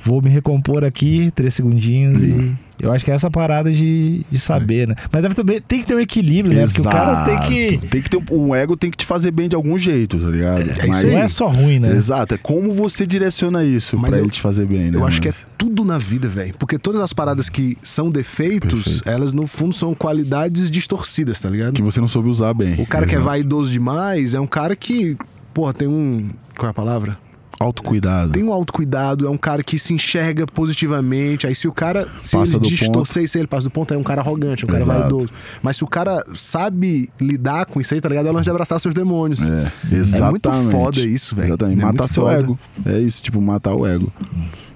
vou 0.03 0.21
me 0.23 0.29
recompor 0.31 0.85
aqui, 0.85 1.31
três 1.35 1.55
segundinhos 1.55 2.21
Uhum. 2.21 2.55
e. 2.63 2.67
Eu 2.79 2.93
acho 2.93 3.03
que 3.07 3.11
é 3.11 3.15
essa 3.15 3.31
parada 3.31 3.73
de, 3.73 4.21
de 4.31 4.39
saber, 4.39 4.87
né? 4.87 4.95
Mas 5.11 5.23
deve 5.23 5.35
também, 5.35 5.63
tem 5.63 5.81
que 5.81 5.87
ter 5.87 5.95
um 5.95 5.99
equilíbrio, 5.99 6.55
né? 6.55 6.67
Porque 6.67 6.83
o 6.83 6.85
cara 6.85 7.25
tem 7.25 7.41
que. 7.49 7.59
Exato. 7.75 7.87
Tem 7.87 8.03
que 8.03 8.11
ter 8.11 8.17
um, 8.19 8.49
um 8.49 8.55
ego 8.55 8.77
tem 8.77 8.91
que 8.91 8.99
te 8.99 9.07
fazer 9.07 9.31
bem 9.31 9.49
de 9.49 9.57
algum 9.57 9.79
jeito, 9.79 10.19
tá 10.19 10.29
ligado? 10.29 10.61
isso 10.71 10.87
Mas- 10.87 11.05
aí. 11.07 11.11
Não 11.11 11.19
é 11.21 11.29
só 11.29 11.49
ruim, 11.49 11.79
né? 11.79 11.93
Exato, 11.93 12.35
é 12.35 12.37
como 12.37 12.75
você 12.75 13.07
direciona 13.07 13.65
isso 13.65 13.97
Mas 13.99 14.11
pra 14.11 14.19
eu- 14.19 14.25
ele 14.25 14.31
te 14.31 14.43
fazer 14.43 14.67
bem, 14.67 14.91
né? 14.91 14.93
Eu 14.93 15.07
acho 15.07 15.23
que 15.23 15.29
é 15.31 15.33
tudo 15.57 15.85
na 15.85 15.99
vida, 15.99 16.29
velho. 16.29 16.55
Porque 16.59 16.79
todas 16.79 17.01
as 17.01 17.13
paradas 17.13 17.49
que 17.49 17.77
são 17.83 18.11
defeitos, 18.11 18.85
Perfeito. 18.85 19.09
elas 19.09 19.33
no 19.33 19.47
fundo 19.47 19.75
são 19.75 19.95
qualidades 19.95 20.71
distorcidas, 20.71 21.39
tá 21.41 21.49
ligado? 21.51 21.75
que 21.75 21.83
você 21.83 22.01
não 22.01 22.09
soube 22.09 22.29
usar 22.29 22.53
bem. 22.55 22.81
O 22.81 22.87
cara 22.87 23.07
que 23.07 23.13
é 23.13 23.19
Exato. 23.19 23.29
vaidoso 23.29 23.71
demais 23.73 24.35
é 24.35 24.41
um 24.41 24.47
cara 24.47 24.75
que, 24.77 25.17
porra, 25.53 25.73
tem 25.73 25.89
um. 25.89 26.31
Qual 26.57 26.69
é 26.69 26.71
a 26.71 26.75
palavra? 26.75 27.19
Autocuidado. 27.59 28.33
Tem 28.33 28.45
um 28.45 28.53
autocuidado, 28.53 29.27
é 29.27 29.31
um 29.31 29.37
cara 29.37 29.63
que 29.63 29.79
se 29.79 29.95
enxerga 29.95 30.47
positivamente. 30.47 31.47
Aí 31.47 31.55
se 31.55 31.67
o 31.67 31.73
cara. 31.73 32.09
Se 32.19 32.37
Passa 32.37 32.57
ele 32.57 32.67
distorcer 32.67 33.23
aí, 33.23 33.29
ele 33.35 33.47
passa 33.47 33.65
do 33.65 33.71
ponto, 33.71 33.95
é 33.95 33.97
um 33.97 34.03
cara 34.03 34.21
arrogante, 34.21 34.65
é 34.65 34.67
um 34.67 34.71
cara 34.71 34.85
Exato. 34.85 35.01
vaidoso. 35.01 35.29
Mas 35.63 35.77
se 35.77 35.85
o 35.85 35.87
cara 35.87 36.23
sabe 36.35 37.11
lidar 37.21 37.67
com 37.67 37.81
isso 37.81 37.95
aí, 37.95 38.01
tá 38.01 38.09
ligado? 38.09 38.29
É 38.29 38.31
longe 38.31 38.45
de 38.45 38.51
abraçar 38.51 38.81
seus 38.81 38.95
demônios. 38.95 39.41
É, 39.41 39.73
exatamente. 39.91 40.49
muito 40.49 40.71
foda 40.71 41.01
isso, 41.01 41.35
velho. 41.35 41.49
Exatamente. 41.49 41.81
É 41.81 41.85
matar 41.85 42.09
seu 42.09 42.25
foda. 42.25 42.39
ego. 42.39 42.59
É 42.85 42.99
isso, 42.99 43.23
tipo, 43.23 43.41
matar 43.41 43.75
o 43.75 43.87
ego. 43.87 44.13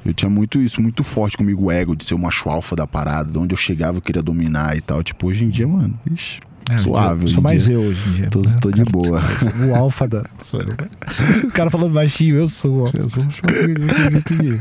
Eu 0.04 0.14
tinha 0.14 0.30
muito 0.30 0.60
isso, 0.60 0.80
muito 0.80 1.04
forte 1.04 1.36
comigo, 1.36 1.66
o 1.66 1.70
ego 1.70 1.94
de 1.94 2.04
ser 2.04 2.14
o 2.14 2.18
macho 2.18 2.48
alfa 2.48 2.74
da 2.74 2.86
parada, 2.86 3.30
de 3.30 3.38
onde 3.38 3.52
eu 3.52 3.58
chegava 3.58 3.98
eu 3.98 4.02
queria 4.02 4.22
dominar 4.22 4.76
e 4.76 4.80
tal. 4.80 5.02
Tipo, 5.02 5.26
hoje 5.28 5.44
em 5.44 5.50
dia, 5.50 5.68
mano, 5.68 5.98
ixi, 6.10 6.40
É, 6.68 6.78
suave. 6.78 7.28
Sou 7.28 7.42
mais 7.42 7.64
dia. 7.64 7.74
eu 7.74 7.80
hoje 7.82 8.08
em 8.08 8.12
dia. 8.12 8.28
Tô, 8.30 8.40
né? 8.40 8.56
tô 8.60 8.70
de 8.70 8.84
boa. 8.84 9.20
O 9.70 9.74
alfa 9.74 10.06
da. 10.06 10.24
Sou 10.44 10.60
eu. 10.60 10.68
O 11.44 11.50
cara 11.52 11.70
falando 11.70 11.92
baixinho, 11.92 12.36
eu 12.36 12.48
sou. 12.48 12.84
ó. 12.84 12.90
Eu 12.94 13.08
sou 13.08 13.22
um 13.22 13.30
choque. 13.30 14.60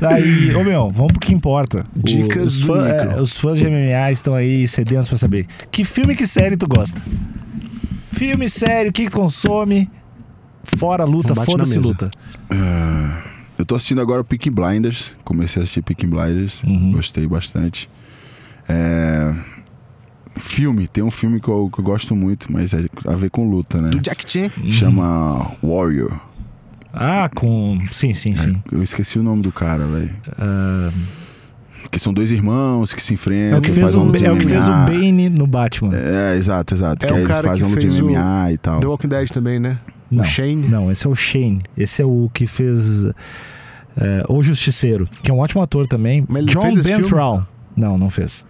Aí, 0.00 0.54
ô 0.54 0.64
meu, 0.64 0.88
vamos 0.90 1.12
pro 1.12 1.20
que 1.20 1.32
importa. 1.34 1.84
O- 1.94 2.02
Dicas 2.02 2.54
os, 2.54 2.60
do 2.60 2.66
fã- 2.66 2.82
Nico. 2.84 3.12
é, 3.12 3.20
os 3.20 3.38
fãs 3.38 3.58
de 3.58 3.64
MMA 3.66 4.10
estão 4.12 4.34
aí 4.34 4.66
sedentos 4.66 5.08
pra 5.08 5.18
saber. 5.18 5.46
Que 5.70 5.84
filme, 5.84 6.14
que 6.14 6.26
série 6.26 6.56
tu 6.56 6.66
gosta? 6.66 7.00
Filme, 8.10 8.48
série, 8.48 8.88
o 8.88 8.92
que, 8.92 9.08
consome? 9.08 9.90
Fora 10.64 11.04
luta, 11.04 11.34
foda-se 11.34 11.78
luta. 11.78 12.10
Ah, 12.50 13.22
eu 13.58 13.64
tô 13.64 13.74
assistindo 13.74 14.00
agora 14.00 14.22
Peaky 14.24 14.50
Blinders. 14.50 15.12
Comecei 15.24 15.60
a 15.60 15.62
assistir 15.64 15.82
Peaky 15.82 16.06
Blinders. 16.06 16.62
Uhum. 16.62 16.92
Gostei 16.92 17.26
bastante. 17.26 17.88
É, 18.68 19.32
Filme, 20.36 20.88
tem 20.88 21.04
um 21.04 21.10
filme 21.10 21.40
que 21.40 21.48
eu, 21.48 21.68
que 21.72 21.78
eu 21.80 21.84
gosto 21.84 22.16
muito, 22.16 22.50
mas 22.50 22.72
é 22.72 22.86
a 23.06 23.16
ver 23.16 23.30
com 23.30 23.48
luta, 23.48 23.80
né? 23.80 23.88
Do 23.88 24.00
Jack 24.00 24.24
Chan. 24.30 24.50
Chama 24.70 25.52
Warrior. 25.62 26.12
Ah, 26.92 27.30
com. 27.34 27.78
Sim, 27.90 28.12
sim, 28.12 28.34
sim. 28.34 28.62
Eu 28.70 28.82
esqueci 28.82 29.18
o 29.18 29.22
nome 29.22 29.40
do 29.40 29.50
cara, 29.50 29.84
velho. 29.86 30.10
Ah, 30.38 30.90
Que 31.90 31.98
são 31.98 32.12
dois 32.12 32.30
irmãos 32.30 32.92
que 32.92 33.02
se 33.02 33.14
enfrentam. 33.14 33.56
é, 33.56 33.58
o 33.58 33.62
que 33.62 33.70
fez 33.70 33.94
o, 33.94 34.04
luta 34.04 34.24
é 34.24 34.30
o 34.30 34.38
que 34.38 34.46
fez 34.46 34.68
o. 34.68 34.70
Bane 34.70 35.28
no 35.28 35.46
Batman. 35.46 35.94
É, 35.94 36.36
exato, 36.36 36.74
exato. 36.74 37.06
É 37.06 37.08
que 37.08 37.20
o 37.20 37.26
cara 37.26 37.48
fazem 37.48 37.66
que 37.68 37.80
fez 37.80 37.94
de 37.94 38.02
o 38.02 38.10
MMA 38.10 38.52
e 38.52 38.58
tal. 38.58 38.80
The 38.80 38.86
Walking 38.86 39.08
Dead 39.08 39.30
também, 39.30 39.58
né? 39.58 39.78
Não. 40.10 40.22
O 40.22 40.24
Shane. 40.24 40.68
Não, 40.68 40.92
esse 40.92 41.06
é 41.06 41.10
o 41.10 41.14
Shane. 41.14 41.62
Esse 41.76 42.02
é 42.02 42.04
o 42.04 42.30
que 42.32 42.46
fez 42.46 43.04
é, 43.96 44.24
O 44.28 44.42
Justiceiro, 44.42 45.08
que 45.22 45.30
é 45.30 45.34
um 45.34 45.38
ótimo 45.38 45.62
ator 45.62 45.86
também. 45.86 46.24
Mas 46.28 46.42
ele 46.42 46.52
John? 46.52 46.74
Benthral. 46.74 47.46
Não, 47.74 47.96
não 47.96 48.10
fez. 48.10 48.44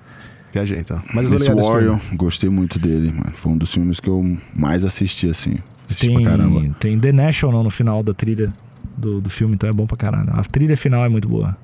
Viajei 0.53 0.79
então. 0.79 1.03
Mas 1.15 1.25
eu 1.25 1.33
nesse 1.33 1.51
Warrior, 1.53 1.99
gostei 2.15 2.51
muito 2.51 2.79
dele, 2.79 3.11
mano. 3.11 3.33
Foi 3.35 3.53
um 3.53 3.57
dos 3.57 3.73
filmes 3.73 3.99
que 3.99 4.09
eu 4.09 4.37
mais 4.55 4.85
assisti, 4.85 5.29
assim. 5.29 5.57
Assisti 5.89 6.11
pra 6.11 6.23
caramba. 6.23 6.61
Tem, 6.61 6.73
tem 6.73 6.99
The 6.99 7.13
National 7.13 7.63
no 7.63 7.71
final 7.71 8.03
da 8.03 8.13
trilha 8.13 8.53
do, 8.97 9.21
do 9.21 9.31
filme, 9.31 9.55
então 9.55 9.69
é 9.69 9.73
bom 9.73 9.87
pra 9.87 9.97
caralho. 9.97 10.31
A 10.33 10.43
trilha 10.45 10.77
final 10.77 11.05
é 11.05 11.09
muito 11.09 11.29
boa. 11.29 11.57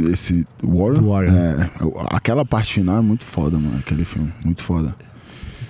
Esse 0.00 0.46
Warrior? 0.62 0.94
Do 1.00 1.08
Warrior. 1.08 1.34
É, 1.34 1.70
aquela 2.10 2.44
parte 2.44 2.74
final 2.74 2.98
é 2.98 3.00
muito 3.00 3.24
foda, 3.24 3.58
mano. 3.58 3.78
Aquele 3.78 4.04
filme, 4.04 4.32
muito 4.44 4.62
foda. 4.62 4.94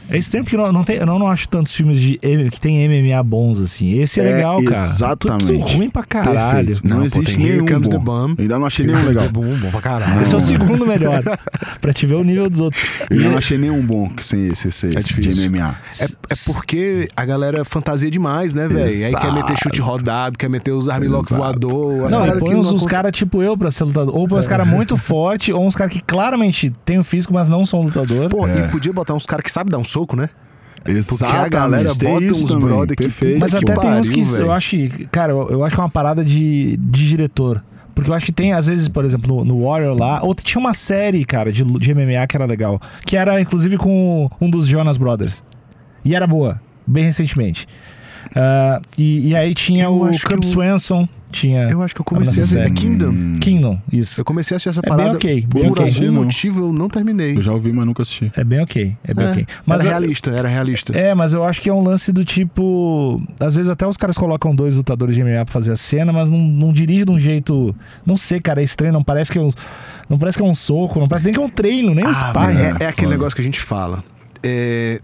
É 0.09 0.19
estranho 0.19 0.45
porque 0.45 0.57
não, 0.57 0.73
não 0.73 0.85
tem, 0.85 0.97
eu 0.97 1.07
não, 1.07 1.19
não 1.19 1.27
acho 1.29 1.49
tantos 1.49 1.73
filmes 1.73 1.99
de 2.01 2.19
que 2.53 2.61
tem 2.61 2.89
MMA 2.89 3.23
bons 3.23 3.61
assim. 3.61 3.99
Esse 3.99 4.21
é, 4.21 4.25
É, 4.31 4.35
legal, 4.37 4.63
cara. 4.63 4.77
exatamente. 4.77 5.47
Tudo 5.47 5.59
ruim 5.59 5.89
pra 5.91 6.05
caralho. 6.05 6.67
Perfeito. 6.67 6.81
Não, 6.89 6.97
Não, 7.01 7.09
pô, 7.09 7.21
existe 7.21 7.37
tem 7.37 7.47
Here 7.47 7.57
nenhum 7.63 7.67
Comes 7.67 7.89
bom. 7.89 8.27
the. 8.29 8.33
Eu 8.39 8.43
ainda 8.43 8.59
não 8.59 8.67
achei 8.67 8.87
nenhum 8.87 9.05
legal. 9.05 9.29
Boom, 9.31 9.59
bom 9.59 9.71
pra 9.71 9.81
caralho. 9.81 10.23
Esse 10.23 10.35
é 10.35 10.37
o 10.37 10.41
segundo 10.41 10.87
melhor. 10.87 11.21
pra 11.81 11.93
te 11.93 12.07
ver 12.07 12.15
o 12.15 12.23
nível 12.25 12.49
dos 12.49 12.61
outros. 12.61 12.83
Eu 13.11 13.17
ainda 13.17 13.31
não 13.31 13.39
achei 13.39 13.59
nenhum 13.59 13.85
bom 13.85 14.09
que 14.09 14.25
sem 14.25 14.47
esse, 14.49 14.69
esse, 14.69 14.87
esse 14.89 15.01
difícil. 15.09 15.43
de 15.43 15.49
MMA. 15.49 15.75
É, 16.01 16.05
é 16.05 16.35
porque 16.47 17.09
a 17.17 17.25
galera 17.25 17.65
fantasia 17.65 18.11
demais, 18.11 18.55
né, 18.55 18.69
velho? 18.69 19.07
Aí 19.07 19.15
quer 19.15 19.33
meter 19.33 19.57
chute 19.59 19.81
rodado, 19.81 20.39
quer 20.39 20.49
meter 20.49 20.71
os 20.73 20.89
armlock 20.89 21.33
voador. 21.33 22.11
Não, 22.11 22.39
põe 22.39 22.55
uns, 22.55 22.71
não 22.73 22.79
caras 22.87 23.13
tipo 23.13 23.43
eu 23.43 23.57
pra 23.57 23.71
ser 23.71 23.85
lutador. 23.85 24.15
Ou 24.17 24.29
põe 24.29 24.39
uns 24.39 24.47
caras 24.47 24.67
muito 24.67 24.97
fortes, 24.97 25.53
ou 25.55 25.67
uns 25.67 25.75
caras 25.75 25.93
que 25.93 26.01
claramente 26.03 26.71
têm 26.85 26.99
o 26.99 27.05
físico, 27.05 27.33
mas 27.35 27.49
não 27.49 27.67
são 27.67 27.83
lutador. 27.83 28.29
Pô, 28.29 28.47
É. 28.47 28.67
e 28.67 28.69
podia 28.69 28.93
botar 28.93 29.15
uns 29.15 29.27
caras 29.27 29.43
que 29.45 29.51
sabem 29.51 29.71
dar 29.71 29.79
um 29.79 29.85
soco, 29.97 30.17
né? 30.17 30.29
Porque 31.09 31.25
a 31.25 31.49
galera 31.49 31.93
bota 31.95 32.25
uns 32.27 32.45
também, 32.45 32.69
brother 32.69 32.97
que- 32.97 33.03
perfeito. 33.05 33.39
Mas 33.41 33.53
que 33.55 33.71
até 33.71 33.81
tem 33.81 33.91
uns 33.93 34.09
que 34.09 34.23
velho. 34.23 34.43
eu 34.45 34.53
acho 34.53 34.71
que, 34.71 35.07
cara, 35.07 35.33
eu, 35.33 35.49
eu 35.51 35.65
acho 35.65 35.75
que 35.75 35.81
é 35.81 35.85
uma 35.85 35.91
parada 35.91 36.25
de, 36.25 36.77
de 36.77 37.09
diretor. 37.09 37.63
Porque 37.95 38.11
eu 38.11 38.15
acho 38.15 38.27
que 38.27 38.33
tem, 38.33 38.53
às 38.53 38.67
vezes, 38.67 38.89
por 38.89 39.05
exemplo, 39.05 39.37
no, 39.37 39.45
no 39.45 39.65
Warrior 39.65 39.99
lá, 39.99 40.23
ou 40.23 40.35
tinha 40.35 40.61
uma 40.61 40.75
série, 40.75 41.25
cara, 41.25 41.51
de, 41.51 41.65
de 41.65 41.95
MMA 41.95 42.27
que 42.29 42.37
era 42.37 42.45
legal. 42.45 42.81
Que 43.07 43.17
era, 43.17 43.41
inclusive, 43.41 43.79
com 43.79 44.31
um 44.41 44.51
dos 44.51 44.67
Jonas 44.69 44.99
Brothers. 44.99 45.43
E 46.05 46.15
era 46.15 46.27
boa, 46.27 46.61
bem 46.87 47.05
recentemente. 47.05 47.67
Ah, 48.35 48.81
e, 48.99 49.29
e 49.29 49.37
aí 49.37 49.55
tinha 49.55 49.85
Eu 49.85 49.97
o 49.97 50.01
Kurt 50.09 50.33
eu- 50.33 50.43
Swanson, 50.43 51.09
tinha 51.33 51.67
Eu 51.71 51.83
acho 51.83 51.95
que 51.95 52.01
eu 52.01 52.05
comecei 52.05 52.41
a 52.43 52.45
assistir. 52.45 52.61
É. 52.67 52.71
Kingdom. 52.71 53.09
Hum, 53.11 53.35
Kingdom, 53.41 53.79
isso. 53.93 54.21
Eu 54.21 54.25
comecei 54.25 54.55
a 54.55 54.57
assistir 54.57 54.69
essa 54.71 54.81
É 54.81 54.89
bem 54.89 54.97
parada. 54.97 55.17
ok, 55.17 55.47
bem 55.53 55.63
Por 55.69 55.81
ok. 55.81 55.85
algum 56.07 56.13
motivo 56.13 56.61
eu 56.67 56.73
não 56.73 56.89
terminei. 56.89 57.37
Eu 57.37 57.43
já 57.43 57.53
ouvi, 57.53 57.73
mas 57.73 57.85
nunca 57.87 58.03
assisti. 58.03 58.31
É 58.37 58.45
bem 58.45 58.61
ok, 58.61 58.97
é 59.05 59.15
bem 59.15 59.27
É, 59.27 59.31
ok. 59.33 59.47
Mas 59.67 59.81
era 59.81 59.91
realista, 59.91 60.31
era 60.31 60.49
realista. 60.49 60.97
É, 60.99 61.15
mas 61.15 61.33
eu 61.35 61.45
acho 61.45 61.61
que 61.61 61.69
é 61.69 61.75
um 61.75 61.83
lance 61.83 62.13
do 62.13 62.25
tipo. 62.25 63.21
Às 63.41 63.57
vezes 63.57 63.69
até 63.69 63.87
os 63.87 63.97
caras 63.97 64.17
colocam 64.17 64.55
dois 64.55 64.77
lutadores 64.77 65.15
de 65.15 65.23
MMA 65.23 65.45
pra 65.45 65.53
fazer 65.53 65.73
a 65.73 65.77
cena, 65.77 66.13
mas 66.13 66.31
não, 66.31 66.39
não 66.39 66.73
dirige 66.73 67.05
de 67.05 67.11
um 67.11 67.19
jeito. 67.19 67.75
Não 68.05 68.17
sei, 68.17 68.41
cara, 68.41 68.61
é 68.61 68.65
estranho, 68.65 68.93
não 68.93 69.05
parece 69.05 69.31
que 69.33 69.39
é 69.39 69.43
um. 69.43 69.51
Não 70.09 70.19
parece 70.19 70.39
que 70.39 70.45
é 70.45 70.47
um 70.47 70.55
soco, 70.55 71.01
não 71.01 71.09
parece 71.09 71.25
nem 71.27 71.35
que 71.35 71.41
é 71.41 71.43
um 71.43 71.51
treino, 71.51 71.93
nem 71.95 72.05
um 72.05 72.09
Ah, 72.09 72.15
sparring. 72.15 72.59
é, 72.59 72.85
é, 72.85 72.87
aquele 72.89 73.11
negócio 73.11 73.35
que 73.35 73.43
a 73.43 73.45
gente 73.45 73.61
fala. 73.61 74.03
É, 74.43 75.01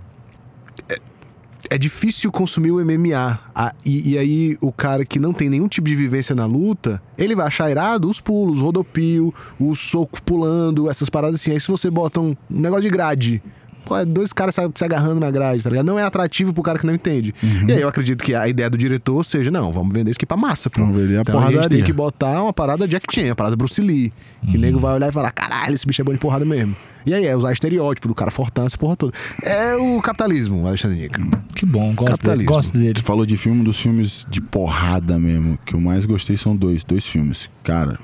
é 1.72 1.78
difícil 1.78 2.30
consumir 2.30 2.70
o 2.70 2.84
MMA. 2.84 3.40
E, 3.82 4.12
e 4.12 4.18
aí, 4.18 4.58
o 4.60 4.70
cara 4.70 5.06
que 5.06 5.18
não 5.18 5.32
tem 5.32 5.48
nenhum 5.48 5.66
tipo 5.66 5.88
de 5.88 5.96
vivência 5.96 6.34
na 6.34 6.44
luta, 6.44 7.02
ele 7.16 7.34
vai 7.34 7.46
achar 7.46 7.70
irado 7.70 8.10
os 8.10 8.20
pulos, 8.20 8.60
o 8.60 8.64
rodopio, 8.64 9.34
o 9.58 9.74
soco 9.74 10.22
pulando, 10.22 10.90
essas 10.90 11.08
paradas 11.08 11.40
assim. 11.40 11.52
Aí, 11.52 11.60
se 11.60 11.68
você 11.68 11.90
bota 11.90 12.20
um 12.20 12.36
negócio 12.48 12.82
de 12.82 12.90
grade. 12.90 13.42
É 13.90 14.04
dois 14.04 14.32
caras 14.32 14.54
se 14.54 14.84
agarrando 14.84 15.20
na 15.20 15.30
grade, 15.30 15.62
tá 15.62 15.70
ligado? 15.70 15.86
Não 15.86 15.98
é 15.98 16.04
atrativo 16.04 16.52
pro 16.52 16.62
cara 16.62 16.78
que 16.78 16.86
não 16.86 16.94
entende. 16.94 17.34
Uhum. 17.42 17.68
E 17.68 17.72
aí 17.72 17.80
eu 17.80 17.88
acredito 17.88 18.22
que 18.24 18.34
a 18.34 18.48
ideia 18.48 18.70
do 18.70 18.78
diretor 18.78 19.24
seja, 19.24 19.50
não, 19.50 19.72
vamos 19.72 19.92
vender 19.92 20.10
isso 20.10 20.18
aqui 20.18 20.26
pra 20.26 20.36
massa, 20.36 20.70
pô. 20.70 20.80
Vamos 20.80 21.00
vender 21.00 21.18
a 21.18 21.20
então 21.22 21.38
a 21.38 21.42
gente 21.42 21.48
tem 21.48 21.56
porradaria. 21.56 21.84
que 21.84 21.92
botar 21.92 22.42
uma 22.42 22.52
parada 22.52 22.86
Jack 22.86 23.06
Chan, 23.12 23.26
uma 23.26 23.34
parada 23.34 23.56
Bruce 23.56 23.80
Lee. 23.80 24.12
Que 24.50 24.56
o 24.56 24.60
nego 24.60 24.78
vai 24.78 24.94
olhar 24.94 25.08
e 25.08 25.12
falar, 25.12 25.30
caralho, 25.30 25.74
esse 25.74 25.86
bicho 25.86 26.00
é 26.00 26.04
bom 26.04 26.12
de 26.12 26.18
porrada 26.18 26.44
mesmo. 26.44 26.74
E 27.04 27.12
aí 27.12 27.26
é 27.26 27.36
usar 27.36 27.52
estereótipo 27.52 28.06
do 28.06 28.14
cara 28.14 28.30
fortão, 28.30 28.64
essa 28.64 28.78
porra 28.78 28.96
toda. 28.96 29.12
É 29.42 29.74
o 29.74 30.00
capitalismo, 30.00 30.66
Alexandre 30.66 30.98
Nica. 30.98 31.20
Que 31.54 31.66
bom, 31.66 31.94
gosto 31.94 31.98
dele. 31.98 32.10
Capitalismo. 32.10 32.52
Gosto 32.52 32.78
dele. 32.78 32.94
Tu 32.94 33.02
falou 33.02 33.26
de 33.26 33.36
filme, 33.36 33.60
um 33.60 33.64
dos 33.64 33.80
filmes 33.80 34.26
de 34.30 34.40
porrada 34.40 35.18
mesmo, 35.18 35.58
que 35.64 35.74
eu 35.74 35.80
mais 35.80 36.06
gostei 36.06 36.36
são 36.36 36.56
dois, 36.56 36.84
dois 36.84 37.06
filmes. 37.06 37.50
Cara, 37.64 37.98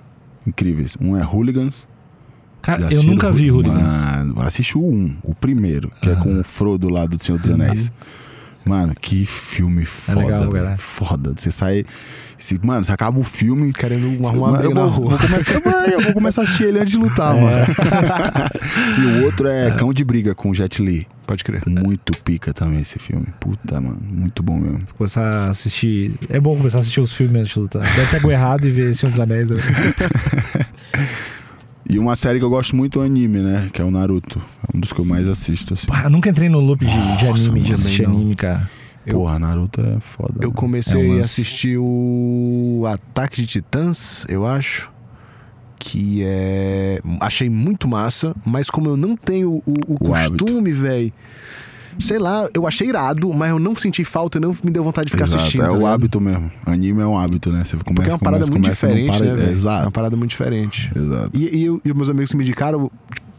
incríveis. 0.47 0.97
Um 1.01 1.17
é 1.17 1.25
Hooligans. 1.25 1.87
Cara, 2.69 2.93
eu 2.93 3.03
nunca 3.03 3.33
vi 3.33 3.51
Hooligans. 3.51 3.83
Mano, 3.83 4.43
assiste 4.43 4.77
o 4.77 4.83
um, 4.83 5.17
o 5.23 5.35
primeiro, 5.35 5.91
que 6.03 6.11
é 6.11 6.17
com 6.17 6.39
o 6.39 6.45
Frodo 6.45 6.91
lá 6.91 7.07
do 7.07 7.19
Senhor 7.23 7.39
dos 7.39 7.49
Anéis. 7.49 7.91
Mano, 8.63 8.95
que 9.01 9.25
filme 9.25 9.87
foda. 9.87 10.21
legal, 10.21 10.51
velho. 10.51 10.65
cara. 10.67 10.77
Foda. 10.77 11.33
Você 11.35 11.51
sai. 11.51 11.87
mano, 12.63 12.85
você 12.85 12.93
acaba 12.93 13.19
o 13.19 13.25
filme. 13.25 13.73
Querendo 13.73 14.05
arrumar 14.29 14.33
uma 14.33 14.49
eu, 14.49 14.53
briga 14.69 14.75
na 14.75 14.83
vou, 14.87 14.91
rua. 15.09 15.17
vou 15.17 15.19
começar, 15.19 15.59
vai, 15.65 15.95
eu 15.95 16.01
vou 16.03 16.13
começar 16.13 16.43
a 16.43 16.45
assistir 16.45 16.65
ele 16.65 16.79
antes 16.79 16.93
de 16.93 16.99
lutar, 16.99 17.35
É. 17.35 17.41
mano. 17.41 17.67
e 18.99 19.21
o 19.21 19.25
outro 19.25 19.49
é 19.49 19.71
Cão 19.71 19.91
de 19.91 20.05
Briga 20.05 20.35
com 20.35 20.51
o 20.51 20.55
Jet 20.55 20.83
Li. 20.83 21.07
Pode 21.27 21.43
crer. 21.45 21.63
Muito 21.67 22.13
pica 22.23 22.53
também 22.53 22.83
esse 22.83 22.99
filme. 22.99 23.29
Puta, 23.41 23.81
mano. 23.81 23.99
Muito 24.03 24.43
bom 24.43 24.59
mesmo. 24.59 24.81
Começar 24.99 25.23
a 25.27 25.51
assistir. 25.51 26.13
É 26.29 26.39
bom 26.39 26.55
começar 26.55 26.77
a 26.77 26.81
assistir 26.83 27.01
os 27.01 27.15
filmes 27.15 27.41
antes 27.41 27.55
de 27.55 27.61
lutar. 27.61 27.81
Deve 27.83 28.11
pego 28.11 28.31
errado 28.31 28.67
e 28.67 28.71
ver 28.71 28.95
Senhor 28.95 29.13
dos 29.13 29.21
Anéis. 29.21 29.49
E 31.89 31.99
uma 31.99 32.15
série 32.17 32.39
que 32.39 32.45
eu 32.45 32.51
gosto 32.51 32.77
muito 32.77 32.99
é 32.99 33.03
o 33.03 33.07
anime, 33.07 33.39
né? 33.41 33.71
Que 33.73 33.81
é 33.81 33.85
o 33.85 33.91
Naruto. 33.91 34.41
É 34.73 34.77
um 34.77 34.81
dos 34.81 34.93
que 34.93 35.01
eu 35.01 35.05
mais 35.05 35.27
assisto, 35.27 35.73
assim. 35.75 35.87
Pá, 35.87 36.03
eu 36.05 36.11
nunca 36.11 36.29
entrei 36.29 36.49
no 36.49 36.61
loop 36.61 36.85
de, 36.85 36.93
de 36.93 37.25
Nossa, 37.25 37.51
anime, 37.51 37.61
de 37.63 37.75
assistir 37.75 38.07
anime, 38.07 38.35
cara. 38.35 38.69
eu- 39.07 39.15
Porra, 39.19 39.39
Naruto 39.39 39.81
é 39.81 39.99
foda. 40.01 40.35
Eu 40.43 40.49
né? 40.51 40.55
comecei 40.55 41.01
É 41.11 41.15
um 41.15 41.17
a 41.17 41.21
assistir 41.21 41.79
o 41.79 42.85
Ataque 42.87 43.41
de 43.41 43.47
Titãs, 43.47 44.27
eu 44.29 44.47
acho. 44.47 44.91
Que 45.81 46.23
é. 46.25 47.01
Achei 47.21 47.49
muito 47.49 47.87
massa, 47.89 48.35
mas 48.45 48.69
como 48.69 48.89
eu 48.91 48.97
não 48.97 49.17
tenho 49.17 49.63
o, 49.65 49.75
o 49.87 49.95
O 49.95 49.99
costume, 49.99 50.73
velho. 50.73 51.13
Sei 52.01 52.19
lá, 52.19 52.49
eu 52.55 52.67
achei 52.67 52.89
irado, 52.89 53.33
mas 53.33 53.51
eu 53.51 53.59
não 53.59 53.75
senti 53.75 54.05
falta 54.05 54.39
e 54.39 54.41
não 54.41 54.57
me 54.63 54.71
deu 54.71 54.85
vontade 54.85 55.07
de 55.07 55.13
ficar 55.13 55.25
Exato, 55.25 55.43
assistindo. 55.43 55.65
É 55.65 55.67
tá 55.67 55.73
o 55.73 55.77
ligado? 55.79 55.93
hábito 55.95 56.21
mesmo. 56.21 56.51
Anime 56.65 57.03
é 57.03 57.07
um 57.07 57.19
hábito, 57.19 57.51
né? 57.51 57.65
Você 57.65 57.77
começa, 57.77 57.85
Porque 57.95 58.11
é 58.11 58.13
uma 58.13 58.19
parada 58.19 58.45
começa, 58.45 58.51
muito 58.53 58.65
começa, 58.65 58.87
diferente, 58.87 59.17
para- 59.19 59.27
né, 59.27 59.33
é, 59.33 59.35
velho? 59.37 59.49
É 59.49 59.53
Exato. 59.53 59.85
uma 59.85 59.91
parada 59.91 60.17
muito 60.17 60.31
diferente. 60.31 60.93
Exato. 60.95 61.31
E, 61.35 61.57
e, 61.59 61.65
eu- 61.65 61.81
e 61.85 61.91
os 61.91 61.97
meus 61.97 62.09
amigos 62.11 62.31
que 62.31 62.37
me 62.37 62.45
indicaram 62.45 62.91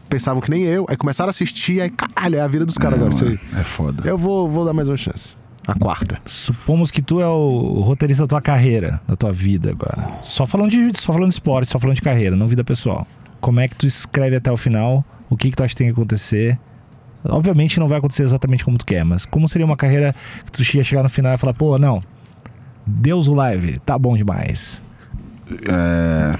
pensavam 0.08 0.40
que 0.42 0.50
nem 0.50 0.62
eu, 0.64 0.84
aí 0.88 0.96
começaram 0.96 1.28
a 1.28 1.30
assistir, 1.30 1.80
aí 1.80 1.88
caralho, 1.90 2.36
é 2.36 2.40
a 2.40 2.46
vida 2.48 2.66
dos 2.66 2.76
caras 2.76 2.98
É, 2.98 3.02
agora, 3.02 3.14
isso 3.14 3.24
aí. 3.24 3.38
É 3.60 3.64
foda. 3.64 4.02
Eu 4.08 4.18
vou, 4.18 4.48
vou 4.48 4.64
dar 4.64 4.72
mais 4.72 4.88
uma 4.88 4.96
chance. 4.96 5.34
A 5.66 5.74
quarta. 5.78 6.18
Supomos 6.26 6.90
que 6.90 7.00
tu 7.00 7.20
é 7.20 7.26
o 7.28 7.80
roteirista 7.84 8.24
da 8.24 8.28
tua 8.28 8.40
carreira, 8.40 9.00
da 9.06 9.14
tua 9.14 9.30
vida 9.30 9.70
agora. 9.70 10.08
Só 10.20 10.44
falando 10.46 10.70
de, 10.70 10.92
só 10.98 11.12
falando 11.12 11.28
de 11.28 11.34
esporte, 11.34 11.70
só 11.70 11.78
falando 11.78 11.94
de 11.94 12.02
carreira, 12.02 12.34
não 12.34 12.48
vida 12.48 12.64
pessoal. 12.64 13.06
Como 13.40 13.60
é 13.60 13.68
que 13.68 13.76
tu 13.76 13.86
escreve 13.86 14.36
até 14.36 14.50
o 14.50 14.56
final? 14.56 15.04
O 15.28 15.36
que 15.36 15.48
que 15.50 15.56
tu 15.56 15.62
acha 15.62 15.72
que 15.74 15.78
tem 15.78 15.86
que 15.86 15.92
acontecer? 15.92 16.58
Obviamente 17.24 17.78
não 17.78 17.86
vai 17.88 17.98
acontecer 17.98 18.22
exatamente 18.22 18.64
como 18.64 18.78
tu 18.78 18.86
quer, 18.86 19.04
mas 19.04 19.26
como 19.26 19.48
seria 19.48 19.64
uma 19.66 19.76
carreira 19.76 20.14
que 20.46 20.52
tu 20.52 20.76
ia 20.76 20.82
chegar 20.84 21.02
no 21.02 21.08
final 21.08 21.34
e 21.34 21.38
falar, 21.38 21.52
pô, 21.54 21.78
não, 21.78 22.00
Deus 22.86 23.28
o 23.28 23.34
live, 23.34 23.78
tá 23.80 23.98
bom 23.98 24.16
demais. 24.16 24.82
É, 25.68 26.38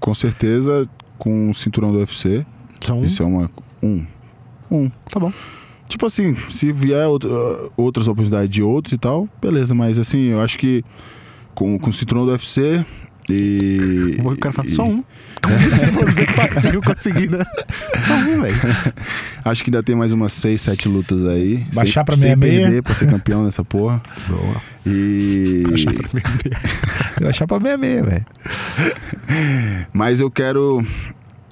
com 0.00 0.14
certeza, 0.14 0.88
com 1.18 1.50
o 1.50 1.54
cinturão 1.54 1.92
do 1.92 1.98
UFC, 1.98 2.44
Só 2.80 2.94
um. 2.94 3.04
isso 3.04 3.22
é 3.22 3.26
uma. 3.26 3.50
Um. 3.82 4.06
Um. 4.70 4.90
Tá 5.10 5.20
bom. 5.20 5.32
Tipo 5.88 6.06
assim, 6.06 6.34
se 6.48 6.72
vier 6.72 7.06
outro- 7.06 7.70
outras 7.76 8.08
oportunidades 8.08 8.48
de 8.48 8.62
outros 8.62 8.92
e 8.92 8.98
tal, 8.98 9.28
beleza, 9.40 9.74
mas 9.74 9.98
assim, 9.98 10.18
eu 10.28 10.40
acho 10.40 10.58
que 10.58 10.82
com, 11.54 11.78
com 11.78 11.90
o 11.90 11.92
cinturão 11.92 12.24
do 12.24 12.32
UFC 12.32 12.84
e. 13.28 14.16
O 14.22 14.36
cara 14.36 14.52
fala 14.52 14.68
e- 14.68 14.70
só 14.72 14.84
um. 14.84 15.02
Se 15.78 15.86
fosse 15.92 16.14
bem 16.14 16.26
fácil 16.26 16.80
conseguir, 16.82 17.30
né? 17.30 17.44
Só 18.06 18.14
um, 18.14 18.40
velho. 18.40 18.56
Acho 19.44 19.62
que 19.62 19.68
ainda 19.68 19.82
tem 19.82 19.94
mais 19.94 20.10
umas 20.10 20.32
6, 20.32 20.58
7 20.60 20.88
lutas 20.88 21.22
aí. 21.26 21.66
Baixar 21.74 22.00
sem, 22.00 22.04
pra 22.04 22.14
sem 22.16 22.30
66. 22.30 22.62
perder 22.62 22.82
pra 22.82 22.94
ser 22.94 23.06
campeão 23.10 23.44
nessa 23.44 23.62
porra. 23.62 24.02
Boa. 24.26 24.62
E. 24.86 25.62
Achar 27.28 27.46
pra 27.48 27.60
meia 27.60 27.76
meia, 27.76 28.02
velho. 28.02 28.26
Mas 29.92 30.20
eu 30.20 30.30
quero. 30.30 30.84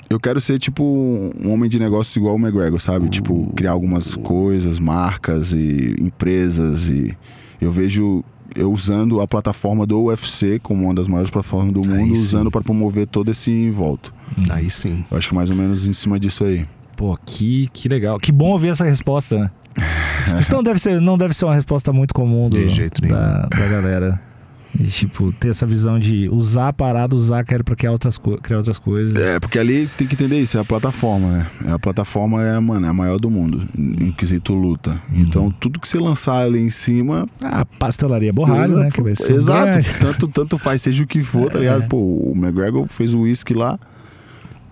Eu 0.08 0.20
quero 0.20 0.40
ser, 0.42 0.58
tipo, 0.58 0.84
um 0.84 1.50
homem 1.52 1.70
de 1.70 1.78
negócios 1.78 2.14
igual 2.16 2.34
o 2.34 2.38
McGregor, 2.38 2.78
sabe? 2.80 3.08
Tipo, 3.08 3.50
criar 3.56 3.70
algumas 3.72 4.14
coisas, 4.14 4.78
marcas 4.78 5.52
e 5.52 5.96
empresas. 5.98 6.86
E 6.88 7.16
eu 7.60 7.70
vejo 7.72 8.22
usando 8.58 9.20
a 9.20 9.26
plataforma 9.28 9.86
do 9.86 10.04
UFC 10.04 10.58
como 10.60 10.84
uma 10.84 10.94
das 10.94 11.08
maiores 11.08 11.30
plataformas 11.30 11.72
do 11.72 11.80
Aí 11.80 11.86
mundo, 11.88 12.14
sim. 12.16 12.20
usando 12.22 12.50
para 12.50 12.60
promover 12.62 13.06
todo 13.06 13.30
esse 13.30 13.50
em 13.50 13.70
volta. 13.70 14.10
Aí 14.50 14.70
sim. 14.70 15.04
Eu 15.10 15.18
acho 15.18 15.28
que 15.28 15.34
mais 15.34 15.50
ou 15.50 15.56
menos 15.56 15.86
em 15.86 15.92
cima 15.92 16.18
disso 16.18 16.44
aí. 16.44 16.66
Pô, 16.96 17.16
que, 17.24 17.68
que 17.72 17.88
legal. 17.88 18.18
Que 18.18 18.30
bom 18.30 18.50
ouvir 18.50 18.68
essa 18.68 18.84
resposta, 18.84 19.38
né? 19.38 19.50
Isso 20.40 20.52
não 20.52 20.62
deve 20.62 20.78
ser, 20.78 21.00
não 21.00 21.16
deve 21.16 21.34
ser 21.34 21.46
uma 21.46 21.54
resposta 21.54 21.92
muito 21.92 22.12
comum 22.14 22.44
do, 22.44 22.56
De 22.56 22.68
jeito 22.68 23.00
nenhum. 23.02 23.14
da, 23.14 23.40
da 23.48 23.66
galera. 23.68 24.20
E, 24.78 24.84
tipo, 24.84 25.32
ter 25.32 25.48
essa 25.48 25.66
visão 25.66 25.98
de 25.98 26.28
usar 26.30 26.68
a 26.68 26.72
parada, 26.72 27.14
usar 27.14 27.40
a 27.40 27.62
pra 27.62 27.76
criar 27.76 27.92
outras, 27.92 28.18
criar 28.42 28.58
outras 28.58 28.78
coisas. 28.78 29.14
É, 29.16 29.38
porque 29.38 29.58
ali 29.58 29.86
você 29.86 29.98
tem 29.98 30.06
que 30.06 30.14
entender 30.14 30.40
isso, 30.40 30.56
é 30.56 30.60
a 30.60 30.64
plataforma, 30.64 31.28
né? 31.28 31.50
A 31.72 31.78
plataforma 31.78 32.42
é, 32.42 32.58
mano, 32.58 32.86
é 32.86 32.88
a 32.88 32.92
maior 32.92 33.18
do 33.18 33.30
mundo, 33.30 33.66
em 33.76 34.10
quesito 34.12 34.54
luta. 34.54 35.00
Então, 35.12 35.50
tudo 35.50 35.78
que 35.78 35.86
você 35.86 35.98
lançar 35.98 36.42
ali 36.44 36.60
em 36.60 36.70
cima, 36.70 37.28
A 37.42 37.64
pastelaria 37.64 38.32
borralho, 38.32 38.78
né? 38.78 38.90
Que 38.90 39.02
vai 39.02 39.14
ser 39.14 39.34
Exato. 39.34 39.78
Tanto, 40.00 40.28
tanto 40.28 40.58
faz, 40.58 40.82
seja 40.82 41.04
o 41.04 41.06
que 41.06 41.22
for, 41.22 41.50
tá 41.50 41.58
É. 41.62 41.62
ligado? 41.62 41.88
Pô, 41.88 41.98
o 41.98 42.32
McGregor 42.34 42.86
fez 42.86 43.12
o 43.14 43.20
uísque 43.20 43.54
lá, 43.54 43.78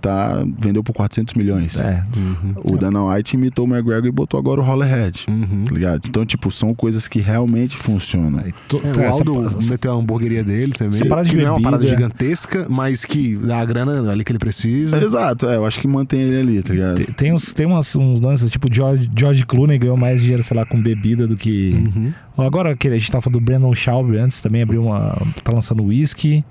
tá, 0.01 0.43
vendeu 0.59 0.83
por 0.83 0.93
400 0.93 1.35
milhões. 1.35 1.77
É. 1.79 2.03
Uhum. 2.17 2.55
O 2.65 2.77
Dana 2.77 3.05
White 3.05 3.37
imitou 3.37 3.67
o 3.67 3.69
McGregor 3.69 4.07
e 4.07 4.11
botou 4.11 4.39
agora 4.39 4.61
o 4.61 4.65
Rollerhead, 4.65 5.27
Uhum. 5.29 5.65
tá 5.65 5.75
ligado? 5.75 6.03
Então, 6.09 6.25
tipo, 6.25 6.51
são 6.51 6.75
coisas 6.75 7.07
que 7.09 7.21
realmente 7.21 7.77
funcionam. 7.77 8.41
É, 8.41 8.51
tá, 8.69 8.79
o 8.79 9.07
Aldo 9.13 9.47
essa- 9.47 9.71
meteu 9.71 9.93
a 9.93 9.95
hamburgueria 9.97 10.43
dele 10.45 10.73
também. 10.73 10.97
Essa 11.01 11.07
parada 11.07 11.29
de 11.29 11.35
que 11.37 11.41
não 11.43 11.49
é 11.49 11.51
uma 11.51 11.63
parada 11.63 11.83
bebida. 11.85 11.97
gigantesca, 12.03 12.67
mas 12.69 13.05
que 13.05 13.37
dá 13.37 13.61
a 13.61 13.65
grana 13.65 14.11
ali 14.11 14.25
que 14.25 14.33
ele 14.33 14.39
precisa. 14.39 14.97
Exato, 15.03 15.47
é, 15.49 15.57
eu 15.57 15.65
acho 15.67 15.81
que 15.81 15.87
mantém 15.89 16.21
ele 16.21 16.41
ali, 16.41 16.63
tá 16.63 16.73
ligado? 16.73 16.97
Tem, 16.97 17.07
tem 17.07 17.33
uns, 17.33 17.53
tem 17.55 17.67
umas, 17.67 17.95
uns 17.97 18.21
lances, 18.21 18.51
tipo, 18.51 18.73
George, 18.73 19.11
George 19.17 19.45
Clooney 19.47 19.79
ganhou 19.79 19.97
mais 19.97 20.21
dinheiro, 20.21 20.43
sei 20.43 20.57
lá, 20.57 20.65
com 20.67 20.81
bebida 20.81 21.27
do 21.27 21.37
que. 21.37 21.71
Uhum. 21.75 22.13
Agora 22.39 22.75
que 22.75 22.89
a 22.89 22.95
gente 22.95 23.11
tá 23.11 23.21
falando 23.21 23.39
do 23.39 23.45
Brandon 23.45 23.75
Schaub 23.75 24.17
antes, 24.17 24.41
também 24.41 24.63
abriu 24.63 24.83
uma. 24.85 25.17
tá 25.45 25.53
lançando 25.53 25.85
whisky. 25.85 26.45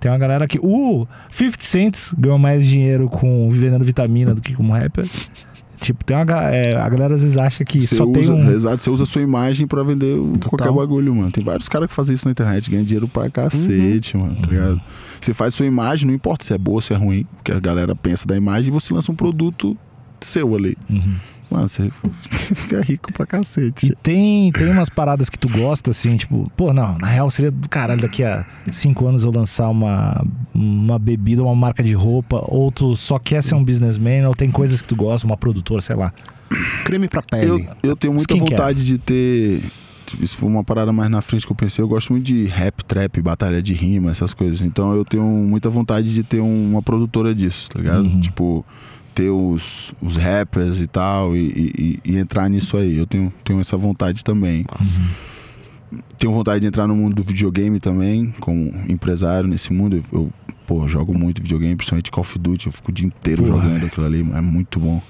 Tem 0.00 0.10
uma 0.10 0.18
galera 0.18 0.46
que. 0.46 0.58
Uh! 0.62 1.06
50 1.30 1.56
Cent 1.64 1.96
ganhou 2.18 2.38
mais 2.38 2.64
dinheiro 2.66 3.08
com 3.08 3.48
vendendo 3.50 3.84
vitamina 3.84 4.34
do 4.34 4.40
que 4.42 4.54
como 4.54 4.72
rapper. 4.72 5.04
Tipo, 5.80 6.04
tem 6.04 6.16
uma. 6.16 6.24
é, 6.50 6.74
a 6.76 6.88
galera 6.88 7.14
às 7.14 7.22
vezes 7.22 7.36
acha 7.36 7.64
que 7.64 7.86
Você 7.86 7.96
só 7.96 8.04
usa, 8.04 8.12
tem 8.20 8.30
um. 8.30 8.50
Exato, 8.52 8.80
você 8.82 8.90
usa 8.90 9.02
a 9.02 9.06
sua 9.06 9.20
imagem 9.22 9.66
pra 9.66 9.82
vender 9.82 10.16
o- 10.18 10.32
Total. 10.38 10.50
qualquer 10.58 10.72
bagulho, 10.72 11.14
mano. 11.14 11.30
Tem 11.30 11.44
vários 11.44 11.68
caras 11.68 11.88
que 11.88 11.94
fazem 11.94 12.14
isso 12.14 12.24
na 12.26 12.32
internet, 12.32 12.70
ganham 12.70 12.84
dinheiro 12.84 13.06
pra 13.08 13.28
cacete, 13.30 14.16
mano, 14.16 14.36
tá 14.36 14.48
ligado? 14.48 14.80
Você 15.20 15.34
faz 15.34 15.54
sua 15.54 15.66
imagem, 15.66 16.06
não 16.06 16.14
importa 16.14 16.44
se 16.44 16.52
é 16.54 16.58
boa 16.58 16.76
ou 16.76 16.80
se 16.80 16.92
é 16.92 16.96
ruim, 16.96 17.26
porque 17.36 17.52
a 17.52 17.60
galera 17.60 17.94
pensa 17.94 18.26
da 18.26 18.36
imagem 18.36 18.68
e 18.68 18.70
você 18.72 18.92
lança 18.94 19.10
um 19.12 19.14
produto 19.14 19.76
seu 20.20 20.54
ali. 20.54 20.76
Uhum. 20.88 21.14
Mano, 21.50 21.68
você 21.68 21.88
fica 22.54 22.80
rico 22.82 23.12
pra 23.12 23.24
E 23.24 23.26
cacete. 23.28 23.96
tem, 24.02 24.50
tem 24.52 24.68
umas 24.70 24.88
paradas 24.88 25.30
que 25.30 25.38
tu 25.38 25.48
gosta, 25.48 25.92
assim, 25.92 26.16
tipo, 26.16 26.50
pô, 26.56 26.72
não, 26.72 26.98
na 26.98 27.06
real 27.06 27.30
seria 27.30 27.50
do 27.52 27.68
caralho 27.68 28.00
daqui 28.00 28.24
a 28.24 28.44
cinco 28.72 29.06
anos 29.06 29.22
eu 29.22 29.30
lançar 29.30 29.68
uma, 29.68 30.24
uma 30.52 30.98
bebida, 30.98 31.42
uma 31.42 31.54
marca 31.54 31.82
de 31.84 31.92
roupa, 31.92 32.42
ou 32.48 32.72
tu 32.72 32.94
só 32.96 33.18
quer 33.18 33.42
ser 33.42 33.54
um 33.54 33.64
businessman, 33.64 34.26
ou 34.26 34.34
tem 34.34 34.50
coisas 34.50 34.82
que 34.82 34.88
tu 34.88 34.96
gosta, 34.96 35.26
uma 35.26 35.36
produtora, 35.36 35.80
sei 35.80 35.94
lá. 35.94 36.12
Creme 36.84 37.08
pra 37.08 37.22
pele. 37.22 37.68
Eu, 37.82 37.90
eu 37.90 37.96
tenho 37.96 38.12
muita 38.12 38.34
Skincare. 38.34 38.50
vontade 38.50 38.84
de 38.84 38.98
ter. 38.98 39.62
Isso 40.20 40.36
foi 40.36 40.48
uma 40.48 40.62
parada 40.62 40.92
mais 40.92 41.10
na 41.10 41.20
frente 41.20 41.44
que 41.44 41.50
eu 41.52 41.56
pensei. 41.56 41.82
Eu 41.82 41.88
gosto 41.88 42.12
muito 42.12 42.24
de 42.24 42.44
rap, 42.46 42.84
trap, 42.84 43.20
batalha 43.20 43.60
de 43.60 43.74
rima, 43.74 44.12
essas 44.12 44.32
coisas. 44.32 44.62
Então 44.62 44.94
eu 44.94 45.04
tenho 45.04 45.24
muita 45.24 45.68
vontade 45.68 46.14
de 46.14 46.22
ter 46.22 46.40
um- 46.40 46.70
uma 46.70 46.80
produtora 46.82 47.34
disso, 47.34 47.68
tá 47.70 47.80
ligado? 47.80 48.04
Uhum. 48.04 48.20
Tipo, 48.20 48.64
ter 49.16 49.30
os, 49.30 49.94
os 50.02 50.16
rappers 50.18 50.78
e 50.78 50.86
tal 50.86 51.34
e, 51.34 51.40
e- 52.04 52.12
e 52.12 52.16
entrar 52.18 52.50
nisso 52.50 52.76
aí. 52.76 52.98
Eu 52.98 53.06
tenho, 53.06 53.32
tenho 53.42 53.58
essa 53.60 53.74
vontade 53.76 54.22
também. 54.22 54.66
Nossa. 54.78 55.00
Tenho 56.18 56.32
vontade 56.34 56.60
de 56.60 56.66
entrar 56.66 56.86
no 56.86 56.94
mundo 56.94 57.14
do 57.14 57.22
videogame 57.22 57.80
também, 57.80 58.34
como 58.40 58.74
empresário 58.88 59.48
nesse 59.48 59.72
mundo. 59.72 59.96
Eu, 59.96 60.04
eu, 60.12 60.30
pô, 60.66 60.86
jogo 60.86 61.16
muito 61.16 61.40
videogame, 61.40 61.74
principalmente 61.76 62.10
Call 62.10 62.20
of 62.22 62.38
Duty. 62.38 62.66
Eu 62.66 62.72
fico 62.72 62.90
o 62.90 62.94
dia 62.94 63.06
inteiro 63.06 63.42
Porra. 63.42 63.62
jogando 63.62 63.86
aquilo 63.86 64.04
ali, 64.06 64.20
é 64.20 64.40
muito 64.42 64.78
bom. 64.78 65.00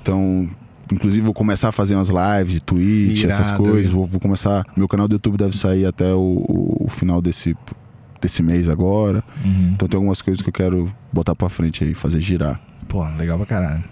Então, 0.00 0.48
inclusive, 0.90 1.22
vou 1.24 1.34
começar 1.34 1.68
a 1.68 1.72
fazer 1.72 1.96
umas 1.96 2.08
lives 2.08 2.54
de 2.54 2.60
Twitch, 2.62 3.24
essas 3.24 3.48
Irado, 3.48 3.62
coisas. 3.62 3.86
hein? 3.86 3.92
Vou, 3.92 4.06
vou 4.06 4.20
começar. 4.20 4.64
Meu 4.76 4.88
canal 4.88 5.06
do 5.06 5.16
YouTube 5.16 5.36
deve 5.36 5.54
sair 5.56 5.84
até 5.84 6.14
o, 6.14 6.18
o- 6.48 6.84
o 6.86 6.88
final 6.88 7.20
desse, 7.20 7.54
desse 8.22 8.42
mês 8.42 8.68
agora. 8.70 9.22
Uhum. 9.44 9.72
Então, 9.74 9.86
tem 9.88 9.98
algumas 9.98 10.22
coisas 10.22 10.40
que 10.42 10.48
eu 10.48 10.52
quero 10.54 10.90
botar 11.12 11.34
pra 11.34 11.48
frente 11.50 11.84
aí, 11.84 11.92
fazer 11.92 12.20
girar. 12.20 12.58
Pô, 12.94 13.04
legal 13.18 13.36
pra 13.38 13.46
caralho. 13.46 13.82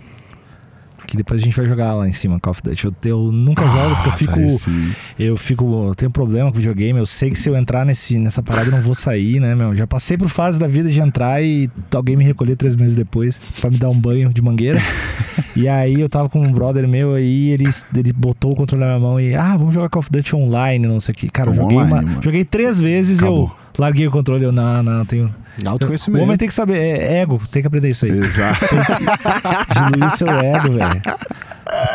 Que 1.05 1.17
depois 1.17 1.43
a 1.43 1.45
gente 1.45 1.57
vai 1.57 1.67
jogar 1.67 1.93
lá 1.95 2.09
em 2.09 2.13
cima 2.13 2.39
Call 2.39 2.53
of 2.53 2.63
Duty. 2.63 2.85
Eu, 2.87 2.95
eu 3.05 3.33
nunca 3.33 3.67
jogo 3.67 3.97
porque 3.97 4.09
eu 4.09 4.13
fico. 4.17 4.39
Esse- 4.41 4.97
Eu 5.19 5.37
fico. 5.37 5.89
Eu 5.89 5.95
tenho 5.97 6.11
problema 6.13 6.51
com 6.51 6.57
videogame. 6.57 6.97
Eu 6.99 7.05
sei 7.05 7.29
que 7.29 7.35
se 7.37 7.49
eu 7.49 7.57
entrar 7.57 7.85
nesse, 7.85 8.17
nessa 8.17 8.41
parada 8.41 8.69
eu 8.69 8.73
não 8.73 8.81
vou 8.81 8.95
sair, 8.95 9.41
né, 9.41 9.53
meu? 9.55 9.75
Já 9.75 9.85
passei 9.87 10.17
por 10.17 10.29
fase 10.29 10.61
da 10.61 10.69
vida 10.69 10.89
de 10.89 11.01
entrar 11.01 11.43
e 11.43 11.69
alguém 11.93 12.17
me 12.17 12.23
recolher 12.25 12.55
três 12.57 12.77
meses 12.77 12.95
depois 12.95 13.39
pra 13.61 13.69
me 13.69 13.77
dar 13.79 13.89
um 13.91 13.99
banho 13.99 14.33
de 14.33 14.41
mangueira. 14.41 14.81
e 15.57 15.69
aí 15.69 16.01
eu 16.01 16.09
tava 16.09 16.29
com 16.29 16.39
um 16.39 16.53
brother 16.53 16.87
meu 16.87 17.15
aí, 17.15 17.51
ele, 17.51 17.69
ele 17.97 18.13
botou 18.13 18.53
o 18.53 18.55
controle 18.57 18.85
na 18.85 18.91
minha 18.97 19.01
mão 19.01 19.21
e. 19.21 19.35
Ah, 19.35 19.57
vamos 19.57 19.75
jogar 19.75 19.89
Call 19.91 20.01
of 20.01 20.09
Duty 20.11 20.37
online, 20.37 20.87
não 20.87 21.01
sei 21.01 21.13
o 21.13 21.17
que. 21.17 21.29
Cara, 21.29 21.51
eu 21.51 21.55
joguei, 21.55 21.77
online, 21.79 22.11
uma- 22.15 22.23
joguei 22.23 22.45
três 22.45 22.79
vezes 22.79 23.21
e 23.21 23.25
eu 23.27 23.51
larguei 23.77 24.07
o 24.07 24.11
controle. 24.13 24.45
Eu, 24.45 24.53
não, 24.53 24.83
não, 24.85 25.05
tenho. 25.05 25.35
O 25.65 25.69
Autoconhecimento. 25.69 26.25
homem 26.25 26.37
tem 26.37 26.49
que 26.49 26.55
saber, 26.55 26.79
é 26.79 27.21
ego, 27.21 27.39
você 27.39 27.53
tem 27.53 27.63
que 27.63 27.69
aprender 27.69 27.89
isso 27.91 28.05
aí. 28.05 28.13
Exato. 28.13 28.65
Diluir 29.93 30.17
seu 30.17 30.29
ego, 30.29 30.73
velho. 30.73 31.03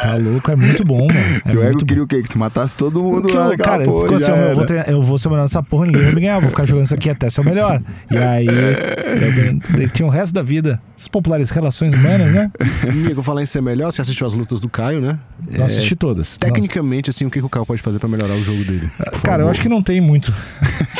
Tá 0.01 0.15
louco, 0.21 0.51
é 0.51 0.55
muito 0.55 0.83
bom, 0.85 1.07
mano. 1.07 1.41
É 1.45 1.49
Teu 1.49 1.63
ego 1.63 1.85
queria 1.85 2.03
o 2.03 2.07
quê? 2.07 2.21
Que 2.21 2.29
se 2.29 2.37
matasse 2.37 2.77
todo 2.77 3.01
mundo 3.01 3.33
lá 3.33 3.47
eu, 3.51 3.57
cara, 3.57 3.83
porra, 3.83 4.01
ficou 4.03 4.17
assim, 4.17 4.31
eu, 4.31 4.55
vou 4.55 4.65
treinar- 4.65 4.89
eu 4.89 5.01
vou 5.03 5.17
ser 5.17 5.27
o 5.27 5.31
melhor 5.31 5.43
nessa 5.43 5.63
porra, 5.63 5.85
ninguém 5.87 6.03
vai 6.03 6.13
me 6.15 6.21
ganhar, 6.21 6.39
vou 6.39 6.49
ficar 6.49 6.65
jogando 6.65 6.85
isso 6.85 6.93
aqui 6.93 7.09
até 7.09 7.29
ser 7.29 7.41
o 7.41 7.43
melhor. 7.43 7.81
E 8.11 8.17
aí, 8.17 8.45
eu- 8.47 9.77
ele 9.79 9.89
tinha 9.89 10.05
o 10.05 10.09
resto 10.11 10.33
da 10.33 10.41
vida. 10.41 10.79
Essas 10.97 11.07
populares 11.09 11.49
relações 11.51 11.93
humanas, 11.93 12.31
né? 12.33 12.51
Amigo, 12.83 13.21
falar 13.21 13.43
em 13.43 13.45
ser 13.45 13.61
melhor, 13.61 13.91
você 13.91 14.01
assistiu 14.01 14.25
as 14.25 14.33
lutas 14.33 14.59
do 14.59 14.67
Caio, 14.67 14.99
né? 14.99 15.19
Não 15.51 15.65
assisti 15.65 15.95
todas. 15.95 16.37
Tecnicamente, 16.37 17.09
assim, 17.11 17.25
o 17.25 17.29
que, 17.29 17.39
que 17.39 17.45
o 17.45 17.49
Caio 17.49 17.65
pode 17.65 17.81
fazer 17.81 17.99
pra 17.99 18.09
melhorar 18.09 18.33
o 18.33 18.43
jogo 18.43 18.63
dele? 18.63 18.89
Cara, 19.23 19.43
eu 19.43 19.49
acho 19.49 19.61
que 19.61 19.69
não 19.69 19.81
tem 19.83 20.01
muito. 20.01 20.33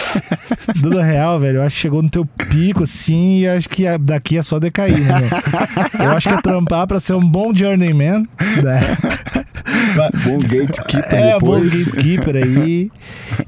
Dando 0.81 1.01
real, 1.01 1.39
velho, 1.39 1.57
eu 1.57 1.63
acho 1.63 1.75
que 1.75 1.81
chegou 1.81 2.03
no 2.03 2.09
teu 2.09 2.25
pico, 2.25 2.83
assim, 2.83 3.39
e 3.39 3.47
acho 3.47 3.67
que 3.69 3.85
daqui 3.97 4.37
é 4.37 4.43
só 4.43 4.59
decair, 4.59 4.99
né? 4.99 5.19
meu? 5.19 6.05
Eu 6.07 6.11
acho 6.11 6.29
que 6.29 6.35
é 6.35 6.41
trampar 6.41 6.85
pra 6.87 6.99
ser 6.99 7.13
um 7.13 7.27
bom 7.27 7.53
journeyman. 7.53 8.27
Né? 8.63 8.86
Bom 10.25 10.37
gatekeeper 10.39 11.13
É, 11.13 11.39
bom 11.39 11.59
depois. 11.59 11.85
gatekeeper 11.85 12.35
aí. 12.37 12.91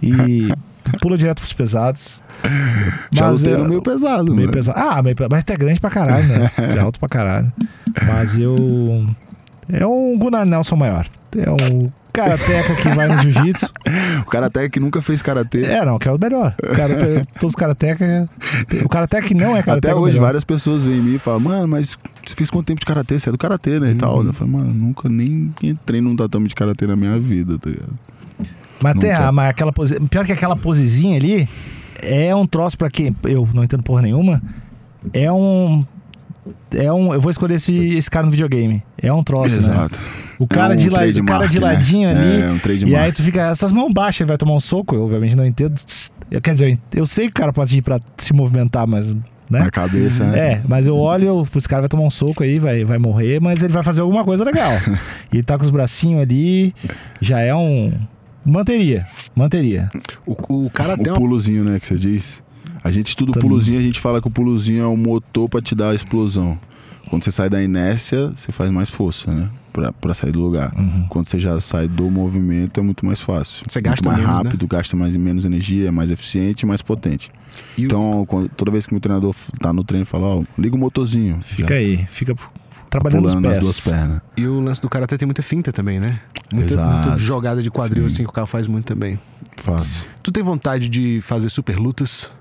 E 0.01 0.49
pula 1.01 1.17
direto 1.17 1.39
pros 1.39 1.53
pesados. 1.53 2.21
Já 3.11 3.27
Mas 3.27 3.43
eu- 3.45 3.65
meio 3.67 3.81
pesado, 3.81 4.33
Meio 4.33 4.47
né? 4.47 4.53
pesado. 4.53 4.79
Ah, 4.79 5.01
meio 5.03 5.15
pesado. 5.15 5.35
Mas 5.35 5.43
tu 5.43 5.51
é 5.53 5.57
grande 5.57 5.79
pra 5.79 5.89
caralho, 5.89 6.27
né? 6.27 6.51
É 6.75 6.79
alto 6.79 6.99
pra 6.99 7.09
caralho. 7.09 7.51
Mas 8.07 8.37
eu. 8.39 8.55
É 9.71 9.85
um 9.85 10.17
Gunnar 10.17 10.45
Nelson 10.45 10.75
maior. 10.75 11.05
É 11.37 11.49
um 11.49 11.91
karateca 12.21 12.75
que 12.75 12.89
vai 12.89 13.07
no 13.07 13.17
jiu-jitsu. 13.21 13.73
O 14.25 14.37
até 14.37 14.69
que 14.69 14.79
nunca 14.79 15.01
fez 15.01 15.21
karatê. 15.21 15.63
É, 15.63 15.83
não, 15.83 15.97
que 15.97 16.07
é 16.07 16.11
o 16.11 16.17
melhor. 16.19 16.53
O 16.61 16.75
karate- 16.75 17.21
todos 17.39 17.53
os 17.53 17.55
karateca. 17.55 18.29
O 18.85 18.89
karateca 18.89 19.27
que 19.27 19.33
não 19.33 19.57
é 19.57 19.63
karateca. 19.63 19.77
Até 19.77 19.89
é 19.89 19.95
hoje, 19.95 20.13
melhor. 20.13 20.25
várias 20.27 20.43
pessoas 20.43 20.85
vêm 20.85 20.97
em 20.97 21.01
mim 21.01 21.15
e 21.15 21.17
falam, 21.17 21.39
mano, 21.39 21.67
mas 21.67 21.97
você 22.25 22.35
fez 22.35 22.49
quanto 22.49 22.67
tempo 22.67 22.79
de 22.79 22.85
karatê? 22.85 23.19
Você 23.19 23.29
é 23.29 23.31
do 23.31 23.37
karatê, 23.37 23.79
né? 23.79 23.91
E 23.91 23.95
tal. 23.95 24.19
Uhum. 24.19 24.27
Eu 24.27 24.33
falo, 24.33 24.51
mano, 24.51 24.73
nunca 24.73 25.09
nem 25.09 25.53
entrei 25.63 25.99
num 26.01 26.15
tatame 26.15 26.47
de 26.47 26.55
karatê 26.55 26.85
na 26.85 26.95
minha 26.95 27.19
vida, 27.19 27.57
tá 27.57 27.69
ligado? 27.69 27.93
Mas 28.81 28.97
tem 28.99 29.11
a, 29.11 29.31
mas 29.31 29.49
aquela 29.49 29.71
pose. 29.73 29.99
Pior 30.01 30.25
que 30.25 30.31
aquela 30.31 30.55
posezinha 30.55 31.17
ali 31.17 31.49
é 32.01 32.33
um 32.35 32.47
troço 32.47 32.77
pra 32.77 32.89
quem. 32.89 33.15
Eu 33.23 33.47
não 33.53 33.63
entendo 33.63 33.83
porra 33.83 34.01
nenhuma. 34.01 34.41
É 35.13 35.31
um. 35.31 35.85
É 36.71 36.91
um. 36.91 37.13
Eu 37.13 37.21
vou 37.21 37.29
escolher 37.31 37.55
esse, 37.55 37.75
esse 37.95 38.09
cara 38.09 38.25
no 38.25 38.31
videogame. 38.31 38.83
É 38.97 39.11
um 39.11 39.23
troço, 39.23 39.61
né? 39.69 39.87
O 40.39 40.47
cara, 40.47 40.73
É 40.73 40.77
um 40.77 40.79
de, 40.79 40.89
la, 40.89 41.01
o 41.05 41.25
cara 41.25 41.47
de 41.47 41.59
né? 41.59 41.65
ladinho 41.65 42.09
ali. 42.09 42.41
É, 42.41 42.49
um 42.49 42.55
E 42.55 42.59
trademark. 42.59 43.05
aí 43.05 43.11
tu 43.11 43.21
fica, 43.21 43.41
essas 43.49 43.71
mãos 43.71 43.91
baixas, 43.91 44.21
ele 44.21 44.29
vai 44.29 44.37
tomar 44.37 44.53
um 44.53 44.59
soco, 44.59 44.95
eu 44.95 45.03
obviamente 45.03 45.35
não 45.35 45.45
entendo. 45.45 45.75
Eu, 46.31 46.39
quer 46.41 46.53
dizer, 46.53 46.79
eu 46.93 47.05
sei 47.05 47.25
que 47.25 47.31
o 47.31 47.33
cara 47.35 47.51
pode 47.51 47.77
ir 47.77 47.81
pra 47.81 47.99
se 48.17 48.33
movimentar, 48.33 48.87
mas. 48.87 49.13
Né? 49.49 49.61
Na 49.61 49.71
cabeça, 49.71 50.23
né? 50.25 50.39
É, 50.39 50.61
mas 50.67 50.85
eu 50.85 50.95
olho, 50.95 51.45
esse 51.55 51.67
cara 51.67 51.81
vai 51.81 51.89
tomar 51.89 52.03
um 52.03 52.11
soco 52.11 52.43
aí, 52.43 52.59
vai, 52.59 52.85
vai 52.85 52.99
morrer, 52.99 53.41
mas 53.41 53.63
ele 53.63 53.73
vai 53.73 53.81
fazer 53.81 54.01
alguma 54.01 54.23
coisa 54.23 54.43
legal. 54.43 54.71
e 55.33 55.37
ele 55.37 55.43
tá 55.43 55.57
com 55.57 55.63
os 55.63 55.71
bracinhos 55.71 56.21
ali, 56.21 56.73
já 57.19 57.39
é 57.39 57.53
um. 57.55 57.91
Manteria, 58.45 59.05
manteria. 59.35 59.89
O, 60.25 60.65
o 60.65 60.69
cara 60.69 60.93
O 60.93 60.97
tem 60.97 61.11
uma... 61.11 61.19
pulozinho, 61.19 61.63
né, 61.63 61.79
que 61.79 61.87
você 61.87 61.95
diz. 61.95 62.41
A 62.83 62.91
gente 62.91 63.07
estuda 63.07 63.31
o 63.31 63.33
Tá 63.33 63.39
pulozinho, 63.39 63.79
a 63.79 63.81
gente 63.83 63.99
fala 63.99 64.21
que 64.21 64.27
o 64.27 64.31
pulozinho 64.31 64.83
é 64.83 64.87
o 64.87 64.95
motor 64.97 65.49
pra 65.49 65.61
te 65.61 65.75
dar 65.75 65.89
a 65.91 65.95
explosão. 65.95 66.57
Quando 67.09 67.23
você 67.23 67.31
sai 67.31 67.49
da 67.49 67.61
inércia, 67.61 68.31
você 68.35 68.51
faz 68.51 68.69
mais 68.69 68.89
força, 68.89 69.31
né? 69.33 69.49
Pra, 69.73 69.91
pra 69.91 70.13
sair 70.13 70.31
do 70.31 70.39
lugar. 70.41 70.71
Uhum. 70.77 71.05
Quando 71.09 71.27
você 71.27 71.39
já 71.39 71.59
sai 71.59 71.87
do 71.87 72.09
movimento, 72.09 72.79
é 72.79 72.83
muito 72.83 73.05
mais 73.05 73.19
fácil. 73.21 73.63
Você 73.67 73.79
muito 73.79 73.89
gasta 73.89 74.05
mais 74.09 74.19
menos, 74.21 74.31
né? 74.37 74.43
rápido, 74.43 74.67
gasta 74.67 74.95
mais 74.95 75.15
menos 75.15 75.45
energia, 75.45 75.87
é 75.87 75.91
mais 75.91 76.11
eficiente 76.11 76.61
e 76.63 76.65
mais 76.65 76.81
potente. 76.81 77.31
E 77.77 77.83
o- 77.83 77.85
Então, 77.85 78.25
quando- 78.27 78.49
toda 78.49 78.69
vez 78.71 78.85
que 78.85 78.91
o 78.91 78.95
meu 78.95 79.01
treinador 79.01 79.33
tá 79.59 79.73
no 79.73 79.83
treino, 79.83 80.05
fala, 80.05 80.27
ó, 80.27 80.43
liga 80.57 80.75
o 80.75 80.79
motorzinho. 80.79 81.39
Fica 81.43 81.73
aí, 81.73 82.05
fica 82.09 82.35
trabalhando 82.89 83.25
os 83.25 83.33
pulando 83.33 83.45
pés. 83.45 83.55
nas 83.55 83.63
duas 83.63 83.79
pernas. 83.79 84.21
E 84.37 84.45
o 84.45 84.59
lance 84.59 84.81
do 84.81 84.89
karatê 84.89 85.17
tem 85.17 85.25
muita 85.25 85.41
finta 85.41 85.71
também, 85.71 85.99
né? 85.99 86.19
Muita, 86.53 86.73
Exato. 86.73 87.07
muita 87.07 87.17
jogada 87.17 87.63
de 87.63 87.71
quadril, 87.71 88.07
Sim. 88.09 88.13
assim, 88.15 88.23
que 88.23 88.29
o 88.29 88.33
cara 88.33 88.47
faz 88.47 88.67
muito 88.67 88.85
também. 88.85 89.19
Fácil. 89.57 90.05
Tu 90.21 90.31
tem 90.31 90.43
vontade 90.43 90.87
de 90.89 91.19
fazer 91.21 91.49
super 91.49 91.77
lutas? 91.77 92.31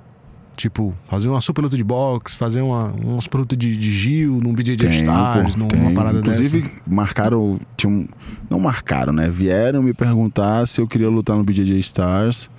Tipo, 0.58 0.92
fazer 1.08 1.28
uma 1.28 1.40
super 1.40 1.62
luta 1.62 1.76
de 1.76 1.84
boxe, 1.84 2.36
fazer 2.36 2.62
uma, 2.62 2.86
uma 2.90 3.20
super 3.20 3.38
luta 3.38 3.56
de, 3.56 3.76
de 3.76 3.92
Gil, 3.92 4.40
num 4.42 4.52
BJJ 4.52 4.88
Stars, 4.88 5.52
pô, 5.54 5.58
numa 5.60 5.68
tenho. 5.70 5.94
parada 5.94 6.18
Inclusive, 6.18 6.62
dessa. 6.62 6.74
marcaram. 6.84 7.60
Tinham, 7.76 8.08
não 8.50 8.58
marcaram, 8.58 9.12
né? 9.12 9.30
Vieram 9.30 9.84
me 9.84 9.94
perguntar 9.94 10.66
se 10.66 10.80
eu 10.80 10.88
queria 10.88 11.08
lutar 11.08 11.36
no 11.36 11.44
BJJ 11.44 11.78
Stars 11.78 12.50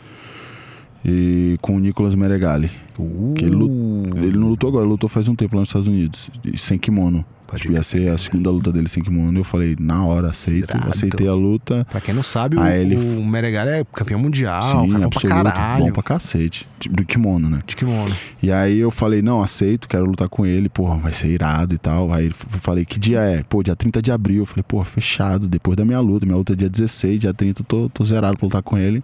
e 1.04 1.58
com 1.62 1.76
o 1.76 1.80
Nicolas 1.80 2.16
Meregali. 2.16 2.72
Uh, 2.98 3.34
que 3.36 3.46
ele 3.46 3.56
Ele 3.56 4.38
não 4.38 4.50
lutou 4.50 4.70
agora, 4.70 4.84
ele 4.84 4.92
lutou 4.92 5.10
faz 5.10 5.28
um 5.28 5.36
tempo 5.36 5.56
lá 5.56 5.62
nos 5.62 5.70
Estados 5.70 5.88
Unidos, 5.88 6.30
sem 6.58 6.78
kimono. 6.78 7.26
Pode 7.48 7.64
Tipo, 7.64 7.74
ia 7.74 7.82
ser 7.82 8.10
a 8.12 8.18
segunda 8.18 8.52
luta 8.52 8.72
dele 8.72 8.88
sem 8.88 9.02
kimono. 9.02 9.40
Eu 9.40 9.44
falei, 9.44 9.76
na 9.80 10.06
hora, 10.06 10.30
aceito. 10.30 10.70
Irado. 10.76 10.90
Aceitei 10.92 11.28
a 11.28 11.34
luta. 11.34 11.84
Pra 11.90 12.00
quem 12.00 12.14
não 12.14 12.22
sabe, 12.22 12.56
o, 12.58 12.64
ele- 12.68 12.96
o 12.96 13.26
Meregali 13.26 13.72
é 13.72 13.84
campeão 13.92 14.20
mundial, 14.20 14.62
Sim, 14.62 14.92
cara 14.92 15.06
bom 15.06 15.10
pra 15.10 15.28
absoluto. 15.30 15.44
caralho. 15.54 15.86
Bom 15.86 15.92
pra 15.94 16.04
cacete. 16.04 16.68
Do 16.92 17.04
kimono, 17.04 17.50
né? 17.50 17.62
De 17.66 17.76
kimono. 17.76 18.16
E 18.44 18.52
aí 18.52 18.78
eu 18.78 18.92
falei, 18.92 19.24
não, 19.24 19.42
aceito, 19.42 19.88
quero 19.88 20.06
lutar 20.06 20.30
com 20.30 20.46
ele, 20.46 20.70
porra, 20.70 20.98
vai 20.98 21.12
ser 21.12 21.30
irado 21.30 21.74
e 21.74 21.80
tal. 21.80 22.14
Aí 22.14 22.28
eu 22.28 22.34
falei, 22.34 22.86
que 22.86 23.00
dia 23.00 23.22
é? 23.22 23.42
Pô, 23.42 23.64
dia 23.64 23.76
30 23.76 24.00
de 24.00 24.12
abril. 24.12 24.44
Eu 24.44 24.46
falei, 24.46 24.62
porra, 24.62 24.86
fechado, 24.86 25.48
depois 25.48 25.76
da 25.76 25.84
minha 25.84 26.00
luta. 26.00 26.28
Minha 26.28 26.38
luta 26.38 26.54
é 26.54 26.56
dia 26.56 26.70
16, 26.70 27.20
dia 27.20 27.34
30, 27.34 27.62
eu 27.62 27.66
tô, 27.66 27.90
tô 27.90 28.04
zerado 28.04 28.38
pra 28.38 28.46
lutar 28.46 28.62
com 28.62 28.78
ele. 28.78 29.02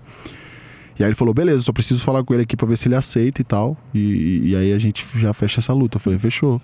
E 0.98 1.04
aí 1.04 1.10
ele 1.10 1.16
falou, 1.16 1.34
beleza, 1.34 1.64
só 1.64 1.74
preciso 1.74 2.02
falar 2.04 2.24
com 2.24 2.34
ele 2.34 2.44
aqui 2.44 2.56
pra 2.56 2.68
ver 2.68 2.78
se 2.78 2.88
ele 2.88 2.96
aceita 2.96 3.42
e 3.42 3.44
tal. 3.44 3.78
E, 3.94 4.50
e 4.50 4.56
aí 4.56 4.72
a 4.74 4.78
gente 4.80 5.06
já 5.16 5.34
fecha 5.34 5.60
essa 5.60 5.74
luta. 5.74 5.98
Eu 5.98 6.00
falei, 6.02 6.18
fechou. 6.18 6.62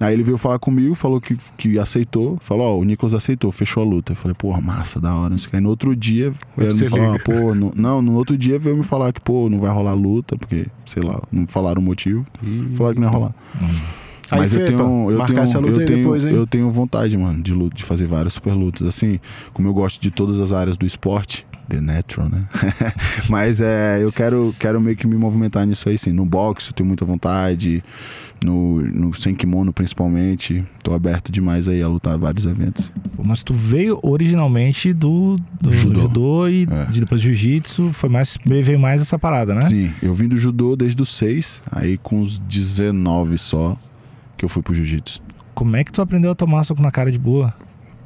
Aí 0.00 0.14
ele 0.14 0.22
veio 0.24 0.36
falar 0.36 0.58
comigo, 0.58 0.94
falou 0.96 1.20
que, 1.20 1.36
que 1.56 1.78
aceitou. 1.78 2.36
Falou, 2.40 2.66
ó, 2.76 2.78
o 2.80 2.84
Nicolas 2.84 3.14
aceitou, 3.14 3.52
fechou 3.52 3.82
a 3.82 3.86
luta. 3.86 4.12
Eu 4.12 4.16
falei, 4.16 4.34
porra, 4.34 4.60
massa, 4.60 5.00
da 5.00 5.14
hora. 5.14 5.34
Aí 5.52 5.60
no 5.60 5.68
outro 5.68 5.94
dia, 5.94 6.32
Você 6.56 6.88
me 6.88 6.98
liga. 6.98 7.18
pô, 7.24 7.54
no- 7.54 7.72
não, 7.74 8.02
no 8.02 8.14
outro 8.14 8.36
dia 8.36 8.58
veio 8.58 8.76
me 8.76 8.82
falar 8.82 9.12
que, 9.12 9.20
pô, 9.20 9.48
não 9.48 9.60
vai 9.60 9.70
rolar 9.72 9.92
luta, 9.94 10.36
porque, 10.36 10.66
sei 10.86 11.02
lá, 11.02 11.20
não 11.30 11.46
falaram 11.46 11.80
o 11.80 11.84
motivo. 11.84 12.26
Falaram 12.74 12.94
que 12.96 13.00
não 13.00 13.08
ia 13.08 13.12
rolar. 13.12 13.34
Aí, 14.30 14.38
Mas 14.40 14.52
eu 14.54 14.60
Fepa, 14.60 14.76
tenho, 14.78 15.10
eu 15.10 15.18
marcar 15.18 15.34
tenho, 15.34 15.44
essa 15.44 15.58
luta 15.58 15.72
eu 15.74 15.80
aí 15.80 15.86
tenho, 15.86 15.98
depois, 15.98 16.24
hein? 16.24 16.32
Eu 16.34 16.46
tenho 16.46 16.70
vontade, 16.70 17.16
mano, 17.18 17.42
de, 17.42 17.52
luta, 17.52 17.76
de 17.76 17.84
fazer 17.84 18.06
várias 18.06 18.32
super 18.32 18.54
lutas. 18.54 18.86
Assim, 18.86 19.20
como 19.52 19.68
eu 19.68 19.74
gosto 19.74 20.00
de 20.00 20.10
todas 20.10 20.40
as 20.40 20.52
áreas 20.52 20.76
do 20.76 20.86
esporte, 20.86 21.46
The 21.72 21.80
Natural, 21.80 22.28
né? 22.28 22.44
Mas 23.30 23.60
é, 23.60 23.98
eu 24.02 24.12
quero, 24.12 24.54
quero 24.58 24.78
meio 24.80 24.94
que 24.94 25.06
me 25.06 25.16
movimentar 25.16 25.66
nisso 25.66 25.88
aí, 25.88 25.96
sim. 25.96 26.12
No 26.12 26.26
boxe 26.26 26.68
eu 26.68 26.74
tenho 26.74 26.86
muita 26.86 27.02
vontade, 27.04 27.82
no, 28.42 28.82
no 28.82 29.14
sem 29.14 29.34
kimono 29.34 29.72
principalmente. 29.72 30.62
Tô 30.84 30.92
aberto 30.92 31.32
demais 31.32 31.68
aí 31.68 31.82
a 31.82 31.88
lutar 31.88 32.18
vários 32.18 32.44
eventos. 32.44 32.92
Mas 33.18 33.42
tu 33.42 33.54
veio 33.54 33.98
originalmente 34.02 34.92
do, 34.92 35.36
do 35.60 35.72
Judô. 35.72 36.00
judô. 36.00 36.48
e 36.48 36.68
É. 36.70 36.92
de 36.92 37.00
depois 37.00 37.20
jiu-jitsu, 37.22 37.90
foi 37.92 38.10
mais 38.10 38.36
veio 38.44 38.78
mais 38.78 39.00
essa 39.00 39.18
parada, 39.18 39.54
né? 39.54 39.62
Sim, 39.62 39.90
eu 40.02 40.12
vim 40.12 40.28
do 40.28 40.36
judô 40.36 40.76
desde 40.76 41.00
os 41.00 41.16
6, 41.16 41.62
aí 41.70 41.96
com 41.96 42.20
os 42.20 42.38
19 42.40 43.38
só 43.38 43.76
que 44.36 44.44
eu 44.44 44.48
fui 44.48 44.62
pro 44.62 44.74
jiu-jitsu. 44.74 45.22
Como 45.54 45.74
é 45.76 45.84
que 45.84 45.92
tu 45.92 46.02
aprendeu 46.02 46.30
a 46.32 46.34
tomar 46.34 46.64
soco 46.64 46.82
na 46.82 46.90
cara 46.90 47.10
de 47.10 47.18
boa? 47.18 47.54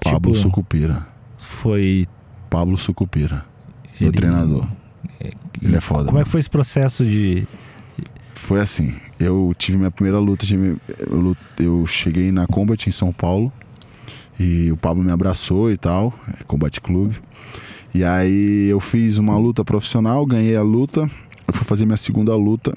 Pablo 0.02 0.32
Tipo, 0.32 0.34
Sucupira. 0.34 1.06
Foi 1.38 2.06
Pablo 2.48 2.76
Sucupira, 2.78 3.44
ele- 4.04 4.12
treinador. 4.12 4.66
Ele 5.62 5.76
é 5.76 5.80
foda. 5.80 6.04
Como 6.06 6.18
é 6.18 6.24
que 6.24 6.28
foi 6.30 6.40
esse 6.40 6.50
processo 6.50 7.04
de 7.04 7.46
Foi 8.34 8.60
assim, 8.60 8.94
eu 9.18 9.52
tive 9.58 9.78
minha 9.78 9.90
primeira 9.90 10.18
luta, 10.18 10.44
de- 10.46 10.54
eu, 10.98 11.36
eu 11.58 11.86
cheguei 11.86 12.30
na 12.30 12.46
Combat 12.46 12.86
em 12.88 12.92
São 12.92 13.10
Paulo 13.12 13.50
e 14.38 14.70
o 14.70 14.76
Pablo 14.76 15.02
me 15.02 15.10
abraçou 15.10 15.70
e 15.72 15.76
tal, 15.76 16.12
é 16.38 16.44
Combat 16.44 16.78
Clube. 16.80 17.16
E 17.94 18.04
aí 18.04 18.68
eu 18.68 18.78
fiz 18.78 19.16
uma 19.18 19.36
luta 19.38 19.64
profissional, 19.64 20.24
ganhei 20.26 20.54
a 20.54 20.62
luta, 20.62 21.10
eu 21.48 21.54
fui 21.54 21.64
fazer 21.64 21.86
minha 21.86 21.96
segunda 21.96 22.36
luta, 22.36 22.74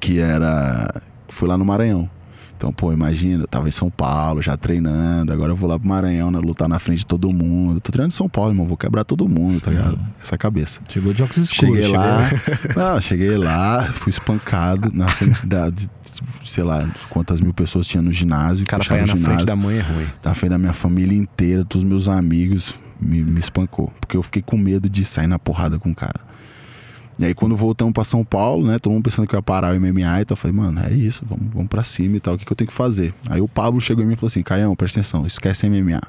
que 0.00 0.18
era, 0.18 1.00
fui 1.28 1.48
lá 1.48 1.56
no 1.56 1.64
Maranhão. 1.64 2.10
Então, 2.56 2.72
pô, 2.72 2.92
imagina, 2.92 3.42
eu 3.44 3.48
tava 3.48 3.68
em 3.68 3.72
São 3.72 3.90
Paulo, 3.90 4.40
já 4.40 4.56
treinando, 4.56 5.32
agora 5.32 5.52
eu 5.52 5.56
vou 5.56 5.68
lá 5.68 5.78
pro 5.78 5.88
Maranhão, 5.88 6.30
né, 6.30 6.38
lutar 6.38 6.68
na 6.68 6.78
frente 6.78 7.00
de 7.00 7.06
todo 7.06 7.30
mundo. 7.30 7.80
Tô 7.80 7.92
treinando 7.92 8.14
em 8.14 8.16
São 8.16 8.28
Paulo, 8.28 8.52
irmão, 8.52 8.66
vou 8.66 8.76
quebrar 8.76 9.04
todo 9.04 9.28
mundo, 9.28 9.60
tá 9.60 9.70
ligado? 9.70 9.98
Essa 10.22 10.38
cabeça. 10.38 10.80
chegou 10.88 11.12
de 11.12 11.22
óculos 11.22 11.50
escuros? 11.50 11.84
Cheguei 11.84 11.96
lá, 11.96 12.30
não, 12.76 13.00
cheguei 13.00 13.36
lá, 13.36 13.92
fui 13.92 14.10
espancado 14.10 14.90
na 14.94 15.08
frente 15.08 15.44
da, 15.44 15.68
de, 15.68 15.90
sei 16.44 16.64
lá, 16.64 16.90
quantas 17.10 17.40
mil 17.40 17.52
pessoas 17.52 17.86
tinha 17.86 18.02
no 18.02 18.12
ginásio. 18.12 18.64
O 18.64 18.66
cara 18.66 18.82
apanhar 18.82 19.06
na 19.06 19.16
frente 19.16 19.44
da 19.44 19.56
mãe 19.56 19.78
é 19.78 19.82
ruim. 19.82 20.06
na 20.24 20.34
frente 20.34 20.50
da 20.50 20.58
minha 20.58 20.72
família 20.72 21.16
inteira, 21.16 21.64
todos 21.64 21.82
os 21.82 21.88
meus 21.88 22.08
amigos, 22.08 22.78
me, 23.00 23.22
me 23.22 23.40
espancou. 23.40 23.92
Porque 24.00 24.16
eu 24.16 24.22
fiquei 24.22 24.42
com 24.42 24.56
medo 24.56 24.88
de 24.88 25.04
sair 25.04 25.26
na 25.26 25.38
porrada 25.38 25.78
com 25.78 25.90
o 25.90 25.94
cara. 25.94 26.20
E 27.18 27.24
aí 27.24 27.34
quando 27.34 27.54
voltamos 27.54 27.92
pra 27.92 28.02
São 28.02 28.24
Paulo, 28.24 28.66
né, 28.66 28.78
todo 28.78 28.92
mundo 28.92 29.04
pensando 29.04 29.26
que 29.26 29.34
eu 29.34 29.38
ia 29.38 29.42
parar 29.42 29.74
o 29.74 29.80
MMA, 29.80 30.20
então 30.20 30.32
eu 30.32 30.36
falei, 30.36 30.56
mano, 30.56 30.80
é 30.80 30.92
isso, 30.92 31.24
vamos, 31.26 31.52
vamos 31.52 31.68
pra 31.68 31.84
cima 31.84 32.16
e 32.16 32.20
tal, 32.20 32.34
o 32.34 32.38
que, 32.38 32.44
que 32.44 32.52
eu 32.52 32.56
tenho 32.56 32.68
que 32.68 32.74
fazer? 32.74 33.14
Aí 33.30 33.40
o 33.40 33.46
Pablo 33.46 33.80
chegou 33.80 34.02
em 34.02 34.06
mim 34.06 34.14
e 34.14 34.16
falou 34.16 34.28
assim, 34.28 34.42
Caião, 34.42 34.74
presta 34.74 35.00
atenção, 35.00 35.26
esquece 35.26 35.68
MMA. 35.68 36.02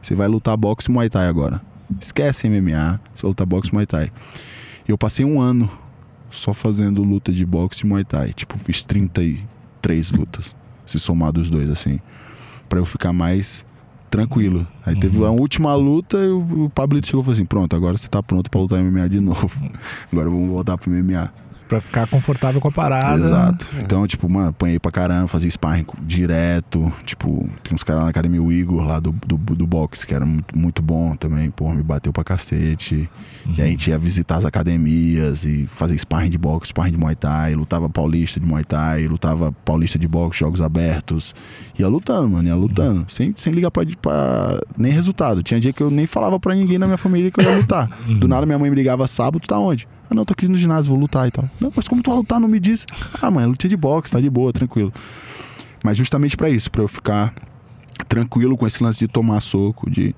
Você 0.00 0.14
vai 0.14 0.26
lutar 0.26 0.56
boxe 0.56 0.90
e 0.90 0.92
Muay 0.92 1.10
Thai 1.10 1.26
agora. 1.26 1.60
Esquece 2.00 2.48
MMA, 2.48 3.00
você 3.14 3.22
vai 3.22 3.28
lutar 3.30 3.46
boxe 3.46 3.70
e 3.70 3.74
Muay 3.74 3.86
Thai. 3.86 4.10
E 4.88 4.90
eu 4.90 4.96
passei 4.96 5.24
um 5.24 5.40
ano 5.40 5.70
só 6.30 6.54
fazendo 6.54 7.02
luta 7.02 7.30
de 7.30 7.44
boxe 7.44 7.84
e 7.84 7.86
Muay 7.86 8.04
Thai. 8.04 8.32
Tipo, 8.32 8.58
fiz 8.58 8.82
33 8.84 10.12
lutas, 10.12 10.54
se 10.86 10.98
somar 10.98 11.32
dos 11.32 11.50
dois, 11.50 11.68
assim. 11.68 12.00
Pra 12.68 12.78
eu 12.78 12.86
ficar 12.86 13.12
mais 13.12 13.66
tranquilo. 14.10 14.66
Aí 14.84 14.98
teve 14.98 15.24
a 15.24 15.30
última 15.30 15.74
luta 15.74 16.18
e 16.18 16.28
o, 16.28 16.64
o 16.64 16.70
Pablito 16.70 17.06
chegou 17.06 17.22
e 17.22 17.24
falou 17.24 17.34
assim: 17.34 17.44
pronto, 17.44 17.76
agora 17.76 17.96
você 17.96 18.08
tá 18.08 18.22
pronto 18.22 18.50
pra 18.50 18.60
lutar 18.60 18.82
MMA 18.82 19.08
de 19.08 19.20
novo. 19.20 19.50
Agora 20.12 20.28
vamos 20.28 20.48
voltar 20.50 20.76
pro 20.76 20.90
MMA. 20.90 21.32
Pra 21.70 21.80
ficar 21.80 22.08
confortável 22.08 22.60
com 22.60 22.66
a 22.66 22.72
parada. 22.72 23.24
Exato. 23.24 23.68
Então, 23.78 24.04
tipo, 24.04 24.28
mano, 24.28 24.48
apanhei 24.48 24.80
pra 24.80 24.90
caramba, 24.90 25.28
fazia 25.28 25.48
sparring 25.48 25.86
direto. 26.02 26.92
Tipo, 27.04 27.48
tem 27.62 27.72
uns 27.72 27.84
caras 27.84 28.00
lá 28.00 28.04
na 28.06 28.10
academia, 28.10 28.42
o 28.42 28.50
Igor 28.50 28.82
lá 28.82 28.98
do, 28.98 29.12
do, 29.12 29.36
do 29.36 29.66
boxe, 29.68 30.04
que 30.04 30.12
era 30.12 30.26
muito, 30.26 30.58
muito 30.58 30.82
bom 30.82 31.14
também. 31.14 31.48
Pô, 31.48 31.72
me 31.72 31.80
bateu 31.80 32.12
pra 32.12 32.24
cacete. 32.24 33.08
E 33.56 33.62
aí 33.62 33.68
a 33.68 33.70
gente 33.70 33.88
ia 33.88 33.96
visitar 33.96 34.38
as 34.38 34.44
academias 34.44 35.44
e 35.44 35.64
fazer 35.68 35.96
sparring 35.96 36.30
de 36.30 36.38
boxe, 36.38 36.70
sparring 36.70 36.90
de 36.90 36.98
Muay 36.98 37.14
Thai, 37.14 37.54
lutava 37.54 37.88
paulista 37.88 38.40
de 38.40 38.46
Muay 38.46 38.64
Thai, 38.64 39.06
lutava 39.06 39.52
paulista 39.64 39.96
de 39.96 40.08
boxe, 40.08 40.40
jogos 40.40 40.60
abertos. 40.60 41.36
Ia 41.78 41.86
lutando, 41.86 42.30
mano, 42.30 42.48
ia 42.48 42.56
lutando. 42.56 43.04
Sem, 43.06 43.32
sem 43.36 43.52
ligar 43.52 43.70
pra, 43.70 43.84
pra 44.02 44.60
nem 44.76 44.90
resultado. 44.90 45.40
Tinha 45.40 45.60
dia 45.60 45.72
que 45.72 45.84
eu 45.84 45.88
nem 45.88 46.04
falava 46.04 46.40
pra 46.40 46.52
ninguém 46.52 46.78
na 46.78 46.86
minha 46.86 46.98
família 46.98 47.30
que 47.30 47.40
eu 47.40 47.44
ia 47.44 47.58
lutar. 47.58 47.88
Do 48.18 48.26
nada 48.26 48.44
minha 48.44 48.58
mãe 48.58 48.68
me 48.68 48.74
ligava 48.74 49.06
sábado, 49.06 49.38
tu 49.38 49.46
tá 49.46 49.56
onde? 49.56 49.86
Ah, 50.10 50.14
não, 50.14 50.24
tô 50.24 50.32
aqui 50.32 50.48
no 50.48 50.56
ginásio, 50.56 50.90
vou 50.90 50.98
lutar 50.98 51.28
e 51.28 51.30
tal. 51.30 51.48
Não, 51.60 51.72
mas 51.74 51.86
como 51.86 52.02
tu 52.02 52.10
vai 52.10 52.18
lutar? 52.18 52.40
Não 52.40 52.48
me 52.48 52.58
diz. 52.58 52.84
Ah, 53.22 53.30
mãe, 53.30 53.46
luta 53.46 53.68
de 53.68 53.76
boxe, 53.76 54.12
tá 54.12 54.20
de 54.20 54.28
boa, 54.28 54.52
tranquilo. 54.52 54.92
Mas 55.84 55.96
justamente 55.96 56.36
pra 56.36 56.50
isso, 56.50 56.70
pra 56.70 56.82
eu 56.82 56.88
ficar 56.88 57.32
tranquilo 58.08 58.56
com 58.56 58.66
esse 58.66 58.82
lance 58.82 58.98
de 58.98 59.08
tomar 59.08 59.40
soco, 59.40 59.88
de 59.88 60.14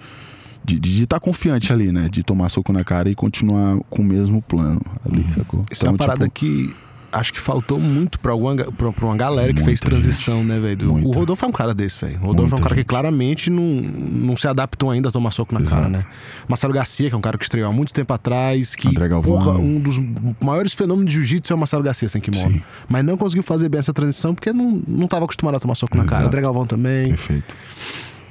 de 0.65 1.03
estar 1.03 1.19
tá 1.19 1.21
confiante 1.21 1.73
ali, 1.73 1.91
né? 1.91 2.09
De 2.09 2.23
tomar 2.23 2.49
soco 2.49 2.73
na 2.73 2.85
cara 2.85 3.11
e 3.11 3.15
continuar 3.17 3.79
com 3.91 4.03
o 4.03 4.05
mesmo 4.05 4.41
plano 4.41 4.81
ali, 5.05 5.27
sacou? 5.33 5.61
Isso 5.71 5.85
é 5.85 5.89
uma 5.89 5.99
parada 5.99 6.27
tipo, 6.27 6.35
que 6.35 6.75
acho 7.13 7.33
que 7.33 7.39
faltou 7.39 7.79
muito 7.79 8.19
pra, 8.19 8.33
alguma, 8.33 8.57
pra, 8.57 8.91
pra 8.91 9.07
uma 9.07 9.17
galera 9.17 9.49
que 9.49 9.61
Muita 9.63 9.67
fez 9.67 9.81
transição, 9.81 10.43
né, 10.43 10.59
velho? 10.59 10.91
O 10.91 10.93
Muita. 10.95 11.19
Rodolfo 11.19 11.45
é 11.45 11.49
um 11.49 11.53
cara 11.53 11.75
desse, 11.75 12.01
velho. 12.05 12.19
O 12.23 12.27
Rodolfo 12.27 12.41
é 12.41 12.47
um 12.47 12.49
Muita 12.51 12.63
cara 12.63 12.75
que 12.75 12.81
gente. 12.81 12.87
claramente 12.89 13.51
não, 13.51 13.63
não 13.63 14.37
se 14.37 14.49
adaptou 14.49 14.91
ainda 14.91 15.11
a 15.11 15.13
tomar 15.13 15.31
soco 15.31 15.55
na 15.55 15.61
Exato. 15.61 15.77
cara, 15.77 15.89
né? 15.89 16.01
Marcelo 16.49 16.73
Garcia, 16.73 17.09
que 17.09 17.15
é 17.15 17.19
um 17.19 17.21
cara 17.21 17.37
que 17.39 17.45
estreou 17.45 17.69
há 17.69 17.73
muito 17.73 17.93
tempo 17.93 18.13
atrás, 18.13 18.75
que, 18.75 18.89
porra, 19.23 19.53
um 19.59 19.79
dos 19.79 20.01
maiores 20.43 20.73
fenômenos 20.73 21.11
de 21.13 21.19
jiu-jitsu 21.19 21.53
é 21.53 21.57
o 21.57 21.59
Marcelo 21.59 21.83
Garcia, 21.83 22.09
sem 22.09 22.21
kimono. 22.21 22.51
Sim. 22.55 22.63
Mas 22.89 23.05
não 23.05 23.17
conseguiu 23.17 23.43
fazer 23.43 23.69
bem 23.69 23.79
essa 23.79 23.93
transição 23.93 24.35
porque 24.35 24.53
não, 24.53 24.83
não 24.89 25.07
tava 25.07 25.25
acostumado 25.25 25.57
a 25.57 25.61
tomar 25.61 25.75
soco 25.75 25.97
na 25.97 26.05
cara. 26.05 26.23
Exato. 26.23 26.29
André 26.29 26.41
Galvão 26.41 26.65
também, 26.67 27.09
Perfeito. 27.09 27.57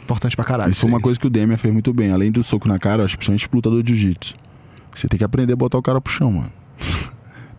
importante 0.04 0.36
pra 0.36 0.44
caralho. 0.46 0.72
Isso 0.72 0.82
foi 0.82 0.90
uma 0.90 1.00
coisa 1.00 1.20
que 1.20 1.28
o 1.28 1.30
Demian 1.30 1.58
fez 1.58 1.72
muito 1.72 1.94
bem. 1.94 2.12
Além 2.12 2.32
do 2.32 2.44
soco 2.44 2.68
na 2.68 2.80
cara, 2.80 3.04
acho 3.06 3.14
que 3.14 3.26
principalmente 3.26 3.48
pro 3.48 3.58
lutador 3.58 3.84
de 3.84 3.94
jiu-jitsu. 3.96 4.36
Você 4.94 5.08
tem 5.08 5.18
que 5.18 5.24
aprender 5.24 5.54
a 5.54 5.56
botar 5.56 5.78
o 5.78 5.82
cara 5.82 6.02
pro 6.02 6.12
chão, 6.12 6.32
mano. 6.32 6.52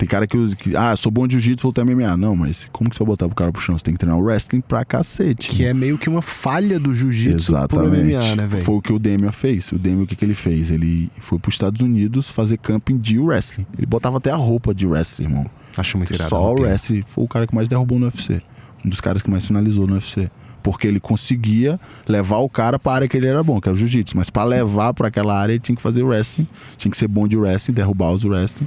Tem 0.03 0.09
cara 0.09 0.27
que, 0.27 0.57
que 0.57 0.77
ah, 0.77 0.97
sou 0.97 1.13
bom 1.13 1.29
de 1.29 1.35
jiu-jitsu, 1.35 1.63
vou 1.63 1.69
lutar 1.69 1.85
MMA. 1.85 2.17
Não, 2.17 2.35
mas 2.35 2.69
como 2.73 2.91
que 2.91 2.97
você 2.97 3.05
vai 3.05 3.13
botar 3.13 3.29
pro 3.29 3.37
cara 3.37 3.53
pro 3.53 3.63
chão? 3.63 3.79
Você 3.79 3.85
tem 3.85 3.95
que 3.95 4.01
treinar 4.01 4.19
o 4.19 4.25
wrestling 4.25 4.61
pra 4.61 4.85
cacete. 4.85 5.49
Que 5.49 5.65
é 5.65 5.73
meio 5.73 5.97
que 5.97 6.09
uma 6.09 6.21
falha 6.21 6.81
do 6.81 6.93
jiu-jitsu 6.93 7.53
pro. 7.69 7.87
MMA, 7.87 8.35
né, 8.35 8.45
velho? 8.49 8.65
Foi 8.65 8.75
o 8.75 8.83
que 8.83 8.93
o 8.93 8.99
Demian 8.99 9.31
fez. 9.31 9.71
O 9.71 9.79
Demian, 9.79 10.03
o 10.03 10.07
que, 10.09 10.17
que 10.17 10.25
ele 10.25 10.35
fez? 10.35 10.73
Ele 10.73 11.09
foi 11.21 11.39
pros 11.39 11.55
Estados 11.55 11.81
Unidos 11.81 12.29
fazer 12.29 12.57
camping 12.57 12.99
de 12.99 13.17
wrestling. 13.21 13.65
Ele 13.79 13.87
botava 13.87 14.17
até 14.17 14.33
a 14.33 14.35
roupa 14.35 14.75
de 14.75 14.89
wrestling, 14.89 15.27
irmão. 15.27 15.47
Acho 15.77 15.97
muito 15.97 16.13
irado. 16.13 16.31
Só 16.31 16.53
o 16.53 16.63
wrestling 16.63 17.03
foi 17.03 17.23
o 17.23 17.29
cara 17.29 17.47
que 17.47 17.55
mais 17.55 17.69
derrubou 17.69 17.97
no 17.97 18.07
UFC. 18.07 18.43
Um 18.85 18.89
dos 18.89 19.01
caras 19.01 19.23
que 19.23 19.31
mais 19.31 19.47
finalizou 19.47 19.87
no 19.87 19.93
UFC. 19.93 20.29
Porque 20.65 20.89
ele 20.89 20.99
conseguia 20.99 21.79
levar 22.09 22.39
o 22.39 22.49
cara 22.49 22.77
pra 22.77 22.95
área 22.95 23.09
que 23.09 23.17
ele 23.17 23.29
era 23.29 23.43
bom, 23.45 23.61
que 23.61 23.69
era 23.69 23.75
o 23.75 23.79
jiu-jitsu. 23.79 24.17
Mas 24.17 24.31
pra 24.31 24.43
levar 24.43 24.95
pra 24.95 25.07
aquela 25.07 25.39
área, 25.39 25.53
ele 25.53 25.61
tinha 25.61 25.77
que 25.77 25.83
fazer 25.83 26.03
wrestling. 26.03 26.49
Tinha 26.77 26.91
que 26.91 26.97
ser 26.97 27.07
bom 27.07 27.29
de 27.29 27.37
wrestling, 27.37 27.75
derrubar 27.75 28.11
os 28.11 28.25
wrestling. 28.25 28.67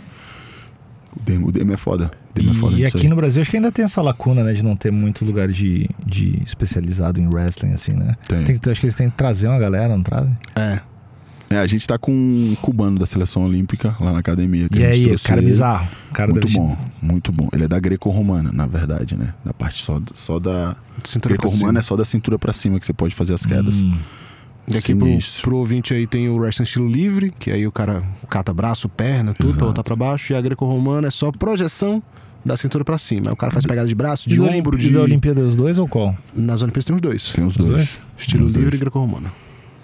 O 1.16 1.20
Demian, 1.24 1.48
o 1.48 1.52
Demian 1.52 1.74
é 1.74 1.78
foda. 1.78 2.12
O 2.32 2.34
Demian 2.34 2.52
é 2.52 2.54
foda 2.56 2.74
E 2.74 2.82
nisso 2.82 2.98
aqui 2.98 3.06
aí. 3.06 3.10
no 3.10 3.16
Brasil 3.16 3.42
acho 3.42 3.52
que 3.52 3.58
ainda 3.58 3.72
tem 3.72 3.86
essa 3.86 4.02
lacuna, 4.02 4.44
né? 4.44 4.54
De 4.54 4.64
não 4.64 4.76
ter 4.76 4.92
muito 4.92 5.24
lugar 5.26 5.48
de, 5.48 5.90
de 6.06 6.42
especializado 6.46 7.20
em 7.20 7.28
wrestling, 7.34 7.74
assim, 7.74 7.94
né? 7.94 8.16
Tem. 8.28 8.44
Tem 8.44 8.58
que, 8.60 8.70
acho 8.70 8.80
que 8.80 8.86
eles 8.86 8.96
têm 8.96 9.10
que 9.10 9.16
trazer 9.18 9.48
uma 9.48 9.58
galera, 9.60 9.96
não 9.96 10.04
trazem? 10.04 10.38
É. 10.56 10.80
É, 11.48 11.60
a 11.60 11.68
gente 11.68 11.88
tá 11.88 11.96
com 11.96 12.12
um 12.12 12.56
cubano 12.60 12.98
da 12.98 13.06
seleção 13.06 13.46
olímpica 13.46 13.96
lá 14.00 14.12
na 14.12 14.18
academia. 14.20 14.68
que 14.68 14.80
E 14.80 14.84
a 14.86 14.92
gente 14.92 15.02
aí, 15.02 15.06
trouxe 15.10 15.24
cara 15.28 15.40
ele. 15.40 15.46
bizarro. 15.48 15.88
O 16.10 16.14
cara 16.14 16.32
Muito 16.32 16.48
deve- 16.48 16.58
bom, 16.60 16.78
muito 17.02 17.32
bom. 17.32 17.48
Ele 17.54 17.66
é 17.66 17.68
da 17.68 17.80
greco-romana, 17.80 18.52
na 18.52 18.66
verdade, 18.66 19.16
né? 19.16 19.32
Da 19.46 19.54
parte 19.54 19.84
só, 19.84 20.02
só 20.16 20.40
da. 20.40 20.76
Greco-romana 21.22 21.80
é 21.80 21.82
só 21.84 21.96
da 21.96 22.04
cintura 22.04 22.40
pra 22.40 22.52
cima 22.52 22.80
que 22.80 22.86
você 22.86 22.94
pode 22.94 23.14
fazer 23.14 23.36
as 23.36 23.46
quedas. 23.46 23.82
Hum. 23.84 23.96
E 24.68 24.76
aqui 24.78 24.96
pro, 24.96 25.08
pro 25.44 25.58
ouvinte 25.58 25.94
aí 25.94 26.08
tem 26.08 26.28
o 26.28 26.36
wrestling 26.38 26.64
estilo 26.64 26.88
livre, 26.90 27.32
que 27.38 27.52
aí 27.52 27.68
o 27.68 27.72
cara 27.72 28.04
cata 28.30 28.54
braço, 28.54 28.90
perna, 28.90 29.34
tudo 29.34 29.50
Exato. 29.50 29.58
pra 29.60 29.68
botar 29.68 29.84
pra 29.84 29.96
baixo. 29.96 30.34
E 30.34 30.36
a 30.36 30.42
greco-romana 30.42 31.08
é 31.08 31.12
só 31.12 31.32
projeção 31.32 32.02
da 32.44 32.58
cintura 32.58 32.84
pra 32.84 32.98
cima. 32.98 33.28
Aí 33.28 33.34
o 33.34 33.36
cara 33.36 33.52
faz 33.52 33.66
pegada 33.66 33.88
de 33.88 33.96
braço, 33.96 34.28
de 34.30 34.42
ombro, 34.42 34.78
de... 34.78 34.90
E 34.90 34.92
da 34.92 35.02
Olimpíada 35.02 35.42
os 35.42 35.56
dois 35.56 35.78
ou 35.78 35.88
qual? 35.88 36.16
Nas 36.34 36.62
Olimpíadas 36.62 36.86
tem 36.86 36.96
os 36.96 37.02
dois. 37.02 37.32
Tem 37.32 37.46
os 37.46 37.58
dois. 37.58 37.70
dois? 37.70 38.00
Estilo 38.18 38.46
Os 38.46 38.52
livre 38.54 38.70
dois. 38.70 38.76
e 38.76 38.80
greco-romana. 38.80 39.32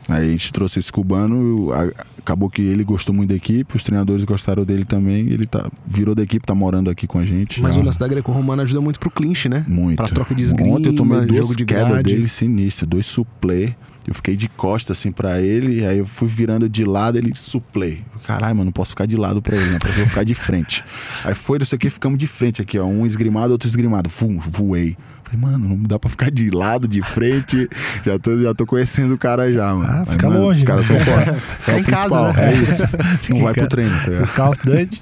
Aí 0.10 0.28
a 0.28 0.32
gente 0.32 0.52
trouxe 0.52 0.80
esse 0.80 0.92
cubano, 0.92 1.70
acabou 2.18 2.50
que 2.50 2.62
ele 2.62 2.84
gostou 2.84 3.14
muito 3.16 3.30
da 3.30 3.36
equipe, 3.36 3.78
os 3.78 3.84
treinadores 3.84 4.26
gostaram 4.26 4.66
dele 4.66 4.84
também, 4.84 5.28
ele 5.28 5.46
tá, 5.46 5.70
virou 5.88 6.14
da 6.14 6.22
equipe, 6.24 6.46
tá 6.46 6.54
morando 6.56 6.90
aqui 6.90 7.08
com 7.08 7.18
a 7.20 7.24
gente. 7.24 7.62
Mas 7.62 7.76
já. 7.76 7.82
o 7.82 7.84
lance 7.84 8.00
da 8.00 8.08
greco-romana 8.08 8.64
ajuda 8.64 8.82
muito 8.82 9.00
pro 9.00 9.10
clinch, 9.10 9.48
né? 9.48 9.64
Muito. 9.68 9.98
Pra 9.98 10.08
troca 10.08 10.36
de 10.36 10.44
esgrima, 10.44 10.76
Ontem 10.76 10.90
eu 10.90 10.96
tomei 10.96 11.22
duas 11.26 11.38
jogo 11.38 11.56
de 11.56 11.64
grade. 11.64 12.04
dele 12.04 12.28
sinistro, 12.28 12.88
dois 12.88 13.06
suplê. 13.06 13.74
Eu 14.08 14.16
fiquei 14.16 14.36
de 14.36 14.48
costa 14.48 14.94
assim 14.94 15.12
pra 15.12 15.40
ele, 15.40 15.86
aí 15.86 16.00
eu 16.00 16.08
fui 16.08 16.28
virando 16.28 16.68
de 16.68 16.84
lado, 16.84 17.18
ele 17.18 17.34
suplê. 17.36 18.00
Caralho, 18.26 18.56
mano, 18.56 18.66
não 18.66 18.72
posso 18.72 18.92
ficar 18.92 19.06
de 19.06 19.16
lado 19.16 19.42
pra 19.42 19.56
ele, 19.56 19.70
né? 19.70 19.78
Pra 19.80 19.92
eu 19.92 20.08
ficar 20.08 20.24
de 20.24 20.34
frente. 20.34 20.84
Aí 21.24 21.36
foi 21.36 21.60
isso 21.62 21.76
aqui, 21.76 21.90
ficamos 21.90 22.18
de 22.18 22.26
frente 22.26 22.62
aqui, 22.62 22.80
ó. 22.80 22.86
Um 22.86 23.06
esgrimado, 23.06 23.52
outro 23.52 23.68
esgrimado. 23.68 24.10
Vum, 24.10 24.40
voei. 24.40 24.98
Falei, 25.24 25.40
mano, 25.40 25.70
não 25.70 25.84
dá 25.84 26.00
pra 26.00 26.10
ficar 26.10 26.32
de 26.32 26.50
lado, 26.50 26.88
de 26.88 27.02
frente. 27.02 27.70
já, 28.04 28.18
tô, 28.18 28.42
já 28.42 28.54
tô 28.56 28.66
conhecendo 28.66 29.14
o 29.14 29.18
cara 29.18 29.52
já, 29.52 29.74
mano. 29.74 29.88
Ah, 29.88 30.04
Mas, 30.06 30.14
fica 30.14 30.30
mano, 30.30 30.42
longe, 30.42 30.60
Os 30.60 30.64
caras 30.64 30.90
né? 30.90 30.98
são 31.04 31.14
fora. 31.14 31.34
Fica 31.60 31.80
em 31.80 31.84
casa, 31.84 32.34
né? 32.34 32.52
É 32.52 32.56
isso. 32.56 32.84
Não 33.30 33.42
vai 33.44 33.54
pro 33.54 33.68
treino, 33.68 33.92
tá? 33.92 34.24
O 34.24 34.28
Call 34.36 34.52
of 34.52 34.60
Duty. 34.66 35.02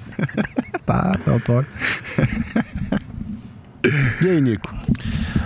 tá, 0.84 1.18
dá 1.24 1.34
o 1.36 1.40
toque. 1.40 1.68
E 4.22 4.28
aí, 4.28 4.40
Nico? 4.40 4.74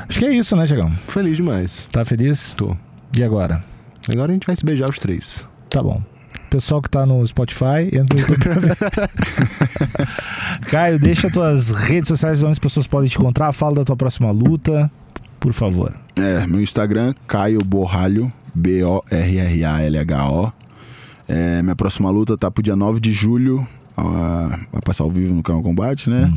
Acho 0.08 0.18
que 0.18 0.24
é 0.24 0.32
isso, 0.34 0.56
né, 0.56 0.66
Tiagão? 0.66 0.90
Feliz 1.08 1.36
demais. 1.36 1.86
Tá 1.92 2.04
feliz? 2.04 2.52
Tô. 2.54 2.76
E 3.16 3.22
agora? 3.22 3.62
Agora 4.08 4.32
a 4.32 4.34
gente 4.34 4.46
vai 4.46 4.56
se 4.56 4.64
beijar 4.64 4.88
os 4.88 4.98
três. 4.98 5.46
Tá 5.70 5.82
bom. 5.82 6.02
Pessoal 6.50 6.80
que 6.80 6.88
tá 6.88 7.04
no 7.04 7.26
Spotify, 7.26 7.88
entra 7.92 8.20
no 8.20 8.28
YouTube. 8.28 8.68
Caio, 10.70 10.98
deixa 10.98 11.30
tuas 11.30 11.70
redes 11.70 12.08
sociais 12.08 12.42
onde 12.42 12.52
as 12.52 12.58
pessoas 12.58 12.86
podem 12.86 13.08
te 13.08 13.18
encontrar. 13.18 13.52
Fala 13.52 13.76
da 13.76 13.84
tua 13.84 13.96
próxima 13.96 14.30
luta, 14.30 14.90
por 15.40 15.52
favor. 15.52 15.92
É, 16.14 16.46
meu 16.46 16.60
Instagram, 16.62 17.14
Caio 17.26 17.58
Borralho, 17.64 18.32
B-O-R-R-A-L-H-O. 18.54 20.52
É, 21.26 21.62
minha 21.62 21.74
próxima 21.74 22.10
luta 22.10 22.36
tá 22.36 22.50
pro 22.50 22.62
dia 22.62 22.76
9 22.76 23.00
de 23.00 23.12
julho. 23.12 23.66
Vai 23.96 24.80
passar 24.84 25.04
ao 25.04 25.10
vivo 25.10 25.34
no 25.34 25.42
canal 25.42 25.62
Combate, 25.62 26.10
né? 26.10 26.32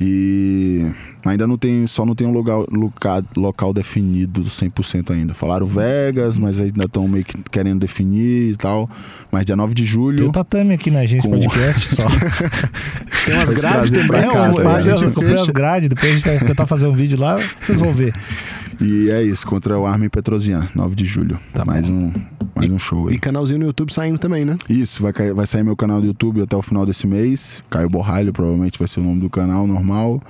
E 0.00 0.86
ainda 1.24 1.46
não 1.46 1.56
tem, 1.56 1.86
só 1.86 2.04
não 2.04 2.14
tem 2.14 2.26
um 2.26 2.32
lugar, 2.32 2.58
local, 2.70 3.22
local 3.36 3.72
definido 3.72 4.42
100% 4.42 5.10
ainda. 5.12 5.34
Falaram 5.34 5.66
Vegas, 5.66 6.38
mas 6.38 6.60
ainda 6.60 6.84
estão 6.84 7.08
meio 7.08 7.24
que 7.24 7.36
querendo 7.50 7.80
definir 7.80 8.52
e 8.52 8.56
tal. 8.56 8.88
Mas 9.32 9.46
dia 9.46 9.56
9 9.56 9.74
de 9.74 9.82
Tem 9.82 9.90
julho. 9.90 10.28
o 10.28 10.32
tatame 10.32 10.74
aqui 10.74 10.90
na 10.90 11.04
gente 11.06 11.22
Com- 11.22 11.30
podcast 11.30 11.94
só. 11.94 12.06
Tem 13.24 13.34
umas 13.34 13.50
grades 13.50 13.90
também, 13.90 14.26
ó. 14.26 14.32
cá, 14.32 14.52
tá 14.52 15.02
eu 15.02 15.12
comprei 15.12 15.34
as 15.40 15.50
grades, 15.50 15.88
depois 15.88 16.12
a 16.12 16.14
gente 16.14 16.24
vai 16.24 16.38
tentar 16.38 16.66
fazer 16.66 16.86
um 16.86 16.92
vídeo 16.92 17.18
lá, 17.18 17.36
vocês 17.60 17.78
vão 17.78 17.92
ver. 17.92 18.12
E 18.80 19.10
é 19.10 19.22
isso, 19.22 19.44
contra 19.44 19.76
o 19.76 19.86
Armin 19.86 20.08
Petrosian, 20.08 20.68
9 20.72 20.94
de 20.94 21.04
julho. 21.04 21.38
Tá 21.52 21.64
mais 21.64 21.90
um, 21.90 22.12
mais 22.54 22.70
um 22.70 22.78
show 22.78 23.08
aí. 23.08 23.16
E 23.16 23.18
canalzinho 23.18 23.58
no 23.58 23.66
YouTube 23.66 23.92
saindo 23.92 24.18
também, 24.18 24.44
né? 24.44 24.56
Isso, 24.68 25.02
vai, 25.02 25.12
vai 25.34 25.46
sair 25.46 25.64
meu 25.64 25.76
canal 25.76 26.00
do 26.00 26.06
YouTube 26.06 26.42
até 26.42 26.56
o 26.56 26.62
final 26.62 26.86
desse 26.86 26.97
mês. 27.06 27.62
Caio 27.70 27.88
Borralho, 27.88 28.32
provavelmente 28.32 28.78
vai 28.78 28.88
ser 28.88 29.00
o 29.00 29.02
nome 29.02 29.20
do 29.20 29.30
canal 29.30 29.66
normal. 29.66 30.22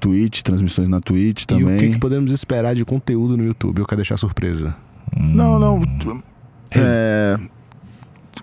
Twitch, 0.00 0.42
transmissões 0.42 0.86
na 0.88 1.00
Twitch 1.00 1.42
E 1.44 1.46
também. 1.46 1.76
o 1.76 1.78
que, 1.78 1.88
que 1.90 1.98
podemos 1.98 2.30
esperar 2.30 2.74
de 2.74 2.84
conteúdo 2.84 3.36
no 3.36 3.44
YouTube? 3.44 3.78
Eu 3.78 3.86
quero 3.86 3.98
deixar 4.00 4.16
surpresa. 4.18 4.76
Não, 5.16 5.58
não. 5.58 5.80
t- 5.80 6.22
É. 6.72 7.38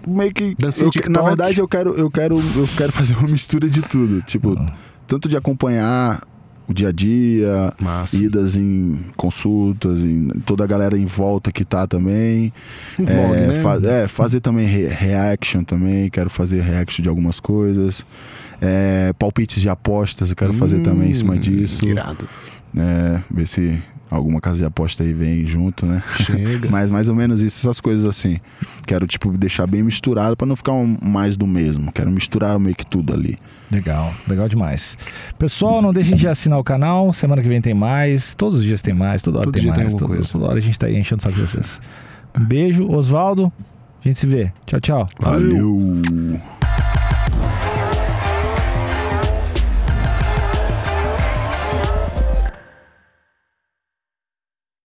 Meio 0.08 0.34
que. 0.34 0.56
Eu- 0.60 1.12
na 1.12 1.22
verdade, 1.22 1.60
eu 1.60 1.68
quero, 1.68 1.94
eu, 1.96 2.10
quero, 2.10 2.40
eu 2.56 2.68
quero 2.76 2.92
fazer 2.92 3.16
uma 3.16 3.28
mistura 3.30 3.70
de 3.70 3.82
tudo. 3.82 4.22
Tipo, 4.24 4.56
tanto 5.06 5.30
de 5.30 5.38
acompanhar 5.38 6.24
o 6.72 6.74
dia 6.74 6.90
a 6.90 6.92
dia, 6.92 7.74
Massa. 7.80 8.16
idas 8.18 8.56
em 8.56 9.00
consultas, 9.16 10.00
em 10.02 10.28
toda 10.46 10.64
a 10.64 10.68
galera 10.68 10.98
em 10.98 11.06
volta 11.06 11.52
que 11.52 11.64
tá 11.64 11.86
também. 11.86 12.52
Um 13.00 13.06
vlog, 13.06 13.36
é, 13.36 13.48
né? 13.48 13.54
fa- 13.62 13.80
é, 13.84 14.08
fazer 14.08 14.40
também 14.42 14.66
re- 14.68 14.88
reaction 14.88 15.64
também, 15.64 16.10
quero 16.10 16.30
fazer 16.30 16.62
reaction 16.62 17.04
de 17.04 17.10
algumas 17.10 17.40
coisas. 17.40 18.06
É, 18.62 19.12
palpites 19.18 19.62
de 19.62 19.70
apostas, 19.70 20.30
eu 20.30 20.36
quero 20.36 20.54
fazer 20.54 20.82
também 20.82 21.10
em 21.12 21.14
cima 21.14 21.34
Hum, 21.34 21.40
disso. 21.40 21.86
Irado. 21.88 22.28
É, 22.78 23.20
ver 23.30 23.48
se 23.48 23.82
alguma 24.12 24.40
casa 24.42 24.58
de 24.58 24.66
aposta 24.66 25.02
aí 25.04 25.14
vem 25.14 25.46
junto, 25.48 25.86
né? 25.86 26.04
Chega. 26.18 26.68
Mas 26.70 26.92
mais 26.92 27.08
ou 27.10 27.16
menos 27.16 27.40
isso, 27.42 27.60
essas 27.66 27.80
coisas 27.80 28.06
assim. 28.06 28.40
Quero, 28.86 29.08
tipo, 29.08 29.32
deixar 29.38 29.66
bem 29.66 29.82
misturado 29.82 30.36
pra 30.38 30.46
não 30.46 30.56
ficar 30.56 30.74
um- 30.74 30.98
mais 31.02 31.38
do 31.38 31.48
mesmo. 31.48 31.92
Quero 31.92 32.12
misturar 32.12 32.60
meio 32.60 32.76
que 32.76 32.86
tudo 32.86 33.14
ali. 33.14 33.38
Legal, 33.72 34.14
legal 34.28 34.50
demais. 34.50 34.98
Pessoal, 35.40 35.82
não 35.82 35.94
deixem 35.94 36.18
de 36.18 36.28
assinar 36.28 36.60
o 36.60 36.64
canal. 36.64 37.14
Semana 37.14 37.42
que 37.42 37.48
vem 37.48 37.62
tem 37.62 37.74
mais. 37.74 38.36
Todos 38.36 38.60
os 38.60 38.64
dias 38.66 38.82
tem 38.82 38.94
mais, 38.94 39.22
toda 39.24 39.38
hora 39.40 39.46
Todo 39.46 39.54
tem 39.54 39.64
dia 39.64 39.72
tem 39.74 39.84
mais. 39.86 39.94
alguma 39.94 40.08
toda, 40.10 40.18
coisa. 40.20 40.32
toda 40.32 40.46
hora 40.46 40.58
a 40.58 40.62
gente 40.62 40.78
tá 40.78 40.88
aí 40.88 40.98
enchendo 40.98 41.20
o 41.20 41.24
saco 41.24 41.36
de 41.36 41.42
vocês. 41.42 41.82
Um 42.38 42.44
beijo, 42.44 42.86
Osvaldo. 42.92 43.52
A 44.04 44.08
gente 44.08 44.20
se 44.20 44.26
vê. 44.28 44.52
Tchau, 44.66 44.80
tchau. 44.82 45.10
Valeu. 45.20 46.02